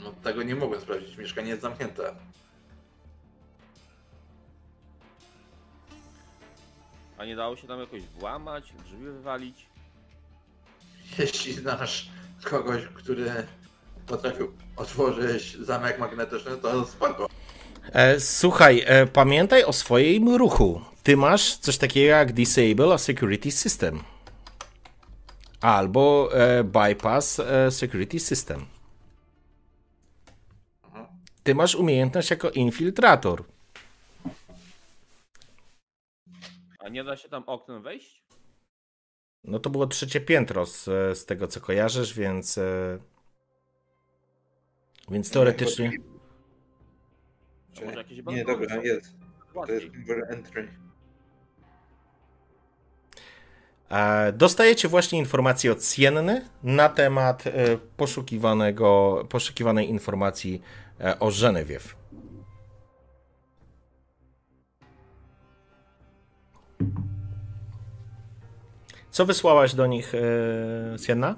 No 0.00 0.12
tego 0.12 0.42
nie 0.42 0.54
mogłem 0.54 0.80
sprawdzić. 0.80 1.16
Mieszkanie 1.16 1.48
jest 1.48 1.62
zamknięte. 1.62 2.14
A 7.18 7.24
nie 7.24 7.36
dało 7.36 7.56
się 7.56 7.66
tam 7.68 7.80
jakoś 7.80 8.02
włamać, 8.02 8.72
drzwi 8.84 9.04
wywalić? 9.04 9.66
Jeśli 11.18 11.52
znasz 11.52 12.08
kogoś, 12.44 12.82
który 12.94 13.46
potrafił 14.06 14.52
otworzyć 14.76 15.56
zamek 15.56 15.98
magnetyczny, 15.98 16.56
to 16.56 16.84
spoko. 16.84 17.28
E, 17.90 18.20
Słuchaj, 18.20 18.82
e, 18.86 19.06
pamiętaj 19.06 19.64
o 19.64 19.72
swoim 19.72 20.36
ruchu. 20.36 20.80
Ty 21.02 21.16
masz 21.16 21.56
coś 21.56 21.78
takiego 21.78 22.06
jak 22.06 22.32
Disable 22.32 22.94
a 22.94 22.98
Security 22.98 23.50
System. 23.50 24.02
Albo 25.60 26.30
e, 26.34 26.64
Bypass 26.64 27.40
e, 27.40 27.70
Security 27.70 28.20
System. 28.20 28.66
Ty 31.42 31.54
masz 31.54 31.74
umiejętność 31.74 32.30
jako 32.30 32.50
infiltrator. 32.50 33.44
A 36.78 36.88
nie 36.88 37.04
da 37.04 37.16
się 37.16 37.28
tam 37.28 37.42
oknem 37.46 37.82
wejść? 37.82 38.22
No 39.44 39.58
to 39.58 39.70
było 39.70 39.86
trzecie 39.86 40.20
piętro 40.20 40.66
z, 40.66 40.84
z 41.18 41.24
tego, 41.26 41.48
co 41.48 41.60
kojarzysz, 41.60 42.14
więc. 42.14 42.58
e, 42.58 42.98
Więc 45.10 45.30
teoretycznie. 45.30 45.90
A 47.80 47.84
może 47.84 47.98
jakieś 47.98 48.16
Nie, 48.16 48.22
balkony 48.22 48.44
dobra, 48.46 48.74
są? 48.76 48.82
jest. 48.82 49.14
To 49.52 49.58
Łatwiej. 49.58 49.80
jest 50.06 50.30
Entry. 50.30 50.68
E, 53.90 54.32
Dostajecie 54.32 54.88
właśnie 54.88 55.18
informację 55.18 55.72
od 55.72 55.84
Sienny 55.84 56.44
na 56.62 56.88
temat 56.88 57.46
e, 57.46 57.50
poszukiwanego, 57.96 59.22
poszukiwanej 59.28 59.90
informacji 59.90 60.62
e, 61.00 61.18
o 61.18 61.30
Żenewiew. 61.30 61.96
Co 69.10 69.26
wysłałaś 69.26 69.74
do 69.74 69.86
nich, 69.86 70.12
e, 70.14 70.98
Sienna? 70.98 71.36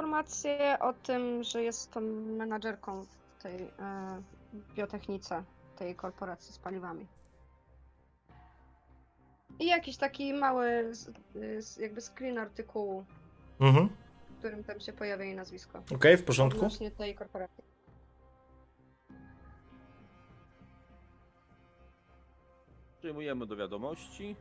Informacje 0.00 0.78
o 0.80 0.92
tym, 0.92 1.42
że 1.44 1.62
jest 1.62 1.90
tą 1.90 2.00
menadżerką 2.36 3.04
w 3.04 3.42
tej 3.42 3.54
e, 3.62 4.22
biotechnice, 4.74 5.44
tej 5.76 5.94
korporacji 5.94 6.54
z 6.54 6.58
paliwami. 6.58 7.06
I 9.58 9.66
jakiś 9.66 9.96
taki 9.96 10.34
mały, 10.34 10.94
z- 10.94 11.10
z- 11.64 11.76
jakby 11.76 12.00
screen 12.00 12.38
artykułu, 12.38 13.04
Mhm. 13.60 13.88
w 14.30 14.38
którym 14.38 14.64
tam 14.64 14.80
się 14.80 14.92
pojawia 14.92 15.24
jej 15.24 15.36
nazwisko. 15.36 15.82
Okej, 15.94 16.16
w 16.16 16.24
porządku. 16.24 16.58
Odnośnie 16.58 16.90
tej 16.90 17.14
korporacji. 17.14 17.64
Przyjmujemy 22.98 23.46
do 23.46 23.56
wiadomości. 23.56 24.36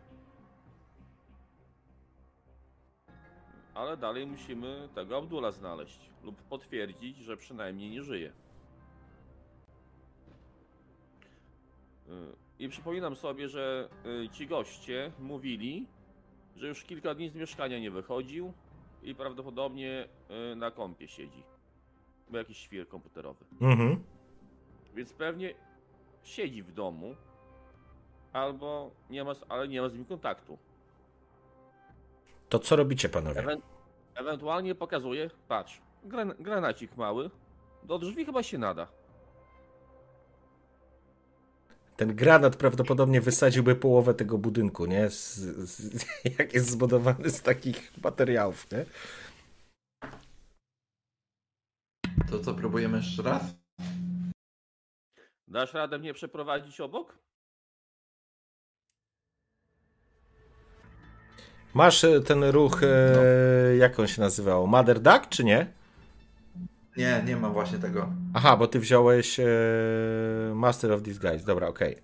Ale 3.79 3.97
dalej 3.97 4.27
musimy 4.27 4.89
tego 4.95 5.17
Abdula 5.17 5.51
znaleźć 5.51 6.09
lub 6.23 6.35
potwierdzić, 6.41 7.17
że 7.17 7.37
przynajmniej 7.37 7.89
nie 7.89 8.03
żyje. 8.03 8.31
Y, 12.07 12.11
I 12.59 12.69
przypominam 12.69 13.15
sobie, 13.15 13.49
że 13.49 13.89
y, 14.25 14.29
ci 14.29 14.47
goście 14.47 15.11
mówili, 15.19 15.87
że 16.55 16.67
już 16.67 16.83
kilka 16.83 17.15
dni 17.15 17.29
z 17.29 17.35
mieszkania 17.35 17.79
nie 17.79 17.91
wychodził 17.91 18.53
i 19.03 19.15
prawdopodobnie 19.15 20.07
y, 20.51 20.55
na 20.55 20.71
kompie 20.71 21.07
siedzi. 21.07 21.43
Bo 22.29 22.37
jakiś 22.37 22.57
świr 22.57 22.87
komputerowy. 22.87 23.45
Mhm. 23.61 24.03
Więc 24.95 25.13
pewnie 25.13 25.53
siedzi 26.23 26.63
w 26.63 26.71
domu, 26.71 27.15
albo 28.33 28.91
nie 29.09 29.23
ma, 29.23 29.33
ale 29.49 29.67
nie 29.67 29.81
ma 29.81 29.89
z 29.89 29.93
nim 29.93 30.05
kontaktu. 30.05 30.57
To 32.49 32.59
co 32.59 32.75
robicie, 32.75 33.09
panowie? 33.09 33.39
Ewen 33.39 33.61
ewentualnie 34.15 34.75
pokazuje, 34.75 35.29
patrz, 35.47 35.81
gran 36.03 36.33
granacik 36.39 36.97
mały, 36.97 37.29
do 37.83 37.99
drzwi 37.99 38.25
chyba 38.25 38.43
się 38.43 38.57
nada. 38.57 38.87
Ten 41.97 42.15
granat 42.15 42.55
prawdopodobnie 42.55 43.21
wysadziłby 43.21 43.75
połowę 43.75 44.13
tego 44.13 44.37
budynku, 44.37 44.85
nie? 44.85 45.09
Z, 45.09 45.35
z, 45.69 46.05
jak 46.39 46.53
jest 46.53 46.69
zbudowany 46.69 47.29
z 47.29 47.41
takich 47.41 47.91
materiałów, 48.03 48.71
nie? 48.71 48.85
To 52.31 52.39
co, 52.39 52.53
próbujemy 52.53 52.97
jeszcze 52.97 53.23
raz? 53.23 53.43
Dasz 55.47 55.73
radę 55.73 55.99
mnie 55.99 56.13
przeprowadzić 56.13 56.81
obok? 56.81 57.17
Masz 61.73 62.03
e, 62.03 62.21
ten 62.21 62.43
ruch, 62.43 62.83
e, 62.83 63.75
jak 63.77 63.99
on 63.99 64.07
się 64.07 64.21
nazywał? 64.21 64.67
Mother 64.67 64.99
Duck, 64.99 65.29
czy 65.29 65.43
nie? 65.43 65.67
Nie, 66.97 67.23
nie 67.25 67.35
mam 67.35 67.53
właśnie 67.53 67.77
tego. 67.77 68.09
Aha, 68.33 68.57
bo 68.57 68.67
ty 68.67 68.79
wziąłeś 68.79 69.39
e, 69.39 69.45
Master 70.55 70.91
of 70.91 71.01
Disguise. 71.01 71.45
Dobra, 71.45 71.67
okej. 71.67 71.97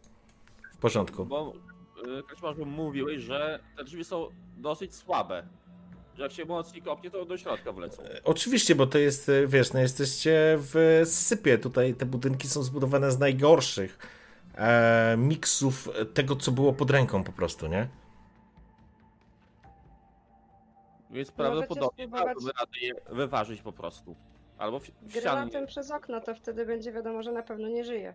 W 0.74 0.78
porządku. 0.78 1.26
Bo 1.26 1.54
Kaczmarzu 2.30 2.66
mówiłeś, 2.66 3.22
że 3.22 3.60
te 3.78 3.84
drzwi 3.84 4.04
są 4.06 4.28
dosyć 4.58 4.96
słabe. 4.96 5.44
Że 6.18 6.24
jak 6.24 6.32
się 6.32 6.46
mocniej 6.46 6.82
kopnie, 6.82 7.12
to 7.12 7.26
do 7.26 7.38
środka 7.38 7.72
wlecą. 7.72 8.04
Oczywiście, 8.24 8.76
bo 8.76 8.88
to 8.88 8.98
jest, 8.98 9.32
wiesz, 9.48 9.74
no 9.74 9.80
jesteście 9.80 10.58
w 10.58 11.02
sypie. 11.06 11.58
Tutaj 11.58 11.94
te 11.94 12.06
budynki 12.06 12.48
są 12.48 12.64
zbudowane 12.64 13.12
z 13.12 13.20
najgorszych 13.20 14.00
e, 14.56 15.16
miksów 15.18 15.90
tego, 16.14 16.36
co 16.36 16.52
było 16.52 16.74
pod 16.74 16.92
ręką 16.92 17.24
po 17.24 17.32
prostu, 17.32 17.68
nie? 17.68 17.88
Więc 21.12 21.32
prawdopodobnie 21.32 22.06
spróbować- 22.08 22.26
dałbym 22.36 22.52
radę 22.60 22.80
je 22.82 22.94
wyważyć 23.16 23.62
po 23.62 23.72
prostu. 23.72 24.16
Albo 24.58 24.80
w, 24.80 24.84
w. 25.02 25.14
Granatem 25.14 25.68
przez 25.68 25.92
okno, 25.92 26.22
to 26.22 26.36
wtedy 26.36 26.66
będzie 26.66 26.92
wiadomo, 26.92 27.24
że 27.24 27.32
na 27.32 27.44
pewno 27.44 27.68
nie 27.68 27.84
żyje. 27.86 28.14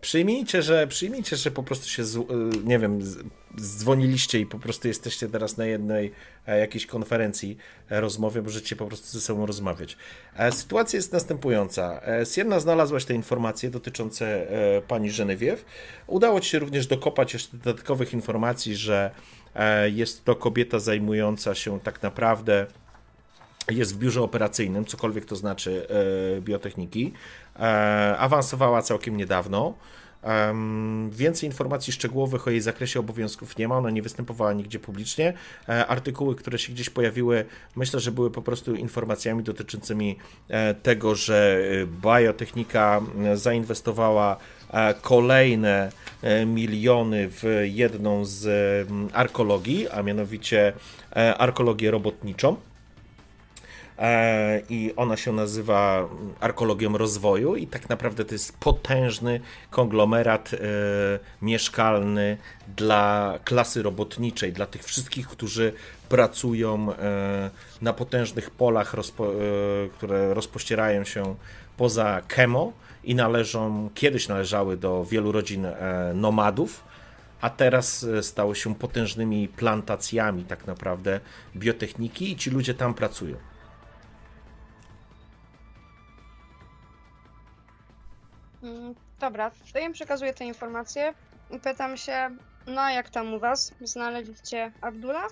Przyjmijcie, 0.00 0.62
że 0.62 0.86
przyjmijcie, 0.86 1.36
że 1.36 1.50
po 1.50 1.62
prostu 1.62 1.88
się, 1.88 2.04
z, 2.04 2.16
y, 2.16 2.20
nie 2.64 2.78
wiem, 2.78 3.02
z- 3.02 3.18
dzwoniliście 3.60 4.40
i 4.40 4.46
po 4.46 4.58
prostu 4.58 4.88
jesteście 4.88 5.28
teraz 5.28 5.56
na 5.56 5.66
jednej 5.66 6.12
e, 6.46 6.58
jakiejś 6.58 6.86
konferencji, 6.86 7.56
e, 7.90 8.00
rozmowie, 8.00 8.42
możecie 8.42 8.76
po 8.76 8.86
prostu 8.86 9.06
ze 9.06 9.20
sobą 9.20 9.46
rozmawiać. 9.46 9.96
E, 10.36 10.52
Sytuacja 10.52 10.96
jest 10.96 11.12
następująca. 11.12 12.00
Sienna 12.34 12.60
znalazłaś 12.60 13.04
te 13.04 13.14
informacje 13.14 13.70
dotyczące 13.70 14.46
pani 14.88 15.10
Żenewiew. 15.10 15.64
Udało 16.06 16.40
ci 16.40 16.50
się 16.50 16.58
również 16.58 16.86
dokopać 16.86 17.32
jeszcze 17.32 17.56
dodatkowych 17.56 18.12
informacji, 18.12 18.76
że 18.76 19.10
jest 19.92 20.24
to 20.24 20.36
kobieta 20.36 20.78
zajmująca 20.78 21.54
się 21.54 21.80
tak 21.80 22.02
naprawdę 22.02 22.66
jest 23.70 23.94
w 23.94 23.98
biurze 23.98 24.22
operacyjnym, 24.22 24.84
cokolwiek 24.84 25.24
to 25.24 25.36
znaczy 25.36 25.86
e, 26.36 26.40
biotechniki. 26.40 27.12
E, 27.58 28.16
awansowała 28.18 28.82
całkiem 28.82 29.16
niedawno. 29.16 29.74
Em, 30.22 31.10
więcej 31.10 31.48
informacji 31.48 31.92
szczegółowych 31.92 32.46
o 32.46 32.50
jej 32.50 32.60
zakresie 32.60 33.00
obowiązków 33.00 33.58
nie 33.58 33.68
ma, 33.68 33.78
ona 33.78 33.90
nie 33.90 34.02
występowała 34.02 34.52
nigdzie 34.52 34.78
publicznie. 34.78 35.32
E, 35.68 35.86
artykuły, 35.86 36.34
które 36.34 36.58
się 36.58 36.72
gdzieś 36.72 36.90
pojawiły, 36.90 37.44
myślę, 37.76 38.00
że 38.00 38.12
były 38.12 38.30
po 38.30 38.42
prostu 38.42 38.74
informacjami 38.74 39.42
dotyczącymi 39.42 40.18
e, 40.48 40.74
tego, 40.74 41.14
że 41.14 41.62
e, 41.82 42.20
biotechnika 42.20 43.00
e, 43.24 43.36
zainwestowała 43.36 44.36
e, 44.36 44.61
kolejne 45.02 45.92
e, 46.22 46.46
miliony 46.46 47.28
w 47.28 47.62
jedną 47.64 48.24
z 48.24 48.46
mm, 48.90 49.08
arkologii, 49.12 49.88
a 49.88 50.02
mianowicie 50.02 50.72
e, 51.16 51.34
arkologię 51.34 51.90
robotniczą. 51.90 52.56
E, 53.98 54.62
I 54.68 54.92
ona 54.96 55.16
się 55.16 55.32
nazywa 55.32 55.98
mm, 55.98 56.34
Arkologią 56.40 56.98
Rozwoju, 56.98 57.56
i 57.56 57.66
tak 57.66 57.88
naprawdę 57.88 58.24
to 58.24 58.34
jest 58.34 58.58
potężny 58.58 59.40
konglomerat 59.70 60.50
e, 60.54 60.58
mieszkalny 61.42 62.36
dla 62.76 63.38
klasy 63.44 63.82
robotniczej, 63.82 64.52
dla 64.52 64.66
tych 64.66 64.84
wszystkich, 64.84 65.28
którzy 65.28 65.72
pracują 66.08 66.92
e, 66.92 67.50
na 67.80 67.92
potężnych 67.92 68.50
polach, 68.50 68.94
e, 68.94 68.98
które 69.88 70.34
rozpościerają 70.34 71.04
się 71.04 71.34
poza 71.76 72.22
Kemo 72.28 72.72
i 73.04 73.14
należą, 73.14 73.90
kiedyś 73.94 74.28
należały 74.28 74.76
do 74.76 75.04
wielu 75.04 75.32
rodzin 75.32 75.66
e, 75.66 76.12
nomadów, 76.14 76.84
a 77.40 77.50
teraz 77.50 78.04
e, 78.04 78.22
stały 78.22 78.56
się 78.56 78.74
potężnymi 78.74 79.48
plantacjami 79.48 80.44
tak 80.44 80.66
naprawdę 80.66 81.20
biotechniki 81.56 82.32
i 82.32 82.36
ci 82.36 82.50
ludzie 82.50 82.74
tam 82.74 82.94
pracują. 82.94 83.36
Mm, 88.62 88.94
Dobra, 89.20 89.50
to 89.72 89.78
im 89.78 89.92
przekazuję 89.92 90.34
te 90.34 90.44
informacje 90.44 91.14
i 91.50 91.58
pytam 91.60 91.96
się, 91.96 92.36
no 92.66 92.80
a 92.80 92.92
jak 92.92 93.10
tam 93.10 93.34
u 93.34 93.38
was? 93.38 93.74
Znaleźliście 93.80 94.72
Abdula? 94.80 95.26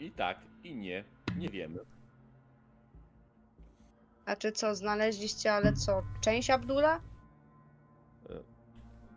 I 0.00 0.10
tak, 0.10 0.38
i 0.64 0.74
nie. 0.76 1.04
Nie 1.36 1.48
wiemy. 1.48 1.78
A 4.26 4.36
czy 4.36 4.52
co, 4.52 4.74
znaleźliście, 4.74 5.52
ale 5.52 5.72
co, 5.72 6.02
część 6.20 6.50
Abdula? 6.50 7.00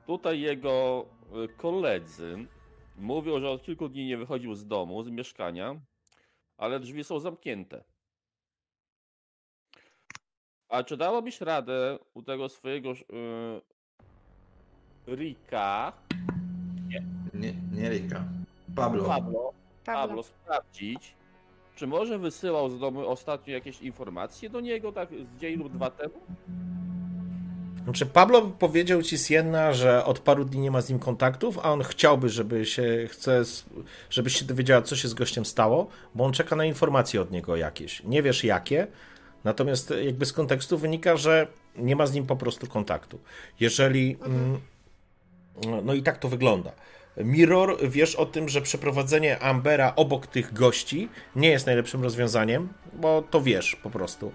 Tutaj 0.06 0.40
jego 0.41 1.06
y, 1.45 1.48
koledzy 1.57 2.48
mówią, 2.95 3.40
że 3.40 3.49
od 3.49 3.64
kilku 3.64 3.90
dni 3.90 4.06
nie 4.06 4.18
wychodził 4.18 4.56
z 4.56 4.68
domu, 4.68 5.03
z 5.03 5.10
mieszkania, 5.10 5.76
ale 6.57 6.80
drzwi 6.80 7.03
są 7.03 7.19
zamknięte. 7.19 7.84
A 10.69 10.84
czy 10.84 10.98
dałabyś 10.98 11.41
radę 11.41 11.99
u 12.14 12.23
tego 12.23 12.49
swojego 12.49 12.91
y, 12.91 12.95
Rika, 15.07 15.94
Nie, 17.34 17.53
nie 17.72 17.90
Rika. 17.90 18.26
Pablo. 18.76 19.03
Pablo, 19.03 19.07
Pablo. 19.07 19.53
Pablo, 19.86 20.23
sprawdzić, 20.23 21.15
czy 21.76 21.88
może 21.88 22.19
wysyłał 22.19 22.69
z 22.69 22.80
domu 22.80 23.07
ostatnio 23.07 23.53
jakieś 23.53 23.81
informacje 23.81 24.49
do 24.49 24.60
niego, 24.61 24.91
tak 24.91 25.10
z 25.10 25.41
dzień 25.41 25.56
lub 25.56 25.73
dwa 25.73 25.89
temu? 25.89 26.14
Znaczy, 27.84 28.06
Pablo 28.06 28.41
powiedział 28.41 29.03
ci 29.03 29.18
Sienna, 29.18 29.73
że 29.73 30.06
od 30.06 30.19
paru 30.19 30.45
dni 30.45 30.60
nie 30.60 30.72
ma 30.72 30.81
z 30.81 30.89
nim 30.89 30.99
kontaktów, 30.99 31.60
a 31.60 31.72
on 31.72 31.84
chciałby, 31.84 32.30
żeby 32.30 32.65
się 32.65 33.07
chce, 33.07 33.43
żebyś 34.10 34.39
się 34.39 34.45
dowiedziała, 34.45 34.81
co 34.81 34.95
się 34.95 35.07
z 35.07 35.14
gościem 35.14 35.45
stało, 35.45 35.88
bo 36.15 36.26
on 36.26 36.34
czeka 36.34 36.56
na 36.56 36.65
informacje 36.65 37.22
od 37.22 37.31
niego 37.31 37.56
jakieś. 37.56 38.03
Nie 38.03 38.23
wiesz 38.23 38.43
jakie, 38.43 38.88
natomiast 39.43 39.93
jakby 40.06 40.26
z 40.26 40.34
kontekstu 40.34 40.77
wynika, 40.77 41.18
że 41.18 41.47
nie 41.77 41.95
ma 41.95 42.07
z 42.07 42.14
nim 42.14 42.26
po 42.26 42.35
prostu 42.35 42.68
kontaktu. 42.68 43.19
Jeżeli. 43.60 44.18
mm, 44.26 44.60
No 45.84 45.93
i 45.93 46.03
tak 46.03 46.18
to 46.18 46.30
wygląda. 46.30 46.72
Mirror, 47.18 47.78
wiesz 47.90 48.16
o 48.16 48.26
tym, 48.26 48.50
że 48.50 48.62
przeprowadzenie 48.62 49.40
Ambera 49.40 49.94
obok 49.96 50.28
tych 50.28 50.54
gości 50.54 51.10
nie 51.36 51.50
jest 51.50 51.66
najlepszym 51.66 52.04
rozwiązaniem, 52.04 52.70
bo 52.94 53.22
to 53.22 53.42
wiesz 53.42 53.76
po 53.76 53.90
prostu. 53.90 54.32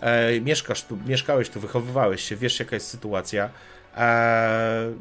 E, 0.00 0.40
mieszkasz 0.40 0.82
tu, 0.84 0.98
mieszkałeś 1.06 1.48
tu, 1.48 1.60
wychowywałeś 1.60 2.22
się, 2.22 2.36
wiesz 2.36 2.58
jaka 2.58 2.76
jest 2.76 2.88
sytuacja. 2.88 3.50
E, 3.96 4.92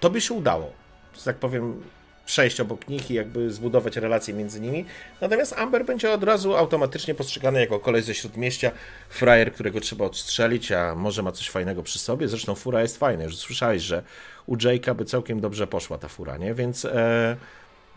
to 0.00 0.10
by 0.10 0.20
się 0.20 0.34
udało, 0.34 0.72
że 1.18 1.24
tak 1.24 1.36
powiem, 1.36 1.82
przejść 2.26 2.60
obok 2.60 2.88
nich 2.88 3.10
i 3.10 3.14
jakby 3.14 3.50
zbudować 3.50 3.96
relacje 3.96 4.34
między 4.34 4.60
nimi. 4.60 4.84
Natomiast 5.20 5.52
Amber 5.52 5.84
będzie 5.84 6.12
od 6.12 6.24
razu 6.24 6.56
automatycznie 6.56 7.14
postrzegany 7.14 7.60
jako 7.60 7.80
koleś 7.80 8.04
ze 8.04 8.14
śródmieścia, 8.14 8.70
frajer, 9.08 9.52
którego 9.52 9.80
trzeba 9.80 10.04
odstrzelić, 10.04 10.72
a 10.72 10.94
może 10.94 11.22
ma 11.22 11.32
coś 11.32 11.50
fajnego 11.50 11.82
przy 11.82 11.98
sobie. 11.98 12.28
Zresztą 12.28 12.54
fura 12.54 12.82
jest 12.82 12.98
fajna, 12.98 13.24
już 13.24 13.36
słyszałeś, 13.36 13.82
że 13.82 14.02
u 14.46 14.56
Jake'a 14.56 14.94
by 14.94 15.04
całkiem 15.04 15.40
dobrze 15.40 15.66
poszła 15.66 15.98
ta 15.98 16.08
fura, 16.08 16.36
nie? 16.36 16.54
Więc 16.54 16.84
e, 16.84 17.36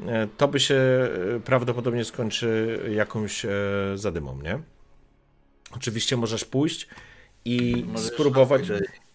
e, 0.06 0.28
to 0.38 0.48
by 0.48 0.60
się 0.60 0.76
e, 0.76 1.40
prawdopodobnie 1.40 2.06
skończy 2.06 2.80
jakąś 2.92 3.46
e, 3.46 3.50
zadymą, 3.96 4.42
nie? 4.42 4.60
Oczywiście 5.76 6.18
możesz 6.18 6.46
pójść 6.46 6.88
i 7.46 7.86
Możesz 7.88 8.08
spróbować. 8.08 8.68
tak 8.68 9.08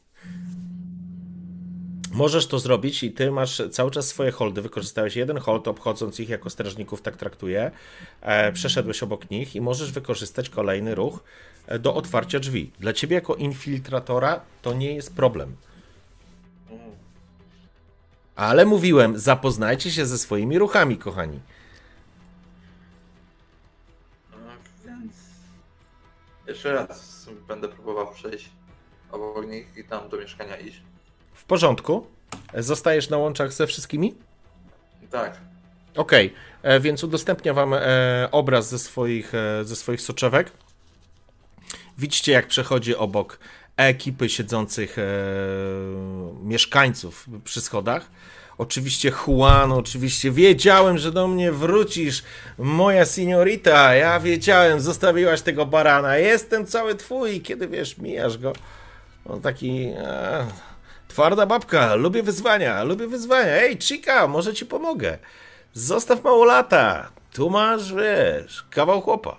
Możesz 2.13 2.47
to 2.47 2.59
zrobić 2.59 3.03
i 3.03 3.13
ty 3.13 3.31
masz 3.31 3.63
cały 3.71 3.91
czas 3.91 4.07
swoje 4.07 4.31
holdy. 4.31 4.63
Wykorzystałeś 4.63 5.17
jeden 5.17 5.39
hold, 5.39 5.69
obchodząc 5.69 6.21
ich 6.21 6.29
jako 6.29 6.51
strażników, 6.51 7.03
tak 7.03 7.17
traktuję. 7.17 7.71
E, 8.21 8.53
przeszedłeś 8.53 9.03
obok 9.03 9.31
nich 9.31 9.57
i 9.57 9.61
możesz 9.61 9.93
wykorzystać 9.93 10.49
kolejny 10.49 10.95
ruch 10.95 11.25
do 11.81 11.95
otwarcia 11.95 12.41
drzwi. 12.41 12.71
Dla 12.81 12.93
ciebie, 12.93 13.15
jako 13.15 13.35
infiltratora, 13.35 14.41
to 14.63 14.75
nie 14.75 14.95
jest 14.95 15.17
problem. 15.17 15.57
Ale 18.37 18.65
mówiłem, 18.65 19.19
zapoznajcie 19.19 19.91
się 19.91 20.07
ze 20.07 20.19
swoimi 20.19 20.59
ruchami, 20.59 20.99
kochani. 20.99 21.41
No, 24.31 24.37
więc 24.87 25.13
jeszcze 26.47 26.73
raz 26.73 27.27
będę 27.49 27.69
próbował 27.69 28.13
przejść 28.15 28.51
obok 29.13 29.47
nich 29.47 29.67
i 29.77 29.85
tam 29.85 30.09
do 30.09 30.17
mieszkania 30.17 30.57
iść. 30.57 30.83
W 31.35 31.45
porządku. 31.45 32.07
Zostajesz 32.55 33.11
na 33.11 33.17
łączach 33.17 33.53
ze 33.53 33.67
wszystkimi? 33.67 34.15
Tak. 35.11 35.41
Okej, 35.97 36.35
e, 36.63 36.81
więc 36.81 37.05
udostępnię 37.05 37.53
wam 37.53 37.75
e, 37.75 38.29
obraz 38.31 38.69
ze 38.69 38.79
swoich, 38.79 39.35
e, 39.35 39.65
ze 39.65 39.77
swoich 39.77 40.01
soczewek. 40.01 40.53
Widzicie, 41.99 42.33
jak 42.33 42.47
przechodzi 42.47 42.97
obok 42.97 43.39
ekipy 43.77 44.28
siedzących 44.28 44.99
e, 44.99 45.03
mieszkańców 46.43 47.27
przy 47.44 47.61
schodach. 47.61 48.11
Oczywiście 48.59 49.12
Juan, 49.27 49.73
oczywiście 49.73 50.31
wiedziałem, 50.31 50.99
że 50.99 51.12
do 51.12 51.28
mnie 51.28 51.53
wrócisz, 51.53 52.23
moja 52.59 53.05
seniorita, 53.05 53.94
ja 53.94 54.20
wiedziałem, 54.20 54.81
zostawiłaś 54.81 55.43
tego 55.43 55.66
barana, 55.66 56.16
jestem 56.16 56.66
cały 56.66 56.94
twój, 56.94 57.40
kiedy 57.40 57.69
wiesz, 57.69 57.99
mijasz 57.99 58.39
go. 58.39 58.53
On 59.24 59.40
taki... 59.40 59.93
E, 59.97 60.47
twarda 61.09 61.47
babka, 61.47 61.94
lubię 61.94 62.23
wyzwania, 62.23 62.85
lubię 62.85 63.07
wyzwania. 63.07 63.53
Ej, 63.53 63.78
chica, 63.78 64.28
może 64.28 64.55
ci 64.55 64.66
pomogę. 64.66 65.19
Zostaw 65.73 66.24
mało 66.24 66.44
lata. 66.44 67.11
Tu 67.32 67.51
masz, 67.51 67.94
wiesz, 67.94 68.65
kawał 68.70 69.01
chłopa. 69.01 69.36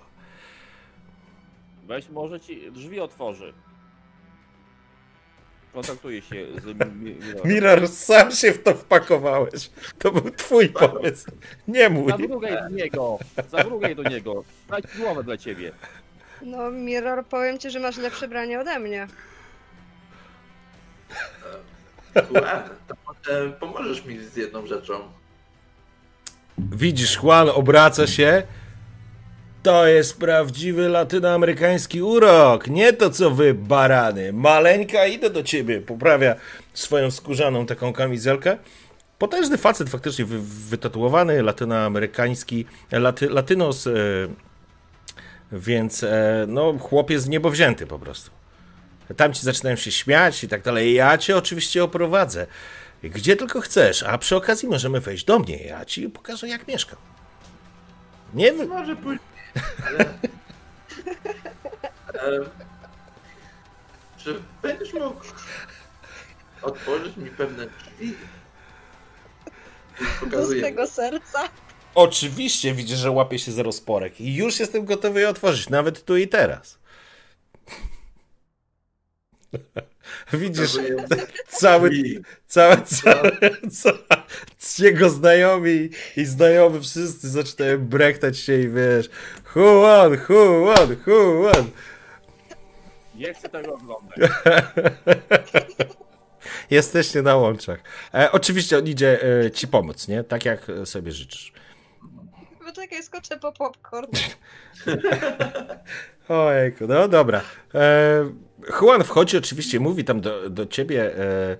Weź, 1.86 2.08
może 2.08 2.40
ci 2.40 2.72
drzwi 2.72 3.00
otworzy. 3.00 3.52
Kontaktuję 5.74 6.22
się 6.22 6.46
z 6.62 6.64
mi- 6.64 6.74
mi- 7.04 7.14
Mirrorem. 7.14 7.52
Mirror, 7.52 7.88
sam 7.88 8.30
się 8.32 8.52
w 8.52 8.62
to 8.62 8.74
wpakowałeś. 8.74 9.70
To 9.98 10.12
był 10.12 10.30
twój 10.30 10.68
pomysł, 10.68 11.30
nie 11.68 11.88
mój. 11.90 12.10
Zamrugaj 12.12 12.52
do 12.62 12.68
niego! 12.68 13.18
Zamrugaj 13.50 13.96
do 13.96 14.02
niego! 14.02 14.44
Daj 14.68 14.82
głowę 14.98 15.24
dla 15.24 15.36
ciebie. 15.36 15.72
No, 16.42 16.70
Mirror, 16.70 17.26
powiem 17.26 17.58
ci, 17.58 17.70
że 17.70 17.80
masz 17.80 17.96
lepsze 17.96 18.28
branie 18.28 18.60
ode 18.60 18.78
mnie. 18.78 19.06
Juan, 22.30 22.62
to 22.88 22.94
może 23.06 23.50
pomożesz 23.60 24.04
mi 24.04 24.18
z 24.24 24.36
jedną 24.36 24.66
rzeczą. 24.66 25.00
Widzisz, 26.58 27.18
Juan 27.22 27.48
obraca 27.48 28.06
się. 28.06 28.42
To 29.64 29.86
jest 29.86 30.18
prawdziwy 30.18 30.88
latynoamerykański 30.88 32.02
urok. 32.02 32.68
Nie 32.68 32.92
to 32.92 33.10
co 33.10 33.30
wy, 33.30 33.54
barany. 33.54 34.32
Maleńka, 34.32 35.06
idę 35.06 35.30
do 35.30 35.42
ciebie. 35.42 35.80
Poprawia 35.80 36.34
swoją 36.74 37.10
skórzaną 37.10 37.66
taką 37.66 37.92
kamizelkę. 37.92 38.58
Potężny 39.18 39.58
facet, 39.58 39.90
faktycznie 39.90 40.24
wy, 40.24 40.38
wytatuowany, 40.68 41.42
latynoamerykański, 41.42 42.66
laty, 42.92 43.30
latynos, 43.30 43.86
e, 43.86 43.92
więc 45.52 46.02
e, 46.02 46.44
no, 46.48 46.78
chłopiec 46.78 47.26
niebowzięty 47.26 47.86
po 47.86 47.98
prostu. 47.98 48.30
Tam 49.16 49.32
ci 49.32 49.42
zaczynają 49.42 49.76
się 49.76 49.92
śmiać 49.92 50.44
i 50.44 50.48
tak 50.48 50.62
dalej. 50.62 50.94
Ja 50.94 51.18
cię 51.18 51.36
oczywiście 51.36 51.84
oprowadzę. 51.84 52.46
Gdzie 53.02 53.36
tylko 53.36 53.60
chcesz, 53.60 54.02
a 54.02 54.18
przy 54.18 54.36
okazji 54.36 54.68
możemy 54.68 55.00
wejść 55.00 55.24
do 55.24 55.38
mnie. 55.38 55.56
Ja 55.56 55.84
ci 55.84 56.08
pokażę, 56.08 56.48
jak 56.48 56.68
mieszkam. 56.68 56.98
Nie 58.34 58.52
wy... 58.52 58.66
Może 58.66 58.96
później, 58.96 59.33
ale... 59.86 60.04
e, 62.14 62.44
czy 64.18 64.42
będziesz 64.62 64.92
mógł 64.92 65.24
otworzyć 66.62 67.16
mi 67.16 67.30
pewne 67.30 67.66
drzwi? 67.66 68.14
I 70.00 70.04
Z 70.04 70.20
Pokazuję. 70.20 70.62
tego 70.62 70.86
serca. 70.86 71.48
Oczywiście 71.94 72.74
widzisz, 72.74 72.98
że 72.98 73.10
łapie 73.10 73.38
się 73.38 73.52
za 73.52 73.62
rozporek 73.62 74.20
i 74.20 74.34
już 74.34 74.60
jestem 74.60 74.84
gotowy 74.84 75.20
je 75.20 75.28
otworzyć, 75.28 75.68
nawet 75.68 76.04
tu 76.04 76.16
i 76.16 76.28
teraz. 76.28 76.78
Widzisz, 80.36 80.72
Pokazuję 80.72 80.96
cały, 81.48 81.90
drzwi. 81.90 82.20
cały, 82.46 82.76
cały, 82.76 83.30
cały, 83.70 83.98
jego 84.78 85.10
znajomi 85.10 85.90
i 86.16 86.24
znajomi 86.24 86.80
wszyscy 86.80 87.28
zaczynają 87.28 87.78
brechtać 87.78 88.38
się 88.38 88.60
i 88.60 88.68
wiesz, 88.68 89.10
who 89.56 90.00
on, 90.02 90.18
who 90.28 90.74
on, 90.74 90.96
who 91.06 91.50
on. 91.50 91.70
Nie 93.14 93.34
chcę 93.34 93.48
tego 93.48 93.74
oglądać. 93.74 94.18
Jesteście 96.70 97.22
na 97.22 97.36
łączach. 97.36 97.78
E, 98.14 98.32
oczywiście 98.32 98.78
on 98.78 98.86
idzie 98.86 99.18
e, 99.44 99.50
ci 99.50 99.68
pomóc, 99.68 100.08
nie? 100.08 100.24
Tak 100.24 100.44
jak 100.44 100.66
sobie 100.84 101.12
życzysz. 101.12 101.52
Poczekaj, 102.64 103.02
skoczę 103.02 103.36
po 103.36 103.52
popcorn. 103.52 104.10
Ojejku, 106.28 106.86
no 106.86 107.08
dobra. 107.08 107.40
E, 107.74 108.24
Juan 108.80 109.04
wchodzi, 109.04 109.36
oczywiście 109.38 109.80
mówi 109.80 110.04
tam 110.04 110.20
do, 110.20 110.50
do 110.50 110.66
ciebie, 110.66 111.18
e, 111.18 111.56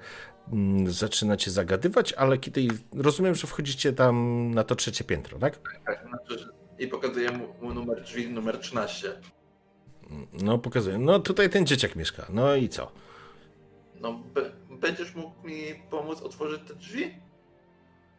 mm, 0.53 0.91
zaczyna 0.93 1.37
cię 1.37 1.51
zagadywać, 1.51 2.13
ale 2.13 2.39
kiedy 2.39 2.69
rozumiem, 2.97 3.35
że 3.35 3.47
wchodzicie 3.47 3.93
tam 3.93 4.51
na 4.55 4.65
to 4.65 4.75
trzecie 4.75 5.05
piętro, 5.05 5.39
tak? 5.39 5.59
Tak, 5.87 6.07
znaczy, 6.09 6.39
że- 6.45 6.53
I 6.79 6.89
pokazuję 6.89 7.31
mu, 7.31 7.75
numer 7.75 8.03
drzwi, 8.03 8.29
numer 8.29 8.59
13. 8.59 9.13
No 10.33 10.59
pokazuję. 10.59 10.99
No 10.99 11.19
tutaj 11.19 11.51
ten 11.51 11.67
dzieciak 11.67 11.97
mieszka. 11.97 12.27
No 12.31 12.55
i 12.55 12.69
co? 12.69 12.93
No, 14.01 14.23
będziesz 14.71 15.15
mógł 15.15 15.47
mi 15.47 15.63
pomóc 15.91 16.23
otworzyć 16.23 16.61
te 16.69 16.75
drzwi? 16.75 17.15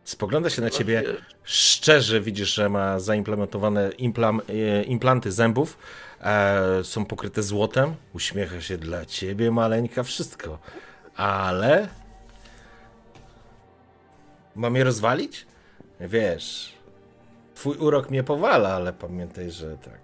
Spogląda 0.06 0.50
się 0.50 0.62
na 0.62 0.70
ciebie 0.70 1.04
Wiesz, 1.06 1.22
szczerze, 1.44 2.22
widzisz, 2.22 2.54
że 2.54 2.70
ma 2.70 3.00
zaimplementowane 3.00 3.92
implam, 3.98 4.42
e, 4.50 4.84
implanty 4.84 5.32
zębów, 5.32 5.78
e, 6.22 6.84
są 6.84 7.06
pokryte 7.06 7.44
złotem, 7.44 7.96
uśmiecha 8.14 8.62
się 8.62 8.78
dla 8.78 9.06
ciebie, 9.06 9.52
maleńka, 9.52 10.04
wszystko. 10.04 10.60
Ale... 11.16 11.88
Mam 14.56 14.76
je 14.76 14.84
rozwalić? 14.84 15.46
Wiesz, 16.00 16.76
twój 17.56 17.78
urok 17.78 18.10
mnie 18.10 18.24
powala, 18.24 18.76
ale 18.76 18.94
pamiętaj, 18.94 19.52
że 19.52 19.78
tak... 19.78 20.00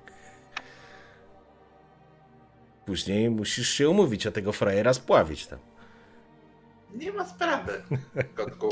Później 2.86 3.30
musisz 3.30 3.69
się 3.69 3.90
umówić, 3.90 4.28
a 4.28 4.32
tego 4.32 4.52
frajera 4.52 4.94
spławić 4.94 5.48
tam. 5.48 5.60
Nie 6.95 7.11
ma 7.11 7.26
sprawy, 7.26 7.82
kotku. 8.36 8.69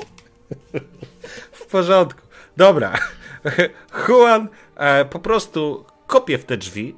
W 1.52 1.66
porządku. 1.66 2.22
Dobra. 2.58 2.94
Juan 4.08 4.48
e, 4.76 5.06
po 5.06 5.20
prostu 5.20 5.86
kopie 6.08 6.38
w 6.38 6.46
te 6.46 6.58
drzwi, 6.58 6.96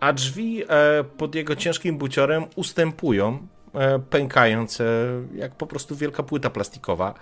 a 0.00 0.12
drzwi 0.12 0.64
e, 0.68 1.04
pod 1.04 1.34
jego 1.34 1.56
ciężkim 1.56 1.98
buciorem 1.98 2.44
ustępują, 2.56 3.46
e, 3.74 3.98
pękając 3.98 4.82
jak 5.34 5.54
po 5.54 5.66
prostu 5.66 5.96
wielka 5.96 6.22
płyta 6.22 6.50
plastikowa. 6.50 7.14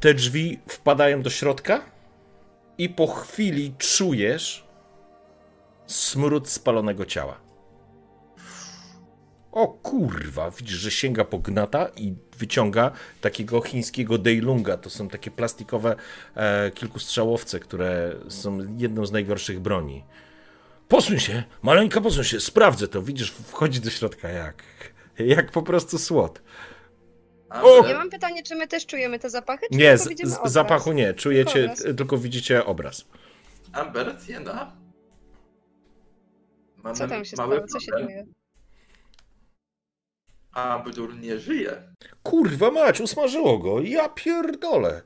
Te 0.00 0.14
drzwi 0.14 0.60
wpadają 0.68 1.22
do 1.22 1.30
środka 1.30 1.80
i 2.78 2.88
po 2.88 3.06
chwili 3.06 3.74
czujesz 3.78 4.64
smród 5.86 6.48
spalonego 6.48 7.06
ciała. 7.06 7.40
O 9.52 9.68
kurwa, 9.68 10.50
widzisz, 10.50 10.78
że 10.78 10.90
sięga 10.90 11.24
po 11.24 11.38
gnata 11.38 11.88
i 11.96 12.14
wyciąga 12.42 12.90
takiego 13.20 13.60
chińskiego 13.60 14.18
Deilunga. 14.18 14.76
To 14.76 14.90
są 14.90 15.08
takie 15.08 15.30
plastikowe 15.30 15.96
e, 16.34 16.70
kilkustrzałowce, 16.70 17.60
które 17.60 18.14
są 18.28 18.58
jedną 18.78 19.06
z 19.06 19.12
najgorszych 19.12 19.60
broni. 19.60 20.04
Posuń 20.88 21.18
się, 21.18 21.42
maleńka, 21.62 22.00
posuń 22.00 22.24
się, 22.24 22.40
sprawdzę 22.40 22.88
to. 22.88 23.02
Widzisz, 23.02 23.30
wchodzi 23.30 23.80
do 23.80 23.90
środka 23.90 24.28
jak, 24.28 24.62
jak 25.18 25.50
po 25.50 25.62
prostu 25.62 25.98
słod. 25.98 26.42
O! 27.50 27.86
Ja 27.86 27.98
mam 27.98 28.10
pytanie, 28.10 28.42
czy 28.42 28.54
my 28.54 28.68
też 28.68 28.86
czujemy 28.86 29.18
te 29.18 29.30
zapachy, 29.30 29.66
czy 29.72 29.78
Nie, 29.78 29.98
tylko 29.98 30.26
z, 30.26 30.30
z, 30.30 30.36
obraz? 30.36 30.52
zapachu 30.52 30.92
nie, 30.92 31.14
czujecie, 31.14 31.64
Obraz. 31.64 31.82
tylko 31.96 32.18
widzicie 32.18 32.64
obraz. 32.64 33.04
Amber, 33.72 34.16
Siena. 34.26 34.72
Mamy 36.82 36.96
Co 36.96 37.08
tam 37.08 37.24
się 37.24 37.36
mały 37.36 37.54
stało? 37.54 37.68
Co 37.68 37.80
się 37.80 37.92
dzieje? 38.06 38.26
Abdur 40.52 41.14
nie 41.18 41.38
żyje. 41.38 41.82
Kurwa 42.22 42.70
mać, 42.70 43.00
usmażyło 43.00 43.58
go, 43.58 43.80
ja 43.80 44.08
pierdolę. 44.08 45.02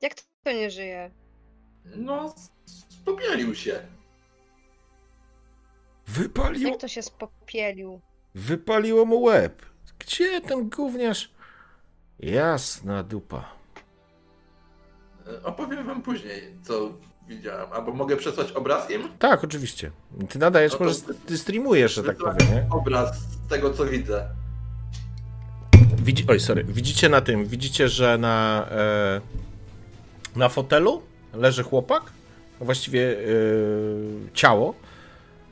Jak 0.00 0.12
to 0.44 0.52
nie 0.52 0.70
żyje? 0.70 1.10
No, 1.96 2.34
spopielił 2.66 3.54
się. 3.54 3.80
Wypaliło, 6.06 6.70
Jak 6.70 6.80
to 6.80 6.88
się 6.88 7.02
spopielił? 7.02 8.00
wypaliło 8.34 9.04
mu 9.04 9.22
łeb. 9.22 9.62
Gdzie 9.98 10.40
ten 10.40 10.70
gówniarz? 10.70 11.32
Jasna 12.18 13.02
dupa. 13.02 13.44
E, 15.26 15.42
Opowiem 15.42 15.86
wam 15.86 16.02
później, 16.02 16.54
co 16.62 16.92
widziałem. 17.30 17.72
Albo 17.72 17.92
mogę 17.92 18.16
przesłać 18.16 18.52
obraz 18.52 18.90
im? 18.90 19.08
Tak, 19.18 19.44
oczywiście. 19.44 19.90
Ty 20.28 20.38
nadajesz, 20.38 20.72
No 20.72 20.78
może 20.78 20.94
ty 21.26 21.38
streamujesz, 21.38 21.94
że 21.94 22.02
tak 22.02 22.16
powiem, 22.16 22.54
nie? 22.54 22.66
Obraz 22.70 23.18
z 23.18 23.48
tego, 23.48 23.70
co 23.70 23.86
widzę. 23.86 24.28
Widzi... 25.96 26.24
Oj, 26.28 26.40
sorry. 26.40 26.64
Widzicie 26.64 27.08
na 27.08 27.20
tym, 27.20 27.46
widzicie, 27.46 27.88
że 27.88 28.18
na, 28.18 28.66
e, 28.70 29.20
na 30.36 30.48
fotelu 30.48 31.02
leży 31.34 31.62
chłopak, 31.62 32.02
właściwie 32.60 33.18
e, 33.18 33.22
ciało 34.34 34.74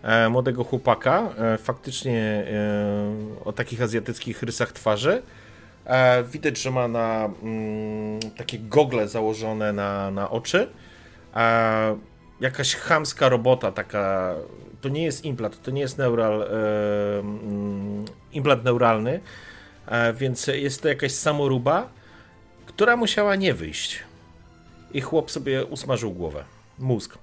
e, 0.02 0.28
młodego 0.28 0.64
chłopaka, 0.64 1.28
e, 1.38 1.58
faktycznie 1.58 2.20
e, 2.20 3.44
o 3.44 3.52
takich 3.52 3.82
azjatyckich 3.82 4.42
rysach 4.42 4.72
twarzy. 4.72 5.22
E, 5.84 6.24
widać, 6.24 6.58
że 6.58 6.70
ma 6.70 6.88
na 6.88 7.30
mm, 7.42 8.20
takie 8.36 8.58
gogle 8.58 9.08
założone 9.08 9.72
na, 9.72 10.10
na 10.10 10.30
oczy. 10.30 10.68
E, 11.34 11.98
jakaś 12.40 12.74
chamska 12.74 13.28
robota, 13.28 13.72
taka. 13.72 14.34
To 14.80 14.88
nie 14.88 15.04
jest 15.04 15.24
implant, 15.24 15.62
to 15.62 15.70
nie 15.70 15.80
jest 15.80 15.98
neural, 15.98 16.42
e, 16.42 16.46
mm, 17.18 18.04
implant 18.32 18.64
neuralny, 18.64 19.20
e, 19.86 20.12
więc 20.12 20.46
jest 20.46 20.82
to 20.82 20.88
jakaś 20.88 21.12
samoruba, 21.12 21.88
która 22.66 22.96
musiała 22.96 23.36
nie 23.36 23.54
wyjść. 23.54 24.02
I 24.92 25.00
chłop 25.00 25.30
sobie 25.30 25.64
usmażył 25.64 26.12
głowę. 26.12 26.44
Mózg. 26.78 27.18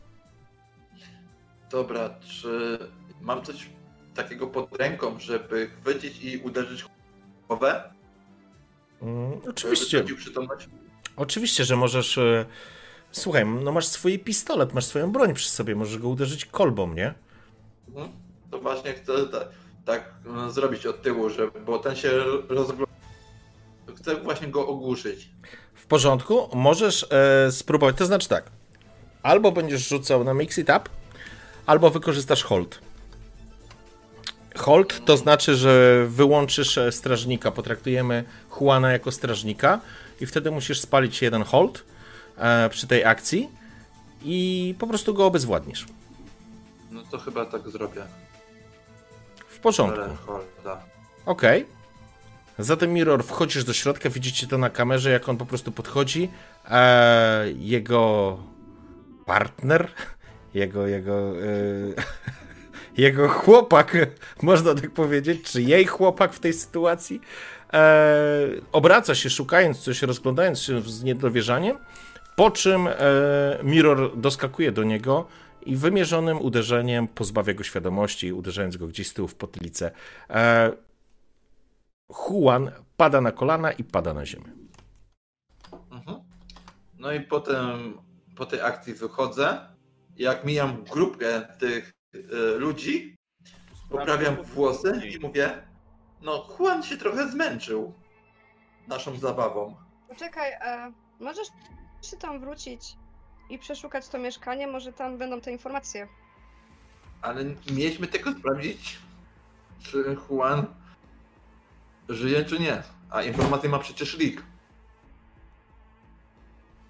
Dobra, 1.71 2.09
czy 2.27 2.79
mam 3.21 3.43
coś 3.43 3.69
takiego 4.15 4.47
pod 4.47 4.75
ręką, 4.77 5.19
żeby 5.19 5.69
chwycić 5.81 6.23
i 6.23 6.37
uderzyć 6.37 6.85
głowę? 7.47 7.93
Mm, 9.01 9.41
oczywiście. 9.49 10.05
Oczywiście, 11.15 11.63
że 11.63 11.75
możesz. 11.75 12.19
Słuchaj, 13.15 13.45
no 13.45 13.71
masz 13.71 13.87
swój 13.87 14.19
pistolet, 14.19 14.73
masz 14.73 14.85
swoją 14.85 15.11
broń 15.11 15.33
przy 15.33 15.49
sobie, 15.49 15.75
możesz 15.75 15.97
go 15.97 16.09
uderzyć 16.09 16.45
kolbą, 16.45 16.93
nie? 16.93 17.13
Mhm. 17.87 18.09
To 18.51 18.59
właśnie 18.59 18.93
chcę 18.93 19.27
ta, 19.27 19.39
tak 19.85 20.13
no, 20.25 20.51
zrobić 20.51 20.85
od 20.85 21.01
tyłu, 21.01 21.29
żeby, 21.29 21.61
bo 21.61 21.79
ten 21.79 21.95
się 21.95 22.11
rozgląda. 22.49 22.85
Chcę 23.95 24.15
właśnie 24.15 24.47
go 24.47 24.67
ogłuszyć. 24.67 25.29
W 25.73 25.85
porządku, 25.85 26.49
możesz 26.53 27.05
e, 27.11 27.51
spróbować. 27.51 27.95
To 27.95 28.05
znaczy 28.05 28.29
tak. 28.29 28.51
Albo 29.23 29.51
będziesz 29.51 29.89
rzucał 29.89 30.23
na 30.23 30.33
Mix 30.33 30.57
It 30.57 30.69
Up, 30.69 30.81
albo 31.65 31.89
wykorzystasz 31.89 32.43
hold. 32.43 32.79
Hold 34.55 35.05
to 35.05 35.17
znaczy, 35.17 35.55
że 35.55 36.05
wyłączysz 36.09 36.77
e, 36.77 36.91
strażnika. 36.91 37.51
Potraktujemy 37.51 38.23
Juana 38.61 38.91
jako 38.91 39.11
strażnika 39.11 39.79
i 40.21 40.25
wtedy 40.25 40.51
musisz 40.51 40.79
spalić 40.79 41.21
jeden 41.21 41.43
hold 41.43 41.94
przy 42.69 42.87
tej 42.87 43.05
akcji 43.05 43.49
i 44.23 44.75
po 44.79 44.87
prostu 44.87 45.13
go 45.13 45.25
obezwładnisz. 45.25 45.85
No 46.91 47.03
to 47.11 47.17
chyba 47.17 47.45
tak 47.45 47.69
zrobię. 47.69 48.03
W 49.47 49.59
porządku. 49.59 50.03
Okej. 51.25 51.65
Zatem 52.59 52.93
Mirror, 52.93 53.23
wchodzisz 53.23 53.63
do 53.63 53.73
środka, 53.73 54.09
widzicie 54.09 54.47
to 54.47 54.57
na 54.57 54.69
kamerze, 54.69 55.11
jak 55.11 55.29
on 55.29 55.37
po 55.37 55.45
prostu 55.45 55.71
podchodzi. 55.71 56.29
E, 56.69 57.45
jego 57.57 58.37
partner, 59.25 59.87
jego, 60.53 60.87
jego, 60.87 61.13
e, 61.13 61.43
jego 63.03 63.29
chłopak, 63.29 63.97
można 64.41 64.75
tak 64.75 64.91
powiedzieć, 64.91 65.51
czy 65.51 65.61
jej 65.61 65.85
chłopak 65.85 66.33
w 66.33 66.39
tej 66.39 66.53
sytuacji, 66.53 67.21
e, 67.73 68.47
obraca 68.71 69.15
się 69.15 69.29
szukając 69.29 69.79
coś, 69.79 70.01
rozglądając 70.01 70.59
się 70.59 70.81
z 70.81 71.03
niedowierzaniem, 71.03 71.77
po 72.35 72.51
czym 72.51 72.87
e, 72.87 72.93
Mirror 73.63 74.17
doskakuje 74.17 74.71
do 74.71 74.83
niego 74.83 75.27
i 75.65 75.75
wymierzonym 75.75 76.41
uderzeniem 76.41 77.07
pozbawia 77.07 77.53
go 77.53 77.63
świadomości, 77.63 78.33
uderzając 78.33 78.77
go 78.77 78.87
gdzieś 78.87 79.07
z 79.07 79.13
tyłu 79.13 79.27
w 79.27 79.35
potylicę. 79.35 79.91
E, 80.29 80.71
Juan 82.09 82.71
pada 82.97 83.21
na 83.21 83.31
kolana 83.31 83.71
i 83.71 83.83
pada 83.83 84.13
na 84.13 84.25
ziemię. 84.25 84.51
Mhm. 85.91 86.19
No 86.97 87.11
i 87.11 87.21
potem 87.21 87.97
po 88.35 88.45
tej 88.45 88.61
akcji 88.61 88.93
wychodzę. 88.93 89.75
Jak 90.17 90.45
mijam 90.45 90.83
grupkę 90.83 91.47
tych 91.59 91.93
y, 92.15 92.19
ludzi, 92.57 93.15
Poprawiam 93.89 94.43
włosy 94.43 95.01
i 95.15 95.19
mówię, 95.19 95.63
no 96.21 96.47
Juan 96.59 96.83
się 96.83 96.97
trochę 96.97 97.29
zmęczył 97.31 97.93
naszą 98.87 99.17
zabawą. 99.17 99.75
Poczekaj, 100.07 100.51
e, 100.51 100.91
możesz 101.19 101.47
się 102.05 102.17
tam 102.17 102.39
wrócić 102.39 102.95
i 103.49 103.59
przeszukać 103.59 104.07
to 104.07 104.17
mieszkanie, 104.19 104.67
może 104.67 104.93
tam 104.93 105.17
będą 105.17 105.41
te 105.41 105.51
informacje. 105.51 106.07
Ale 107.21 107.45
mieliśmy 107.71 108.07
tylko 108.07 108.31
sprawdzić, 108.31 108.97
czy 109.79 110.17
Juan 110.29 110.65
żyje, 112.09 112.45
czy 112.45 112.59
nie. 112.59 112.83
A 113.11 113.21
informację 113.23 113.69
ma 113.69 113.79
przecież 113.79 114.17
Rick. 114.17 114.43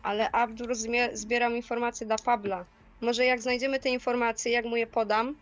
Ale 0.04 0.32
Abdur 0.32 0.72
zmie- 0.72 1.16
zbierał 1.16 1.52
informacje 1.52 2.08
dla 2.08 2.18
Pabla. 2.18 2.66
Może 3.02 3.26
jak 3.26 3.42
znajdziemy 3.42 3.80
te 3.80 3.90
informacje, 3.90 4.52
jak 4.52 4.66
mu 4.66 4.76
je 4.76 4.88
podam, 4.88 5.36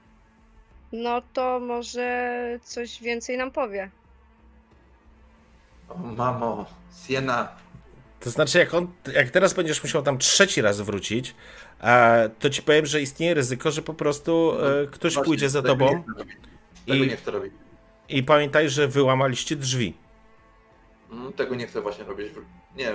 no 0.91 1.21
to 1.33 1.59
może 1.59 2.59
coś 2.63 3.01
więcej 3.01 3.37
nam 3.37 3.51
powie. 3.51 3.89
O 5.89 5.97
mamo, 5.97 6.65
Siena, 7.05 7.49
To 8.23 8.29
znaczy, 8.29 8.57
jak, 8.59 8.73
on, 8.73 8.87
jak 9.13 9.29
teraz 9.29 9.53
będziesz 9.53 9.83
musiał 9.83 10.01
tam 10.01 10.17
trzeci 10.17 10.61
raz 10.61 10.81
wrócić, 10.81 11.35
e, 11.81 12.29
to 12.39 12.49
ci 12.49 12.61
powiem, 12.61 12.85
że 12.85 13.01
istnieje 13.01 13.33
ryzyko, 13.33 13.71
że 13.71 13.81
po 13.81 13.93
prostu 13.93 14.53
e, 14.83 14.87
ktoś 14.87 15.13
właśnie, 15.13 15.25
pójdzie 15.29 15.49
za 15.49 15.61
tobą 15.61 16.03
nie 16.87 16.95
i- 16.97 17.07
nie 17.07 17.17
chcę 17.17 17.31
robić. 17.31 17.53
i 18.09 18.23
pamiętaj, 18.23 18.69
że 18.69 18.87
wyłamaliście 18.87 19.55
drzwi. 19.55 19.93
Mm, 21.11 21.33
Tego 21.33 21.55
nie 21.55 21.67
chcę 21.67 21.81
właśnie 21.81 22.03
robić. 22.03 22.27
Nie, 22.75 22.93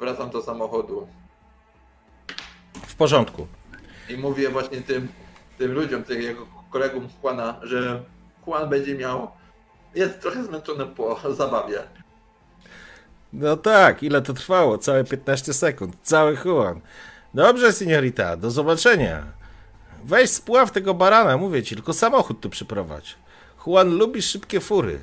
wracam 0.00 0.30
do 0.30 0.42
samochodu 0.42 1.08
W 2.86 2.94
porządku. 2.94 3.46
i 4.08 4.16
mówię 4.16 4.48
właśnie 4.48 4.80
tym, 4.80 5.08
tym 5.58 5.72
ludziom, 5.72 6.04
tym 6.04 6.22
jego 6.22 6.46
kolegom 6.70 7.08
Juana, 7.22 7.60
że 7.62 8.04
Juan 8.46 8.68
będzie 8.68 8.94
miał, 8.94 9.30
jest 9.94 10.20
trochę 10.20 10.44
zmęczony 10.44 10.86
po 10.86 11.34
zabawie. 11.34 11.82
No 13.38 13.56
tak, 13.56 14.02
ile 14.02 14.22
to 14.22 14.32
trwało? 14.32 14.78
Całe 14.78 15.04
15 15.04 15.52
sekund. 15.52 15.96
Cały 16.02 16.36
Juan. 16.44 16.80
Dobrze, 17.34 17.72
seniorita, 17.72 18.36
do 18.36 18.50
zobaczenia. 18.50 19.22
Weź 20.04 20.30
spław 20.30 20.72
tego 20.72 20.94
barana, 20.94 21.36
mówię 21.36 21.62
ci, 21.62 21.74
tylko 21.74 21.92
samochód 21.92 22.40
tu 22.40 22.50
przyprowadź. 22.50 23.16
Juan 23.66 23.96
lubi 23.96 24.22
szybkie 24.22 24.60
fury. 24.60 25.00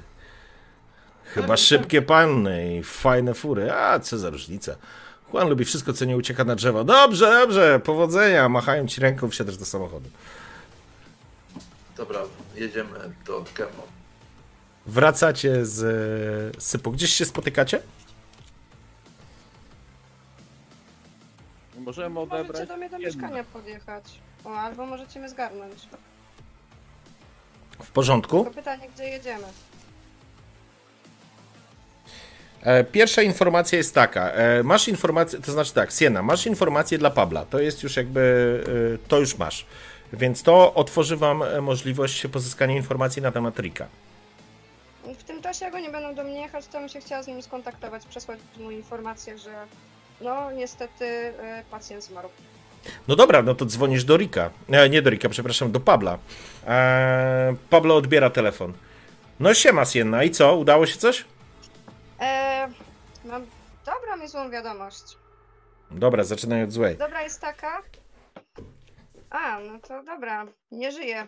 Chyba 1.26 1.58
szybkie 1.58 2.02
panny 2.02 2.78
i 2.78 2.84
fajne 2.84 3.34
fury. 3.34 3.72
A, 3.72 4.00
co 4.00 4.18
za 4.18 4.30
różnica. 4.30 4.76
Juan 5.34 5.50
lubi 5.50 5.66
wszystko, 5.66 5.94
co 5.94 6.06
nie 6.06 6.18
ucieka 6.18 6.44
na 6.44 6.56
drzewo. 6.56 6.84
Dobrze, 6.84 7.26
dobrze, 7.32 7.80
powodzenia. 7.80 8.50
Machają 8.50 8.88
ci 8.88 9.02
ręką, 9.02 9.30
wsiadasz 9.30 9.58
do 9.58 9.66
samochodu. 9.66 10.10
Dobra, 11.98 12.20
jedziemy 12.56 13.00
do 13.26 13.46
Kemo. 13.54 13.84
Wracacie 14.86 15.66
z 15.66 16.64
sypu. 16.64 16.92
Gdzieś 16.92 17.14
się 17.14 17.26
spotykacie? 17.26 17.82
Możemy 21.86 22.10
Możecie 22.10 22.36
odebrać 22.36 22.68
do 22.68 22.78
mnie 22.78 22.90
do 22.90 22.98
jedno. 22.98 23.22
mieszkania 23.22 23.44
podjechać. 23.44 24.04
O, 24.46 24.50
albo 24.56 24.86
możecie 24.86 25.20
mnie 25.20 25.30
zgarnąć. 25.30 25.74
W 27.84 27.92
porządku. 27.92 28.38
Tylko 28.44 28.56
pytanie, 28.56 28.88
gdzie 28.96 29.04
jedziemy. 29.04 29.44
E, 32.64 32.84
Pierwsza 32.84 33.22
informacja 33.22 33.78
jest 33.78 33.96
taka. 33.96 34.30
e, 34.32 34.64
Masz 34.64 34.88
informację, 34.88 35.40
to 35.42 35.52
znaczy 35.52 35.74
tak, 35.74 35.92
Siena, 35.92 36.22
masz 36.24 36.46
informację 36.46 36.98
dla 36.98 37.10
Pabla. 37.10 37.46
To 37.46 37.60
jest 37.60 37.84
już 37.84 37.96
jakby, 37.98 38.64
e, 39.04 39.08
to 39.08 39.20
już 39.20 39.38
masz. 39.38 39.66
Więc 40.14 40.44
to 40.44 40.74
otworzy 40.74 41.18
wam 41.18 41.44
e, 41.44 41.62
możliwość 41.62 42.28
pozyskania 42.28 42.76
informacji 42.76 43.22
na 43.22 43.32
temat 43.32 43.60
Rika. 43.60 43.88
W 45.20 45.24
tym 45.24 45.42
czasie, 45.42 45.66
jak 45.66 45.74
oni 45.76 45.90
będą 45.92 46.16
do 46.16 46.24
mnie 46.24 46.42
jechać, 46.42 46.68
to 46.68 46.80
bym 46.80 46.90
się 46.90 47.00
chciała 47.02 47.24
z 47.24 47.28
nimi 47.28 47.44
skontaktować, 47.44 48.06
przesłać 48.06 48.40
mu 48.60 48.72
informację, 48.72 49.38
że 49.38 49.52
no 50.22 50.52
niestety 50.52 51.06
e, 51.06 51.64
pacjent 51.72 52.04
zmarł. 52.04 52.30
No 53.08 53.16
dobra, 53.16 53.42
no 53.42 53.56
to 53.56 53.66
dzwonisz 53.66 54.04
do 54.04 54.18
Rika. 54.18 54.50
E, 54.70 54.90
nie 54.90 55.02
do 55.02 55.10
Rika, 55.10 55.30
przepraszam, 55.30 55.72
do 55.72 55.80
Pabla. 55.80 56.18
E, 56.68 57.56
Pablo 57.70 57.96
odbiera 57.96 58.30
telefon. 58.30 58.74
No 59.40 59.54
siema 59.54 59.86
Sienna, 59.86 60.24
i 60.24 60.32
co? 60.32 60.56
Udało 60.58 60.86
się 60.86 60.98
coś? 60.98 61.26
E, 62.20 62.68
mam 63.26 63.46
dobra 63.86 64.16
mi 64.16 64.28
złą 64.28 64.50
wiadomość. 64.50 65.18
Dobra, 65.92 66.24
zaczynaj 66.24 66.64
od 66.64 66.72
złej. 66.72 66.98
Dobra 66.98 67.22
jest 67.22 67.42
taka. 67.42 67.82
A, 69.30 69.60
no 69.60 69.80
to 69.80 70.04
dobra, 70.04 70.48
nie 70.72 70.92
żyje. 70.92 71.28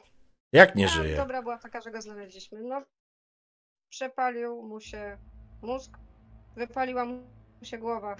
Jak 0.53 0.75
nie 0.75 0.85
A, 0.85 0.89
żyje? 0.89 1.15
Dobra 1.15 1.41
była 1.41 1.57
taka, 1.57 1.81
że 1.81 1.91
go 1.91 2.01
znaleźliśmy. 2.01 2.59
No, 2.63 2.81
przepalił 3.89 4.61
mu 4.63 4.81
się 4.81 5.17
mózg, 5.61 5.91
wypaliła 6.55 7.05
mu 7.05 7.21
się 7.63 7.77
głowa. 7.77 8.15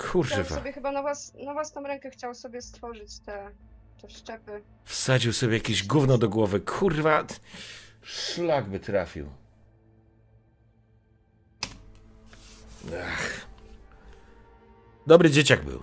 Chciał 0.00 0.12
Kurwa. 0.12 0.44
sobie 0.44 0.72
chyba 0.72 0.92
na, 0.92 1.02
włas, 1.02 1.32
na 1.44 1.52
własną 1.52 1.82
rękę 1.82 2.10
chciał 2.10 2.34
sobie 2.34 2.62
stworzyć 2.62 3.18
te, 3.18 3.50
te 4.02 4.08
wszczepy. 4.08 4.62
Wsadził 4.84 5.32
sobie 5.32 5.54
jakieś 5.54 5.86
gówno 5.86 6.18
do 6.18 6.28
głowy. 6.28 6.60
Kurwa. 6.60 7.24
Szlak 8.02 8.68
by 8.68 8.80
trafił. 8.80 9.26
Ach. 13.04 13.46
Dobry 15.06 15.30
dzieciak 15.30 15.64
był. 15.64 15.82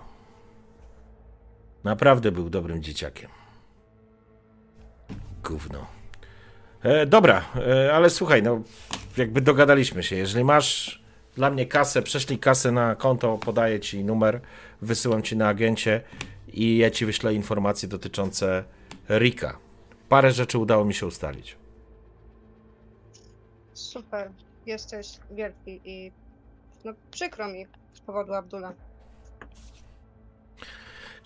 Naprawdę 1.83 2.31
był 2.31 2.49
dobrym 2.49 2.83
dzieciakiem. 2.83 3.29
Gówno. 5.43 5.87
E, 6.83 7.05
dobra, 7.05 7.45
e, 7.55 7.93
ale 7.93 8.09
słuchaj, 8.09 8.43
no 8.43 8.61
jakby 9.17 9.41
dogadaliśmy 9.41 10.03
się. 10.03 10.15
Jeżeli 10.15 10.43
masz 10.43 11.01
dla 11.37 11.49
mnie 11.49 11.65
kasę, 11.65 12.01
prześlij 12.01 12.39
kasę 12.39 12.71
na 12.71 12.95
konto, 12.95 13.37
podaję 13.37 13.79
ci 13.79 14.03
numer, 14.03 14.41
wysyłam 14.81 15.21
ci 15.23 15.37
na 15.37 15.47
agencie 15.47 16.01
i 16.47 16.77
ja 16.77 16.91
ci 16.91 17.05
wyślę 17.05 17.33
informacje 17.33 17.89
dotyczące 17.89 18.63
Rika. 19.09 19.57
Parę 20.09 20.31
rzeczy 20.31 20.57
udało 20.57 20.85
mi 20.85 20.93
się 20.93 21.05
ustalić. 21.05 21.57
Super, 23.73 24.31
jesteś 24.65 25.07
wielki 25.31 25.81
i 25.85 26.11
no 26.85 26.93
przykro 27.11 27.47
mi 27.47 27.65
z 27.93 27.99
powodu 27.99 28.33
Abdula. 28.33 28.73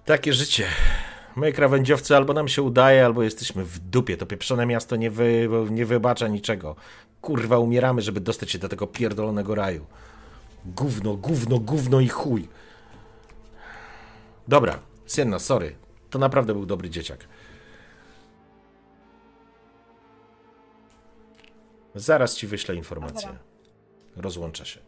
Takie 0.06 0.34
życie. 0.34 0.66
My, 1.36 1.54
krawędziowcy, 1.54 2.16
albo 2.16 2.34
nam 2.34 2.48
się 2.48 2.62
udaje, 2.62 3.06
albo 3.06 3.24
jesteśmy 3.24 3.64
w 3.64 3.80
dupie. 3.80 4.18
To 4.18 4.26
pieprzone 4.26 4.66
miasto 4.66 4.96
nie, 4.96 5.12
wy, 5.12 5.50
nie 5.70 5.86
wybacza 5.86 6.28
niczego. 6.28 6.76
Kurwa, 7.22 7.57
umieramy, 7.60 8.02
żeby 8.02 8.22
dostać 8.22 8.52
się 8.52 8.60
do 8.60 8.69
tego 8.69 8.88
pierdolonego 8.88 9.56
raju. 9.56 9.85
Gówno, 10.65 11.15
gówno, 11.15 11.60
gówno 11.60 11.99
i 11.99 12.07
chuj. 12.10 12.48
Dobra, 14.48 14.80
Sienna, 15.07 15.39
sorry. 15.39 15.76
To 16.10 16.19
naprawdę 16.19 16.53
był 16.53 16.65
dobry 16.65 16.89
dzieciak. 16.89 17.27
Zaraz 21.95 22.35
ci 22.35 22.48
wyślę 22.48 22.76
informację. 22.76 23.27
Dobra. 23.27 23.41
Rozłącza 24.15 24.65
się. 24.65 24.80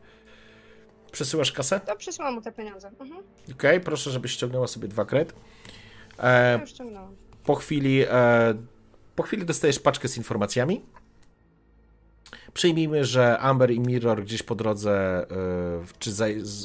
Przesyłasz 1.11 1.51
kasę? 1.51 1.79
To 1.79 1.95
przysłałam 1.95 2.33
mu 2.35 2.41
te 2.41 2.51
pieniądze. 2.51 2.87
Mhm, 2.87 3.23
Okej, 3.53 3.81
proszę, 3.81 4.11
żebyś 4.11 4.31
ściągnęła 4.31 4.67
sobie 4.67 4.87
dwa 4.87 5.05
kred. 5.05 5.33
ja 6.17 6.23
E, 6.23 6.59
już 6.61 6.69
ściągnęłam. 6.69 7.15
po 7.43 7.55
chwili, 7.55 8.01
e, 8.09 8.53
po 9.15 9.23
chwili 9.23 9.45
dostajesz 9.45 9.79
paczkę 9.79 10.07
z 10.07 10.17
informacjami. 10.17 10.85
Przyjmijmy, 12.53 13.05
że 13.05 13.39
Amber 13.39 13.71
i 13.71 13.79
Mirror 13.79 14.23
gdzieś 14.23 14.43
po 14.43 14.55
drodze, 14.55 15.25
e, 15.31 15.99
czy 15.99 16.11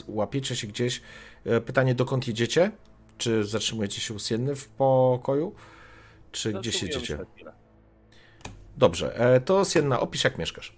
łapiecie 0.07 0.57
się 0.57 0.67
gdzieś. 0.67 1.03
E, 1.45 1.61
pytanie, 1.61 1.95
dokąd 1.95 2.29
jedziecie? 2.29 2.71
Czy 3.19 3.45
zatrzymujecie 3.45 4.01
się 4.01 4.15
u 4.15 4.19
Sienny 4.19 4.57
w 4.57 4.69
pokoju? 4.69 5.55
Czy 6.33 6.53
gdzieś 6.53 6.75
Zatrzymujemy 6.75 7.01
jedziecie? 7.01 7.19
Dobrze, 8.77 9.17
e, 9.17 9.41
to 9.41 9.65
Sienna, 9.65 10.01
opisz 10.01 10.25
jak 10.25 10.39
mieszkasz. 10.39 10.77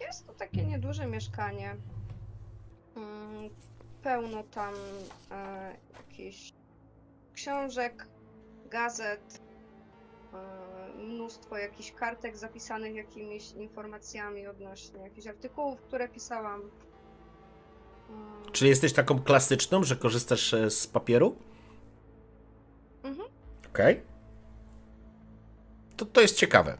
Jest 0.00 0.26
to 0.26 0.32
takie 0.32 0.64
nieduże 0.64 1.06
mieszkanie. 1.06 1.76
Mm, 2.96 3.50
pełno 4.02 4.42
tam 4.42 4.74
e, 5.30 5.76
jakichś 5.96 6.52
książek, 7.34 8.06
gazet, 8.70 9.40
mnóstwo 10.98 11.58
jakichś 11.58 11.92
kartek 11.92 12.36
zapisanych 12.36 12.94
jakimiś 12.94 13.52
informacjami 13.52 14.46
odnośnie 14.46 15.00
jakichś 15.02 15.26
artykułów, 15.26 15.80
które 15.80 16.08
pisałam. 16.08 16.60
Mm, 18.10 18.52
Czy 18.52 18.68
jesteś 18.68 18.92
taką 18.92 19.18
klasyczną, 19.22 19.84
że 19.84 19.96
korzystasz 19.96 20.54
e, 20.54 20.70
z 20.70 20.86
papieru? 20.86 21.36
Mhm. 23.02 23.28
Okej. 23.70 24.02
To, 25.96 26.04
to 26.04 26.20
jest 26.20 26.36
ciekawe. 26.36 26.78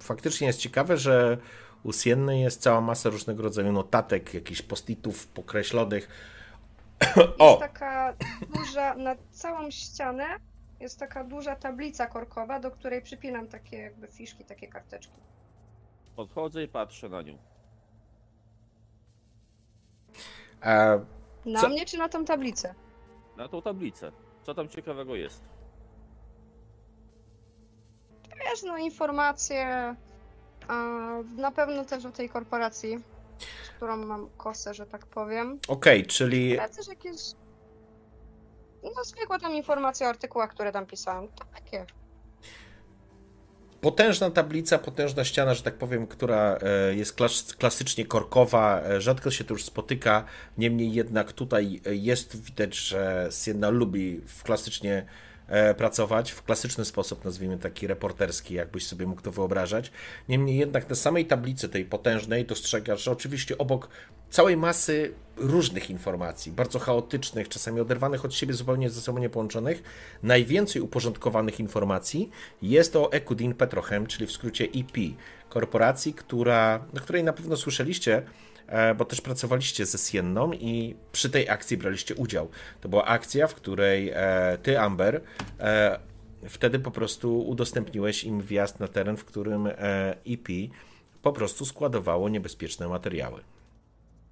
Faktycznie 0.00 0.46
jest 0.46 0.58
ciekawe, 0.60 0.96
że 0.96 1.38
u 1.82 1.92
Sienny 1.92 2.40
jest 2.40 2.62
cała 2.62 2.80
masa 2.80 3.10
różnego 3.10 3.42
rodzaju 3.42 3.72
notatek, 3.72 4.34
jakichś 4.34 4.62
postitów 4.62 5.26
pokreślonych. 5.26 6.08
O! 7.38 7.48
Jest 7.48 7.60
taka 7.60 8.14
duża, 8.54 8.94
na 8.94 9.16
całą 9.30 9.70
ścianę 9.70 10.24
jest 10.80 10.98
taka 10.98 11.24
duża 11.24 11.56
tablica 11.56 12.06
korkowa, 12.06 12.60
do 12.60 12.70
której 12.70 13.02
przypinam 13.02 13.48
takie 13.48 13.78
jakby 13.78 14.08
fiszki, 14.08 14.44
takie 14.44 14.68
karteczki. 14.68 15.20
Podchodzę 16.16 16.62
i 16.64 16.68
patrzę 16.68 17.08
na 17.08 17.22
nią. 17.22 17.38
E, 20.62 21.04
Na 21.46 21.60
Co? 21.60 21.68
mnie 21.68 21.86
czy 21.86 21.98
na 21.98 22.08
tą 22.08 22.24
tablicę? 22.24 22.74
Na 23.36 23.48
tą 23.48 23.62
tablicę. 23.62 24.12
Co 24.42 24.54
tam 24.54 24.68
ciekawego 24.68 25.16
jest? 25.16 25.44
Wiesz, 28.50 28.62
no 28.62 28.76
informacje, 28.78 29.94
a 30.68 30.74
na 31.36 31.50
pewno 31.50 31.84
też 31.84 32.04
o 32.04 32.10
tej 32.10 32.28
korporacji, 32.28 32.98
z 33.64 33.68
którą 33.70 33.96
mam 33.96 34.28
kosę, 34.36 34.74
że 34.74 34.86
tak 34.86 35.06
powiem. 35.06 35.58
Okej, 35.68 36.06
czyli 36.06 36.58
Ale 36.58 36.68
też 36.68 36.88
jakieś, 36.88 37.20
no 38.82 39.04
zwykłe 39.04 39.38
tam 39.38 39.54
informacje 39.54 40.06
o 40.06 40.10
artykułach, 40.10 40.50
które 40.50 40.72
tam 40.72 40.86
pisałem. 40.86 41.28
Takie. 41.54 41.86
potężna 43.80 44.30
tablica, 44.30 44.78
potężna 44.78 45.24
ściana, 45.24 45.54
że 45.54 45.62
tak 45.62 45.74
powiem, 45.74 46.06
która 46.06 46.58
e, 46.62 46.94
jest 46.94 47.12
klas 47.12 47.54
klasycznie 47.58 48.06
korkowa, 48.06 48.80
e, 48.80 49.00
rzadko 49.00 49.30
się 49.30 49.44
to 49.44 49.54
już 49.54 49.64
spotyka, 49.64 50.24
niemniej 50.58 50.92
jednak 50.92 51.32
tutaj 51.32 51.80
e, 51.86 51.94
jest 51.94 52.44
widać, 52.44 52.74
że 52.74 53.28
Sienna 53.30 53.70
lubi 53.70 54.20
w 54.26 54.42
klasycznie 54.42 55.06
pracować, 55.76 56.30
w 56.30 56.42
klasyczny 56.42 56.84
sposób, 56.84 57.24
nazwijmy 57.24 57.58
taki 57.58 57.86
reporterski, 57.86 58.54
jakbyś 58.54 58.86
sobie 58.86 59.06
mógł 59.06 59.22
to 59.22 59.32
wyobrażać. 59.32 59.90
Niemniej 60.28 60.58
jednak 60.58 60.90
na 60.90 60.96
samej 60.96 61.26
tablicy 61.26 61.68
tej 61.68 61.84
potężnej 61.84 62.44
dostrzegasz, 62.44 63.02
że 63.04 63.10
oczywiście 63.10 63.58
obok 63.58 63.88
całej 64.30 64.56
masy 64.56 65.14
różnych 65.36 65.90
informacji, 65.90 66.52
bardzo 66.52 66.78
chaotycznych, 66.78 67.48
czasami 67.48 67.80
oderwanych 67.80 68.24
od 68.24 68.34
siebie, 68.34 68.54
zupełnie 68.54 68.90
ze 68.90 69.00
sobą 69.00 69.18
niepołączonych, 69.18 69.82
najwięcej 70.22 70.82
uporządkowanych 70.82 71.60
informacji 71.60 72.30
jest 72.62 72.96
o 72.96 73.12
Ekudin 73.12 73.54
Petrochem, 73.54 74.06
czyli 74.06 74.26
w 74.26 74.32
skrócie 74.32 74.64
EP, 74.64 74.96
korporacji, 75.48 76.14
która, 76.14 76.84
o 76.96 77.00
której 77.00 77.24
na 77.24 77.32
pewno 77.32 77.56
słyszeliście, 77.56 78.16
e, 78.16 78.22
bo 78.96 79.04
też 79.04 79.20
pracowaliście 79.20 79.86
ze 79.86 79.98
Sienną 79.98 80.52
i 80.52 80.96
przy 81.12 81.30
tej 81.30 81.48
akcji 81.48 81.76
braliście 81.76 82.14
udział. 82.14 82.48
To 82.80 82.88
była 82.88 83.04
akcja, 83.04 83.46
w 83.46 83.54
której 83.54 84.10
e, 84.14 84.58
ty, 84.62 84.80
Amber, 84.80 85.20
e, 85.60 85.98
wtedy 86.48 86.78
po 86.78 86.90
prostu 86.90 87.48
udostępniłeś 87.48 88.24
im 88.24 88.42
wjazd 88.42 88.80
na 88.80 88.88
teren, 88.88 89.16
w 89.16 89.24
którym 89.24 89.66
e, 89.66 89.72
EP 90.26 90.48
po 91.22 91.32
prostu 91.32 91.64
składowało 91.64 92.28
niebezpieczne 92.28 92.88
materiały. 92.88 93.40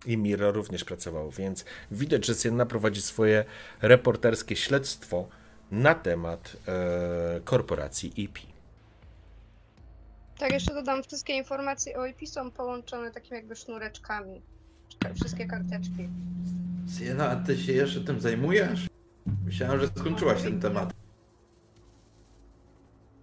I 0.06 0.16
Miro 0.16 0.52
również 0.52 0.84
pracował, 0.84 1.30
więc 1.30 1.64
widać, 1.90 2.26
że 2.26 2.34
Sienna 2.34 2.66
prowadzi 2.66 3.02
swoje 3.02 3.44
reporterskie 3.82 4.56
śledztwo 4.56 5.28
na 5.70 5.94
temat 5.94 6.56
e, 6.68 7.40
korporacji 7.44 8.12
EP. 8.18 8.55
Tak, 10.38 10.52
jeszcze 10.52 10.74
dodam, 10.74 11.02
wszystkie 11.02 11.32
informacje 11.36 11.98
o 11.98 12.06
IP 12.06 12.28
są 12.28 12.50
połączone 12.50 13.10
takimi 13.10 13.36
jakby 13.36 13.56
sznureczkami. 13.56 14.42
Wszystkie 15.14 15.46
karteczki. 15.46 16.08
Siena, 16.98 17.30
a 17.30 17.36
ty 17.36 17.58
się 17.58 17.72
jeszcze 17.72 18.00
tym 18.00 18.20
zajmujesz? 18.20 18.86
Myślałem, 19.44 19.80
że 19.80 19.88
skończyłaś 19.88 20.42
ten 20.42 20.60
temat. 20.60 20.92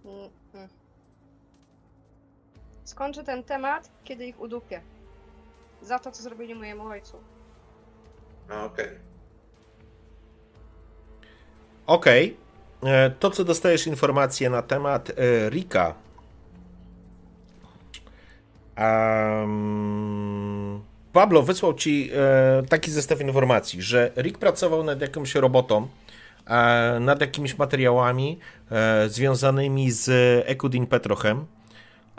Mm, 0.04 0.30
mm. 0.54 0.68
Skończę 2.84 3.24
ten 3.24 3.44
temat, 3.44 3.90
kiedy 4.04 4.26
ich 4.26 4.40
udupię. 4.40 4.80
Za 5.82 5.98
to, 5.98 6.10
co 6.10 6.22
zrobili 6.22 6.54
mojemu 6.54 6.86
ojcu. 6.86 7.16
A, 8.48 8.64
okej. 8.64 8.88
Okej. 11.86 12.36
E, 12.82 13.10
To, 13.10 13.30
co 13.30 13.44
dostajesz 13.44 13.86
informacje 13.86 14.50
na 14.50 14.62
temat 14.62 15.10
e, 15.10 15.50
Rika. 15.50 15.94
Em, 18.76 20.82
Pablo 21.12 21.42
wysłał 21.42 21.74
ci 21.74 22.10
e, 22.14 22.62
taki 22.68 22.90
zestaw 22.90 23.20
informacji, 23.20 23.82
że 23.82 24.12
Rick 24.16 24.38
pracował 24.38 24.84
nad 24.84 25.00
jakąś 25.00 25.34
robotą, 25.34 25.88
e, 26.46 26.98
nad 27.00 27.20
jakimiś 27.20 27.58
materiałami 27.58 28.38
e, 28.70 29.08
związanymi 29.08 29.90
z 29.90 30.10
Ekudin 30.48 30.86
Petrochem. 30.86 31.46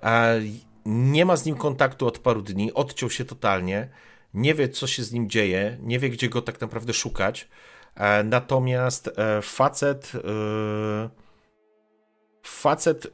E, 0.04 0.40
Nie 0.86 1.26
ma 1.26 1.36
z 1.36 1.46
nim 1.46 1.56
kontaktu 1.56 2.08
od 2.08 2.20
paru 2.20 2.42
dni, 2.42 2.74
odciął 2.74 3.10
się 3.10 3.26
totalnie. 3.26 3.90
Nie 4.34 4.54
wie, 4.56 4.70
co 4.70 4.88
się 4.88 5.04
z 5.04 5.12
nim 5.12 5.30
dzieje, 5.30 5.78
nie 5.82 6.00
wie, 6.00 6.10
gdzie 6.10 6.30
go 6.30 6.42
tak 6.42 6.62
naprawdę 6.62 6.94
szukać. 6.94 7.48
E, 7.96 8.24
Natomiast 8.24 9.08
e, 9.18 9.42
facet, 9.42 10.12
facet 12.44 13.08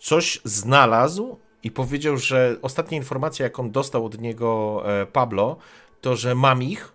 coś 0.00 0.40
znalazł 0.44 1.38
i 1.64 1.70
powiedział, 1.70 2.16
że 2.16 2.56
ostatnia 2.62 2.96
informacja, 2.96 3.44
jaką 3.44 3.70
dostał 3.70 4.06
od 4.06 4.20
niego 4.20 4.82
e, 4.86 5.06
Pablo, 5.06 5.56
to 6.00 6.16
że 6.16 6.34
mam 6.34 6.62
ich, 6.62 6.92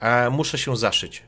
a 0.00 0.30
muszę 0.30 0.58
się 0.58 0.76
zaszyć. 0.76 1.22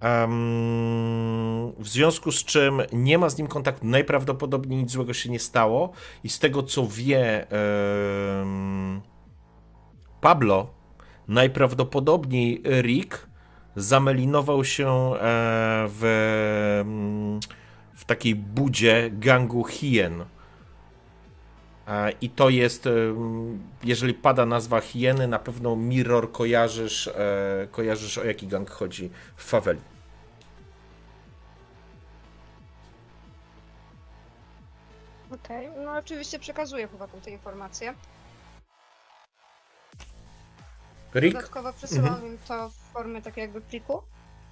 Em, 0.00 1.72
w 1.78 1.88
związku 1.88 2.32
z 2.32 2.44
czym 2.44 2.82
nie 2.92 3.18
ma 3.18 3.30
z 3.30 3.38
nim 3.38 3.46
kontaktu. 3.46 3.86
Najprawdopodobniej 3.86 4.78
nic 4.78 4.90
złego 4.90 5.12
się 5.12 5.30
nie 5.30 5.38
stało, 5.38 5.92
i 6.24 6.28
z 6.28 6.38
tego 6.38 6.62
co 6.62 6.86
wie 6.86 7.46
em, 7.50 9.00
Pablo, 10.20 10.66
najprawdopodobniej 11.28 12.62
Rick 12.82 13.28
zamelinował 13.76 14.64
się 14.64 14.88
e, 14.88 15.18
w, 15.88 16.02
w 17.94 18.04
takiej 18.04 18.34
budzie 18.34 19.10
gangu 19.12 19.64
hien. 19.64 20.24
E, 21.90 22.10
I 22.20 22.30
to 22.30 22.50
jest, 22.50 22.86
em, 22.86 23.62
jeżeli 23.84 24.14
pada 24.14 24.46
nazwa 24.46 24.80
hieny, 24.80 25.28
na 25.28 25.38
pewno 25.38 25.76
Mirror 25.76 26.32
kojarzysz, 26.32 27.08
e, 27.08 27.68
kojarzysz 27.70 28.18
o 28.18 28.24
jaki 28.24 28.46
gang 28.46 28.70
chodzi 28.70 29.10
w 29.36 29.44
faweli. 29.44 29.80
Okej, 35.30 35.68
no 35.84 35.92
oczywiście 35.92 36.38
przekazuję 36.38 36.86
chłopakom 36.86 37.20
te 37.20 37.30
informacje. 37.30 37.94
Rick, 41.14 41.34
Dodatkowo 41.34 41.72
przesyłam 41.72 42.26
im 42.26 42.38
to 42.48 42.68
w 42.68 42.74
formie 42.92 43.22
takiego 43.22 43.40
jakby 43.40 43.60
pliku. 43.60 44.02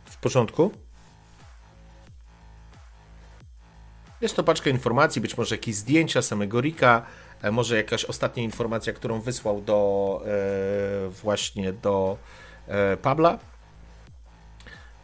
w 0.05 0.16
porządku? 0.16 0.70
Jest 4.20 4.36
to 4.36 4.44
paczka 4.44 4.70
informacji, 4.70 5.23
być 5.23 5.36
może 5.39 5.55
jakieś 5.55 5.74
zdjęcia 5.74 6.23
samego 6.23 6.60
Rika, 6.60 7.02
e, 7.02 7.27
może 7.52 7.77
jakaś 7.77 8.05
ostatnia 8.05 8.43
informacja, 8.43 8.93
którą 8.93 9.20
wysłał 9.20 9.60
do 9.60 10.23
e, 10.27 11.09
właśnie 11.09 11.73
do 11.73 12.19
e, 12.66 12.97
Pabla. 12.97 13.39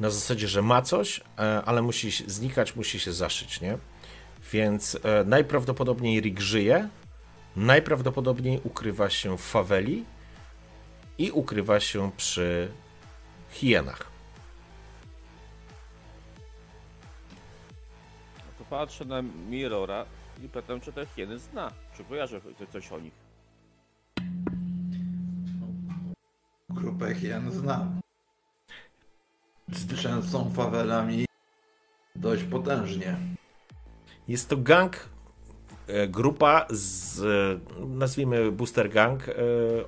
Na 0.00 0.10
zasadzie, 0.10 0.48
że 0.48 0.62
ma 0.62 0.82
coś, 0.82 1.20
e, 1.38 1.62
ale 1.64 1.82
musi 1.82 2.10
znikać, 2.10 2.76
musi 2.76 3.00
się 3.00 3.12
zaszyć, 3.12 3.60
nie? 3.60 3.78
Więc 4.52 4.98
e, 5.02 5.24
najprawdopodobniej 5.24 6.20
Rick 6.20 6.40
żyje, 6.40 6.88
najprawdopodobniej 7.56 8.60
ukrywa 8.64 9.10
się 9.10 9.38
w 9.38 9.40
faweli 9.40 10.04
i 11.18 11.30
ukrywa 11.30 11.80
się 11.80 12.10
przy 12.16 12.68
hienach. 13.50 14.06
To 18.58 18.64
patrzę 18.64 19.04
na 19.04 19.22
Mirrora 19.22 20.06
i 20.44 20.48
pytam, 20.48 20.80
czy 20.80 20.92
te 20.92 21.06
hieny 21.06 21.38
zna. 21.38 21.70
Czy 21.96 22.04
kojarzy 22.04 22.40
coś 22.72 22.92
o 22.92 22.98
nich. 22.98 23.12
Grupę 26.68 27.14
hien 27.14 27.52
znam. 27.52 28.00
Trzęsą 29.96 30.50
fawelami 30.50 31.24
dość 32.16 32.42
potężnie. 32.42 33.16
Jest 34.28 34.48
to 34.48 34.56
gang, 34.56 35.08
e, 35.86 36.08
grupa 36.08 36.66
z, 36.70 37.20
e, 37.20 37.86
nazwijmy 37.86 38.52
Booster 38.52 38.90
Gang, 38.90 39.28
e, 39.28 39.32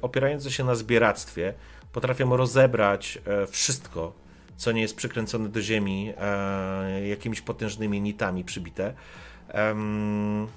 opierająca 0.02 0.50
się 0.50 0.64
na 0.64 0.74
zbieractwie. 0.74 1.54
Potrafią 1.92 2.36
rozebrać 2.36 3.18
wszystko, 3.48 4.12
co 4.56 4.72
nie 4.72 4.82
jest 4.82 4.96
przykręcone 4.96 5.48
do 5.48 5.60
ziemi 5.60 6.12
jakimiś 7.08 7.40
potężnymi 7.40 8.00
nitami 8.00 8.44
przybite. 8.44 8.94
Em, 9.48 10.48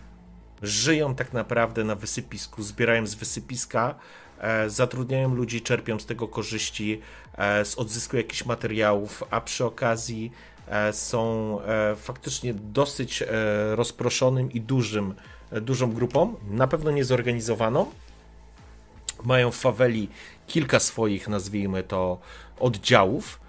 Żyją 0.61 1.15
tak 1.15 1.33
naprawdę 1.33 1.83
na 1.83 1.95
wysypisku, 1.95 2.63
zbierają 2.63 3.07
z 3.07 3.15
wysypiska, 3.15 3.95
e, 4.39 4.69
zatrudniają 4.69 5.35
ludzi, 5.35 5.61
czerpią 5.61 5.99
z 5.99 6.05
tego 6.05 6.27
korzyści, 6.27 7.01
e, 7.37 7.65
z 7.65 7.77
odzysku 7.77 8.17
jakichś 8.17 8.45
materiałów, 8.45 9.23
a 9.29 9.41
przy 9.41 9.65
okazji 9.65 10.31
e, 10.67 10.93
są 10.93 11.57
e, 11.61 11.95
faktycznie 11.95 12.53
dosyć 12.53 13.21
e, 13.21 13.25
rozproszonym 13.75 14.51
i 14.51 14.61
dużym, 14.61 15.15
e, 15.51 15.61
dużą 15.61 15.93
grupą, 15.93 16.35
na 16.49 16.67
pewno 16.67 16.91
niezorganizowaną. 16.91 17.85
Mają 19.23 19.51
w 19.51 19.55
faweli 19.55 20.09
kilka 20.47 20.79
swoich, 20.79 21.27
nazwijmy 21.27 21.83
to, 21.83 22.19
oddziałów 22.59 23.39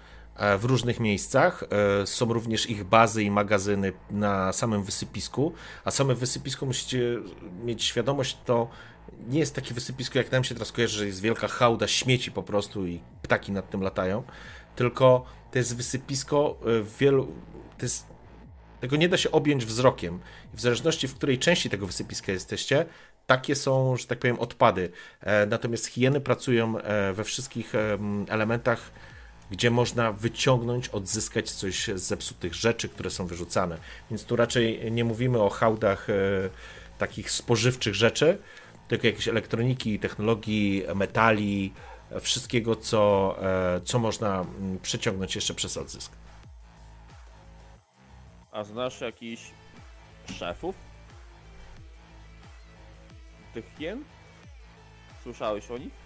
w 0.59 0.65
różnych 0.65 0.99
miejscach. 0.99 1.63
E, 2.01 2.07
Są 2.07 2.33
również 2.33 2.69
ich 2.69 2.83
bazy 2.83 3.23
i 3.23 3.31
magazyny 3.31 3.93
na 4.11 4.53
samym 4.53 4.83
wysypisku. 4.83 5.53
A 5.85 5.91
same 5.91 6.15
wysypisko 6.15 6.65
musicie 6.65 6.99
mieć 7.63 7.83
świadomość, 7.83 8.37
to 8.45 8.69
nie 9.27 9.39
jest 9.39 9.55
takie 9.55 9.73
wysypisko, 9.73 10.19
jak 10.19 10.31
nam 10.31 10.43
się 10.43 10.55
teraz 10.55 10.71
kojarzy, 10.71 10.97
że 10.97 11.05
jest 11.05 11.21
wielka 11.21 11.47
hałda 11.47 11.87
śmieci 11.87 12.31
po 12.31 12.43
prostu 12.43 12.87
i 12.87 13.01
ptaki 13.21 13.51
nad 13.51 13.69
tym 13.69 13.81
latają. 13.81 14.23
Tylko 14.75 15.25
to 15.51 15.57
jest 15.57 15.75
wysypisko 15.77 16.57
e, 16.61 16.81
w 16.81 16.97
wielu. 16.97 17.27
Jest, 17.81 18.07
tego 18.79 18.95
nie 18.95 19.09
da 19.09 19.17
się 19.17 19.31
objąć 19.31 19.65
wzrokiem. 19.65 20.19
W 20.53 20.61
zależności, 20.61 21.07
w 21.07 21.15
której 21.15 21.39
części 21.39 21.69
tego 21.69 21.85
wysypiska 21.87 22.31
jesteście, 22.31 22.85
takie 23.27 23.55
są, 23.55 23.97
że 23.97 24.07
tak 24.07 24.19
powiem, 24.19 24.39
odpady. 24.39 24.91
E, 25.21 25.45
Natomiast 25.45 25.85
hieny 25.85 26.21
pracują 26.21 26.77
e, 26.77 27.13
we 27.13 27.23
wszystkich 27.23 27.75
em, 27.75 28.25
elementach, 28.29 28.91
gdzie 29.51 29.71
można 29.71 30.11
wyciągnąć, 30.11 30.89
odzyskać 30.89 31.51
coś 31.51 31.87
z 31.87 32.01
zepsutych 32.01 32.53
rzeczy, 32.55 32.89
które 32.89 33.09
są 33.09 33.27
wyrzucane. 33.27 33.77
Więc 34.09 34.25
tu 34.25 34.35
raczej 34.35 34.91
nie 34.91 35.03
mówimy 35.03 35.41
o 35.41 35.49
hałdach 35.49 36.09
e, 36.09 36.13
takich 36.97 37.31
spożywczych 37.31 37.95
rzeczy, 37.95 38.37
tylko 38.87 39.07
jakiejś 39.07 39.27
elektroniki, 39.27 39.99
technologii, 39.99 40.83
metali, 40.95 41.73
wszystkiego, 42.21 42.75
co, 42.75 43.35
e, 43.41 43.81
co 43.81 43.99
można 43.99 44.41
mm, 44.41 44.79
przeciągnąć 44.79 45.35
jeszcze 45.35 45.53
przez 45.53 45.77
odzysk. 45.77 46.11
A 48.51 48.63
znasz 48.63 49.01
jakichś 49.01 49.51
szefów? 50.39 50.75
Tych 53.53 53.65
hien? 53.77 54.03
Słyszałeś 55.23 55.71
o 55.71 55.77
nich? 55.77 56.00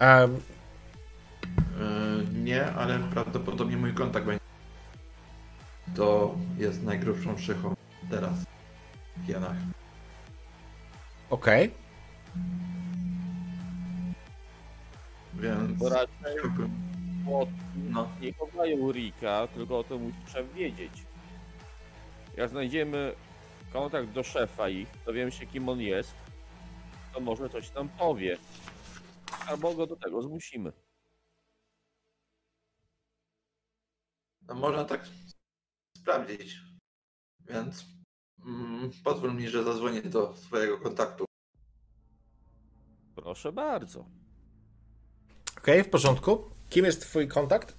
Yy, 0.00 0.38
nie, 2.32 2.66
ale 2.72 2.98
prawdopodobnie 2.98 3.76
mój 3.76 3.94
kontakt 3.94 4.26
będzie. 4.26 4.44
To 5.96 6.34
jest 6.58 6.82
najgrubszą 6.82 7.38
szychą 7.38 7.74
teraz 8.10 8.32
w 9.16 9.26
hienach. 9.26 9.56
Okej. 11.30 11.70
Więc. 15.34 15.72
Bo 15.78 15.88
raczej 15.88 16.36
No. 17.90 18.08
nie 18.20 18.32
chowają 18.32 18.92
Rika, 18.92 19.46
tylko 19.46 19.78
o 19.78 19.84
tym 19.84 20.02
musi 20.02 20.32
szef 20.32 20.54
wiedzieć. 20.54 20.92
Jak 22.36 22.50
znajdziemy 22.50 23.12
kontakt 23.72 24.08
do 24.08 24.22
szefa 24.22 24.68
i 24.68 24.86
dowiemy 25.06 25.32
się 25.32 25.46
kim 25.46 25.68
on 25.68 25.80
jest, 25.80 26.14
to 27.14 27.20
może 27.20 27.48
coś 27.48 27.74
nam 27.74 27.88
powie. 27.88 28.36
Albo 29.46 29.74
go 29.74 29.86
do 29.86 29.96
tego 29.96 30.22
zmusimy. 30.22 30.72
No 34.42 34.54
można 34.54 34.84
tak 34.84 35.08
sprawdzić. 35.98 36.56
Więc 37.40 37.84
mm, 38.46 38.90
pozwól 39.04 39.34
mi, 39.34 39.48
że 39.48 39.64
zadzwonię 39.64 40.02
do 40.02 40.36
swojego 40.36 40.78
kontaktu. 40.78 41.24
Proszę 43.14 43.52
bardzo. 43.52 44.04
Okej, 45.58 45.84
w 45.84 45.90
porządku. 45.90 46.50
Kim 46.70 46.84
jest 46.84 47.02
twój 47.02 47.28
kontakt? 47.28 47.76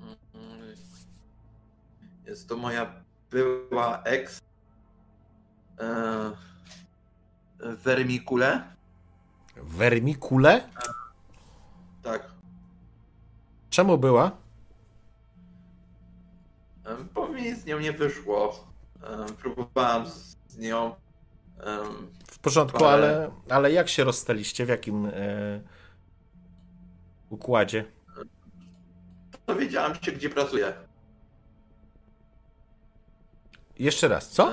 Mm, 0.00 0.76
Jest 2.24 2.48
to 2.48 2.56
moja 2.56 3.04
była 3.30 4.02
ex 4.02 4.40
e, 5.80 6.32
Vermicule. 7.58 8.73
Vermicule? 9.56 10.68
Tak. 12.02 12.30
Czemu 13.70 13.98
była? 13.98 14.30
Bo 17.14 17.28
mi 17.28 17.54
z 17.54 17.64
nią 17.64 17.78
nie 17.80 17.92
wyszło. 17.92 18.64
Em, 19.02 19.26
Próbowałem 19.36 20.06
z 20.48 20.58
nią. 20.58 20.94
W 22.26 22.38
porządku, 22.38 22.84
Ale- 22.84 23.06
ale, 23.16 23.30
ale 23.50 23.72
jak 23.72 23.88
się 23.88 24.04
rozstaliście? 24.04 24.66
W 24.66 24.68
jakim 24.68 25.06
e, 25.06 25.10
układzie? 27.30 27.84
Dowiedziałem 29.46 29.94
się, 29.94 30.12
gdzie 30.12 30.30
pracuję. 30.30 30.72
Jeszcze 33.78 34.08
raz, 34.08 34.28
co? 34.28 34.50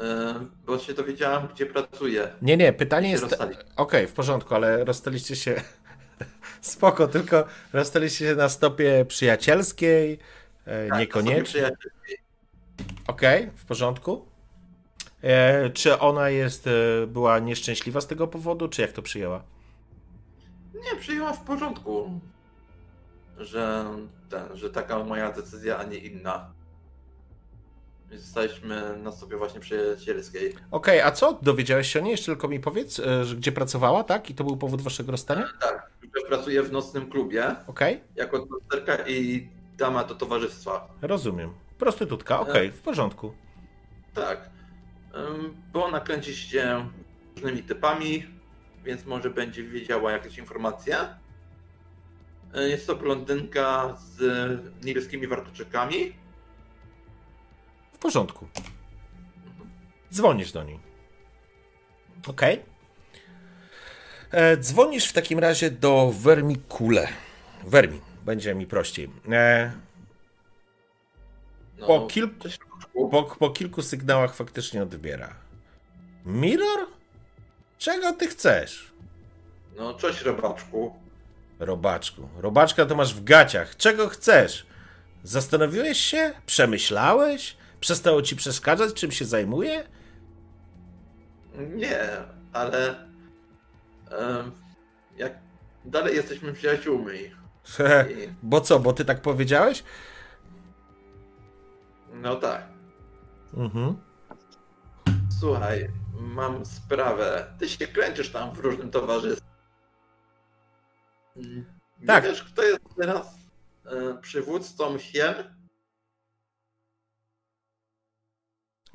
E, 0.00 0.34
Bo 0.66 0.78
się 0.78 0.94
dowiedziałem, 0.94 1.48
gdzie 1.54 1.66
pracuję. 1.66 2.28
Nie, 2.42 2.56
nie, 2.56 2.72
pytanie 2.72 3.10
jest. 3.10 3.36
Okej, 3.76 4.06
w 4.06 4.12
porządku, 4.12 4.54
ale 4.54 4.84
rozstaliście 4.84 5.36
się. 5.36 5.54
Spoko, 6.60 7.08
tylko 7.08 7.44
rozstaliście 7.72 8.28
się 8.28 8.34
na 8.34 8.48
stopie 8.48 9.04
przyjacielskiej, 9.08 10.18
e, 10.64 10.88
Tak, 10.88 10.98
niekoniecznie. 10.98 11.70
Okej, 13.06 13.50
w 13.56 13.64
porządku. 13.64 14.26
E, 15.22 15.70
czy 15.70 15.98
ona 15.98 16.30
jest, 16.30 16.68
była 17.06 17.38
nieszczęśliwa 17.38 18.00
z 18.00 18.06
tego 18.06 18.28
powodu, 18.28 18.68
czy 18.68 18.82
jak 18.82 18.92
to 18.92 19.02
przyjęła? 19.02 19.42
Nie, 20.74 21.00
przyjęła 21.00 21.32
w 21.32 21.44
porządku. 21.44 22.20
Że, 23.38 23.84
ten, 24.30 24.56
że 24.56 24.70
taka 24.70 25.04
moja 25.04 25.32
decyzja, 25.32 25.78
a 25.78 25.84
nie 25.84 25.98
inna. 25.98 26.55
Zostaliśmy 28.12 28.98
na 28.98 29.12
sobie 29.12 29.36
właśnie 29.36 29.60
przyjacielskiej. 29.60 30.54
Okej, 30.70 31.00
a 31.00 31.10
co 31.10 31.38
dowiedziałeś 31.42 31.92
się 31.92 31.98
o 32.00 32.02
niej? 32.02 32.10
Jeszcze 32.10 32.26
tylko 32.26 32.48
mi 32.48 32.60
powiedz, 32.60 32.98
e, 33.00 33.24
że 33.24 33.36
gdzie 33.36 33.52
pracowała, 33.52 34.04
tak? 34.04 34.30
I 34.30 34.34
to 34.34 34.44
był 34.44 34.56
powód 34.56 34.80
waszego 34.82 35.12
rozstania? 35.12 35.48
Tak, 35.60 35.90
że 36.02 36.26
pracuję 36.28 36.62
w 36.62 36.72
nocnym 36.72 37.10
klubie 37.10 37.54
Okej, 37.66 38.00
jako 38.16 38.46
tancerka 38.46 39.08
i 39.08 39.48
dama 39.76 40.04
do 40.04 40.14
towarzystwa. 40.14 40.88
rozumiem. 41.02 41.50
Prostytutka, 41.78 42.40
okej, 42.40 42.72
w 42.72 42.80
porządku. 42.80 43.32
Tak. 44.14 44.50
Bo 45.72 45.84
ona 45.84 46.00
kręci 46.00 46.36
się 46.36 46.90
różnymi 47.34 47.62
typami, 47.62 48.26
więc 48.84 49.04
może 49.06 49.30
będzie 49.30 49.62
wiedziała 49.64 50.12
jakieś 50.12 50.38
informacje. 50.38 50.96
Y, 52.56 52.68
Jest 52.68 52.86
to 52.86 52.96
blondynka 52.96 53.96
z 53.98 54.20
niebieskimi 54.84 55.26
wartoczykami. 55.26 56.12
W 57.96 57.98
porządku. 57.98 58.48
Dzwonisz 60.12 60.52
do 60.52 60.64
niej. 60.64 60.80
Okej. 62.28 62.62
E, 64.30 64.56
Dzwonisz 64.56 65.08
w 65.08 65.12
takim 65.12 65.38
razie 65.38 65.70
do 65.70 66.12
Vermicule. 66.20 67.08
Vermi, 67.64 68.00
będzie 68.24 68.54
mi 68.54 68.66
prościej. 68.66 69.10
E, 69.32 69.72
No, 71.78 71.86
Po 71.86 72.06
kilku- 72.06 72.42
cześć, 72.42 72.58
Roczku. 72.74 73.08
po, 73.08 73.22
po 73.22 73.50
kilku 73.50 73.82
sygnałach 73.82 74.34
faktycznie 74.34 74.82
odbiera. 74.82 75.34
Mirror? 76.26 76.86
Czego 77.78 78.12
ty 78.12 78.26
chcesz? 78.28 78.92
No, 79.76 79.94
cześć 79.94 80.20
robaczku. 80.22 80.94
Robaczku. 81.58 82.28
Robaczka 82.38 82.86
to 82.86 82.94
masz 82.94 83.14
w 83.14 83.24
gaciach. 83.24 83.76
Czego 83.76 84.08
chcesz? 84.08 84.66
Zastanowiłeś 85.24 85.98
się? 86.00 86.32
Przemyślałeś? 86.46 87.56
Przestało 87.86 88.22
ci 88.22 88.36
przeszkadzać, 88.36 88.94
czym 88.94 89.10
się 89.12 89.24
zajmuje? 89.24 89.88
Nie, 91.54 92.08
ale 92.52 93.08
em, 94.10 94.52
jak 95.16 95.38
dalej 95.84 96.16
jesteśmy 96.16 96.52
przyjaciółmi. 96.52 97.18
I, 97.18 97.30
Bo 98.42 98.60
co, 98.60 98.80
bo 98.80 98.92
ty 98.92 99.04
tak 99.04 99.22
powiedziałeś? 99.22 99.84
no 102.14 102.36
tak. 102.36 102.68
Mhm. 103.54 103.96
Słuchaj, 105.40 105.90
mam 106.20 106.66
sprawę. 106.66 107.54
Ty 107.58 107.68
się 107.68 107.86
kręcisz 107.86 108.30
tam 108.30 108.54
w 108.54 108.58
różnym 108.58 108.90
towarzystwie. 108.90 109.46
Tak. 112.06 112.24
wiesz, 112.24 112.44
kto 112.44 112.62
jest 112.62 112.80
teraz 112.96 113.38
e, 113.84 114.18
przywódcą 114.20 114.98
hien? 114.98 115.55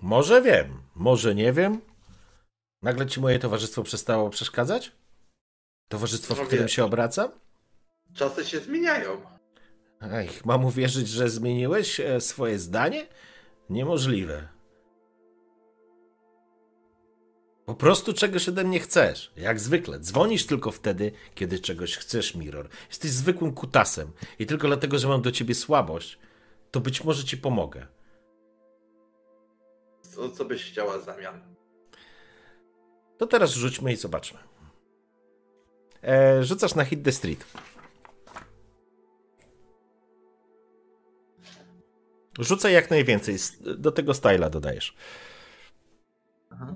Może 0.02 0.42
wiem, 0.42 0.82
może 0.96 1.36
nie 1.36 1.54
wiem. 1.54 1.82
Nagle 2.82 3.08
ci 3.08 3.20
moje 3.20 3.40
towarzystwo 3.40 3.84
przestało 3.84 4.30
przeszkadzać? 4.30 4.92
Towarzystwo, 5.88 6.36
w 6.36 6.48
którym 6.48 6.68
się 6.68 6.86
obracam? 6.86 7.32
Czasy 8.14 8.46
się 8.46 8.60
zmieniają. 8.60 9.22
Ej, 10.02 10.30
mam 10.46 10.66
uwierzyć, 10.66 11.08
że 11.08 11.30
zmieniłeś 11.30 12.00
e, 12.00 12.22
swoje 12.22 12.60
zdanie? 12.60 13.08
Niemożliwe. 13.70 14.48
Po 17.66 17.76
prostu 17.76 18.14
czegoś 18.14 18.50
ode 18.50 18.64
mnie 18.64 18.80
chcesz. 18.80 19.32
Jak 19.38 19.60
zwykle. 19.60 20.00
Dzwonisz 20.00 20.46
tylko 20.46 20.72
wtedy, 20.72 21.12
kiedy 21.36 21.60
czegoś 21.60 21.98
chcesz, 21.98 22.36
Mirror. 22.36 22.70
Jesteś 22.90 23.12
zwykłym 23.12 23.54
kutasem. 23.54 24.12
I 24.40 24.46
tylko 24.46 24.68
dlatego, 24.68 25.00
że 25.00 25.08
mam 25.08 25.22
do 25.22 25.32
ciebie 25.32 25.56
słabość, 25.56 26.20
to 26.72 26.80
być 26.80 27.04
może 27.04 27.24
ci 27.24 27.38
pomogę. 27.38 27.88
Co, 30.12 30.30
co 30.30 30.46
byś 30.46 30.72
chciała 30.72 30.98
w 30.98 31.06
zamian? 31.06 31.42
To 33.18 33.28
teraz 33.28 33.52
rzućmy 33.52 33.94
i 33.94 33.96
zobaczmy. 33.96 34.40
E, 36.04 36.44
rzucasz 36.44 36.76
na 36.76 36.86
hit 36.86 37.04
the 37.04 37.12
street. 37.12 37.46
Rzucaj 42.40 42.74
jak 42.74 42.90
najwięcej. 42.90 43.36
Do 43.78 43.92
tego 43.92 44.14
styla 44.14 44.50
dodajesz. 44.50 44.96
Aha. 46.50 46.76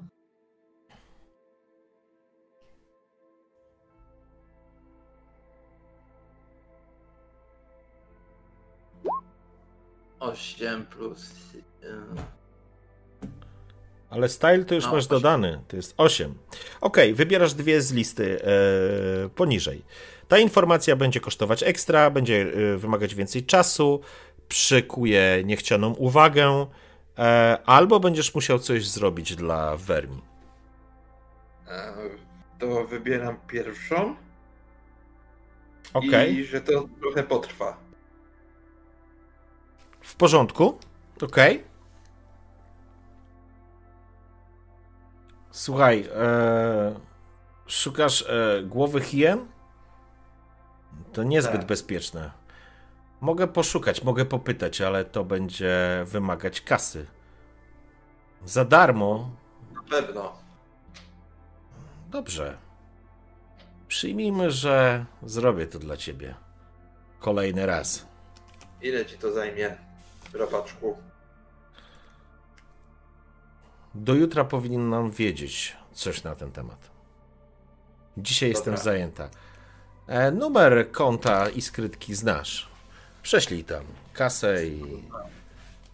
Osiem 10.20 10.86
plus. 10.86 11.34
Ale 14.16 14.30
style 14.30 14.66
to 14.66 14.76
już 14.76 14.84
No, 14.86 14.92
masz 14.92 15.00
osiem. 15.00 15.10
dodany. 15.10 15.60
To 15.68 15.76
jest 15.76 15.94
8. 15.98 16.34
Ok, 16.82 16.98
wybierasz 17.14 17.54
dwie 17.54 17.82
z 17.82 17.94
listy 17.94 18.42
e, 18.44 19.30
poniżej. 19.30 19.82
Ta 20.28 20.38
informacja 20.38 20.96
będzie 20.96 21.20
kosztować 21.20 21.64
ekstra, 21.64 22.10
będzie 22.10 22.42
e, 22.74 22.78
wymagać 22.78 23.16
więcej 23.16 23.44
czasu, 23.44 24.02
przykuje 24.48 25.42
niechcianą 25.46 25.94
uwagę, 25.94 26.66
e, 27.18 27.58
albo 27.66 28.00
będziesz 28.00 28.36
musiał 28.36 28.60
coś 28.60 28.88
zrobić 28.88 29.36
dla 29.36 29.78
Vermi. 29.78 30.22
To 32.60 32.86
wybieram 32.86 33.38
pierwszą. 33.48 34.16
Ok, 35.94 36.04
I 36.32 36.44
że 36.46 36.62
to 36.62 36.88
trochę 37.02 37.24
potrwa. 37.24 37.78
w 40.02 40.16
porządku. 40.16 40.80
Ok. 41.22 41.36
Słuchaj, 45.56 46.10
e, 46.16 47.00
szukasz 47.68 48.22
e, 48.22 48.64
głowy 48.64 49.02
hien? 49.02 49.46
To 51.14 51.24
niezbyt 51.24 51.56
Tak. 51.56 51.66
bezpieczne. 51.66 52.32
Mogę 53.22 53.48
poszukać, 53.48 54.04
mogę 54.04 54.26
popytać, 54.26 54.82
ale 54.82 55.06
to 55.06 55.24
będzie 55.26 56.04
wymagać 56.06 56.62
kasy. 56.62 57.06
Za 58.46 58.66
darmo. 58.66 59.32
Na 59.74 59.84
pewno. 59.84 60.34
Dobrze. 62.10 62.58
Przyjmijmy, 63.88 64.52
że 64.52 65.06
zrobię 65.24 65.68
to 65.68 65.80
dla 65.80 65.98
ciebie. 65.98 66.36
Kolejny 67.20 67.66
raz. 67.66 68.06
Ile 68.82 69.06
ci 69.06 69.18
to 69.18 69.32
zajmie, 69.32 69.78
robaczku? 70.34 70.98
Do 73.96 74.14
jutra 74.14 74.44
powinnam 74.46 75.12
wiedzieć 75.12 75.76
coś 75.94 76.24
na 76.24 76.36
ten 76.36 76.52
temat. 76.52 76.90
Dzisiaj 78.18 78.50
Dobra. 78.54 78.58
jestem 78.60 78.78
zajęta. 78.84 79.30
E, 80.08 80.32
numer 80.32 80.92
konta 80.92 81.50
i 81.50 81.62
skrytki 81.62 82.16
znasz. 82.16 82.70
Prześlij 83.24 83.64
tam 83.64 83.84
kasę 84.14 84.66
i 84.68 85.04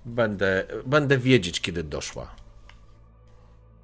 będę, 0.06 0.66
będę 0.86 1.18
wiedzieć, 1.18 1.62
kiedy 1.62 1.84
doszła. 1.84 2.36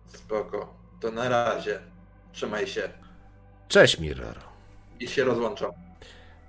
Spoko. 0.08 0.74
To 1.00 1.12
na 1.12 1.30
razie. 1.30 1.80
Trzymaj 2.32 2.68
się. 2.68 2.90
Cześć, 3.68 4.00
Mirror. 4.00 4.38
I 5.00 5.08
się 5.08 5.24
rozłączam. 5.24 5.72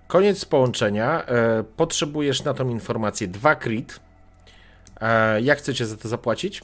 Koniec 0.07 0.45
połączenia. 0.45 1.27
E, 1.27 1.65
potrzebujesz 1.65 2.45
na 2.45 2.55
tą 2.55 2.69
informację 2.69 3.29
dwa 3.29 3.57
crit. 3.57 4.01
E, 5.01 5.41
jak 5.41 5.59
chcecie 5.59 5.87
za 5.87 5.97
to 5.97 6.09
zapłacić? 6.09 6.63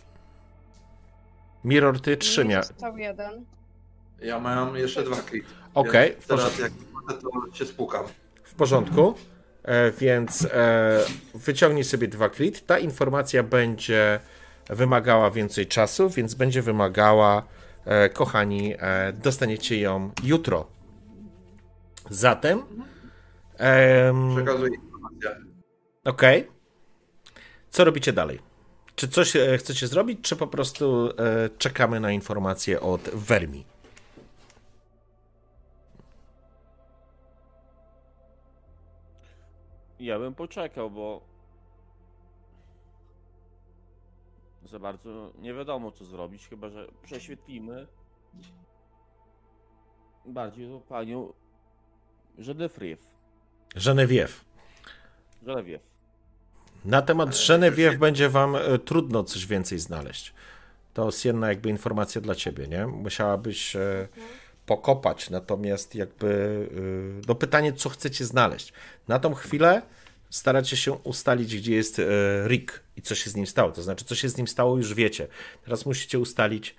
Mirror, 1.64 2.00
ty 2.00 2.16
trzy 2.16 2.44
Mi 2.44 2.48
mia... 2.50 2.62
został 2.62 2.96
jeden. 2.96 3.44
Ja 4.20 4.40
mam 4.40 4.76
jeszcze 4.76 5.02
dwa 5.02 5.16
kliki. 5.16 5.46
Okej, 5.74 6.16
w 6.20 6.26
Teraz 6.26 6.58
jak 6.58 6.72
to 7.20 7.56
się 7.56 7.66
spukam. 7.66 8.04
W 8.42 8.54
porządku. 8.54 9.14
E, 9.62 9.90
więc 9.90 10.44
e, 10.52 11.00
wyciągnij 11.34 11.84
sobie 11.84 12.08
dwa 12.08 12.28
crit. 12.30 12.66
Ta 12.66 12.78
informacja 12.78 13.42
będzie 13.42 14.20
wymagała 14.70 15.30
więcej 15.30 15.66
czasu, 15.66 16.10
więc 16.10 16.34
będzie 16.34 16.62
wymagała, 16.62 17.42
e, 17.84 18.08
kochani, 18.08 18.74
e, 18.78 19.12
dostaniecie 19.12 19.80
ją 19.80 20.10
jutro. 20.24 20.66
Zatem. 22.10 22.62
em, 23.58 24.34
Przekazuję 24.36 24.74
informację. 24.74 25.30
Okej. 26.04 26.48
Co 27.70 27.84
robicie 27.84 28.12
dalej? 28.12 28.53
Czy 28.96 29.08
coś 29.08 29.36
e, 29.36 29.58
chcecie 29.58 29.86
zrobić, 29.86 30.20
czy 30.22 30.36
po 30.36 30.46
prostu 30.46 31.10
e, 31.18 31.50
czekamy 31.58 32.00
na 32.00 32.12
informacje 32.12 32.80
od 32.80 33.00
Vermi? 33.00 33.64
Ja 39.98 40.18
bym 40.18 40.34
poczekał, 40.34 40.90
bo 40.90 41.20
za 44.64 44.78
bardzo 44.78 45.32
nie 45.38 45.54
wiadomo 45.54 45.90
co 45.90 46.04
zrobić, 46.04 46.48
chyba 46.48 46.68
że 46.68 46.88
prześwietlimy 47.02 47.86
bardziej 50.26 50.68
tą 50.68 50.80
panią 50.80 51.32
Genevieve. 52.38 53.14
Genevieve. 53.74 54.44
Genevieve. 55.42 55.93
Na 56.84 57.02
temat 57.02 57.36
Genevieve 57.48 57.98
będzie 57.98 58.28
wam 58.28 58.56
e, 58.56 58.78
trudno 58.78 59.24
coś 59.24 59.46
więcej 59.46 59.78
znaleźć. 59.78 60.32
To 60.94 61.06
jest 61.06 61.24
jedna 61.24 61.48
jakby 61.48 61.68
informacja 61.68 62.20
dla 62.20 62.34
ciebie, 62.34 62.68
nie? 62.68 62.86
Musiałabyś 62.86 63.76
e, 63.76 64.08
pokopać, 64.66 65.30
natomiast 65.30 65.94
jakby 65.94 66.68
e, 67.22 67.24
no 67.28 67.34
pytanie, 67.34 67.72
co 67.72 67.88
chcecie 67.88 68.24
znaleźć. 68.24 68.72
Na 69.08 69.18
tą 69.18 69.34
chwilę 69.34 69.82
staracie 70.30 70.76
się 70.76 70.92
ustalić, 70.92 71.56
gdzie 71.56 71.74
jest 71.74 72.00
Rick 72.46 72.82
i 72.96 73.02
co 73.02 73.14
się 73.14 73.30
z 73.30 73.36
nim 73.36 73.46
stało. 73.46 73.72
To 73.72 73.82
znaczy, 73.82 74.04
co 74.04 74.14
się 74.14 74.28
z 74.28 74.36
nim 74.36 74.48
stało, 74.48 74.76
już 74.76 74.94
wiecie. 74.94 75.28
Teraz 75.64 75.86
musicie 75.86 76.18
ustalić, 76.18 76.76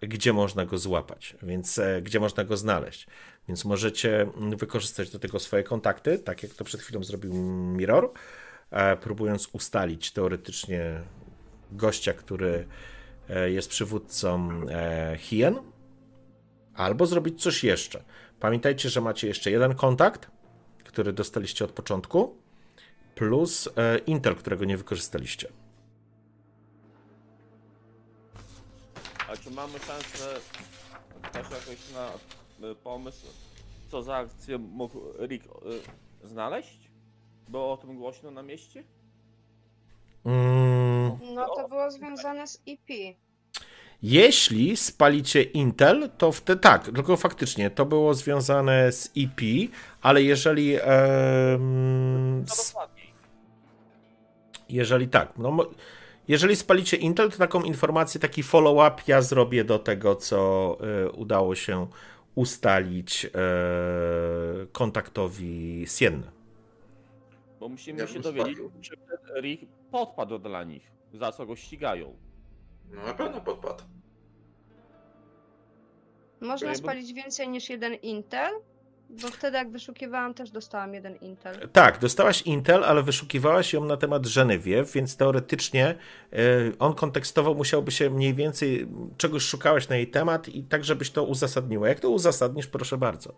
gdzie 0.00 0.32
można 0.32 0.66
go 0.66 0.78
złapać, 0.78 1.36
więc 1.42 1.80
gdzie 2.02 2.20
można 2.20 2.44
go 2.44 2.56
znaleźć. 2.56 3.06
Więc 3.48 3.64
możecie 3.64 4.20
mm, 4.20 4.56
wykorzystać 4.56 5.10
do 5.10 5.18
tego 5.18 5.40
swoje 5.40 5.62
kontakty, 5.62 6.18
tak 6.18 6.42
jak 6.42 6.52
to 6.52 6.64
przed 6.64 6.80
chwilą 6.80 7.04
zrobił 7.04 7.34
Mirror, 7.34 8.10
próbując 9.00 9.48
ustalić 9.52 10.10
teoretycznie 10.12 11.02
gościa, 11.72 12.12
który 12.12 12.66
e, 13.28 13.50
jest 13.50 13.68
przywódcą 13.68 14.50
e, 14.70 15.16
Hien, 15.18 15.58
albo 16.74 17.06
zrobić 17.06 17.42
coś 17.42 17.64
jeszcze. 17.64 18.04
Pamiętajcie, 18.40 18.88
że 18.88 19.00
macie 19.00 19.28
jeszcze 19.28 19.50
jeden 19.50 19.74
kontakt, 19.74 20.30
który 20.84 21.12
dostaliście 21.12 21.64
od 21.64 21.72
początku, 21.72 22.36
plus 23.14 23.68
e, 23.76 23.98
Intel, 23.98 24.34
którego 24.34 24.64
nie 24.64 24.76
wykorzystaliście. 24.76 25.48
A 29.28 29.36
czy 29.36 29.50
mamy 29.50 29.78
szansę 29.78 30.40
też 31.32 31.50
jakoś 31.50 31.90
na 31.94 32.10
pomysł, 32.74 33.26
co 33.90 34.02
za 34.02 34.16
akcję 34.16 34.58
mógł 34.58 35.00
Rick 35.26 35.48
znaleźć? 36.24 36.87
Było 37.48 37.72
o 37.72 37.76
tym 37.76 37.96
głośno 37.96 38.30
na 38.30 38.42
mieście? 38.42 38.84
Mm, 40.24 41.18
No 41.34 41.46
to 41.56 41.68
było 41.68 41.90
związane 41.90 42.46
z 42.46 42.56
E 42.68 42.72
EP. 42.72 43.16
Jeśli 44.02 44.76
spalicie 44.76 45.42
Intel, 45.42 46.10
to 46.18 46.32
wtedy 46.32 46.60
tak, 46.60 46.84
tylko 46.84 47.16
faktycznie 47.16 47.70
to 47.70 47.86
było 47.86 48.14
związane 48.14 48.92
z 48.92 49.06
EP, 49.16 49.40
ale 50.02 50.22
jeżeli. 50.22 50.76
No 52.46 52.52
s- 52.52 52.72
dokładniej. 52.72 53.06
jeżeli 54.68 55.08
tak, 55.08 55.32
no, 55.38 55.56
jeżeli 56.28 56.56
spalicie 56.56 56.96
Intel, 56.96 57.30
to 57.30 57.38
taką 57.38 57.62
informację, 57.62 58.20
taki 58.20 58.42
follow-up 58.42 59.02
ja 59.06 59.22
zrobię 59.22 59.64
do 59.64 59.78
tego, 59.78 60.16
co 60.16 60.76
e, 61.06 61.10
udało 61.10 61.54
się 61.54 61.86
ustalić 62.34 63.24
e, 63.24 63.30
kontaktowi 64.72 65.84
Sienny. 65.88 66.37
Bo 67.60 67.68
musimy 67.68 68.00
Ja 68.00 68.06
się 68.06 68.20
dowiedzieć, 68.20 68.54
spalił. 68.58 68.72
czy 68.80 68.96
ten 68.96 69.42
Rick 69.42 69.64
podpadł 69.90 70.38
dla 70.38 70.64
nich, 70.64 70.90
za 71.14 71.32
co 71.32 71.46
go 71.46 71.56
ścigają. 71.56 72.16
No 72.90 73.02
na 73.02 73.14
pewno 73.14 73.40
podpadł. 73.40 73.84
Można 76.40 76.74
spalić 76.74 77.12
więcej 77.12 77.48
niż 77.48 77.70
jeden 77.70 77.94
Intel, 77.94 78.52
bo 79.10 79.28
wtedy 79.28 79.56
jak 79.56 79.70
wyszukiwałam 79.70 80.34
też 80.34 80.50
dostałam 80.50 80.94
jeden 80.94 81.16
Intel. 81.16 81.68
Tak, 81.68 81.98
dostałaś 81.98 82.42
Intel, 82.42 82.84
ale 82.84 83.02
wyszukiwałaś 83.02 83.72
ją 83.72 83.84
na 83.84 83.96
temat 83.96 84.34
Genevieve, 84.34 84.92
więc 84.92 85.16
teoretycznie 85.16 85.86
e, 86.32 86.36
on 86.78 86.94
kontekstowo 86.94 87.54
musiałby 87.54 87.90
się 87.90 88.10
mniej 88.10 88.34
więcej 88.34 88.88
czegoś 89.16 89.42
szukałeś 89.42 89.88
na 89.88 89.96
jej 89.96 90.06
temat 90.10 90.48
i 90.48 90.64
tak, 90.64 90.84
żebyś 90.84 91.10
to 91.10 91.24
uzasadniła. 91.24 91.88
Jak 91.88 92.00
to 92.00 92.10
uzasadnisz, 92.10 92.66
proszę 92.66 92.96
bardzo. 92.98 93.32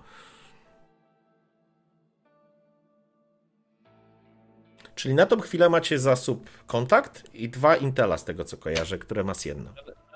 Czyli 5.00 5.14
na 5.14 5.26
tą 5.26 5.40
chwilę 5.40 5.68
macie 5.68 5.98
zasób 5.98 6.50
kontakt 6.66 7.34
i 7.34 7.48
dwa 7.48 7.76
Intela 7.76 8.18
z 8.18 8.24
tego 8.24 8.44
co 8.44 8.56
kojarzę, 8.56 8.98
które 8.98 9.24
ma 9.24 9.34
Sienna. 9.34 9.70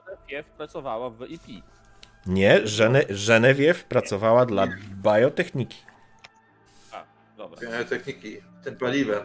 Genevieve 0.07 0.51
pracowała 0.57 1.11
w 1.11 1.27
IP. 1.31 1.43
Nie, 2.27 2.67
Żene, 2.67 3.05
Żenewiew 3.11 3.85
pracowała 3.85 4.47
dla 4.47 4.69
biotechniki. 5.05 5.79
A, 6.93 7.05
dobra. 7.37 7.71
E, 7.71 7.85
Techniki, 7.85 8.37
ten 8.65 8.77
paliwem. 8.77 9.25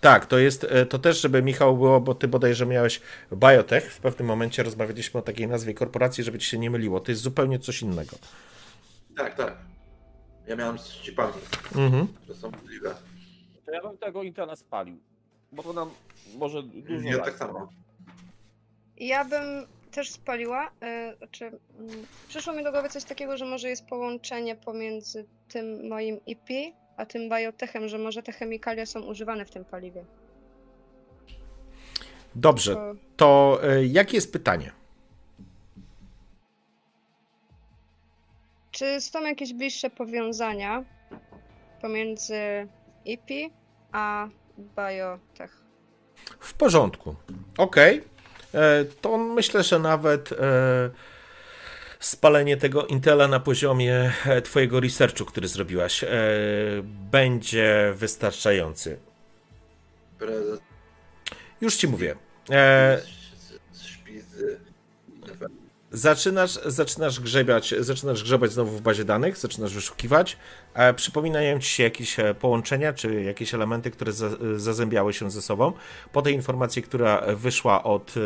Tak, 0.00 0.26
to 0.26 0.38
jest, 0.38 0.64
e, 0.70 0.86
to 0.86 0.98
też, 0.98 1.20
żeby 1.20 1.42
Michał 1.42 1.76
było, 1.76 2.00
bo 2.00 2.14
ty 2.14 2.28
bodajże 2.28 2.66
miałeś 2.66 3.00
biotech, 3.32 3.92
w 3.92 4.00
pewnym 4.00 4.26
momencie 4.28 4.62
rozmawialiśmy 4.62 5.20
o 5.20 5.22
takiej 5.22 5.48
nazwie 5.48 5.74
korporacji, 5.74 6.24
żeby 6.24 6.38
ci 6.38 6.46
się 6.48 6.58
nie 6.58 6.70
myliło, 6.70 7.00
to 7.00 7.12
jest 7.12 7.22
zupełnie 7.22 7.58
coś 7.58 7.82
innego. 7.82 8.16
Tak, 9.16 9.34
tak. 9.36 9.56
Ja 10.46 10.56
miałem 10.56 10.78
z 10.78 10.84
chipami, 10.92 11.32
Mhm. 11.76 12.06
które 12.08 12.34
są 12.38 12.50
możliwe. 12.50 12.94
Ja 13.74 13.80
bym 13.82 13.98
tego 13.98 14.22
Intela 14.22 14.56
spalił. 14.56 14.98
Bo 15.52 15.62
to 15.62 15.72
nam 15.72 15.90
może 16.38 16.62
dużo 16.62 17.08
Ja 17.08 17.18
tak 17.18 17.34
samo. 17.34 17.68
Ja 18.96 19.24
bym 19.24 19.66
też 19.90 20.10
spaliła. 20.10 20.70
E, 20.82 21.16
znaczy, 21.18 21.44
mm, 21.44 22.06
przyszło 22.28 22.52
mi 22.52 22.64
do 22.64 22.72
głowy 22.72 22.88
coś 22.88 23.04
takiego, 23.04 23.36
że 23.36 23.44
może 23.44 23.68
jest 23.68 23.86
połączenie 23.86 24.56
pomiędzy 24.56 25.26
tym 25.48 25.88
moim 25.88 26.20
IP 26.26 26.48
a 26.96 27.06
tym 27.06 27.30
biotechem, 27.30 27.88
że 27.88 27.98
może 27.98 28.22
te 28.22 28.32
chemikalia 28.32 28.86
są 28.86 29.02
używane 29.02 29.44
w 29.44 29.50
tym 29.50 29.64
paliwie. 29.64 30.04
Dobrze, 32.34 32.74
To, 32.74 32.94
to 33.16 33.58
e, 33.62 33.84
jakie 33.84 34.16
jest 34.16 34.32
pytanie? 34.32 34.72
czy 38.70 39.00
są 39.00 39.22
jakieś 39.22 39.54
bliższe 39.54 39.90
powiązania 39.90 40.84
pomiędzy 41.80 42.68
IP 43.04 43.52
a 43.94 44.28
biotech? 44.58 45.56
W 46.40 46.54
porządku. 46.54 47.16
Okej. 47.58 48.04
E, 48.54 48.84
To 48.84 49.18
myślę, 49.18 49.62
że 49.62 49.78
nawet 49.78 50.32
e, 50.32 50.36
spalenie 52.00 52.56
tego 52.56 52.86
Intela 52.86 53.28
na 53.28 53.40
poziomie 53.40 54.12
e, 54.26 54.42
Twojego 54.42 54.80
researchu, 54.80 55.24
który 55.24 55.48
zrobiłaś, 55.48 56.04
e, 56.04 56.08
będzie 57.10 57.92
wystarczający. 57.94 58.98
Prezes 60.18 60.60
Już 61.60 61.76
Ci 61.76 61.88
mówię. 61.88 62.16
Zaczynasz, 65.94 66.58
zaczynasz 66.66 67.20
grzebiać, 67.20 67.74
zaczynasz 67.78 68.22
grzebać 68.22 68.52
znowu 68.52 68.70
w 68.70 68.80
bazie 68.80 69.04
danych, 69.04 69.36
zaczynasz 69.36 69.74
wyszukiwać. 69.74 70.36
E, 70.74 70.94
przypominają 70.94 71.58
ci 71.58 71.68
się 71.68 71.82
jakieś 71.82 72.20
e, 72.20 72.34
połączenia, 72.34 72.92
czy 72.92 73.22
jakieś 73.22 73.54
elementy, 73.54 73.90
które 73.90 74.12
za, 74.12 74.26
e, 74.26 74.30
zazębiały 74.56 75.12
się 75.12 75.30
ze 75.30 75.42
sobą. 75.42 75.72
Po 76.12 76.22
tej 76.22 76.34
informacji, 76.34 76.82
która 76.82 77.22
wyszła 77.36 77.84
od 77.84 78.14
e, 78.16 78.20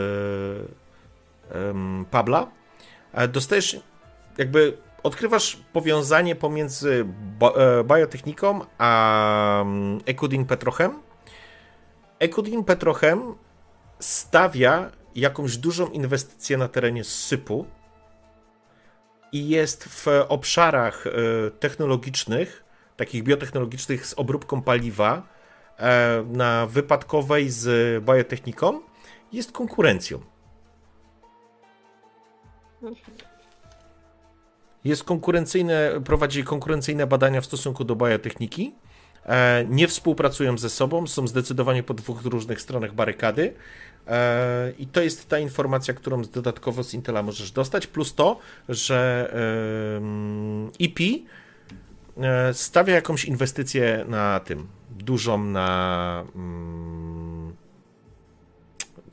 em, 1.71 2.07
Pabla, 2.11 2.51
e, 3.13 3.29
dostajesz 3.29 3.81
jakby 4.39 4.77
odkrywasz 5.03 5.59
powiązanie 5.73 6.37
pomiędzy 6.37 7.07
e, 7.57 7.85
biotechniką 7.85 8.61
a 8.79 9.63
um, 9.63 10.01
Ekudin 10.07 10.45
Petrochem. 10.45 11.03
Ekudin 12.19 12.65
Petrochem 12.65 13.35
stawia 14.01 14.98
jakąś 15.21 15.57
dużą 15.57 15.87
inwestycję 15.89 16.57
na 16.57 16.69
terenie 16.69 17.05
sypu 17.05 17.67
i 19.33 19.49
jest 19.49 19.85
w 19.85 20.07
obszarach 20.29 21.07
e, 21.07 21.11
technologicznych, 21.51 22.65
takich 22.97 23.23
biotechnologicznych 23.23 24.07
z 24.07 24.15
obróbką 24.15 24.63
paliwa 24.63 25.23
e, 25.79 26.25
na 26.33 26.67
wypadkowej 26.67 27.51
z 27.51 28.05
biotechniką, 28.05 28.81
jest 29.33 29.53
konkurencją. 29.53 30.21
Jest 34.85 35.05
konkurencyjne, 35.05 36.01
prowadzi 36.05 36.45
konkurencyjne 36.45 37.07
badania 37.07 37.41
w 37.41 37.47
stosunku 37.47 37.85
do 37.85 37.97
biotechniki. 37.97 38.75
E, 39.25 39.65
Nie 39.69 39.89
współpracują 39.89 40.59
ze 40.59 40.71
sobą, 40.71 41.07
są 41.07 41.27
zdecydowanie 41.27 41.83
po 41.83 41.95
dwóch 41.95 42.23
różnych 42.25 42.61
stronach 42.61 42.95
barykady. 42.95 43.55
E, 44.09 44.73
I 44.79 44.87
to 44.87 45.01
jest 45.03 45.29
ta 45.29 45.39
informacja, 45.39 45.95
którą 45.95 46.23
dodatkowo 46.23 46.83
z 46.85 46.95
Intela 46.95 47.23
możesz 47.23 47.51
dostać, 47.53 47.87
plus 47.87 48.15
to, 48.15 48.39
że 48.69 49.33
IP 50.79 50.99
e, 52.17 52.55
stawia 52.55 52.95
jakąś 52.95 53.25
inwestycję 53.25 54.05
na 54.09 54.41
tym, 54.41 54.67
dużą 54.91 55.45
na 55.45 56.25
mm, 56.35 57.57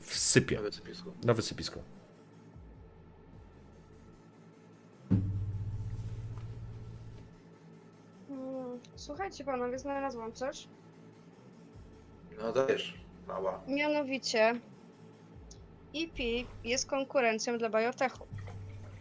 w 0.00 0.14
sypie, 0.18 0.56
Na 0.56 0.62
wysypisku. 0.62 1.12
na 1.24 1.34
wysypisku. 1.34 1.80
Mm, 8.30 8.80
Słuchajcie 8.96 9.44
panowie, 9.44 9.78
znalazłam 9.78 10.32
coś. 10.32 10.68
No 12.42 12.52
dajesz, 12.52 12.94
mała. 13.28 13.60
Mianowicie 13.68 14.60
IP 16.02 16.48
jest 16.64 16.86
konkurencją 16.86 17.58
dla 17.58 17.70
biotechu. 17.70 18.26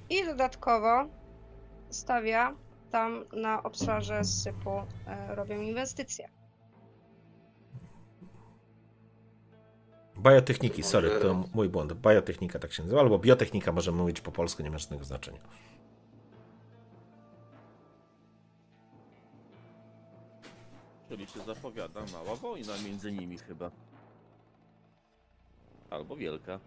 I 0.09 0.25
dodatkowo 0.25 1.05
stawia 1.89 2.55
tam 2.91 3.25
na 3.33 3.63
obszarze 3.63 4.23
sypu, 4.23 4.69
e, 5.07 5.35
robią 5.35 5.61
inwestycje. 5.61 6.29
Biotechniki, 10.17 10.83
sorry, 10.83 11.09
to 11.21 11.43
mój 11.53 11.69
błąd. 11.69 11.93
Biotechnika 11.93 12.59
tak 12.59 12.73
się 12.73 12.83
nazywa, 12.83 13.01
albo 13.01 13.19
biotechnika 13.19 13.71
możemy 13.71 13.97
mówić 13.97 14.21
po 14.21 14.31
polsku, 14.31 14.63
nie 14.63 14.71
ma 14.71 14.77
żadnego 14.77 15.03
znaczenia. 15.05 15.39
Czyli 21.09 21.27
się 21.27 21.39
zapowiada 21.39 22.01
mała 22.13 22.35
wojna 22.35 22.73
między 22.85 23.11
nimi 23.11 23.37
chyba. 23.37 23.71
Albo 25.89 26.15
wielka. 26.15 26.59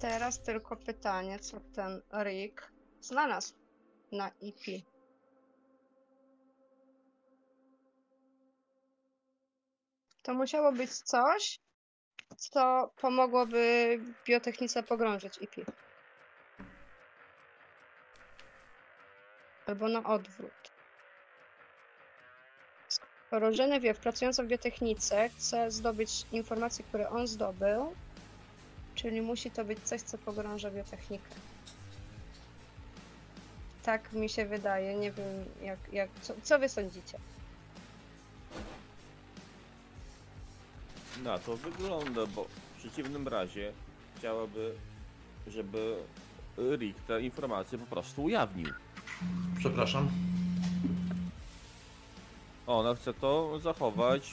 Teraz 0.00 0.42
tylko 0.42 0.76
pytanie, 0.76 1.38
co 1.38 1.60
ten 1.60 2.02
Rick 2.24 2.72
znalazł 3.00 3.54
na 4.12 4.30
IP. 4.40 4.84
To 10.22 10.34
musiało 10.34 10.72
być 10.72 10.90
coś, 10.90 11.60
co 12.36 12.90
pomogłoby 13.00 13.98
biotechnice 14.26 14.82
pogrążyć 14.82 15.38
IP. 15.38 15.54
Albo 19.66 19.88
na 19.88 20.04
odwrót. 20.04 20.72
Skoro 22.88 23.50
Genevieve, 23.52 24.00
pracująca 24.00 24.42
w 24.42 24.46
biotechnice, 24.46 25.28
chce 25.28 25.70
zdobyć 25.70 26.26
informacje, 26.32 26.84
które 26.84 27.10
on 27.10 27.26
zdobył, 27.26 27.94
Czyli 28.98 29.22
musi 29.22 29.50
to 29.50 29.64
być 29.64 29.78
coś, 29.84 30.02
co 30.02 30.18
pogrąża 30.18 30.70
biotechnikę. 30.70 31.34
Tak 33.82 34.12
mi 34.12 34.28
się 34.28 34.46
wydaje. 34.46 34.94
Nie 34.94 35.12
wiem, 35.12 35.26
jak, 35.62 35.78
jak, 35.92 36.10
co, 36.22 36.34
co 36.42 36.58
wy 36.58 36.68
sądzicie? 36.68 37.18
Na 41.22 41.38
to 41.38 41.56
wygląda, 41.56 42.26
bo 42.26 42.44
w 42.44 42.78
przeciwnym 42.78 43.28
razie 43.28 43.72
chciałaby, 44.16 44.74
żeby 45.46 45.96
Rick 46.58 47.00
te 47.00 47.22
informacje 47.22 47.78
po 47.78 47.86
prostu 47.86 48.24
ujawnił. 48.24 48.68
Przepraszam. 49.58 50.08
Ona 52.66 52.94
chce 52.94 53.14
to 53.14 53.60
zachować 53.60 54.32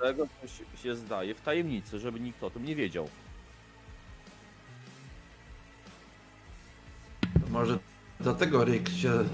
tego, 0.00 0.26
co 0.42 0.48
się- 0.82 0.96
zdaje, 0.96 1.34
w 1.34 1.40
tajemnicy, 1.40 1.98
żeby 2.00 2.20
nikt 2.20 2.42
o 2.42 2.50
tym 2.50 2.64
nie 2.64 2.76
wiedział. 2.76 3.08
Może 7.50 7.78
dlatego 8.20 8.64
Rick 8.64 8.88
się 8.90 9.24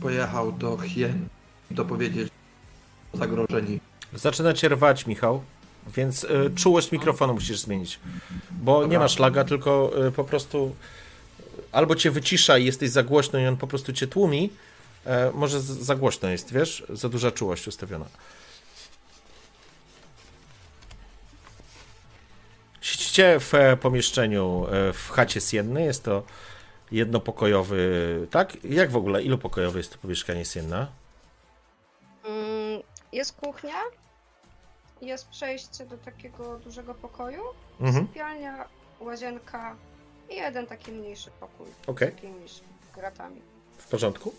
pojechał 0.00 0.52
do 0.52 0.78
Hien 0.78 1.28
dopowiedzieć 1.70 2.28
o 3.12 3.16
zagrożeni. 3.16 3.80
Zaczyna 4.14 4.52
cię 4.52 4.68
rwać, 4.68 5.06
Michał, 5.06 5.42
więc 5.96 6.24
y, 6.24 6.50
czułość 6.56 6.92
mikrofonu 6.92 7.34
musisz 7.34 7.58
zmienić, 7.58 8.00
bo 8.50 8.76
nie 8.76 8.82
Dobra. 8.82 8.98
ma 8.98 9.08
szlaga, 9.08 9.44
tylko 9.44 9.92
y, 10.06 10.12
po 10.12 10.24
prostu 10.24 10.74
albo 11.72 11.94
cię 11.96 12.10
wycisza 12.10 12.58
i 12.58 12.64
jesteś 12.64 12.90
za 12.90 13.02
głośno 13.02 13.38
i 13.38 13.46
on 13.46 13.56
po 13.56 13.66
prostu 13.66 13.92
cię 13.92 14.06
tłumi, 14.06 14.50
e, 15.06 15.30
może 15.34 15.60
za 15.60 15.94
głośno 15.94 16.28
jest, 16.28 16.52
wiesz, 16.52 16.84
za 16.88 17.08
duża 17.08 17.30
czułość 17.30 17.68
ustawiona. 17.68 18.04
Siedzicie 23.14 23.40
w 23.40 23.54
e, 23.54 23.76
pomieszczeniu 23.76 24.66
e, 24.66 24.92
w 24.92 25.10
chacie 25.10 25.40
Sienny, 25.40 25.82
jest 25.84 26.04
to 26.04 26.22
jednopokojowy, 26.92 28.26
tak? 28.30 28.64
Jak 28.64 28.90
w 28.90 28.96
ogóle, 28.96 29.22
ilu 29.22 29.38
pokojowy 29.38 29.78
jest 29.78 29.92
to 29.92 29.98
pomieszkanie 29.98 30.44
Sienna? 30.44 30.86
Mm, 32.24 32.82
jest 33.12 33.32
kuchnia, 33.36 33.80
jest 35.02 35.28
przejście 35.28 35.86
do 35.86 35.98
takiego 35.98 36.58
dużego 36.58 36.94
pokoju, 36.94 37.42
Mhm. 37.80 38.06
sypialnia, 38.06 38.68
łazienka 39.00 39.76
i 40.30 40.36
jeden 40.36 40.66
taki 40.66 40.92
mniejszy 40.92 41.30
pokój 41.40 41.66
Okej. 41.86 42.08
z 42.08 42.14
jakimiś 42.14 42.52
gratami. 42.94 43.40
W 43.78 43.88
porządku? 43.88 44.34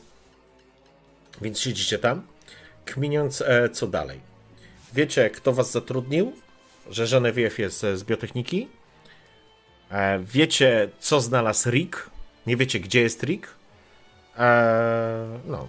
Więc 1.42 1.60
siedzicie 1.60 2.00
tam, 2.00 2.28
kminiąc 2.86 3.42
e, 3.42 3.70
co 3.70 3.88
dalej. 3.88 4.20
Wiecie, 4.94 5.30
kto 5.30 5.54
was 5.54 5.72
zatrudnił, 5.72 6.34
że 6.90 7.08
Genevieve 7.08 7.62
jest 7.64 7.84
e, 7.84 7.98
z 7.98 8.04
biotechniki. 8.04 8.68
E, 9.92 10.20
wiecie, 10.20 10.90
co 11.00 11.22
znalazł 11.22 11.70
Rick. 11.70 12.10
Nie 12.48 12.58
wiecie, 12.58 12.80
gdzie 12.80 13.02
jest 13.02 13.24
Rick. 13.24 13.48
E, 14.38 15.40
no. 15.46 15.68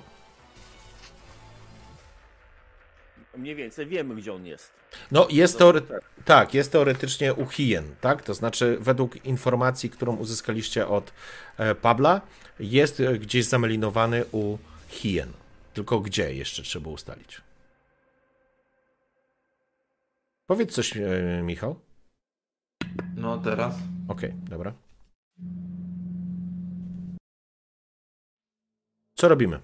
Mniej 3.37 3.55
więcej 3.55 3.87
wiemy, 3.87 4.15
gdzie 4.15 4.33
on 4.33 4.47
jest. 4.47 4.73
No, 5.11 5.29
jest 5.31 5.59
teore... 5.59 5.83
tak, 6.25 6.55
jest 6.55 6.73
teoretycznie 6.73 7.35
u 7.35 7.47
Hien, 7.47 7.95
tak? 8.01 8.23
To 8.23 8.35
znaczy, 8.35 8.77
według 8.81 9.25
informacji, 9.25 9.91
którą 9.91 10.17
uzyskaliście 10.17 10.89
od 10.89 11.13
e, 11.59 11.75
Pabla, 11.75 12.21
jest 12.61 13.03
gdzieś 13.21 13.45
zamelinowany 13.45 14.25
u 14.33 14.59
Hien. 14.89 15.33
Tylko 15.75 16.01
gdzie 16.01 16.35
jeszcze 16.35 16.63
trzeba 16.63 16.91
ustalić. 16.91 17.46
Powiedz 20.47 20.73
coś, 20.73 20.97
e, 20.97 21.43
Michał. 21.43 21.81
No 23.17 23.39
teraz. 23.39 23.75
Okej, 24.09 24.35
dobra. 24.49 24.73
Co 29.15 29.29
robimy? 29.29 29.61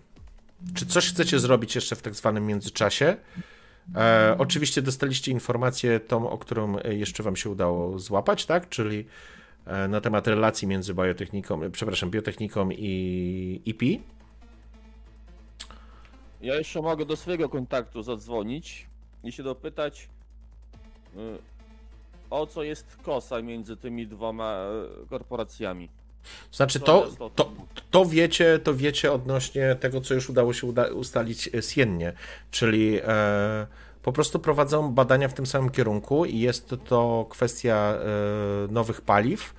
Czy 0.74 0.86
coś 0.86 1.08
chcecie 1.08 1.38
zrobić 1.38 1.74
jeszcze 1.74 1.96
w 1.96 2.02
tak 2.02 2.14
zwanym 2.14 2.46
międzyczasie? 2.46 3.16
E, 3.96 4.36
oczywiście 4.38 4.82
dostaliście 4.82 5.32
informację 5.32 6.00
tą, 6.00 6.30
o 6.30 6.38
którą 6.38 6.78
e, 6.78 6.94
jeszcze 6.94 7.22
wam 7.22 7.36
się 7.36 7.50
udało 7.50 7.98
złapać, 7.98 8.46
tak? 8.46 8.68
Czyli 8.68 9.06
e, 9.66 9.88
na 9.88 10.00
temat 10.00 10.26
relacji 10.26 10.68
między 10.68 10.94
biotechniką, 10.94 11.70
przepraszam, 11.70 12.10
biotechniką 12.10 12.70
i 12.70 13.62
IP. 13.64 14.02
Ja 16.40 16.54
jeszcze 16.54 16.82
mogę 16.82 17.04
do 17.06 17.16
swojego 17.16 17.48
kontaktu 17.48 18.02
zadzwonić 18.02 18.86
i 19.24 19.32
się 19.32 19.42
dopytać, 19.42 20.08
o 22.30 22.46
co 22.46 22.62
jest 22.62 22.96
kosa 23.02 23.42
między 23.42 23.76
tymi 23.76 24.06
dwoma 24.06 24.66
y, 25.04 25.06
korporacjami. 25.08 25.88
Znaczy 26.52 26.80
to, 26.80 27.08
to, 27.34 27.52
to 27.90 28.06
wiecie, 28.06 28.58
to 28.58 28.74
wiecie 28.74 29.12
odnośnie 29.12 29.76
tego, 29.80 30.00
co 30.00 30.14
już 30.14 30.30
udało 30.30 30.52
się 30.52 30.66
uda- 30.66 30.92
ustalić 30.92 31.50
e, 31.54 31.62
siennie, 31.62 32.12
czyli 32.50 33.00
e, 33.04 33.66
po 34.02 34.12
prostu 34.12 34.38
prowadzą 34.38 34.92
badania 34.92 35.28
w 35.28 35.34
tym 35.34 35.46
samym 35.46 35.70
kierunku 35.70 36.24
i 36.24 36.38
jest 36.38 36.74
to 36.84 37.26
kwestia 37.30 37.74
e, 37.74 38.72
nowych 38.72 39.00
paliw 39.00 39.54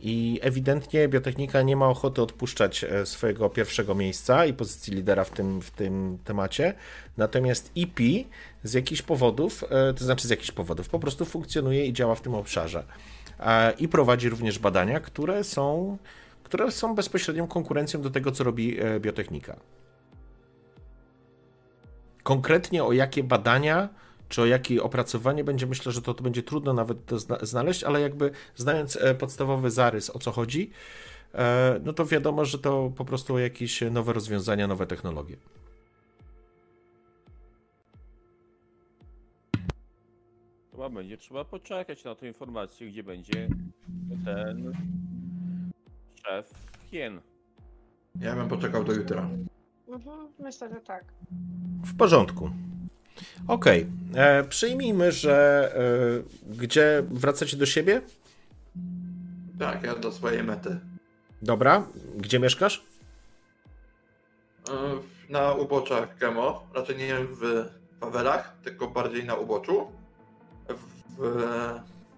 i 0.00 0.38
ewidentnie 0.42 1.08
biotechnika 1.08 1.62
nie 1.62 1.76
ma 1.76 1.88
ochoty 1.88 2.22
odpuszczać 2.22 2.84
e, 2.84 3.06
swojego 3.06 3.50
pierwszego 3.50 3.94
miejsca 3.94 4.46
i 4.46 4.52
pozycji 4.52 4.94
lidera 4.94 5.24
w 5.24 5.30
tym, 5.30 5.62
w 5.62 5.70
tym 5.70 6.18
temacie, 6.24 6.74
natomiast 7.16 7.72
IP 7.74 7.98
z 8.62 8.72
jakichś 8.72 9.02
powodów, 9.02 9.64
e, 9.70 9.94
to 9.94 10.04
znaczy 10.04 10.28
z 10.28 10.30
jakichś 10.30 10.50
powodów, 10.50 10.88
po 10.88 10.98
prostu 10.98 11.24
funkcjonuje 11.24 11.86
i 11.86 11.92
działa 11.92 12.14
w 12.14 12.20
tym 12.20 12.34
obszarze. 12.34 12.84
I 13.78 13.88
prowadzi 13.88 14.28
również 14.28 14.58
badania, 14.58 15.00
które 15.00 15.44
są 15.44 15.98
które 16.48 16.70
są 16.70 16.94
bezpośrednią 16.94 17.46
konkurencją 17.46 18.02
do 18.02 18.10
tego, 18.10 18.32
co 18.32 18.44
robi 18.44 18.80
e, 18.80 19.00
biotechnika. 19.00 19.56
Konkretnie 22.22 22.84
o 22.84 22.92
jakie 22.92 23.24
badania, 23.24 23.88
czy 24.28 24.42
o 24.42 24.46
jakie 24.46 24.82
opracowanie 24.82 25.44
będzie, 25.44 25.66
myślę, 25.66 25.92
że 25.92 26.02
to, 26.02 26.14
to 26.14 26.22
będzie 26.22 26.42
trudno 26.42 26.72
nawet 26.72 27.06
to 27.06 27.18
zna- 27.18 27.38
znaleźć, 27.46 27.84
ale 27.84 28.00
jakby 28.00 28.30
znając 28.56 28.96
e, 28.96 29.14
podstawowy 29.14 29.70
zarys, 29.70 30.10
o 30.10 30.18
co 30.18 30.32
chodzi, 30.32 30.70
e, 31.34 31.80
no 31.84 31.92
to 31.92 32.06
wiadomo, 32.06 32.44
że 32.44 32.58
to 32.58 32.92
po 32.96 33.04
prostu 33.04 33.38
jakieś 33.38 33.80
nowe 33.90 34.12
rozwiązania, 34.12 34.66
nowe 34.66 34.86
technologie. 34.86 35.36
Chyba 40.70 40.90
będzie 40.90 41.16
trzeba 41.16 41.44
poczekać 41.44 42.04
na 42.04 42.14
tę 42.14 42.28
informację, 42.28 42.88
gdzie 42.88 43.02
będzie 43.02 43.48
ten 44.24 44.72
szef 46.26 46.50
Hien. 46.90 47.20
Ja 48.20 48.34
bym 48.36 48.48
poczekał 48.48 48.84
do 48.84 48.92
jutra. 48.92 49.30
Mhm, 49.88 50.28
myślę, 50.38 50.68
że 50.74 50.80
tak. 50.80 51.04
W 51.84 51.96
porządku. 51.96 52.50
Okej, 53.48 53.86
e, 54.14 54.44
przyjmijmy, 54.44 55.12
że 55.12 55.68
e, 56.50 56.54
gdzie 56.56 57.02
wracacie 57.10 57.56
do 57.56 57.66
siebie? 57.66 58.02
Tak, 59.58 59.82
ja 59.82 59.94
do 59.96 60.12
swojej 60.12 60.42
mety. 60.44 60.80
Dobra, 61.42 61.86
gdzie 62.16 62.38
mieszkasz? 62.38 62.84
E, 64.70 64.72
Na 65.32 65.52
uboczach 65.52 66.16
Kemo, 66.18 66.66
raczej 66.74 66.96
nie 66.96 67.14
w 67.24 67.64
fawelach, 68.00 68.56
tylko 68.64 68.88
bardziej 68.88 69.24
na 69.24 69.34
uboczu. 69.34 69.86
W 71.18 71.44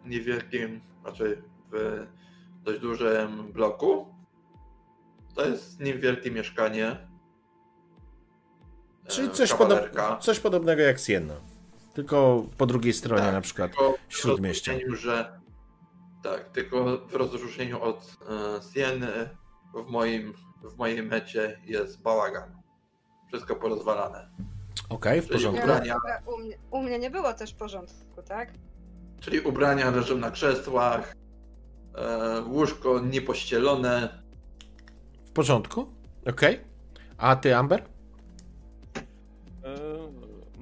niewielkim, 0.06 0.80
raczej 1.04 1.36
w 1.72 2.06
dość 2.64 2.80
dużym 2.80 3.52
bloku. 3.52 4.06
To 5.34 5.46
jest 5.46 5.80
niewielkie 5.80 6.30
mieszkanie. 6.30 6.96
E, 9.10 9.12
Czyli 9.12 9.30
coś, 9.30 9.52
podob, 9.54 9.78
coś 10.20 10.40
podobnego 10.40 10.82
jak 10.82 10.98
Sienna. 11.00 11.34
Tylko 11.94 12.44
po 12.58 12.66
drugiej 12.66 12.92
stronie 12.92 13.22
Tak, 13.22 13.32
na 13.32 13.40
przykład. 13.40 13.72
W 14.08 14.16
śródmieścia. 14.16 14.72
że 14.94 15.40
tak, 16.22 16.48
tylko 16.48 16.98
w 17.06 17.14
rozróżnieniu 17.14 17.82
od 17.82 17.96
e, 17.98 18.72
Sieny 18.74 19.28
w 19.74 19.90
moim, 19.90 20.34
w 20.64 20.76
mojej 20.76 21.02
mecie 21.02 21.60
jest 21.64 22.02
bałagan. 22.02 22.62
Wszystko 23.28 23.56
porozwalane. 23.56 24.28
Okej, 24.88 25.20
w 25.20 25.24
Czyli 25.24 25.34
porządku. 25.34 25.62
ubrania. 25.64 25.96
Ale 26.04 26.22
U 26.26 26.38
mnie, 26.38 26.56
u 26.70 26.82
mnie 26.82 26.98
nie 26.98 27.10
było 27.10 27.32
też 27.34 27.54
porządku, 27.54 28.22
tak? 28.28 28.52
Czyli 29.20 29.40
ubrania 29.40 29.90
leżą 29.90 30.16
na 30.16 30.30
krzesłach, 30.30 31.14
e, 31.94 32.40
łóżko 32.42 33.00
niepościelone. 33.00 34.22
W 35.26 35.30
porządku? 35.30 35.86
Okej. 36.28 36.60
A 37.18 37.36
ty, 37.36 37.56
Amber? 37.56 37.82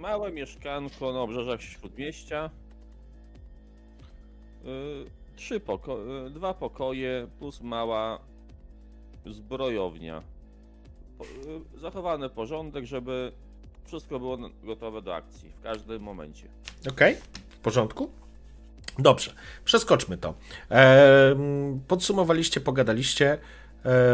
E, 0.09 0.11
Małe 0.11 0.33
mieszkanko 0.33 1.13
na 1.13 1.21
obrzeżach 1.21 1.63
śródmieścia. 1.63 2.51
E, 4.65 4.69
Trzy 5.37 5.61
poko- 5.61 6.27
e, 6.27 6.31
dwa 6.31 6.55
pokoje 6.55 7.27
plus 7.39 7.61
mała 7.61 8.19
zbrojownia. 9.27 10.23
E, 11.21 11.79
Zachowany 11.81 12.29
porządek, 12.29 12.85
żeby 12.85 13.33
wszystko 13.85 14.19
było 14.19 14.39
gotowe 14.65 15.03
do 15.03 15.15
akcji 15.15 15.51
w 15.51 15.63
każdym 15.63 16.03
momencie. 16.03 16.49
Okej, 16.91 17.17
w 17.49 17.59
porządku. 17.59 18.11
Dobrze, 18.99 19.33
przeskoczmy 19.65 20.17
to. 20.19 20.35
Em, 20.69 21.81
podsumowaliście, 21.89 22.61
pogadaliście, 22.61 23.33
e, 23.33 23.39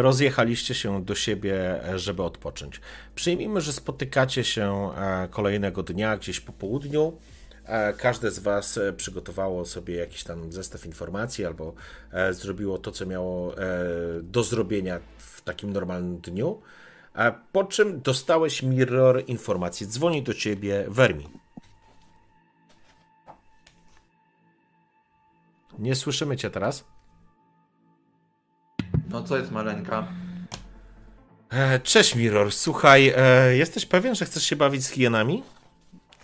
rozjechaliście 0.01 0.75
się 0.75 1.05
do 1.05 1.15
siebie, 1.15 1.85
e, 1.89 1.99
żeby 1.99 2.23
odpocząć. 2.23 2.81
Przyjmijmy, 3.15 3.61
że 3.61 3.73
spotykacie 3.73 4.45
się 4.45 4.91
e, 4.97 5.29
kolejnego 5.31 5.83
dnia, 5.83 6.17
gdzieś 6.17 6.41
po 6.41 6.53
południu. 6.53 7.19
E, 7.65 7.93
Każde 7.93 8.31
z 8.31 8.39
Was 8.39 8.79
e, 8.79 8.93
przygotowało 8.93 9.65
sobie 9.65 9.95
jakiś 9.97 10.25
tam 10.25 10.53
zestaw 10.53 10.87
informacji 10.87 11.45
albo 11.45 11.75
e, 12.13 12.35
zrobiło 12.35 12.79
to, 12.79 12.91
co 12.93 13.07
miało 13.07 13.59
e, 13.59 13.61
do 14.23 14.43
zrobienia 14.43 15.01
w 15.19 15.43
takim 15.43 15.73
normalnym 15.73 16.19
dniu. 16.19 16.61
E, 17.17 17.33
Po 17.53 17.65
czym 17.65 18.01
dostałeś 18.01 18.63
mirror 18.63 19.25
informacji. 19.27 19.87
Dzwoni 19.87 20.23
do 20.23 20.35
ciebie 20.35 20.85
Vermi. 20.89 21.29
Nie 25.79 25.95
słyszymy 25.95 26.37
cię 26.37 26.51
teraz. 26.51 26.85
No 29.15 29.23
co 29.23 29.37
jest 29.39 29.51
maleńka? 29.51 30.07
E, 31.51 31.81
Cześć 31.81 32.15
Mirror, 32.15 32.53
słuchaj, 32.53 33.13
e, 33.17 33.57
jesteś 33.57 33.87
pewien, 33.87 34.15
że 34.15 34.25
chcesz 34.25 34.43
się 34.45 34.57
bawić 34.57 34.85
z 34.85 34.89
hienami? 34.91 35.43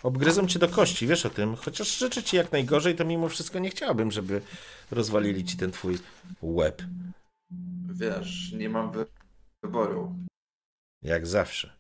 Obgryzą 0.02 0.47
cię 0.47 0.59
do 0.59 0.69
kości, 0.69 1.07
wiesz 1.07 1.27
o 1.27 1.31
tym. 1.31 1.57
Chociaż 1.57 1.99
życzę 1.99 2.23
ci 2.23 2.36
jak 2.36 2.52
najgorzej, 2.52 2.94
to 2.97 3.05
mimo 3.05 3.28
wszystko 3.28 3.59
nie 3.59 3.70
chciałbym, 3.70 4.10
żeby 4.10 4.41
rozwalili 4.91 5.44
ci 5.44 5.57
ten 5.57 5.70
twój 5.70 5.99
łeb. 6.43 6.83
Wiesz, 7.93 8.52
nie 8.52 8.69
mam 8.69 8.93
wy- 8.93 9.07
wyboru. 9.62 10.15
Jak 11.02 11.27
zawsze. 11.27 11.73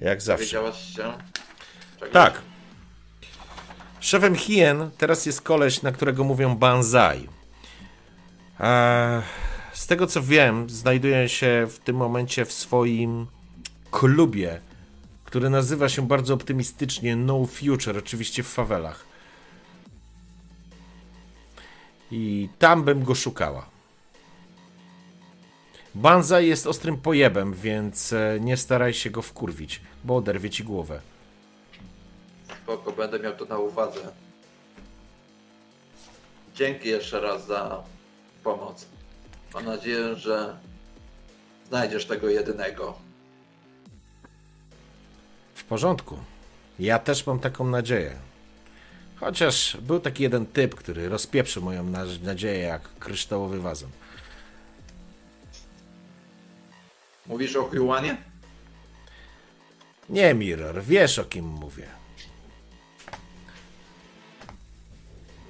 Jak 0.00 0.22
zawsze. 0.22 0.44
Wiedziałaś 0.44 0.94
się? 0.96 1.12
Tak. 2.12 2.42
Szefem 4.00 4.34
hien 4.36 4.90
teraz 4.98 5.26
jest 5.26 5.42
koleś, 5.42 5.82
na 5.82 5.92
którego 5.92 6.24
mówią 6.24 6.56
Banzai. 6.56 7.28
Eee, 8.60 9.22
z 9.78 9.86
tego 9.86 10.06
co 10.06 10.22
wiem, 10.22 10.70
znajduje 10.70 11.28
się 11.28 11.66
w 11.70 11.78
tym 11.78 11.96
momencie 11.96 12.44
w 12.44 12.52
swoim 12.52 13.26
klubie, 13.90 14.60
który 15.24 15.50
nazywa 15.50 15.88
się 15.88 16.06
bardzo 16.06 16.34
optymistycznie 16.34 17.16
No 17.16 17.46
Future, 17.46 17.98
oczywiście 17.98 18.42
w 18.42 18.48
fawelach. 18.48 19.04
I 22.10 22.48
tam 22.58 22.84
bym 22.84 23.04
go 23.04 23.14
szukała. 23.14 23.68
Banzai 25.94 26.48
jest 26.48 26.66
ostrym 26.66 26.96
pojebem, 26.96 27.54
więc 27.54 28.12
e, 28.12 28.38
nie 28.40 28.56
staraj 28.56 28.94
się 28.94 29.10
go 29.10 29.22
wkurwić, 29.22 29.80
bo 30.04 30.16
oderwie 30.16 30.50
ci 30.50 30.64
głowę. 30.64 31.00
Spoko, 32.62 32.92
będę 32.92 33.18
miał 33.18 33.36
to 33.36 33.44
na 33.44 33.58
uwadze. 33.58 34.12
Dzięki 36.54 36.88
jeszcze 36.88 37.20
raz 37.20 37.46
za 37.46 37.82
pomoc. 38.44 38.97
Mam 39.54 39.64
nadzieję, 39.64 40.14
że 40.16 40.56
znajdziesz 41.68 42.06
tego 42.06 42.28
jedynego. 42.28 42.98
W 45.54 45.64
porządku. 45.64 46.18
Ja 46.78 46.98
też 46.98 47.26
mam 47.26 47.40
taką 47.40 47.66
nadzieję. 47.66 48.16
Chociaż 49.20 49.76
był 49.76 50.00
taki 50.00 50.22
jeden 50.22 50.46
typ, 50.46 50.74
który 50.74 51.08
rozpieprzył 51.08 51.62
moją 51.62 51.84
na- 51.84 52.04
nadzieję 52.22 52.58
jak 52.58 52.82
kryształowy 52.98 53.60
wazon. 53.60 53.90
Mówisz 57.26 57.56
o 57.56 57.62
Huanie? 57.62 58.16
Nie, 60.08 60.34
Mirror, 60.34 60.82
wiesz 60.82 61.18
o 61.18 61.24
kim 61.24 61.44
mówię. 61.44 61.88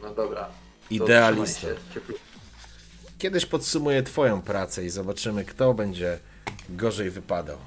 No 0.02 0.14
dobra. 0.14 0.48
Idealista. 0.90 1.66
Kiedyś 3.18 3.47
podsumuję 3.47 4.02
Twoją 4.02 4.42
pracę 4.42 4.84
i 4.84 4.90
zobaczymy, 4.90 5.44
kto 5.44 5.74
będzie 5.74 6.18
gorzej 6.68 7.10
wypadał. 7.10 7.58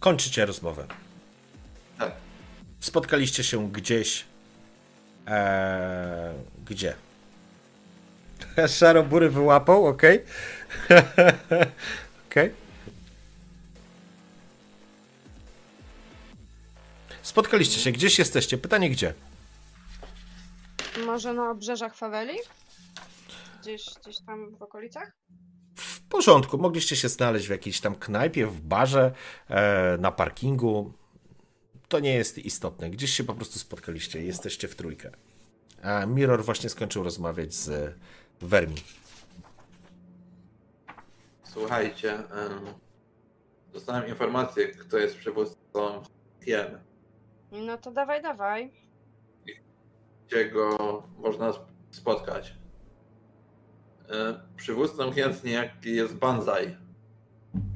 Kończycie 0.00 0.46
rozmowę. 0.46 0.86
Tak. 1.98 2.12
Spotkaliście 2.80 3.44
się 3.44 3.72
gdzieś. 3.72 4.24
Eee, 5.26 6.34
gdzie? 6.66 6.94
Szarobury 8.78 9.30
wyłapał, 9.30 9.86
okej. 9.86 10.24
Okej. 12.30 12.50
Spotkaliście 17.22 17.80
się, 17.80 17.92
gdzieś 17.92 18.18
jesteście. 18.18 18.58
Pytanie 18.58 18.90
gdzie? 18.90 19.14
Może 21.06 21.32
na 21.34 21.50
obrzeżach 21.50 21.96
Faweli? 21.96 22.38
Gdzieś, 23.60 23.84
gdzieś 24.02 24.16
tam 24.26 24.56
w 24.56 24.62
okolicach? 24.62 25.12
W 25.76 26.00
porządku, 26.08 26.58
mogliście 26.58 26.96
się 26.96 27.08
znaleźć 27.08 27.46
w 27.46 27.50
jakiejś 27.50 27.80
tam 27.80 27.94
knajpie, 27.94 28.46
w 28.46 28.60
barze, 28.60 29.12
e, 29.48 29.96
na 30.00 30.12
parkingu. 30.12 30.92
To 31.88 32.00
nie 32.00 32.14
jest 32.14 32.38
istotne. 32.38 32.90
Gdzieś 32.90 33.10
się 33.12 33.24
po 33.24 33.34
prostu 33.34 33.58
spotkaliście, 33.58 34.22
jesteście 34.24 34.68
w 34.68 34.76
trójkę. 34.76 35.10
A 35.82 36.06
Mirror 36.06 36.44
właśnie 36.44 36.68
skończył 36.70 37.02
rozmawiać 37.02 37.54
z 37.54 37.94
Vermi. 38.40 38.76
Słuchajcie, 41.44 42.14
em, 42.14 42.60
dostałem 43.72 44.08
informację, 44.08 44.68
kto 44.68 44.98
jest 44.98 45.16
przywódcą 45.16 46.02
Hien, 46.44 46.78
No 47.52 47.78
to 47.78 47.90
dawaj, 47.90 48.22
dawaj. 48.22 48.72
Gdzie 50.32 50.50
go 50.50 50.76
można 51.18 51.48
sp- 51.56 51.68
spotkać. 51.90 52.54
E, 54.10 54.40
Przywódcą 54.56 55.12
Hien 55.12 55.32
niejaki 55.44 55.94
jest 55.96 56.14
Banzai. 56.16 56.76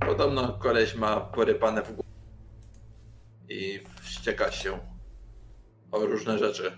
Podobno 0.07 0.53
koleś 0.53 0.95
ma 0.95 1.21
porypane 1.21 1.83
w 1.83 1.93
głowie 1.93 2.09
i 3.49 3.81
wścieka 4.01 4.51
się 4.53 4.79
o 5.93 5.99
różne 6.07 6.39
rzeczy. 6.39 6.73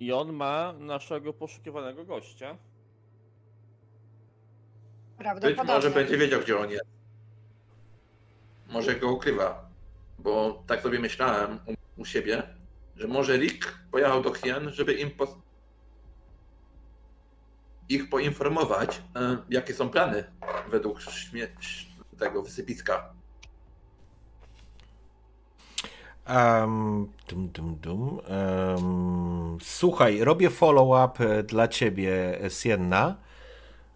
I 0.00 0.12
on 0.12 0.32
ma 0.32 0.72
naszego 0.72 1.32
poszukiwanego 1.32 2.04
gościa. 2.04 2.56
Być 5.42 5.56
może 5.66 5.90
będzie 5.90 6.18
wiedział, 6.18 6.40
gdzie 6.40 6.58
on 6.58 6.70
jest. 6.70 6.84
Może 8.68 8.94
go 8.94 9.12
ukrywa. 9.12 9.68
Bo 10.18 10.62
tak 10.66 10.80
sobie 10.82 10.98
myślałem 10.98 11.58
u 11.96 12.04
siebie, 12.04 12.42
że 12.98 13.08
może 13.08 13.36
Rick 13.36 13.78
pojechał 13.90 14.22
do 14.22 14.34
Hien, 14.34 14.70
żeby 14.70 14.94
im 14.94 15.10
pos... 15.10 15.30
ich 17.88 18.10
poinformować, 18.10 19.02
e, 19.16 19.36
jakie 19.50 19.74
są 19.74 19.90
plany 19.90 20.24
według 20.70 21.02
śmie... 21.02 21.48
tego 22.18 22.42
wysypiska. 22.42 23.12
Um, 26.28 27.12
dum, 27.28 27.48
dum, 27.48 27.76
dum. 27.76 28.20
Um, 28.28 29.58
słuchaj, 29.62 30.24
robię 30.24 30.50
follow-up 30.50 31.24
e, 31.24 31.42
dla 31.42 31.68
ciebie, 31.68 32.38
Sienna. 32.48 33.16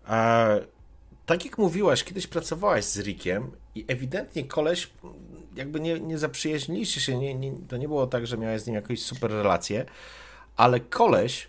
E, 0.09 0.61
tak 1.27 1.45
jak 1.45 1.59
mówiłaś, 1.59 2.05
kiedyś 2.05 2.27
pracowałaś 2.27 2.85
z 2.85 2.99
Rickiem 2.99 3.51
i 3.75 3.85
ewidentnie 3.89 4.45
koleś, 4.45 4.91
jakby 5.57 5.81
nie, 5.81 6.01
nie 6.01 6.19
zaprzyjaźniliście 6.19 7.01
się, 7.01 7.19
nie, 7.19 7.35
nie, 7.35 7.53
to 7.69 7.77
nie 7.77 7.89
było 7.89 8.07
tak, 8.07 8.27
że 8.27 8.39
miałeś 8.39 8.63
z 8.63 8.67
nim 8.67 8.75
jakąś 8.75 9.03
super 9.03 9.31
relację, 9.31 9.85
ale 10.57 10.81
koleś 10.81 11.49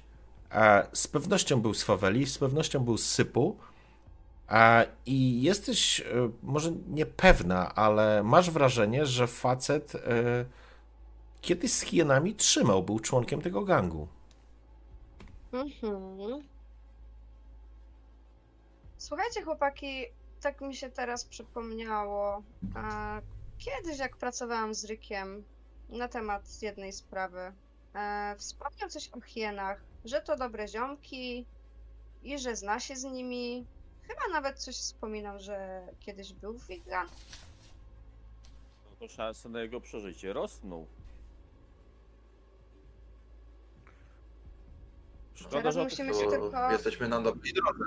e, 0.52 0.88
z 0.94 1.08
pewnością 1.08 1.62
był 1.62 1.74
z 1.74 1.84
Faweli, 1.84 2.26
z 2.26 2.38
pewnością 2.38 2.80
był 2.80 2.98
z 2.98 3.06
Sypu 3.06 3.58
e, 4.50 4.88
i 5.06 5.42
jesteś 5.42 6.00
e, 6.00 6.04
może 6.44 6.72
niepewna, 6.88 7.76
ale 7.76 8.24
masz 8.24 8.52
wrażenie, 8.52 9.06
że 9.06 9.28
facet 9.28 9.96
e, 9.96 10.00
kiedyś 11.42 11.72
z 11.72 11.82
hienami 11.82 12.36
trzymał, 12.36 12.84
był 12.84 13.00
członkiem 13.00 13.42
tego 13.42 13.62
gangu. 13.62 14.08
Mhm. 15.54 16.44
Słuchajcie, 18.98 19.42
chłopaki, 19.42 20.06
tak 20.44 20.62
mi 20.62 20.76
się 20.76 20.90
teraz 20.90 21.26
przypomniało. 21.26 22.44
A, 22.76 23.22
kiedyś, 23.58 23.98
jak 24.00 24.18
pracowałam 24.18 24.74
z 24.74 24.86
Rykiem 24.86 25.44
na 25.90 26.08
temat 26.08 26.62
jednej 26.62 26.94
sprawy, 26.94 27.52
e, 27.96 28.36
wspomniał 28.38 28.90
coś 28.90 29.10
o 29.12 29.22
hienach, 29.22 29.82
że 30.06 30.22
to 30.22 30.38
dobre 30.38 30.68
ziomki 30.68 31.46
i 32.24 32.40
że 32.40 32.56
zna 32.56 32.80
się 32.80 32.96
z 32.96 33.04
nimi. 33.04 33.66
Chyba 34.08 34.22
nawet 34.40 34.60
coś 34.60 34.76
wspominał, 34.76 35.40
że 35.40 35.88
kiedyś 36.00 36.34
był 36.34 36.54
w 36.58 36.68
Wigan. 36.68 37.08
No 38.90 38.96
to 39.00 39.14
szanse 39.14 39.50
na 39.50 39.62
jego 39.62 39.82
przeżycie 39.82 40.34
rosną. 40.34 40.86
Szkoda, 45.36 45.58
Teraz 45.58 45.76
że 45.76 45.84
musimy 45.84 46.14
się 46.14 46.24
To 46.26 46.30
tylko- 46.32 46.72
jesteśmy 46.72 47.08
na 47.08 47.22
dobrej 47.22 47.54
drodze. 47.54 47.84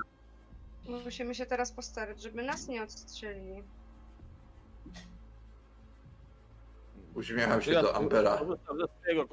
Musimy 0.89 1.35
się 1.35 1.47
teraz 1.47 1.73
postarać, 1.73 2.23
żeby 2.23 2.43
nas 2.43 2.69
nie 2.69 2.83
odstrzelili. 2.83 3.63
Uśmiecham 7.15 7.63
się 7.63 7.73
do 7.73 8.89
swojego 9.01 9.29